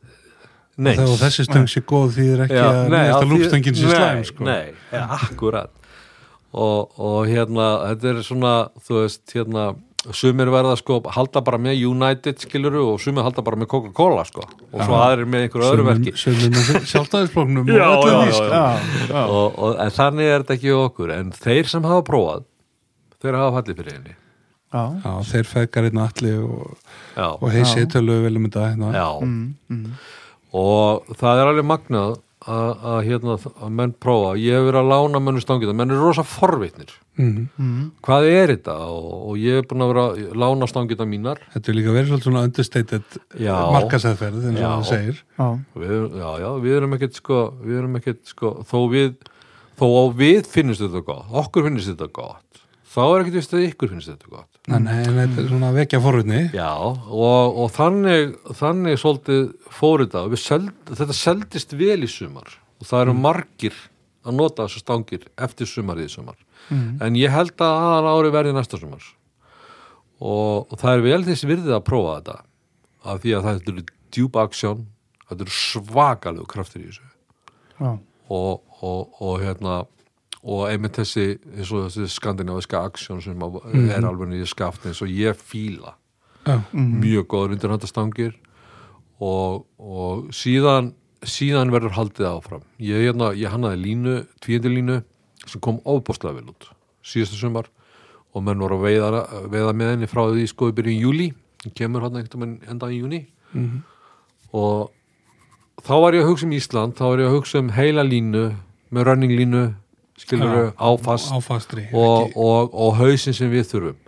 Nei, 0.75 0.91
þegar 0.97 1.21
þessi 1.21 1.45
stöng 1.47 1.69
sé 1.71 1.81
góð 1.87 2.09
því 2.17 2.23
er 2.33 2.41
ekki 2.49 2.57
Já, 2.59 2.65
að 2.67 3.21
því- 3.21 3.29
lúpstöngin 3.31 3.77
sé 3.79 3.91
slæm 3.93 4.23
sko. 4.27 4.43
Nei, 4.43 4.73
akkurat. 4.91 5.71
Og, 6.51 6.91
og 6.99 7.27
hérna, 7.31 7.67
þetta 7.93 8.09
er 8.11 8.19
svona 8.27 8.51
þú 8.83 8.97
veist, 8.99 9.23
hérna 9.31 9.63
sumir 10.13 10.49
verða 10.53 10.75
sko, 10.77 10.99
halda 11.15 11.41
bara 11.45 11.57
með 11.61 11.79
United 11.87 12.41
skiluru 12.43 12.83
og 12.91 12.99
sumir 13.01 13.25
halda 13.25 13.41
bara 13.45 13.57
með 13.57 13.69
Coca-Cola 13.71 14.25
sko, 14.27 14.43
og 14.45 14.83
svo 14.83 14.97
aðrir 14.99 15.29
með 15.29 15.47
einhverju 15.47 15.69
öðru 15.71 15.85
verki. 15.87 16.13
Sumir 16.19 16.51
með 16.53 16.83
sjálfstæðisfloknum 16.91 17.71
Já, 17.79 17.87
og 17.95 18.05
og, 19.23 19.57
og, 19.57 19.71
en 19.81 19.95
þannig 19.95 20.29
er 20.29 20.43
þetta 20.43 20.57
ekki 20.59 20.75
okkur. 20.75 21.15
En 21.15 21.31
þeir 21.33 21.71
sem 21.71 21.87
hafa 21.87 22.05
prófað 22.05 22.45
þeir 23.23 23.39
hafa 23.39 23.55
fallið 23.57 23.81
fyrir 23.81 23.97
henni. 23.97 24.15
Já. 24.75 24.83
Já, 25.05 25.11
þeir 25.31 25.49
feðgar 25.49 25.87
hérna 25.87 26.05
allir 26.09 26.43
og, 26.43 26.93
og 27.31 27.47
heisi 27.53 27.85
tölu 27.91 28.19
vel 28.25 28.35
um 28.39 28.47
þetta 28.47 28.69
hérna. 28.73 28.91
já. 28.95 29.07
Mm, 29.23 29.45
mm. 29.71 29.99
og 30.59 31.15
það 31.15 31.41
er 31.41 31.51
alveg 31.51 31.67
magnað 31.69 32.17
að, 32.45 32.97
hérna, 33.07 33.35
menn 33.73 33.93
prófa. 33.97 34.35
Ég 34.37 34.57
hef 34.57 34.67
verið 34.67 34.81
að 34.81 34.91
lána 34.93 35.21
mönnum 35.23 35.43
stangið 35.43 35.73
menn 35.75 35.91
eru 35.95 36.07
rosa 36.07 36.25
forvitnir. 36.27 36.93
Mhm. 37.15 37.45
Mm. 37.57 37.91
hvað 38.03 38.25
er 38.27 38.51
þetta? 38.51 38.73
Og, 38.91 39.11
og 39.29 39.37
ég 39.39 39.61
hef 39.61 39.69
búin 39.69 39.85
að 39.85 39.93
vera 39.93 40.07
að 40.11 40.33
lána 40.43 40.67
stangita 40.67 41.05
mínar. 41.07 41.39
Þetta 41.53 41.71
er 41.71 41.77
líka 41.79 41.93
verið 41.95 42.25
svona 42.25 42.43
understated 42.43 43.21
markasæðferð 43.39 44.49
eins 44.49 44.59
og 44.59 44.65
það 44.65 44.89
segir. 44.89 45.21
Já, 45.39 45.47
við, 45.79 45.95
já, 46.19 46.27
já, 46.43 46.49
við 46.65 46.75
erum 46.81 46.97
ekkert 46.97 47.21
sko, 47.21 47.39
við 47.63 47.79
erum 47.79 47.95
ekkert 48.01 48.27
sko, 48.27 48.51
þó 48.67 48.77
við 48.91 49.15
þó 49.79 49.87
á 49.91 50.03
við 50.15 50.47
finnst 50.47 50.83
þetta 50.83 51.03
gott, 51.03 51.31
okkur 51.35 51.67
finnst 51.67 51.91
þetta 51.91 52.11
gott 52.15 52.61
þá 52.95 53.01
er 53.05 53.23
ekkert 53.23 53.39
vist 53.41 53.55
að 53.55 53.65
ykkur 53.69 53.91
finnst 53.91 54.11
þetta 54.11 54.31
gott 54.31 54.54
Nei, 54.65 54.79
nei, 54.81 55.01
en 55.05 55.17
þetta 55.19 55.41
er 55.43 55.49
svona 55.51 55.67
að 55.69 55.75
vekja 55.77 55.99
forvitni. 56.01 56.39
Já, 56.55 56.71
og, 56.81 57.57
og 57.61 57.67
þannig 57.75 58.31
þannig 58.57 58.97
svolítið 58.97 59.43
fór 59.69 60.01
þetta. 60.05 60.23
Og 60.25 60.33
við 60.33 60.41
seld, 60.41 60.71
þetta 60.89 61.17
seldist 61.19 61.75
vel 61.77 61.99
í 62.01 62.09
sumar. 62.09 62.49
Og 62.81 62.89
það 62.89 63.03
eru 63.03 63.15
margir 63.19 63.77
að 64.25 64.39
nota 64.39 64.65
þessar 64.65 64.83
stangir 64.83 65.27
eftir 65.45 65.69
sumarið 65.69 66.09
í 66.09 66.15
sumar. 66.15 66.39
En 67.05 67.19
ég 67.19 67.29
held 67.29 67.53
að 67.61 67.77
aðan 67.83 68.09
ári 68.09 68.33
verði 68.33 68.55
næsta 68.57 68.81
sumar. 68.81 69.05
Og, 70.17 70.65
og 70.65 70.75
það 70.81 70.95
er 70.95 71.05
vel 71.05 71.23
þess 71.27 71.49
virðið 71.51 71.77
að 71.77 71.85
prófa 71.91 72.17
þetta. 72.17 72.37
Af 73.05 73.21
því 73.21 73.35
að 73.37 73.45
það 73.45 73.61
eru 73.73 73.85
djúb 74.17 74.39
aksjón. 74.41 74.85
Þetta 75.29 75.45
eru 75.45 75.57
svakalegu 75.59 76.47
kraftur 76.49 76.81
í 76.81 76.89
þessu. 76.89 77.11
Já, 77.75 77.91
og, 78.33 78.63
og, 78.81 79.21
og 79.21 79.41
hérna 79.43 79.83
og 80.45 80.67
einmitt 80.69 80.99
þessi, 80.99 81.39
þessi 81.57 82.07
skandinaviska 82.13 82.83
aksjón 82.85 83.21
sem 83.23 83.45
að, 83.45 83.59
er 83.89 84.05
alveg 84.05 84.29
nýja 84.29 84.49
skaft 84.49 84.85
eins 84.85 85.01
og 85.01 85.09
ég 85.09 85.37
fíla. 85.39 85.95
Já, 86.45 86.59
mjög 86.77 87.25
góður 87.31 87.55
undirhandastangir 87.55 88.35
og, 89.17 89.63
og 89.81 90.27
síðan 90.35 90.91
síðan 91.25 91.73
verður 91.73 91.95
haldið 91.97 92.27
áfram. 92.29 92.65
Ég, 92.77 93.07
hérna, 93.07 93.31
ég 93.33 93.49
hannaði 93.49 93.81
línu, 93.81 94.19
tvíendi 94.45 94.69
línu 94.69 94.99
sem 95.49 95.61
kom 95.63 95.79
ofbóstlega 95.81 96.37
vel 96.37 96.51
út 96.53 96.69
síðastu 97.05 97.39
sumar. 97.39 97.71
Og 98.35 98.43
menn 98.43 98.59
voru 98.59 98.77
að 98.77 98.85
veiða, 98.85 99.25
veiða 99.49 99.73
með 99.73 99.91
henni 99.93 100.07
frá 100.11 100.25
því 100.27 100.45
sko 100.51 100.67
í 100.69 100.75
byrjun 100.75 101.01
júli, 101.01 101.27
kemur 101.73 102.03
hann 102.05 102.19
einhvern 102.19 102.43
veginn 102.43 102.69
enda 102.69 102.89
í 102.91 102.99
júni 102.99 103.21
og 104.53 104.91
þá 105.85 105.95
var 106.03 106.13
ég 106.17 106.25
að 106.25 106.29
hugsa 106.29 106.45
um 106.45 106.53
Ísland 106.55 106.97
þá 106.97 107.05
var 107.07 107.23
ég 107.23 107.29
að 107.29 107.37
hugsa 107.39 107.61
um 107.61 107.71
heila 107.75 108.03
línu 108.05 108.43
með 108.93 109.07
running 109.09 109.33
línu 109.33 109.63
skilur 110.19 110.71
áfast 110.77 111.33
áfastri 111.35 111.89
og, 111.93 112.35
og, 112.35 112.73
og 112.73 112.95
hausin 112.99 113.35
sem 113.35 113.51
við 113.51 113.69
þurfum. 113.73 114.01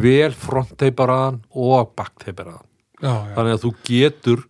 Vel 0.00 0.32
frontteiparan 0.32 1.42
og 1.52 1.92
já, 3.02 3.12
þannig 3.36 3.56
að 3.56 3.64
þú 3.66 3.72
getur 3.84 4.44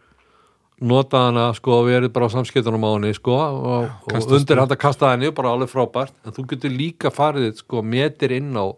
nota 0.87 1.25
hana 1.27 1.47
sko 1.57 1.81
að 1.81 1.89
verið 1.91 2.13
bara 2.15 2.29
á 2.29 2.35
samskiptunum 2.37 2.85
á 2.85 2.91
henni 2.93 3.15
sko 3.17 3.35
og, 3.35 3.89
og 4.07 4.35
undir 4.37 4.61
hann 4.61 4.71
að 4.71 4.83
kasta 4.85 5.11
henni 5.15 5.33
bara 5.35 5.55
alveg 5.57 5.73
frábært. 5.73 6.15
En 6.25 6.37
þú 6.37 6.47
getur 6.53 6.75
líka 6.75 7.11
farið 7.11 7.57
sko 7.59 7.83
metir 7.83 8.37
inn 8.37 8.53
á 8.55 8.71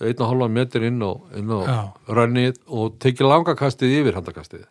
einn 0.00 0.22
og 0.22 0.30
halvan 0.30 0.54
metr 0.54 0.86
inn 0.88 1.02
á, 1.04 1.12
inn 1.36 1.50
á 1.52 1.60
Já. 1.60 1.80
rönnið 2.08 2.60
og 2.72 2.96
tekið 3.02 3.28
langakastið 3.28 3.96
yfir 4.00 4.16
handakastið. 4.16 4.64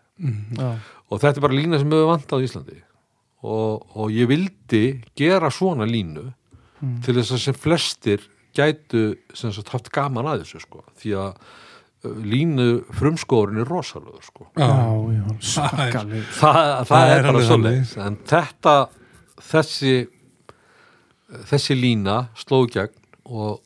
Já. 0.57 0.71
og 1.07 1.21
þetta 1.21 1.37
er 1.37 1.43
bara 1.45 1.55
lína 1.55 1.79
sem 1.79 1.91
hefur 1.93 2.09
vantað 2.09 2.41
á 2.41 2.45
Íslandi. 2.47 2.79
Og, 3.39 3.85
og 3.95 4.09
ég 4.11 4.27
vildi 4.27 4.83
gera 5.15 5.51
svona 5.53 5.85
línu 5.87 6.25
til 7.05 7.15
þess 7.17 7.33
að 7.35 7.41
sem 7.43 7.57
flestir 7.57 8.27
gætu 8.55 9.01
sem 9.37 9.51
sagt 9.55 9.69
haft 9.73 9.89
gaman 9.93 10.25
að 10.31 10.43
þessu 10.45 10.61
sko. 10.63 10.83
Því 11.01 11.11
að 11.21 11.33
uh, 11.39 12.13
línu 12.33 12.67
frumskórin 12.97 13.59
er 13.61 13.67
rosalögur 13.69 14.23
sko. 14.25 14.47
Já, 14.57 14.69
Já, 15.15 15.25
svakaleg 15.53 16.23
það, 16.41 16.61
það, 16.61 16.93
Það 16.93 17.13
er 17.17 17.27
bara 17.29 17.43
svoleiðis. 17.49 17.91
en 18.05 18.17
þetta 18.31 18.75
þessi 19.49 19.95
þessi 21.49 21.75
lína 21.77 22.15
sló 22.39 22.63
í 22.65 22.71
gegn 22.73 22.95
og, 23.29 23.59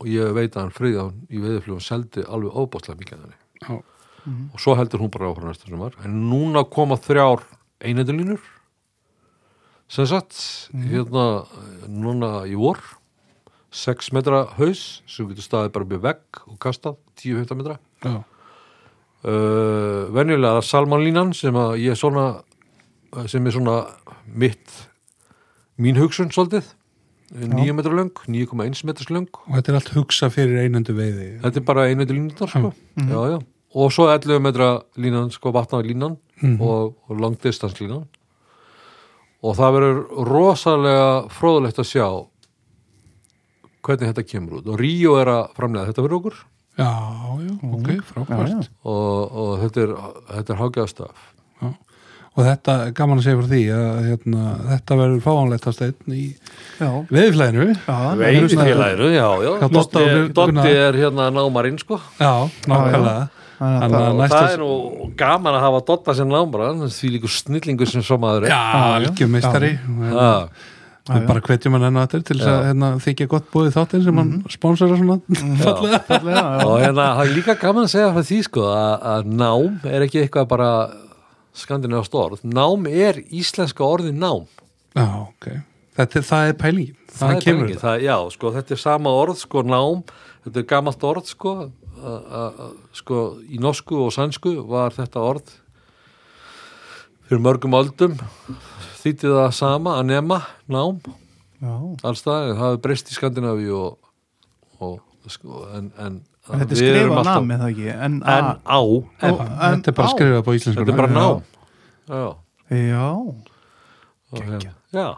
og 0.00 0.08
ég 0.10 0.34
veit 0.36 0.52
að 0.56 0.66
hann 0.66 0.74
friðan 0.76 1.14
í 1.32 1.40
veðurflugum 1.40 1.80
seldi 1.84 2.24
alveg 2.28 2.58
óbáslega 2.60 3.00
mikið 3.00 3.16
að 3.16 3.22
henni. 3.24 3.38
Já, 3.60 3.78
og 4.52 4.60
svo 4.60 4.74
heldur 4.76 5.00
hún 5.00 5.12
bara 5.14 5.30
áfram 5.30 5.48
næsta 5.48 5.70
sumar. 5.70 5.94
En 6.04 6.18
núna 6.28 6.60
koma 6.68 6.98
þrjár 7.00 7.46
einendulínur 7.80 8.42
sem 9.90 10.06
sagt 10.06 10.38
hérna 10.72 11.44
núna 11.90 12.44
í 12.46 12.56
vor 12.58 12.78
6 13.74 14.12
metra 14.14 14.44
haus 14.58 15.00
sem 15.10 15.28
getur 15.30 15.46
staðið 15.46 15.72
bara 15.76 15.86
í 15.86 16.02
vegg 16.06 16.42
og 16.46 16.58
kastað 16.62 16.98
10-15 17.22 17.58
metra. 17.60 17.78
Uh, 19.20 20.08
venjulega 20.16 20.62
salmanlínan 20.64 21.34
sem 21.36 21.54
að 21.58 21.76
ég 21.82 21.98
svona 21.98 22.42
sem 23.30 23.46
er 23.46 23.54
svona 23.54 23.76
mitt 24.26 24.76
mín 25.80 25.98
hugsun 25.98 26.30
svolítið. 26.34 26.66
9 27.30 27.74
metra 27.78 27.94
löng, 27.94 28.10
9,1 28.26 28.80
metras 28.88 29.10
löng. 29.10 29.28
Og 29.46 29.54
þetta 29.54 29.70
er 29.70 29.76
allt 29.78 29.92
hugsa 29.94 30.30
fyrir 30.34 30.64
einandu 30.64 30.96
veiði. 30.96 31.36
Þetta 31.44 31.60
er 31.60 31.66
bara 31.68 31.84
einu 31.86 32.06
línunar 32.08 32.50
sko. 32.50 32.72
já, 32.98 33.20
já. 33.30 33.38
og 33.74 33.92
svo 33.94 34.08
11 34.10 34.42
metra 34.42 34.70
línan 34.98 35.30
sko 35.30 35.52
vatnaði 35.54 35.92
línan 35.92 36.16
og, 36.58 36.96
og 37.06 37.22
langdistanslínan 37.22 38.08
og 39.40 39.56
það 39.56 39.74
verður 39.76 40.00
rosalega 40.28 41.08
fróðulegt 41.32 41.80
að 41.80 41.90
sjá 41.90 42.06
hvernig 43.80 44.10
þetta 44.10 44.26
kemur 44.28 44.60
út. 44.60 44.70
Og 44.70 44.80
Ríó 44.80 45.16
er 45.20 45.30
að 45.32 45.44
framlega 45.56 45.90
þetta 45.90 46.04
fyrir 46.04 46.18
okkur. 46.20 46.40
Já, 46.80 46.88
já, 47.42 47.52
ok, 47.76 47.88
frábært 48.08 48.52
Já, 48.52 48.56
já. 48.62 48.72
og, 48.88 49.32
og 49.42 49.48
þetta 49.60 49.82
er, 49.82 49.94
þetta 50.30 50.52
er 50.54 50.60
hágæðastaf 50.60 51.24
Já. 51.60 51.66
og 52.30 52.46
þetta, 52.46 52.76
gaman 52.96 53.20
að 53.20 53.26
segja 53.26 53.40
fyrir 53.40 53.50
því 53.50 53.60
að 53.74 53.98
hérna, 54.06 54.44
þetta 54.68 54.98
verður 55.00 55.24
fáanlegt 55.26 55.66
að 55.66 55.76
steinn 55.76 56.14
í 56.14 56.22
Já, 56.78 56.88
veðiflæðinu 57.10 57.66
já, 57.82 57.98
já, 59.44 59.50
Dotti, 60.38 60.72
er 60.72 61.00
hérna 61.02 61.28
námarinn 61.34 61.80
sko. 61.82 62.00
Já, 62.20 62.32
nákvæmlega 62.70 63.28
Þannig 63.60 63.94
að 64.00 64.14
næsta 64.16 64.38
það 64.40 64.52
er 64.54 64.60
nú 64.62 65.06
gaman 65.20 65.56
að 65.58 65.64
hafa 65.66 65.80
Dotta 65.90 66.12
sem 66.16 66.28
námarann 66.30 66.84
því 66.96 67.08
líkur 67.16 67.32
snillingur 67.34 67.90
sem 67.90 68.04
svo 68.04 68.16
maður 68.20 68.46
er. 68.46 68.52
Já, 68.54 68.84
algjör 68.96 69.28
meistari 69.34 69.72
Já. 69.76 70.28
við 71.10 71.26
bara 71.28 71.42
hvetjum 71.44 71.74
hann 71.76 71.84
enn 71.90 71.98
á 72.00 72.02
þetta 72.06 72.20
til 72.30 72.38
þess 72.38 72.48
að 72.48 72.64
hérna, 72.70 72.88
þykja 73.04 73.26
gott 73.34 73.50
búið 73.52 73.74
þáttinn 73.74 74.04
sem 74.06 74.20
hann 74.22 74.30
sponsora 74.54 74.96
svona. 74.96 75.18
Fallega. 75.60 76.00
fallega, 76.08 76.44
og 76.64 76.74
hérna, 76.80 77.08
það 77.18 77.24
er 77.26 77.36
líka 77.36 77.56
gaman 77.60 77.88
að 77.88 77.92
segja 77.92 78.12
fyrir 78.14 78.28
því 78.30 78.38
sko 78.46 78.64
að, 78.72 79.28
nám 79.42 79.90
er 79.90 80.06
ekki 80.06 80.22
eitthvað 80.22 80.48
bara 80.54 80.70
skandinavast 81.60 82.16
orð. 82.16 82.46
Nám 82.46 82.88
er 82.88 83.20
íslenska 83.28 83.84
orðið 83.84 84.16
nám. 84.22 84.46
Já, 84.96 85.04
ok, 85.26 85.50
þetta, 86.00 86.24
það 86.30 86.54
er 86.54 86.56
pælingin. 86.64 86.96
Það, 87.10 87.20
það 87.20 87.36
er 87.36 87.44
kemur 87.44 87.66
pælingin, 87.66 87.82
það, 87.84 88.06
já, 88.06 88.16
sko, 88.38 88.54
þetta 88.56 88.76
er 88.76 88.82
sama 88.86 89.14
orð 89.20 89.36
sko 89.42 89.64
nám, 89.66 90.02
þetta 90.46 90.62
er 90.62 90.68
gamalt 90.72 91.06
orð 91.10 91.28
sko, 91.34 91.54
a, 92.00 92.14
a, 92.40 92.42
a, 92.48 92.68
sko 92.96 93.20
í 93.48 93.58
norsku 93.62 93.98
og 94.06 94.12
sænsku 94.16 94.54
var 94.68 94.94
þetta 94.96 95.22
orð 95.22 95.52
fyrir 97.28 97.42
mörgum 97.44 97.76
öldum 97.78 98.16
þýtti 99.00 99.30
það 99.30 99.50
sama 99.56 99.98
að 100.00 100.08
nema 100.14 100.40
nám 100.70 100.98
Já. 101.60 101.74
alls 102.08 102.22
það, 102.24 102.54
hefur 102.56 102.78
breyst 102.86 103.10
í 103.12 103.16
Skandinavíu 103.18 103.76
og, 103.76 103.98
og 104.80 104.98
sko, 105.30 105.64
en, 105.76 105.92
en 106.00 106.20
En 106.50 106.62
Þetta 106.64 106.72
er 106.74 106.78
við 106.80 106.88
erum 106.88 107.10
skrifað 107.12 107.18
alltaf- 107.20 107.36
nam, 107.36 107.50
eða 107.54 107.66
ekki? 107.70 107.88
En, 107.92 108.14
en 108.26 108.46
á 108.64 108.80
þetta 109.20 109.90
er 109.92 109.94
bara 110.00 110.08
á. 110.08 110.14
skrifað 110.16 110.40
på 110.46 110.54
íslensku 110.56 110.80
þetta 110.80 110.94
er 110.94 110.98
bara 110.98 111.12
nám 111.14 111.42
já, 112.08 112.22
Já, 112.70 113.08
og, 113.12 114.40
hérna, 114.40 114.72
já. 114.96 115.08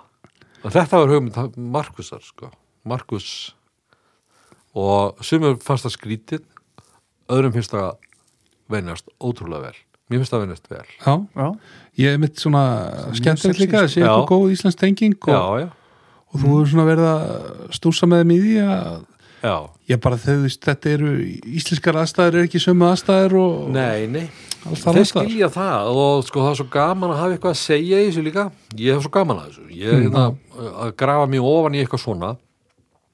Og 0.66 0.74
þetta 0.74 0.98
var 0.98 1.12
hugmynd 1.14 1.56
Markusar 1.72 2.20
sko. 2.26 2.50
Markus 2.84 3.28
og 4.74 5.22
sumur 5.24 5.56
fannst 5.62 5.86
það 5.86 5.94
skrítið 5.96 6.42
öðrum 7.30 7.54
finnst 7.54 7.74
það 7.74 7.92
venjast 8.72 9.08
ótrúlega 9.20 9.68
vel. 9.68 9.78
Mér 10.10 10.22
finnst 10.22 10.34
það 10.34 10.44
venjast 10.46 10.66
vel. 10.72 10.82
Já, 10.98 11.14
já, 11.38 11.46
ég 12.02 12.16
er 12.16 12.20
mitt 12.20 12.40
svona 12.42 12.64
skemmtilegt 13.16 13.62
líka, 13.62 13.78
sko. 13.78 13.86
það 13.86 13.94
sé 13.94 14.02
Já. 14.02 14.08
eitthvað 14.10 14.28
góð 14.32 14.52
íslensk 14.56 14.82
tenging 14.82 15.16
og, 15.22 15.32
já, 15.32 15.62
já, 15.62 15.68
og 16.32 16.42
þú 16.42 16.58
er 16.58 16.70
svona 16.72 16.86
verið 16.88 17.08
að 17.12 17.32
stúsa 17.78 18.08
með 18.10 18.22
þeim 18.22 18.34
í 18.34 18.38
því 18.42 18.54
að 18.66 19.00
já. 19.42 19.56
ég 19.92 20.02
bara 20.04 20.20
þau 20.20 20.36
veist, 20.44 20.62
þetta 20.68 20.92
eru 20.92 21.12
íslenskar 21.56 22.00
aðstæður 22.02 22.38
er 22.40 22.48
ekki 22.48 22.62
sömu 22.62 22.88
aðstæður 22.90 23.36
og 23.40 23.72
Nei, 23.72 24.06
nei, 24.12 24.24
þeir 24.68 25.08
skilja 25.08 25.50
það 25.52 25.92
og 26.04 26.24
sko 26.28 26.44
það 26.44 26.52
er 26.52 26.60
svo 26.60 26.68
gaman 26.76 27.14
að 27.14 27.20
hafa 27.22 27.36
eitthvað 27.36 27.56
að 27.56 27.60
segja 27.62 28.00
í 28.02 28.08
þessu 28.10 28.26
líka. 28.28 28.48
Ég 28.76 28.96
hef 28.96 29.06
svo 29.06 29.12
gaman 29.16 29.42
að 29.42 29.52
þessu. 29.52 29.68
Ég 29.80 29.92
er 29.96 30.02
hérna 30.06 30.26
að 30.86 30.96
grafa 31.00 31.28
mig 31.30 31.52
ofan 31.52 31.78
í 31.78 31.82
eitthvað 31.82 32.04
svona. 32.04 32.34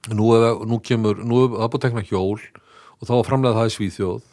Nú, 0.09 0.33
er, 0.35 0.63
nú 0.65 0.79
kemur, 0.81 1.19
nú 1.21 1.43
er 1.45 1.51
það 1.53 1.71
búið 1.73 1.79
að 1.79 1.85
tekna 1.85 2.05
hjól 2.09 2.39
og 2.99 3.09
þá 3.09 3.13
var 3.17 3.29
framlega 3.29 3.59
það 3.61 3.71
í 3.71 3.75
Svíþjóð. 3.77 4.25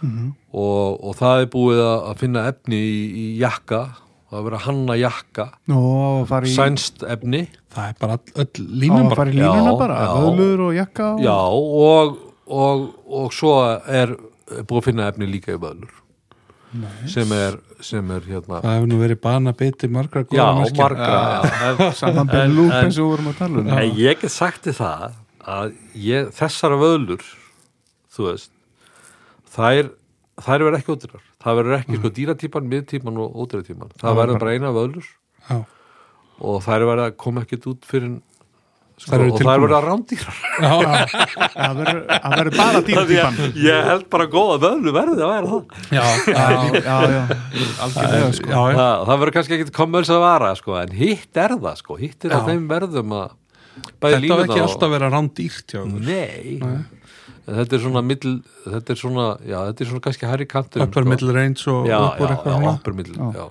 Og, 0.00 0.94
og 1.04 1.16
það 1.18 1.42
er 1.44 1.48
búið 1.52 1.80
að 1.84 2.06
að 2.10 2.20
finna 2.22 2.44
efni 2.50 2.78
í, 2.80 3.00
í 3.10 3.26
jakka. 3.42 3.82
Það 4.30 4.46
er 4.46 4.54
að 4.56 4.64
hanna 4.68 4.94
jakka. 5.00 5.46
Nú 5.68 5.80
fara 6.30 6.46
í 6.48 6.52
sænst 6.54 7.02
efni. 7.04 7.42
Það 7.74 7.88
er 7.90 7.96
bara 8.00 8.16
öll, 8.40 8.46
að 8.46 9.14
bara 9.18 9.30
í 9.30 9.36
línuna 9.36 9.70
Já, 9.72 9.78
bara, 9.80 9.96
já. 10.06 10.10
vöðlur 10.24 10.62
og 10.68 10.74
jakka 10.78 11.08
og... 11.14 11.22
já 11.24 11.38
og, 11.50 12.18
og, 12.50 12.84
og 13.20 13.34
svo 13.34 13.54
er 13.90 14.14
búið 14.66 14.78
að 14.80 14.86
finna 14.88 15.08
efni 15.10 15.28
líka 15.30 15.54
í 15.54 15.60
vöðlur. 15.62 15.96
Sem 17.10 17.32
er, 17.34 17.56
sem 17.82 18.10
er 18.14 18.22
hérna 18.30 18.60
það 18.62 18.76
hefur 18.76 18.88
nú 18.92 18.98
verið 19.00 19.18
bana 19.24 19.50
biti 19.58 19.88
margra 19.90 20.20
já, 20.30 20.44
margra 20.78 21.08
já, 21.10 21.48
en- 21.66 21.96
Saman 21.98 22.28
En- 22.28 22.30
með 22.30 22.52
lúp 22.54 22.70
en- 22.70 22.84
eins 22.84 22.98
og 22.98 23.02
við 23.02 23.10
vorum 23.10 23.30
að 23.32 23.38
tala 23.40 23.58
um. 23.64 23.70
En 23.74 23.96
ég 23.98 24.20
get 24.22 24.30
sagt 24.30 24.68
þið 24.68 24.76
það 24.78 25.16
að 25.56 25.72
ég, 25.98 26.28
þessara 26.38 26.78
vöðlur 26.78 27.24
þú 28.14 28.26
veist 28.30 28.52
þær, 29.54 29.90
þær 30.44 30.64
verður 30.66 30.78
ekki 30.80 30.94
ódýrar. 30.96 31.26
Það 31.40 31.56
verður 31.60 31.76
ekki 31.80 31.98
sko 32.00 32.10
dýratípan, 32.20 32.66
miðtípan 32.70 33.20
og 33.24 33.38
ódýratípan. 33.44 33.92
Það 34.00 34.18
verður 34.22 34.42
bara 34.42 34.56
eina 34.56 34.72
vöðlur 34.76 35.06
Já. 35.50 35.60
og 36.40 36.58
þær 36.66 36.84
verður 36.90 37.06
að 37.08 37.16
koma 37.24 37.44
ekkert 37.46 37.66
út 37.72 37.88
fyrir 37.88 38.10
sko, 39.00 39.08
og 39.08 39.14
þær 39.14 39.24
tilbúnar. 39.24 39.62
verður 39.64 39.76
að 39.78 39.86
rándýrar 39.88 40.36
Það 40.60 40.82
það 41.40 42.36
verður 42.36 42.56
bara 42.60 42.82
dýrtípan 42.84 43.58
ég 43.64 43.86
held 43.88 44.04
bara 44.12 44.26
góða 44.34 44.58
vöðlu 44.66 44.92
verði 44.98 45.24
að 45.24 45.32
vera 45.32 45.50
það. 45.54 45.62
Já, 45.96 46.04
Já, 46.28 46.44
já, 46.76 46.96
já, 47.14 47.22
algjörlega 47.86 48.32
sko. 48.36 48.50
það, 48.52 49.04
það 49.08 49.20
verður 49.24 49.34
kannski 49.38 49.56
ekkert 49.58 49.74
kommersa 49.80 50.16
að 50.18 50.24
vara 50.28 50.50
sko, 50.60 50.76
en 50.82 50.92
hitt 51.00 51.40
er 51.46 51.56
það 51.56 51.80
sko, 51.80 51.96
hitt 52.04 52.28
er 52.28 52.36
að 52.36 52.50
þeim 52.52 52.68
verðum 52.70 53.16
að 53.22 53.30
bæði 54.00 54.16
þetta 54.16 54.38
var 54.40 54.46
ekki 54.46 54.64
alltaf 54.64 54.96
að 54.96 55.04
rándýrt 55.06 55.74
hjá 55.74 55.82
okkur. 55.84 56.08
Nei, 56.08 56.58
En 57.50 57.56
þetta 57.56 57.76
er 57.76 57.80
svona 57.82 58.02
middl, 58.04 58.34
þetta 58.62 58.92
er 58.92 58.98
svona, 59.00 59.24
já, 59.42 59.56
þetta 59.70 59.82
er 59.82 59.88
svona 59.90 60.04
kannski 60.04 60.28
hærri 60.28 60.46
kantur 60.50 60.84
upper 60.84 61.06
middle 61.08 61.32
range 61.34 61.64
og 61.72 61.88
já, 61.88 61.96
uppur 61.98 62.28
já, 62.28 62.34
eitthvað 62.36 62.52
já, 62.66 62.74
upper 62.74 62.94
middle, 62.98 63.30
já. 63.34 63.46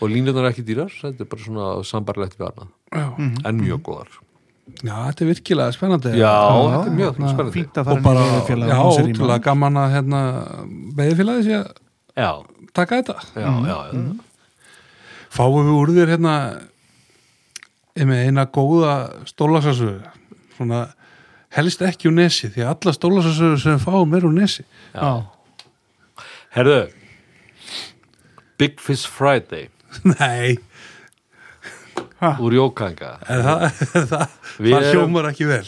og 0.00 0.10
línurnar 0.10 0.48
er 0.48 0.54
ekki 0.54 0.64
dýrar 0.66 0.90
þetta 0.96 1.22
er 1.22 1.28
bara 1.30 1.44
svona 1.44 1.68
sambarlegt 1.86 2.40
við 2.40 2.48
annað. 2.48 2.72
Já. 2.90 3.06
en 3.50 3.60
mjög 3.60 3.84
góðar. 3.86 4.16
Já, 4.80 4.94
þetta 4.94 5.24
er 5.24 5.30
virkilega 5.30 5.74
spennandi. 5.76 6.14
Já, 6.18 6.24
Já, 6.24 6.56
þetta 6.72 6.80
er 6.80 6.96
mjög 6.96 7.12
hérna, 7.12 7.30
spennandi. 7.34 7.84
og 7.84 8.02
bara, 8.06 8.24
já, 8.72 8.80
ótrúlega 8.80 9.38
gaman 9.44 9.80
að 9.84 9.94
hérna, 9.98 10.24
veiðfélagi 10.98 11.46
sé 11.46 11.56
að 11.60 11.70
já, 12.24 12.30
taka 12.80 13.00
þetta. 13.02 13.16
Já, 13.36 13.50
já, 13.70 13.78
já. 13.92 14.02
fáum 15.30 15.62
við 15.62 15.78
úr 15.78 15.94
þér 16.00 16.14
hérna 16.16 16.34
með 18.08 18.28
eina 18.28 18.46
góða 18.52 18.94
stólasasögu. 19.28 20.00
Svona 20.56 20.84
helst 21.56 21.82
ekki 21.82 22.10
úr 22.10 22.16
nesi 22.18 22.50
því 22.52 22.64
að 22.64 22.72
alla 22.74 22.94
stólasasögu 22.96 23.60
sem 23.62 23.82
fáum 23.82 24.16
er 24.16 24.26
úr 24.28 24.34
nesi. 24.36 24.64
Já, 24.94 25.26
herðu 26.56 26.80
Big 28.60 28.80
Fish 28.82 29.08
Friday. 29.08 29.70
Nei, 30.20 30.58
úr 32.38 32.54
Jókanga. 32.54 33.16
Það, 33.26 33.66
það, 34.12 34.38
það 34.60 34.88
hljómar 34.92 35.30
ekki 35.32 35.48
vel. 35.50 35.64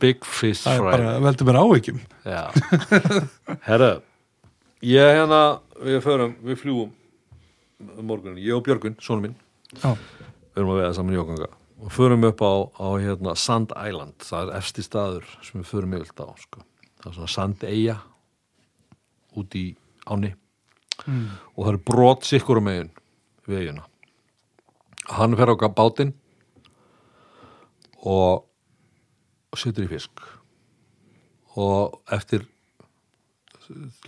Big 0.00 0.24
Fish 0.24 0.64
það 0.64 0.78
er 0.78 0.82
Friday. 0.84 1.06
bara, 1.06 1.14
veldur 1.28 1.50
mér 1.50 1.60
áhyggjum. 1.62 2.02
Já. 2.24 2.42
Herra 3.68 3.94
Ég 4.84 5.00
hérna, 5.16 5.60
við 5.80 6.02
förum, 6.04 6.32
við 6.44 6.58
fljúum 6.60 6.90
um 7.94 8.04
morgunin, 8.04 8.40
ég 8.44 8.52
og 8.52 8.66
Björgun, 8.66 8.98
sonur 9.00 9.22
minn. 9.22 9.36
Já, 9.80 9.94
við 10.54 10.62
erum 10.62 10.72
að 10.74 10.80
veiða 10.80 10.94
saman 10.98 11.14
í 11.14 11.18
Jókanga 11.18 11.50
og 11.84 11.92
förum 11.92 12.24
upp 12.24 12.40
á, 12.40 12.52
á 12.80 12.88
hérna, 13.02 13.34
Sand 13.36 13.74
Island. 13.76 14.14
Það 14.22 14.48
er 14.48 14.58
efsti 14.60 14.84
staður 14.86 15.26
sem 15.42 15.60
við 15.60 15.66
förum 15.68 15.96
yfir 15.98 16.14
á 16.24 16.30
sko. 16.38 16.62
það 17.02 17.10
er 17.10 17.16
svona 17.18 17.32
Sand 17.34 17.64
Eyja 17.68 17.98
út 19.36 19.54
í 19.58 19.66
áni 20.06 20.34
Mm. 21.04 21.26
og 21.58 21.66
það 21.66 21.72
er 21.72 21.78
brot 21.90 22.22
sikkur 22.22 22.60
um 22.60 22.68
eigin 22.70 22.90
vegina 23.50 23.82
hann 25.10 25.34
fer 25.36 25.50
á 25.50 25.68
bátinn 25.68 26.12
og 28.04 28.46
setur 29.56 29.86
í 29.86 29.90
fisk. 29.90 30.22
Og 31.56 32.00
eftir 32.12 32.44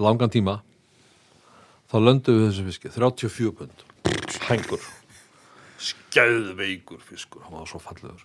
langan 0.02 0.32
tíma 0.32 0.58
þá 1.90 1.96
löndum 2.02 2.40
við 2.40 2.48
þessu 2.50 2.64
fiski. 2.66 2.90
34 2.92 3.52
pund. 3.56 3.84
Hengur 4.48 4.82
skæðveikur 5.82 7.02
fiskur. 7.04 7.44
Hann 7.46 7.60
var 7.60 7.68
svo 7.70 7.80
fallegur. 7.82 8.24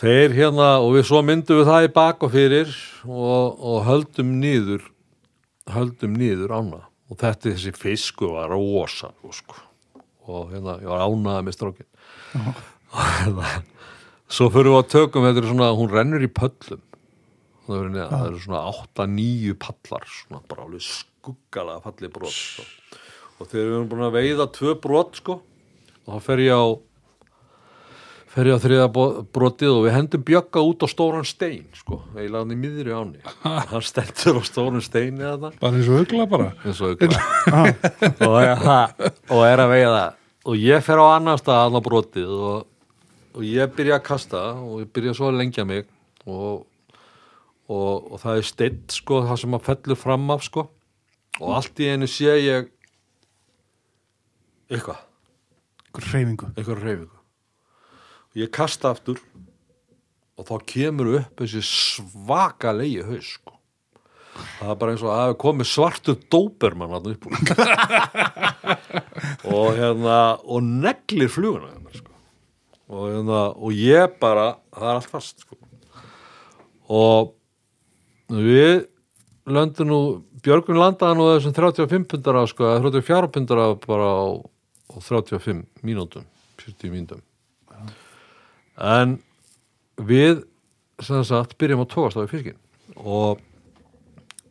Þeir 0.00 0.32
hérna 0.36 0.68
og 0.80 0.94
við 0.94 1.08
svo 1.10 1.20
myndum 1.26 1.60
við 1.60 1.68
það 1.68 1.86
í 1.88 1.92
bak 1.92 2.22
og 2.24 2.32
fyrir 2.32 2.70
og, 3.04 3.58
og 3.58 3.82
höldum 3.88 4.36
nýður 4.40 4.86
höldum 5.74 6.14
nýður 6.16 6.54
ána. 6.56 6.84
Og 7.10 7.18
þetta 7.18 7.50
þessi 7.50 7.72
fisku 7.74 8.30
var 8.36 8.52
rosa 8.52 9.10
sko. 9.34 9.66
og 10.30 10.52
hérna 10.52 10.76
ég 10.78 10.86
var 10.86 11.02
ánaði 11.02 11.46
með 11.46 11.56
strókin 11.56 11.88
og 12.94 13.08
hérna 13.18 13.48
svo 14.30 14.46
fyrir 14.54 14.70
við 14.70 14.78
að 14.78 14.90
tökum 14.92 15.26
þetta 15.26 15.42
er 15.42 15.48
svona, 15.50 15.70
hún 15.74 15.90
rennur 15.90 16.22
í 16.22 16.30
pöllum. 16.30 16.82
Það 17.66 17.76
eru, 17.80 17.90
neða, 17.94 18.08
það 18.12 18.26
eru 18.28 18.42
svona 18.44 18.60
8-9 18.70 19.56
pallar 19.64 20.06
svona 20.10 20.42
bara 20.50 20.66
alveg 20.66 20.86
skuggalega 20.86 21.84
fallið 21.84 22.12
brot 22.14 22.36
sko. 22.36 22.66
og 23.40 23.50
þegar 23.50 23.66
við 23.66 23.74
erum 23.74 23.90
búin 23.90 24.06
að 24.06 24.16
veiða 24.16 24.46
tvö 24.54 24.76
brot 24.86 25.20
sko 25.20 25.40
og 26.10 26.16
þá 26.16 26.26
fer 26.26 26.44
ég 26.44 26.58
á 26.58 26.66
fer 28.30 28.46
ég 28.46 28.58
á 28.58 28.62
þriða 28.62 28.88
brotið 29.34 29.72
og 29.74 29.84
við 29.88 29.94
hendum 29.96 30.22
bjögga 30.26 30.62
út 30.62 30.84
á 30.86 30.88
stóran 30.90 31.26
stein 31.26 31.66
sko, 31.74 32.02
eiginlega 32.14 32.44
hann 32.44 32.54
í 32.54 32.58
miðri 32.58 32.94
áni 32.94 33.22
hann 33.72 33.82
stendur 33.82 34.38
á 34.38 34.42
stóran 34.46 34.84
stein 34.84 35.18
eða 35.18 35.48
það 35.48 35.58
bara 35.62 35.80
eins 35.80 35.90
og 35.90 36.00
hugla 36.00 36.26
bara. 36.30 36.48
Eins 36.64 36.80
og 36.80 36.94
ykkur 36.94 37.14
og, 38.28 38.36
er, 38.40 38.64
og 39.30 39.44
er 39.46 39.62
að 39.64 39.72
veiða. 39.74 40.02
Og 40.48 40.58
ég 40.60 40.84
fer 40.84 41.00
á 41.00 41.06
annar 41.16 41.40
stað 41.40 41.66
annað 41.66 41.86
brotið 41.86 42.34
og, 42.34 42.66
og 43.36 43.46
ég 43.46 43.76
byrja 43.76 43.98
að 43.98 44.06
kasta 44.06 44.42
og 44.56 44.82
ég 44.84 44.90
byrja 44.94 45.16
svo 45.16 45.30
að 45.30 45.40
lengja 45.40 45.66
mig. 45.68 45.88
Og, 46.30 46.64
og, 47.70 48.18
það 48.22 48.40
er 48.40 48.48
steitt 48.48 48.98
sko 49.00 49.22
það 49.28 49.42
sem 49.42 49.58
að 49.58 49.66
fellur 49.68 50.00
fram 50.00 50.34
af 50.34 50.46
sko. 50.46 50.66
Og 51.40 51.54
allt 51.56 51.80
í 51.80 51.90
einu 51.92 52.08
sé 52.10 52.36
ég 52.40 52.70
eitthvað, 54.70 55.00
Einhver 55.90 56.06
hreyfingu 56.12 56.50
eitthvað 56.54 56.84
reyfingu 56.84 58.40
ég 58.40 58.50
kasta 58.54 58.92
aftur 58.94 59.18
og 60.38 60.46
þá 60.46 60.54
kemur 60.70 61.14
upp 61.18 61.40
þessi 61.42 61.62
svakalegi 61.66 63.02
haus 63.08 63.32
sko 63.38 63.56
það 64.60 64.70
er 64.70 64.78
bara 64.80 64.94
eins 64.94 65.02
og 65.02 65.10
að 65.10 65.20
það 65.20 65.34
komið 65.42 65.68
svartu 65.70 66.14
dópermann 66.32 66.94
hann 66.94 67.10
upp 67.10 67.26
úr 67.26 67.34
og 69.56 69.66
hérna 69.76 70.20
og 70.44 70.62
neglir 70.62 71.32
fluguna 71.32 71.74
mér, 71.80 71.98
sko. 71.98 72.14
og, 72.92 73.04
hérna, 73.10 73.42
og 73.56 73.74
ég 73.74 74.16
bara 74.22 74.46
það 74.70 74.86
er 74.86 74.94
allt 74.94 75.10
fast 75.10 75.44
sko. 75.44 75.58
og 76.86 77.34
við 78.30 78.86
löndum 79.50 79.90
nú 79.90 80.00
Björgun 80.40 80.78
landaði 80.80 81.18
nú 81.18 81.26
þessum 81.34 81.52
35 81.52 82.06
pundar 82.08 82.38
af 82.40 82.46
sko, 82.48 82.64
eða 82.64 82.80
34 82.86 83.28
pundar 83.34 83.58
af 83.60 83.82
bara 83.84 84.08
á, 84.08 84.24
á 84.90 84.98
35 85.00 85.64
mínútum 85.86 86.24
40 86.60 86.90
mínútum. 86.92 87.22
En 88.80 89.18
við 89.96 90.42
sem 91.00 91.22
sagt 91.24 91.56
byrjum 91.60 91.84
að 91.84 91.92
tókast 91.94 92.18
á 92.20 92.24
í 92.26 92.30
fiskin 92.30 92.58
og 92.96 93.40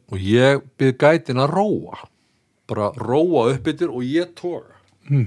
og 0.10 0.18
ég 0.26 0.64
byrð 0.80 0.96
gætin 1.04 1.38
að 1.44 1.52
róa. 1.54 2.00
Bara 2.70 2.88
róa 2.98 3.44
upp 3.54 3.68
yfir 3.70 3.92
og 3.94 4.02
ég 4.06 4.32
tóka 4.38 4.78
Mm. 5.10 5.26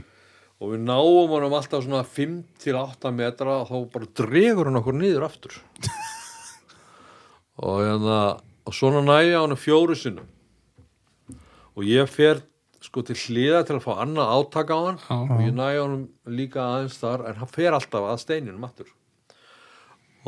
og 0.60 0.68
við 0.70 0.82
náum 0.86 1.30
honum 1.32 1.55
alltaf 1.59 1.82
svona 1.82 2.05
5-8 2.06 3.10
metra 3.10 3.56
og 3.62 3.68
þá 3.70 3.78
bara 3.93 4.06
dregur 4.14 4.68
hann 4.68 4.78
okkur 4.78 4.94
niður 4.94 5.24
aftur. 5.26 5.56
Og 7.62 7.80
hérna 7.82 8.18
og 8.66 8.72
svona 8.74 9.02
næja 9.02 9.40
hann 9.43 9.56
fjóru 9.59 9.97
sinnum. 9.98 10.28
Og 11.74 11.82
ég 11.82 12.06
fer 12.09 12.43
sko 12.93 13.01
til 13.09 13.14
hliða 13.16 13.62
til 13.64 13.78
að 13.78 13.85
fá 13.86 13.93
annað 14.02 14.31
átaka 14.36 14.77
á 14.77 14.81
hann. 14.85 14.98
Já. 15.01 15.16
og 15.16 15.39
ég 15.40 15.55
næja 15.56 15.85
honum 15.86 16.02
líka 16.28 16.60
aðeins 16.60 16.98
þar 17.01 17.24
en 17.31 17.39
hann 17.40 17.48
fer 17.48 17.73
alltaf 17.73 18.05
að 18.05 18.20
steininum 18.20 18.66
aftur. 18.69 18.90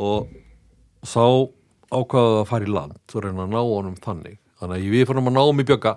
Og 0.01 0.33
þá 1.05 1.53
ákvaðum 1.93 2.33
við 2.33 2.41
að 2.41 2.49
fara 2.49 2.65
í 2.65 2.73
land 2.73 3.13
og 3.13 3.25
reyna 3.27 3.45
að 3.45 3.53
ná 3.53 3.61
honum 3.61 4.01
þannig. 4.01 4.41
Þannig 4.57 4.81
að 4.81 4.95
við 4.95 5.05
fórum 5.11 5.29
að 5.29 5.37
ná 5.37 5.41
um 5.45 5.61
í 5.61 5.67
bjögga. 5.69 5.95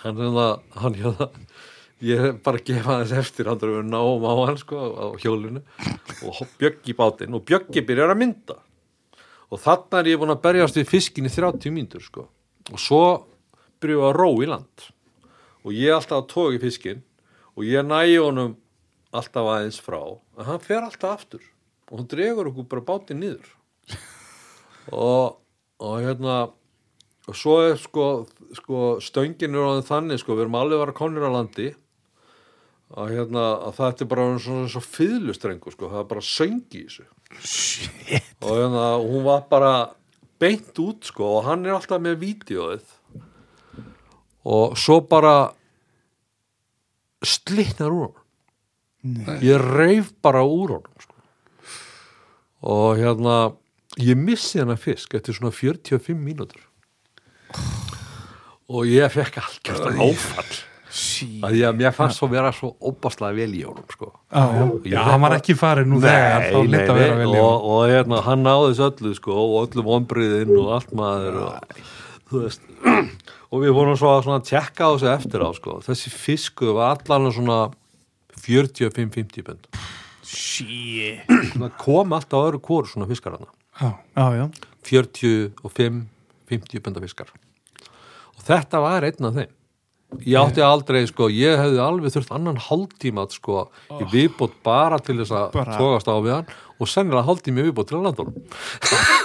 Hann 0.00 0.24
hérna 0.24 0.48
hann 0.80 0.96
hérna 0.96 1.30
ég 2.08 2.26
er 2.30 2.36
bara 2.40 2.62
að 2.62 2.68
gefa 2.72 3.00
þess 3.02 3.20
eftir 3.20 3.52
hann 3.52 3.60
við 3.68 3.80
náum 3.84 4.24
á 4.24 4.32
hann 4.48 4.60
sko 4.64 4.80
á 4.96 5.06
hjólinu. 5.20 5.64
Og 6.24 6.44
bjöggi 6.56 6.94
í 6.94 6.98
bátinn. 7.04 7.36
Og 7.36 7.44
bjöggi 7.44 7.84
byrjar 7.84 8.16
að 8.16 8.22
mynda. 8.24 8.62
Og 9.52 9.60
þarna 9.60 10.00
er 10.00 10.14
ég 10.14 10.20
búin 10.22 10.32
að 10.32 10.44
berjast 10.48 10.80
við 10.80 10.88
fiskin 10.88 11.28
í 11.28 11.32
30 11.36 11.74
mínútur 11.74 12.00
sko. 12.00 12.30
Og 12.72 12.80
svo 12.80 13.02
byrjuðu 13.82 14.08
að 14.08 14.16
ró 14.16 14.32
í 14.40 14.48
land 14.48 14.94
og 15.68 15.76
ég 15.76 15.90
er 15.90 15.98
alltaf 15.98 16.22
að 16.22 16.30
tóka 16.32 16.56
í 16.56 16.62
fiskin 16.62 17.04
og 17.52 17.66
ég 17.68 17.84
nægi 17.84 18.16
honum 18.22 18.54
alltaf 19.12 19.48
aðeins 19.52 19.80
frá 19.84 20.00
en 20.00 20.46
hann 20.48 20.62
fer 20.64 20.80
alltaf 20.80 21.18
aftur 21.18 21.44
og 21.88 22.00
hann 22.00 22.08
dregur 22.08 22.48
okkur 22.50 22.68
bara 22.68 22.84
bátinn 22.84 23.20
niður. 23.22 23.50
Og, 24.88 25.36
og 25.84 25.98
hérna 26.00 26.36
og 27.28 27.36
svo 27.36 27.58
er 27.66 27.76
sko, 27.80 28.06
sko 28.56 28.96
stöngin 29.04 29.52
er 29.52 29.60
orðin 29.60 29.84
þannig 29.84 30.22
sko, 30.22 30.32
við 30.36 30.46
erum 30.46 30.56
alveg 30.56 30.78
að 30.78 30.84
vera 30.86 30.96
konir 30.96 31.28
á 31.28 31.30
landi 31.34 31.68
að 32.96 33.12
hérna 33.18 33.44
að 33.68 33.74
það 33.76 34.02
er 34.04 34.10
bara 34.14 34.26
svona 34.40 34.72
svo 34.72 34.82
fyðlustrengur 34.84 35.76
sko, 35.76 35.90
það 35.92 36.00
er 36.00 36.08
bara 36.14 36.24
söngi 36.24 36.80
í 36.80 36.86
þessu. 36.86 37.04
Og 38.48 38.54
hérna 38.54 38.86
hún 39.02 39.26
var 39.26 39.44
bara 39.50 39.72
beint 40.40 40.80
út 40.80 41.04
sko 41.08 41.34
og 41.36 41.44
hann 41.50 41.66
er 41.66 41.76
alltaf 41.76 42.00
með 42.00 42.22
vídeoið 42.22 42.94
og 44.48 44.78
svo 44.80 45.02
bara 45.04 45.50
slitnar 47.24 47.92
úr 47.94 48.08
honum. 48.08 48.24
Ég 49.44 49.62
reif 49.62 50.12
bara 50.22 50.42
úr 50.44 50.76
honum 50.78 51.02
sko. 51.02 51.14
og 52.60 52.98
hérna 52.98 53.54
ég 53.98 54.18
missi 54.18 54.58
hennar 54.58 54.78
fisk 54.78 55.14
eftir 55.14 55.34
svona 55.34 55.52
45 55.54 56.18
mínútur. 56.18 56.62
Og 58.68 58.86
ég 58.86 59.08
fekk 59.12 59.38
algjörst 59.40 59.86
áfall. 59.88 60.56
Að 61.44 61.54
ég, 61.58 61.74
mér 61.76 61.92
fannst 61.92 62.18
svo 62.18 62.30
vera 62.32 62.50
svo 62.54 62.72
óbáslega 62.80 63.36
vel 63.36 63.52
í 63.54 63.62
honum 63.66 63.86
sko. 63.92 64.10
Já, 64.32 64.44
já. 64.88 64.98
Hann 65.04 65.20
var 65.20 65.36
ekki 65.36 65.56
farin 65.58 65.90
nú 65.92 66.00
þegar 66.00 66.46
Nei, 66.48 66.66
nei, 66.72 66.82
að 66.88 67.00
nei, 67.20 67.26
og, 67.38 67.66
og 67.68 67.82
hérna, 67.90 68.22
hann 68.24 68.44
náði 68.46 68.70
þessu 68.72 68.86
öllu 68.88 69.12
sko, 69.18 69.36
og 69.36 69.56
öllu 69.66 69.84
vonbriðin 69.84 70.54
og 70.56 70.70
allt 70.78 70.94
maður 70.96 71.40
og, 71.44 71.82
þú 72.28 72.42
veist 72.44 72.64
og 73.52 73.62
við 73.64 73.74
vorum 73.76 73.98
svo 73.98 74.12
að 74.14 74.24
svona 74.26 74.44
tjekka 74.44 74.88
á 74.88 74.90
þessu 74.94 75.10
eftir 75.14 75.44
á 75.44 75.50
sko. 75.56 75.78
þessi 75.86 76.12
fisku 76.14 76.74
var 76.76 76.98
allan 76.98 77.32
svona 77.34 77.60
45-50 78.38 79.46
pund. 79.46 79.68
Það 80.28 81.70
kom 81.84 82.12
alltaf 82.16 82.48
öðru 82.50 82.60
hvort 82.64 82.90
svona 82.92 83.08
fiskar 83.10 83.38
hana 83.38 83.48
Já, 83.78 83.92
Já, 84.18 84.26
já. 84.34 84.46
45-50 84.88 86.82
punda 86.82 87.02
fiskar. 87.04 87.30
Og 88.34 88.42
þetta 88.46 88.80
var 88.82 89.06
einn 89.06 89.28
af 89.28 89.36
þeim. 89.38 89.54
Ég 90.24 90.38
átti 90.40 90.62
aldrei 90.64 91.02
sko, 91.04 91.26
ég 91.28 91.58
hefði 91.60 91.80
alveg 91.84 92.14
þurft 92.14 92.30
annan 92.32 92.56
hálftíma 92.64 93.26
sko, 93.28 93.66
í 93.92 94.06
viðbót 94.08 94.54
bara 94.64 94.96
til 95.04 95.18
þess 95.18 95.34
að 95.36 95.58
tókast 95.76 96.08
á 96.08 96.16
við 96.16 96.32
hann 96.32 96.48
og 96.78 96.86
sennilega 96.86 97.26
hálftími 97.26 97.62
í 97.62 97.66
viðbót 97.68 97.88
til 97.90 97.98
að 97.98 98.04
landa 98.06 98.24
honum. 98.24 98.42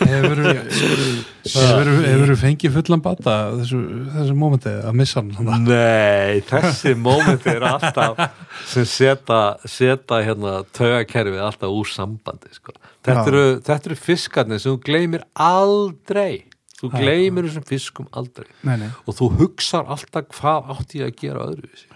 Hefur 0.10 0.40
hefur 2.08 2.34
fengið 2.42 2.78
fullan 2.80 3.04
bata 3.06 3.36
þessu, 3.60 3.82
þessu 4.16 4.38
mómenti 4.38 4.74
að 4.74 4.98
missa 4.98 5.22
hann 5.22 5.68
Nei, 5.68 6.42
þessi 6.50 6.96
mómenti 7.06 7.54
er 7.54 7.68
alltaf 7.70 8.24
sem 8.72 8.88
seta, 8.90 9.42
seta 9.70 10.24
hérna 10.26 10.64
taugakerfið 10.74 11.46
alltaf 11.46 11.78
úr 11.78 11.92
sambandi 11.92 12.50
sko. 12.56 12.74
þetta, 13.06 13.28
eru, 13.30 13.46
þetta 13.70 13.92
eru 13.92 14.00
fiskarnir 14.02 14.64
sem 14.64 14.74
þú 14.74 14.82
gleymir 14.90 15.28
aldrei. 15.38 16.46
Þú 16.84 16.90
gleymir 16.98 17.46
þessum 17.48 17.64
fiskum 17.70 18.08
aldrei. 18.12 18.50
Nei, 18.68 18.76
nei. 18.82 18.90
Og 19.08 19.16
þú 19.16 19.30
hugsar 19.38 19.88
alltaf 19.94 20.26
hvað 20.36 20.74
átti 20.74 21.00
ég 21.00 21.14
að 21.14 21.20
gera 21.22 21.46
öðruvísi. 21.48 21.88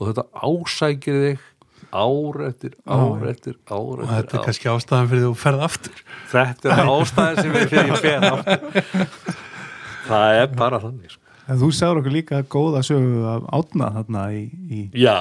Og 0.00 0.08
þetta 0.08 0.24
ásækir 0.42 1.18
þig 1.26 1.44
ár 1.92 2.38
eftir 2.48 2.76
ár 2.88 3.24
eftir 3.30 3.56
ár 3.68 4.02
og 4.02 4.02
eftir 4.02 4.16
þetta 4.16 4.36
er 4.36 4.40
ár. 4.40 4.44
kannski 4.48 4.70
ástæðan 4.72 5.10
fyrir 5.12 5.24
þú 5.26 5.32
ferð 5.42 5.64
aftur. 5.68 6.04
Þetta 6.32 6.70
er 6.76 6.92
ástæðin 6.92 7.40
sem 7.42 7.56
við 7.56 7.66
fyrir 7.72 7.90
ég 7.92 8.04
fer 8.04 8.28
aftur. 8.28 9.34
Það 10.08 10.38
er 10.42 10.54
bara 10.58 10.80
þannig 10.82 11.12
sko. 11.12 11.20
En 11.52 11.58
þú 11.60 11.68
sagður 11.74 12.00
okkur 12.02 12.14
líka 12.14 12.40
góða 12.50 12.80
sögu 12.86 13.22
af 13.28 13.44
átna 13.58 13.90
þarna 13.96 14.22
í, 14.34 14.42
í 14.70 14.80
já, 15.02 15.18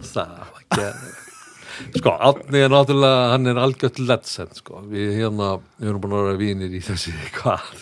það 0.00 0.34
var 0.40 0.62
ekki 0.64 1.98
sko, 1.98 2.12
Átni 2.28 2.62
er 2.64 2.72
náttúrulega 2.72 3.24
hann 3.32 3.50
er 3.50 3.60
algjört 3.60 4.00
legend 4.00 4.56
sko. 4.60 4.80
við 4.90 5.16
hérna, 5.18 5.50
við 5.80 5.90
erum 5.90 6.02
búin 6.04 6.16
að 6.16 6.24
vera 6.28 6.40
vínir 6.40 6.74
í 6.74 6.80
þessi 6.84 7.14
hvað, 7.36 7.72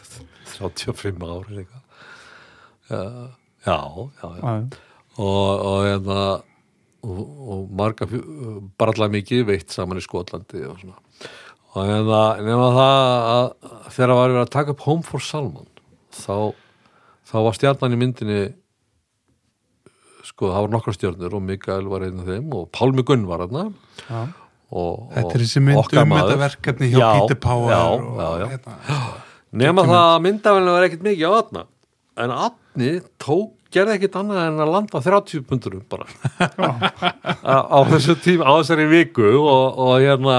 35 0.56 1.26
ári 1.28 1.62
eitthvað. 1.62 1.82
Já, 2.92 3.78
já, 4.22 4.26
já. 4.26 4.42
Já, 4.42 4.80
og, 5.18 5.50
og 5.68 5.78
hérna 5.86 6.18
og, 7.02 7.20
og 7.22 7.62
marga 7.78 8.06
barla 8.78 9.08
mikið 9.12 9.46
veitt 9.48 9.74
saman 9.74 10.00
í 10.00 10.04
Skotlandi 10.04 10.64
og 10.68 10.78
svona. 10.80 10.98
Og 11.72 11.88
hérna, 11.88 12.22
nema 12.44 12.66
það 12.76 13.28
að 13.32 13.46
þegar 13.94 14.16
var 14.18 14.34
við 14.34 14.42
að 14.42 14.50
taka 14.52 14.74
upp 14.74 14.82
Home 14.84 15.06
for 15.06 15.24
Salmon 15.24 15.68
þá, 16.12 16.52
þá 17.28 17.36
var 17.46 17.56
stjarnan 17.56 17.96
í 17.96 18.00
myndinni 18.02 18.40
sko, 20.26 20.50
það 20.52 20.66
var 20.66 20.74
nokkra 20.74 20.94
stjörnur 20.96 21.36
og 21.38 21.44
Mikael 21.46 21.88
var 21.90 22.04
einn 22.06 22.20
af 22.22 22.28
þeim 22.28 22.52
og 22.58 22.68
Pálmi 22.76 23.04
Gunn 23.08 23.24
var 23.28 23.44
hérna 23.46 23.64
já. 24.04 24.20
og, 24.70 25.08
Þetta 25.16 25.32
er 25.32 25.44
þessi 25.46 25.64
mynd 25.64 25.80
um 25.80 26.14
þetta 26.18 26.38
verkefni 26.44 26.90
hjá 26.92 27.00
Já, 27.00 27.08
Peter 27.22 27.40
Power 27.42 27.72
já, 27.72 27.82
já, 28.20 28.28
já. 28.42 28.46
Hérna, 28.52 29.00
Nema 29.62 29.84
það 29.88 30.02
að 30.02 30.20
myndavælinu 30.26 30.76
var 30.76 30.86
ekkert 30.88 31.08
mikið 31.08 31.24
á 31.28 31.32
atna 31.40 31.64
en 32.22 32.36
atni 32.36 32.92
tók 33.20 33.56
gerði 33.72 33.92
ekkert 33.98 34.16
annað 34.20 34.40
en 34.46 34.62
að 34.64 34.72
landa 34.76 34.98
30 35.04 35.44
pundurum 35.48 35.84
bara. 35.90 36.06
Á, 37.42 37.78
þessu 37.90 38.14
tíma, 38.22 38.42
á 38.48 38.50
þessari 38.60 38.86
viku 38.90 39.28
og, 39.40 39.64
og 39.82 39.92
hérna 40.02 40.36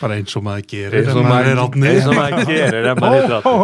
bara 0.00 0.14
eins 0.18 0.34
og 0.36 0.42
maður 0.44 0.64
gerir 0.72 0.94
eins 1.00 1.14
og 1.14 1.24
maður 1.26 1.54
maður, 1.60 1.88
eins 1.90 2.06
og 2.08 2.14
maður 2.18 2.44
gerir 2.48 2.84
ef 2.90 2.96
maður 2.98 3.14
heitir 3.14 3.36
atni 3.38 3.54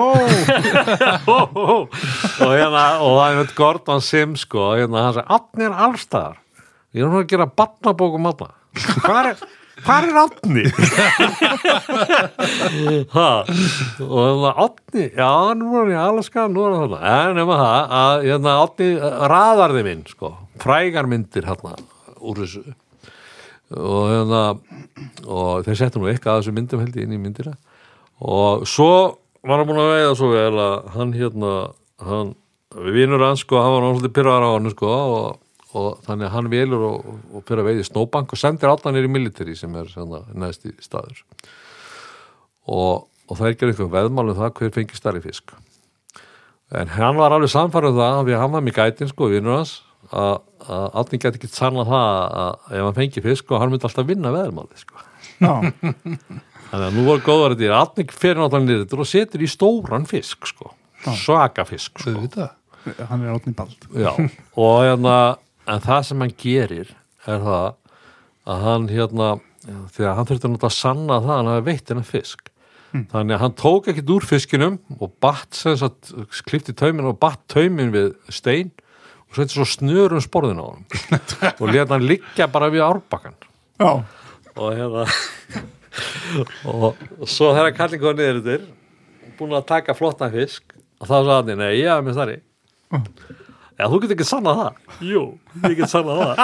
og 2.46 2.52
hérna 2.54 2.84
og 3.02 3.10
það 3.16 3.24
er 3.24 3.34
með 3.40 3.48
Gordon 3.58 4.02
Sims 4.06 4.40
sko 4.46 4.62
hérna 4.78 4.98
hann 5.08 5.16
sagði, 5.18 5.30
atni 5.36 5.62
er 5.66 5.74
allstaðar 5.88 6.36
ég 6.94 7.00
er 7.04 7.08
nú 7.10 7.18
að 7.20 7.30
gera 7.34 7.46
barnabókum 7.60 8.28
atna 8.30 8.48
hvað 9.02 9.22
er 9.32 9.36
Hvað 9.84 10.06
er 10.08 10.18
átni? 10.20 10.64
og 14.20 14.44
átni, 14.50 15.06
já, 15.14 15.30
nú 15.56 15.70
er 15.72 15.78
hann 15.80 15.92
í 15.92 15.98
Alaska, 16.00 16.44
nú 16.50 16.66
er 16.66 16.76
hann 16.76 16.84
þarna. 16.84 17.00
En 17.14 17.38
nema 17.38 17.56
það 17.60 17.96
að 18.00 18.26
hérna, 18.26 18.56
átni 18.66 18.88
raðarði 19.32 19.82
minn, 19.86 20.04
sko, 20.10 20.32
frægar 20.62 21.08
myndir 21.10 21.48
hérna 21.48 21.72
úr 22.20 22.42
þessu. 22.42 22.64
Og 23.78 24.04
hérna, 24.10 24.42
og 25.30 25.66
þeir 25.66 25.78
settu 25.78 26.02
nú 26.02 26.10
eitthvað 26.10 26.34
að 26.34 26.40
þessu 26.42 26.56
myndum 26.56 26.82
held 26.82 26.96
ég 26.98 27.06
inn 27.06 27.16
í 27.16 27.22
myndina. 27.22 27.54
Og 28.20 28.66
svo 28.68 28.92
var 29.46 29.62
hann 29.62 29.68
búin 29.70 29.80
að 29.80 29.92
veiða 29.94 30.16
svo 30.18 30.32
vel 30.34 30.56
að 30.60 30.74
hann 30.96 31.14
hérna, 31.16 31.52
hann, 32.04 32.34
vinur 32.90 33.24
hans, 33.24 33.46
sko, 33.46 33.60
hann 33.62 33.76
var 33.76 33.86
náttúrulega 33.86 34.16
pyrraðar 34.18 34.44
á 34.44 34.50
hann, 34.56 34.74
sko, 34.74 34.90
og 34.90 35.38
og 35.76 36.00
þannig 36.06 36.26
að 36.26 36.34
hann 36.34 36.50
velur 36.50 36.86
og, 36.88 37.10
og 37.30 37.44
fyrir 37.46 37.62
að 37.62 37.68
veiði 37.70 37.86
snóbank 37.86 38.34
og 38.34 38.40
sendir 38.40 38.72
allanir 38.72 39.06
í 39.06 39.12
military 39.12 39.54
sem 39.58 39.74
er 39.78 39.90
næst 40.34 40.66
í 40.66 40.74
staður. 40.82 41.22
Og, 42.70 43.06
og 43.28 43.38
það 43.38 43.46
er 43.46 43.54
ekki 43.54 43.68
eitthvað 43.68 43.94
veðmál 43.94 44.28
um 44.32 44.38
það 44.38 44.54
hver 44.58 44.74
fengi 44.74 44.98
starri 44.98 45.22
fisk. 45.24 45.54
En 46.74 46.90
hann 46.94 47.18
var 47.18 47.34
alveg 47.34 47.50
samfærið 47.50 47.94
um 47.94 48.00
það 48.00 48.34
hann 48.38 48.52
var 48.54 48.66
mjög 48.66 48.78
gætin 48.78 49.10
sko 49.10 49.30
vinnur 49.30 49.58
hans 49.58 49.80
að, 50.10 50.36
allir 50.70 51.18
geti 51.22 51.38
ekki 51.38 51.50
sanna 51.50 51.84
það 51.86 52.36
að 52.42 52.76
ef 52.78 52.84
hann 52.86 52.98
fengi 52.98 53.24
fisk 53.24 53.50
og 53.50 53.62
hann 53.62 53.72
myndi 53.72 53.88
alltaf 53.88 54.08
vinna 54.08 54.32
veðmáli 54.34 54.80
sko. 54.80 55.02
Þannig 56.70 56.86
að 56.86 56.96
nú 56.96 57.04
var 57.08 57.22
góðar 57.26 57.56
þetta 57.58 57.82
allir 57.82 58.14
fyrir 58.14 58.40
náttúrulega 58.42 58.84
niður 58.86 59.02
og 59.02 59.10
setur 59.10 59.42
í 59.42 59.50
stóran 59.50 60.06
fisk 60.06 60.46
sko. 60.50 60.70
Svaka 61.18 61.66
fisk 61.66 62.02
sko. 62.02 62.14
Hann 63.10 63.24
er 63.24 63.34
átni 63.34 63.52
bald. 63.56 63.88
Já, 63.92 64.12
og 64.56 64.76
hérna 64.86 65.16
en 65.70 65.84
það 65.84 66.06
sem 66.08 66.24
hann 66.24 66.36
gerir 66.40 66.94
er 67.28 67.42
það 67.44 67.66
að 68.50 68.62
hann 68.66 68.88
hérna 68.90 69.32
þegar 69.94 70.16
hann 70.16 70.28
þurfti 70.28 70.48
að 70.48 70.54
nota 70.54 70.70
að 70.70 70.76
sanna 70.76 71.18
það 71.20 71.30
að 71.30 71.36
hann 71.36 71.50
hafi 71.52 71.66
veitt 71.68 71.92
hennar 71.92 72.08
fisk. 72.08 72.46
Þannig 72.90 73.36
að 73.36 73.42
hann 73.44 73.56
tók 73.60 73.88
ekkit 73.92 74.08
úr 74.10 74.24
fiskinum 74.26 74.78
og 74.98 75.12
batt 75.22 75.54
sem 75.54 75.76
sagt, 75.78 76.10
klifti 76.48 76.74
taumin 76.74 77.06
og 77.06 77.20
batt 77.22 77.42
taumin 77.52 77.92
við 77.94 78.16
stein 78.34 78.72
og 79.30 79.38
setti 79.38 79.54
svo 79.54 79.66
snörum 79.68 80.22
sporðin 80.24 80.58
á 80.58 80.66
hann 80.66 80.82
og 81.62 81.70
leta 81.70 81.94
hann 81.94 82.06
liggja 82.08 82.48
bara 82.50 82.70
við 82.72 82.82
árbakkan 82.82 83.36
Já, 83.78 84.02
og 84.56 84.74
hérna 84.74 85.04
og, 86.66 86.88
og 87.22 87.30
svo 87.30 87.52
þegar 87.54 87.76
kallin 87.78 88.02
kom 88.02 88.18
niður 88.18 88.40
yfir 88.42 88.66
búin 89.38 89.54
að 89.54 89.68
taka 89.70 89.94
flottan 89.94 90.34
fisk 90.34 90.74
og 90.98 91.06
þá 91.06 91.14
sagði 91.14 91.54
hann, 91.54 91.62
nei, 91.62 91.70
ég 91.78 91.92
haf 91.92 92.02
með 92.04 92.18
starri 92.18 92.40
Já, 93.80 93.86
þú 93.88 93.98
getur 94.02 94.12
ekki 94.18 94.26
sannað 94.28 94.58
það. 94.60 94.72
Jú, 95.08 95.20
ég 95.64 95.76
get 95.78 95.88
sannað 95.88 96.18
það. 96.20 96.36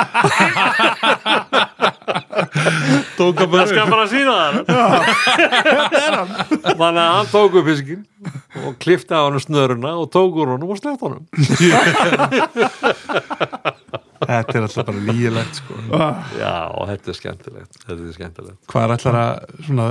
Tóka 3.19 3.45
Það 3.53 3.69
skal 3.73 3.87
bara 3.91 4.07
sína 4.09 4.35
það. 4.41 4.55
Þannig 6.65 7.03
að 7.03 7.11
hann 7.13 7.29
tók 7.33 7.59
upp 7.61 7.69
fiskin 7.69 8.03
og 8.63 8.73
klifti 8.81 9.13
á 9.13 9.21
hann 9.27 9.37
snöruna 9.43 9.93
og 10.01 10.09
tók 10.15 10.33
úr 10.41 10.55
honum 10.55 10.73
og 10.73 10.81
sleppt 10.81 11.05
honum. 11.05 11.25
Þetta 14.27 14.57
er 14.57 14.65
alltaf 14.65 14.87
bara 14.89 15.05
lígilegt 15.11 15.61
sko. 15.61 15.77
Já, 16.41 16.55
og 16.73 16.89
þetta 16.89 17.13
er 17.13 17.19
skemmtilegt. 17.21 17.73
Þetta 17.85 18.01
er 18.01 18.17
skemmtilegt. 18.17 18.61
Hvað 18.73 18.83
er 18.87 18.95
allar 18.97 19.17
að 19.21 19.33
svona, 19.69 19.87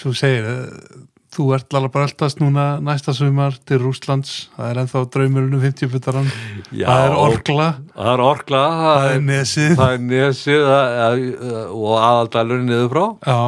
svo 0.00 0.14
segir 0.16 0.48
eh, 0.48 1.02
þú 1.32 1.46
ert 1.56 1.72
alveg 1.78 1.92
bara 1.94 2.06
eldast 2.10 2.40
núna 2.42 2.64
næsta 2.84 3.14
sumar 3.16 3.54
til 3.64 3.78
Rúslands 3.80 4.32
það 4.56 4.66
er 4.70 4.80
ennþá 4.82 5.02
draumurinn 5.14 5.54
um 5.56 5.62
50 5.64 5.88
putaran 5.94 6.28
Já. 6.72 6.86
það 6.90 7.04
er 7.06 7.14
orgla, 7.22 7.68
Það 7.96 8.10
er 8.12 8.22
orkla. 8.26 8.60
Það 8.82 9.06
er 9.14 9.22
nesið. 9.30 9.72
Það 9.80 9.94
er 9.94 10.02
nesið 10.10 10.68
er- 11.06 11.72
og 11.72 11.94
aðaldælurinn 12.02 12.68
niður 12.68 12.90
frá. 12.92 13.04
Já, 13.26 13.40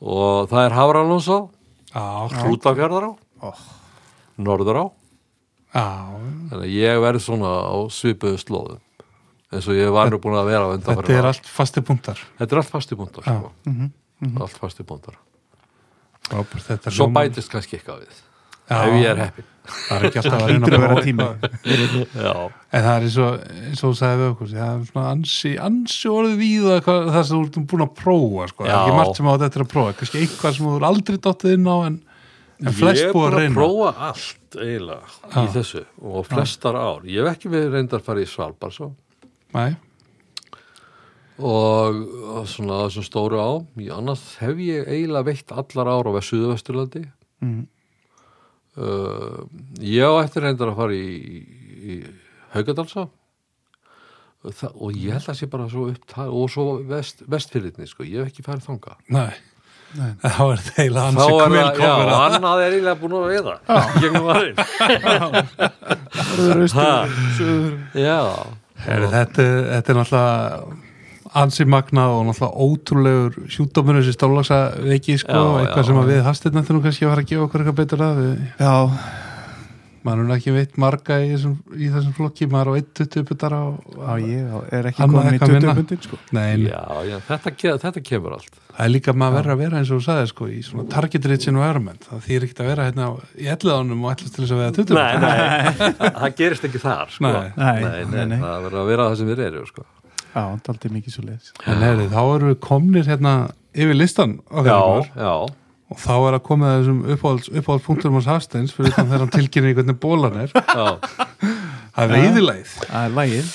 og 0.00 0.48
það 0.50 0.64
er 0.64 0.76
Hafralónsá 0.78 1.38
já, 1.92 2.06
Hrútafjörðar 2.42 3.08
á 3.08 3.12
Oh. 3.38 3.54
Norður 4.38 4.78
á. 4.82 4.86
Já. 5.76 5.84
Þannig 6.50 6.64
að 6.64 6.72
ég 6.74 7.00
verð 7.04 7.20
svona 7.22 7.52
á 7.70 7.76
svipuðu 7.92 8.40
slóðum 8.40 8.80
eins 9.52 9.68
og 9.68 9.74
ég 9.78 9.92
var 9.92 10.10
nú 10.10 10.18
búin 10.20 10.34
að 10.40 10.48
vera 10.50 10.72
þetta 10.80 11.12
er 11.18 11.28
allt 11.30 11.46
fasti 11.46 11.80
punktar. 11.80 12.18
Þetta 12.40 12.52
er 12.52 12.58
allt 12.62 12.72
fastibúndar 12.72 13.24
Já. 13.24 13.36
sko. 13.38 13.90
allt 14.42 14.58
fastibúndar 14.58 15.14
Frábært, 15.14 15.14
þetta 15.14 15.14
er 15.14 15.27
Svo 16.88 17.08
bætist 17.14 17.52
kannski 17.52 17.78
eitthvað 17.78 18.02
við. 18.04 18.24
Já. 18.68 18.82
ef 18.84 18.98
ég 19.00 19.08
er 19.08 19.22
heppin 19.22 19.46
það 19.68 19.94
er 19.98 20.06
ekki 20.08 20.20
alltaf 20.20 20.42
að 20.42 20.50
reyna 20.50 20.68
að 20.68 20.82
vera 20.82 21.04
tími. 21.04 21.26
en 22.76 22.84
það 22.84 22.90
er 22.92 23.06
eins 23.06 23.16
og, 23.22 23.46
eins 23.68 23.82
og 23.82 23.92
þú 23.92 23.92
sagði 24.00 24.20
við 24.20 24.28
okkur 24.32 24.50
það 24.52 24.68
er 24.68 24.84
svona 24.90 25.06
ansi, 25.12 25.52
ansi 25.68 26.12
orðið 26.12 26.36
víða 26.42 26.76
hvað, 26.86 27.10
það 27.14 27.26
sem 27.28 27.34
þú 27.34 27.40
ert 27.46 27.58
búin 27.72 27.84
að 27.84 27.94
prófa 28.02 28.48
sko. 28.52 28.66
það 28.66 28.74
er 28.74 28.78
ekki 28.82 28.98
margt 28.98 29.20
sem 29.20 29.28
á 29.28 29.32
þetta 29.34 29.60
er 29.60 29.64
að 29.64 29.72
prófa 29.74 29.96
kannski 30.00 30.22
eitthvað 30.22 30.56
sem 30.56 30.68
þú 30.68 30.76
er 30.78 30.86
aldrei 30.90 31.18
dottið 31.28 31.56
inn 31.56 31.68
á 31.68 31.76
en, 31.88 31.98
en 32.58 32.70
ég 32.70 32.78
flest 32.78 33.04
er 33.04 33.12
búið 33.12 33.18
búin 33.18 33.28
að 33.28 33.38
að 33.38 33.44
reyna. 33.44 33.58
prófa 33.58 33.92
allt 34.08 34.58
eiginlega 34.58 35.42
í 35.42 35.50
þessu 35.58 35.84
og 36.08 36.28
flestar 36.28 36.80
ár. 36.80 37.04
Ég 37.08 37.20
hef 37.24 37.36
ekki 37.36 37.52
verið 37.52 37.76
reyndar 37.76 38.00
að 38.02 38.08
fara 38.08 38.24
í 38.24 38.28
Svalbar 38.28 38.74
svo 38.74 38.92
Nei, 39.56 39.70
og 41.38 41.98
og 42.38 42.46
svona 42.50 42.82
á 42.82 42.86
þessum 42.86 43.06
stóru 43.06 43.38
á 43.38 43.50
annars 43.94 44.36
hef 44.42 44.56
ég 44.62 44.88
eiginlega 44.88 45.28
veitt 45.30 45.52
allar 45.52 45.90
ár 45.90 46.10
á 46.10 46.20
Suðvesturlandi. 46.22 47.04
Mm. 47.42 47.66
uh, 48.76 49.46
ég 49.78 50.02
á 50.02 50.12
eftir 50.24 50.42
reyndar 50.42 50.72
að 50.72 50.80
fara 50.80 50.94
í, 50.96 50.98
í 51.78 52.02
Haugadalsá 52.54 53.06
Þa, 54.38 54.68
og 54.78 54.94
ég 54.94 55.10
held 55.16 55.28
að 55.32 55.38
sé 55.40 55.46
bara 55.50 55.64
svo 55.70 55.88
upptæð 55.90 56.28
og 56.30 56.50
svo 56.52 56.64
vest, 56.86 57.24
vestfyrirni 57.26 57.88
sko, 57.90 58.04
ég 58.06 58.22
hef 58.22 58.28
ekki 58.30 58.44
farið 58.46 58.68
þanga 58.68 58.92
nei. 59.10 59.34
Nei. 59.98 60.12
þá 60.36 60.42
er 60.44 60.60
það 60.62 60.78
eiginlega 60.82 61.08
er 61.08 61.14
kvel 61.48 61.58
það, 61.58 61.80
já, 61.82 61.94
annað 62.18 62.62
er 62.62 62.76
eiginlega 62.76 63.00
búin 63.02 63.16
að 63.18 63.26
veiða 63.32 63.54
gegnum 63.98 64.26
suður 67.38 67.74
já, 67.98 68.20
Heri, 68.84 69.06
þetta, 69.10 69.42
þetta 69.42 69.88
er 69.90 69.98
náttúrulega 69.98 70.87
ansi 71.34 71.64
magnað 71.68 72.14
og 72.16 72.26
náttúrulega 72.30 72.66
ótrúlegur 72.68 73.38
sjúkdómur 73.52 74.00
þessi 74.00 74.16
stálagsa 74.16 74.58
veiki 74.80 75.18
sko, 75.20 75.32
Já, 75.32 75.62
eitthvað 75.62 75.82
já. 75.84 75.88
sem 75.90 76.02
að 76.02 76.12
við 76.14 76.22
hastirna 76.28 76.62
þurfum 76.64 76.84
kannski 76.88 77.04
að 77.08 77.14
fara 77.14 77.24
að 77.26 77.32
gefa 77.32 77.48
okkur 77.48 77.64
eitthvað 77.64 77.80
betur 77.82 78.04
að 78.08 78.20
við, 78.22 78.36
Já, 78.58 78.74
maður 80.08 80.28
er 80.30 80.36
ekki 80.38 80.52
veit 80.54 80.76
marga 80.80 81.16
í 81.20 81.26
þessum, 81.34 81.56
í 81.74 81.88
þessum 81.92 82.12
flokki, 82.16 82.46
maður 82.48 82.70
á 82.70 82.72
1-20 82.80 83.24
putar 83.28 83.52
á, 83.52 83.62
já, 83.98 84.14
ég 84.22 84.54
er 84.78 84.88
ekki 84.88 85.02
komin 85.02 85.18
í 85.26 85.32
eitthvað 85.34 85.50
20 85.50 85.58
minna. 85.58 85.74
bundin 85.80 86.00
sko. 86.06 86.18
Nei, 86.32 86.46
nei, 86.62 86.70
já, 86.70 86.80
já 87.10 87.18
þetta, 87.28 87.52
þetta 87.82 88.04
kemur 88.06 88.36
allt 88.38 88.56
það 88.78 88.84
er 88.86 88.92
líka 88.94 89.12
maður 89.18 89.34
verður 89.40 89.52
að 89.56 89.60
vera 89.64 89.80
eins 89.82 89.90
og 89.90 89.98
þú 89.98 90.06
sagði 90.06 90.30
sko, 90.30 90.48
í 90.54 90.60
svona 90.62 90.86
target 90.94 91.26
rich 91.28 91.48
environment 91.50 92.06
það 92.08 92.24
þýr 92.28 92.46
ekkert 92.46 92.62
að 92.62 92.70
vera 92.70 92.86
hérna 92.88 93.08
á- 93.10 93.18
í 93.34 93.50
elliðánum 93.52 94.04
og 94.06 94.12
ætlast 94.14 94.34
til 94.38 94.44
þess 94.46 94.54
að 94.54 94.62
veða 94.62 94.76
20 94.78 94.94
nei, 94.94 95.14
nei, 95.26 96.10
það 96.22 96.36
gerist 96.38 96.68
ekki 96.70 96.82
þar 96.86 97.10
sko. 97.18 97.26
Nei. 97.26 97.52
Nei, 97.58 98.04
nei, 98.14 98.26
nei, 98.38 98.38
það 100.34 100.42
að 100.42 100.44
það 100.44 100.50
eru. 100.50 100.58
Já, 100.58 100.66
daldið 100.68 100.92
mikið 100.98 101.14
svo 101.16 101.24
leiðis 101.28 101.52
en 101.72 101.82
heyri, 101.86 102.08
þá 102.12 102.20
erum 102.34 102.48
við 102.52 102.58
komnir 102.68 103.08
hérna 103.08 103.32
yfir 103.74 103.94
listan 103.98 104.36
okkar 104.50 104.68
já, 104.72 104.78
ykkur. 104.78 105.08
já, 105.24 105.34
og 105.88 106.02
þá 106.04 106.12
er 106.28 106.36
að 106.38 106.42
koma 106.48 106.66
að 106.72 106.78
þessum 106.82 107.00
uppáhalds, 107.14 107.48
uppáhaldspunkturum 107.62 108.18
hans 108.18 108.28
Hafsteins 108.28 108.74
fyrir 108.76 108.92
þannig 108.96 109.12
þegar 109.14 109.24
hann 109.24 109.34
tilkynir 109.38 109.72
í 109.72 109.76
hvernig 109.78 109.98
bólan 110.02 110.36
er 110.44 110.52
já 110.52 110.86
það 110.98 112.04
er 112.04 112.12
veiðilegð 112.14 112.74
Það 112.88 113.04
er 113.08 113.16
lægið 113.18 113.50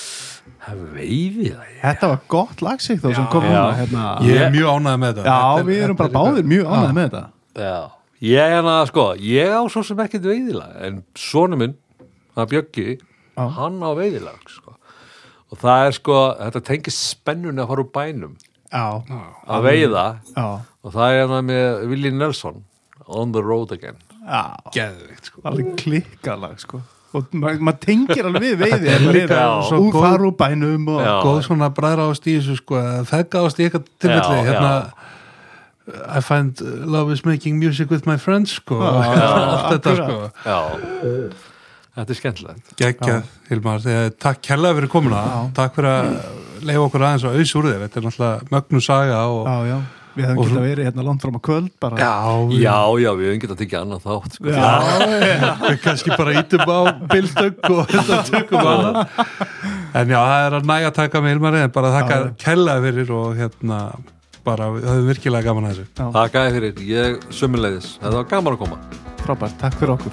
veiðilagi 0.94 1.74
Þetta 1.82 2.08
var 2.10 2.20
gott 2.32 2.62
lagsikt 2.64 3.02
þó 3.04 3.10
sem 3.16 3.26
kom 3.32 3.44
Já. 3.44 3.52
núna 3.52 3.74
hérna. 3.78 4.04
Ég 4.24 4.40
er 4.46 4.52
mjög 4.54 4.70
ánægð 4.78 4.98
með 5.02 5.10
þetta 5.18 5.24
Já, 5.28 5.36
Þetta 5.44 5.60
er- 5.60 5.68
við 5.68 5.82
erum 5.84 5.96
bara 5.98 6.08
þetta 6.08 6.20
er 6.20 6.32
báðir 6.32 6.48
mjög 6.52 6.70
ánægð 6.74 6.94
með 6.98 7.04
þetta 7.10 7.22
Já, 7.64 7.76
ég 8.24 8.40
er 8.48 8.54
hana, 8.56 8.76
sko, 8.88 9.04
ég 9.20 9.52
á 9.52 9.60
svo 9.70 9.82
sem 9.84 10.00
ekkert 10.04 10.24
veiðilag, 10.30 10.72
en 10.88 11.02
sonu 11.14 11.56
minn, 11.60 11.74
það 12.34 12.48
Bjöggi, 12.54 12.86
Já. 13.36 13.44
hann 13.58 13.76
á 13.84 13.90
veiðilag, 13.94 14.40
sko. 14.48 14.63
Og 15.54 15.60
það 15.60 15.84
er 15.88 15.94
sko, 16.00 16.16
þetta 16.40 16.62
tengir 16.66 16.94
spennunni 16.96 17.62
að 17.62 17.68
fara 17.70 17.84
úr 17.84 17.90
bænum. 17.94 18.32
Já, 18.74 18.86
að 19.46 19.68
veiða. 19.68 20.06
Já, 20.34 20.46
og 20.82 20.94
það 20.96 21.18
er 21.20 21.28
hana 21.28 21.42
með 21.46 21.84
Willi 21.92 22.10
Nelson, 22.10 22.64
On 23.06 23.30
the 23.36 23.42
Road 23.44 23.70
Again. 23.76 24.00
já. 24.24 24.42
Geðveikt 24.74 25.30
sko. 25.30 25.44
Alveg 25.46 25.70
klikkalag 25.78 26.58
sko. 26.64 26.80
Og 27.14 27.30
maður 27.38 27.60
ma 27.68 27.72
tengir 27.78 28.26
alveg 28.26 28.42
við 28.42 28.62
veiði 28.64 28.88
er 29.22 29.30
Já. 29.30 29.46
svo 29.68 29.78
úr 29.86 29.94
fara 29.94 30.26
úr 30.26 30.34
bænum 30.34 30.88
og. 30.96 31.02
Góð 31.22 31.44
svona 31.46 31.68
bræðra 31.70 32.08
ást 32.10 32.26
í 32.26 32.34
þessu 32.40 32.56
sko. 32.58 32.80
Þegga 33.12 33.42
ást 33.46 33.60
í 33.62 33.68
eitthvað 33.68 33.86
tilfelli. 34.02 34.40
Hérna 34.48 34.72
I 36.16 36.20
find 36.24 36.58
uh, 36.64 36.80
love 36.88 37.12
is 37.12 37.22
making 37.28 37.58
music 37.60 37.90
with 37.92 38.08
my 38.08 38.16
friends 38.16 38.56
sko. 38.58 38.80
Allt 38.82 39.76
þetta 39.76 39.94
sko. 40.00 40.16
Já, 40.42 40.58
þetta 41.94 42.10
er 42.14 42.18
skemmtilegt. 42.20 42.72
Gekkjað, 42.80 43.26
Hilmar, 43.50 43.84
takk 44.20 44.40
kærlega 44.44 44.78
fyrir 44.80 44.90
komuna 44.92 45.24
takk 45.56 45.76
fyrir 45.78 45.90
að 45.90 46.14
leifa 46.64 46.86
okkur 46.88 47.04
aðeins 47.08 47.26
og 47.28 47.36
auðs 47.36 47.52
úr 47.60 47.68
þér 47.70 47.84
þetta 47.86 48.00
er 48.00 48.06
náttúrulega 48.08 48.54
mögnu 48.54 48.80
saga 48.82 49.18
og 49.28 49.44
já, 49.50 49.56
já, 49.68 49.76
við 50.14 50.24
hefum 50.24 50.38
getað 50.38 50.52
svo- 50.54 50.64
verið 50.64 50.86
hérna 50.88 51.04
langt 51.08 51.24
fram 51.26 51.36
á 51.38 51.42
kvöld 51.48 51.70
bara 51.82 51.98
já, 51.98 52.12
Já, 52.64 52.78
já, 53.04 53.10
við 53.18 53.28
höfum 53.28 53.42
getað 53.44 53.60
tekið 53.62 53.78
annað 53.82 54.04
þátt, 54.08 54.38
sko. 54.38 54.48
já, 54.48 54.72
já. 55.34 55.50
við 55.68 55.78
kannski 55.84 56.14
bara 56.16 56.34
ítum 56.40 56.64
á 56.70 56.80
bildögg 57.12 57.70
og 57.74 57.92
þetta 57.92 58.20
tökum 58.30 58.70
annað 58.72 58.98
en 59.94 60.14
já, 60.14 60.18
það 60.24 60.48
er 60.48 60.58
að 60.60 60.68
næga 60.72 60.90
að 60.90 60.98
taka 61.02 61.22
með 61.24 61.34
Hilmar 61.36 61.58
en 61.62 61.74
bara 61.78 61.94
Já. 61.94 62.20
kærlega 62.46 62.84
fyrir 62.88 63.14
og 63.20 63.36
hérna 63.38 63.80
bara, 64.44 64.66
við 64.74 64.88
höfum 64.90 65.06
virkilega 65.12 65.46
gaman 65.50 65.68
að 65.70 65.82
þessu 65.82 66.10
Það 66.18 66.32
gæði 66.38 66.54
fyrir, 66.58 66.82
ég 66.94 67.22
sömulegðis, 67.32 67.92
þetta 68.02 68.16
var 68.18 68.30
gaman 68.32 68.56
að 68.58 68.64
koma. 68.64 68.80
Frábært, 69.24 69.56
takk 69.60 69.74
fyrir 69.80 69.94
okkur 69.96 70.12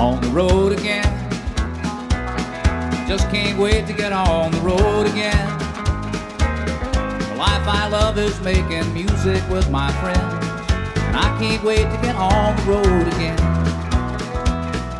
on 0.00 0.20
the 0.24 0.30
road 0.32 0.72
again. 0.72 1.04
Just 3.06 3.28
can't 3.28 3.58
wait 3.58 3.86
to 3.86 3.92
get 3.92 4.12
on 4.12 4.50
the 4.52 4.60
road 4.60 5.06
again. 5.06 5.48
The 7.18 7.36
life 7.36 7.66
I 7.66 7.88
love 7.90 8.16
is 8.18 8.40
making 8.40 8.86
music 8.94 9.42
with 9.50 9.68
my 9.68 9.90
friends, 10.00 10.44
and 11.06 11.16
I 11.16 11.28
can't 11.38 11.62
wait 11.62 11.84
to 11.84 11.98
get 12.00 12.16
on 12.16 12.56
the 12.56 12.64
road 12.72 13.06
again. 13.14 13.40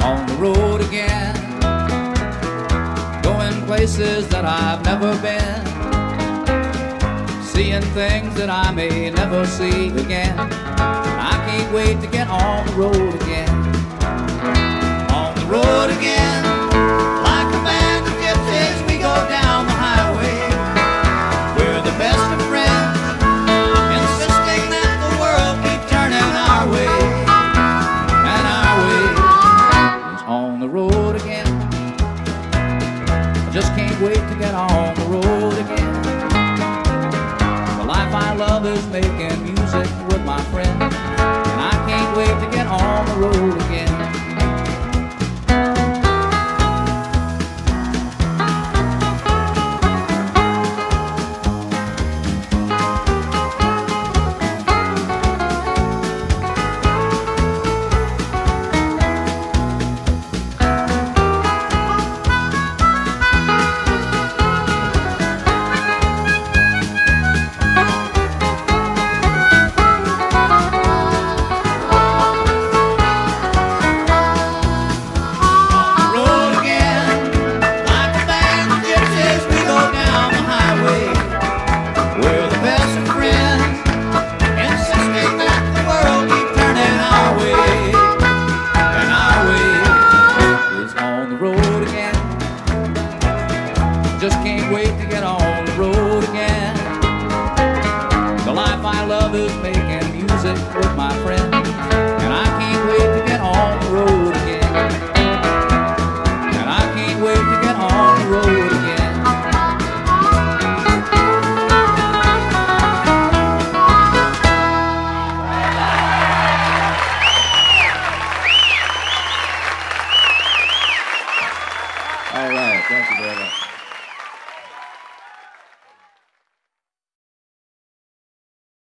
On 0.02 0.26
the 0.26 0.36
road 0.36 0.80
again, 0.82 1.34
going 3.22 3.56
places 3.66 4.28
that 4.28 4.44
I've 4.44 4.84
never 4.84 5.16
been, 5.22 5.69
seeing 7.60 7.82
things 7.92 8.34
that 8.36 8.48
I 8.48 8.70
may 8.70 9.10
never 9.10 9.44
see 9.44 9.88
again. 9.88 10.34
I 10.40 11.44
can't 11.46 11.70
wait 11.74 12.00
to 12.00 12.06
get 12.06 12.26
on 12.28 12.66
the 12.66 12.72
road 12.72 13.14
again 13.20 13.50
on 15.12 15.34
the 15.34 15.44
road 15.44 15.90
again. 15.90 16.69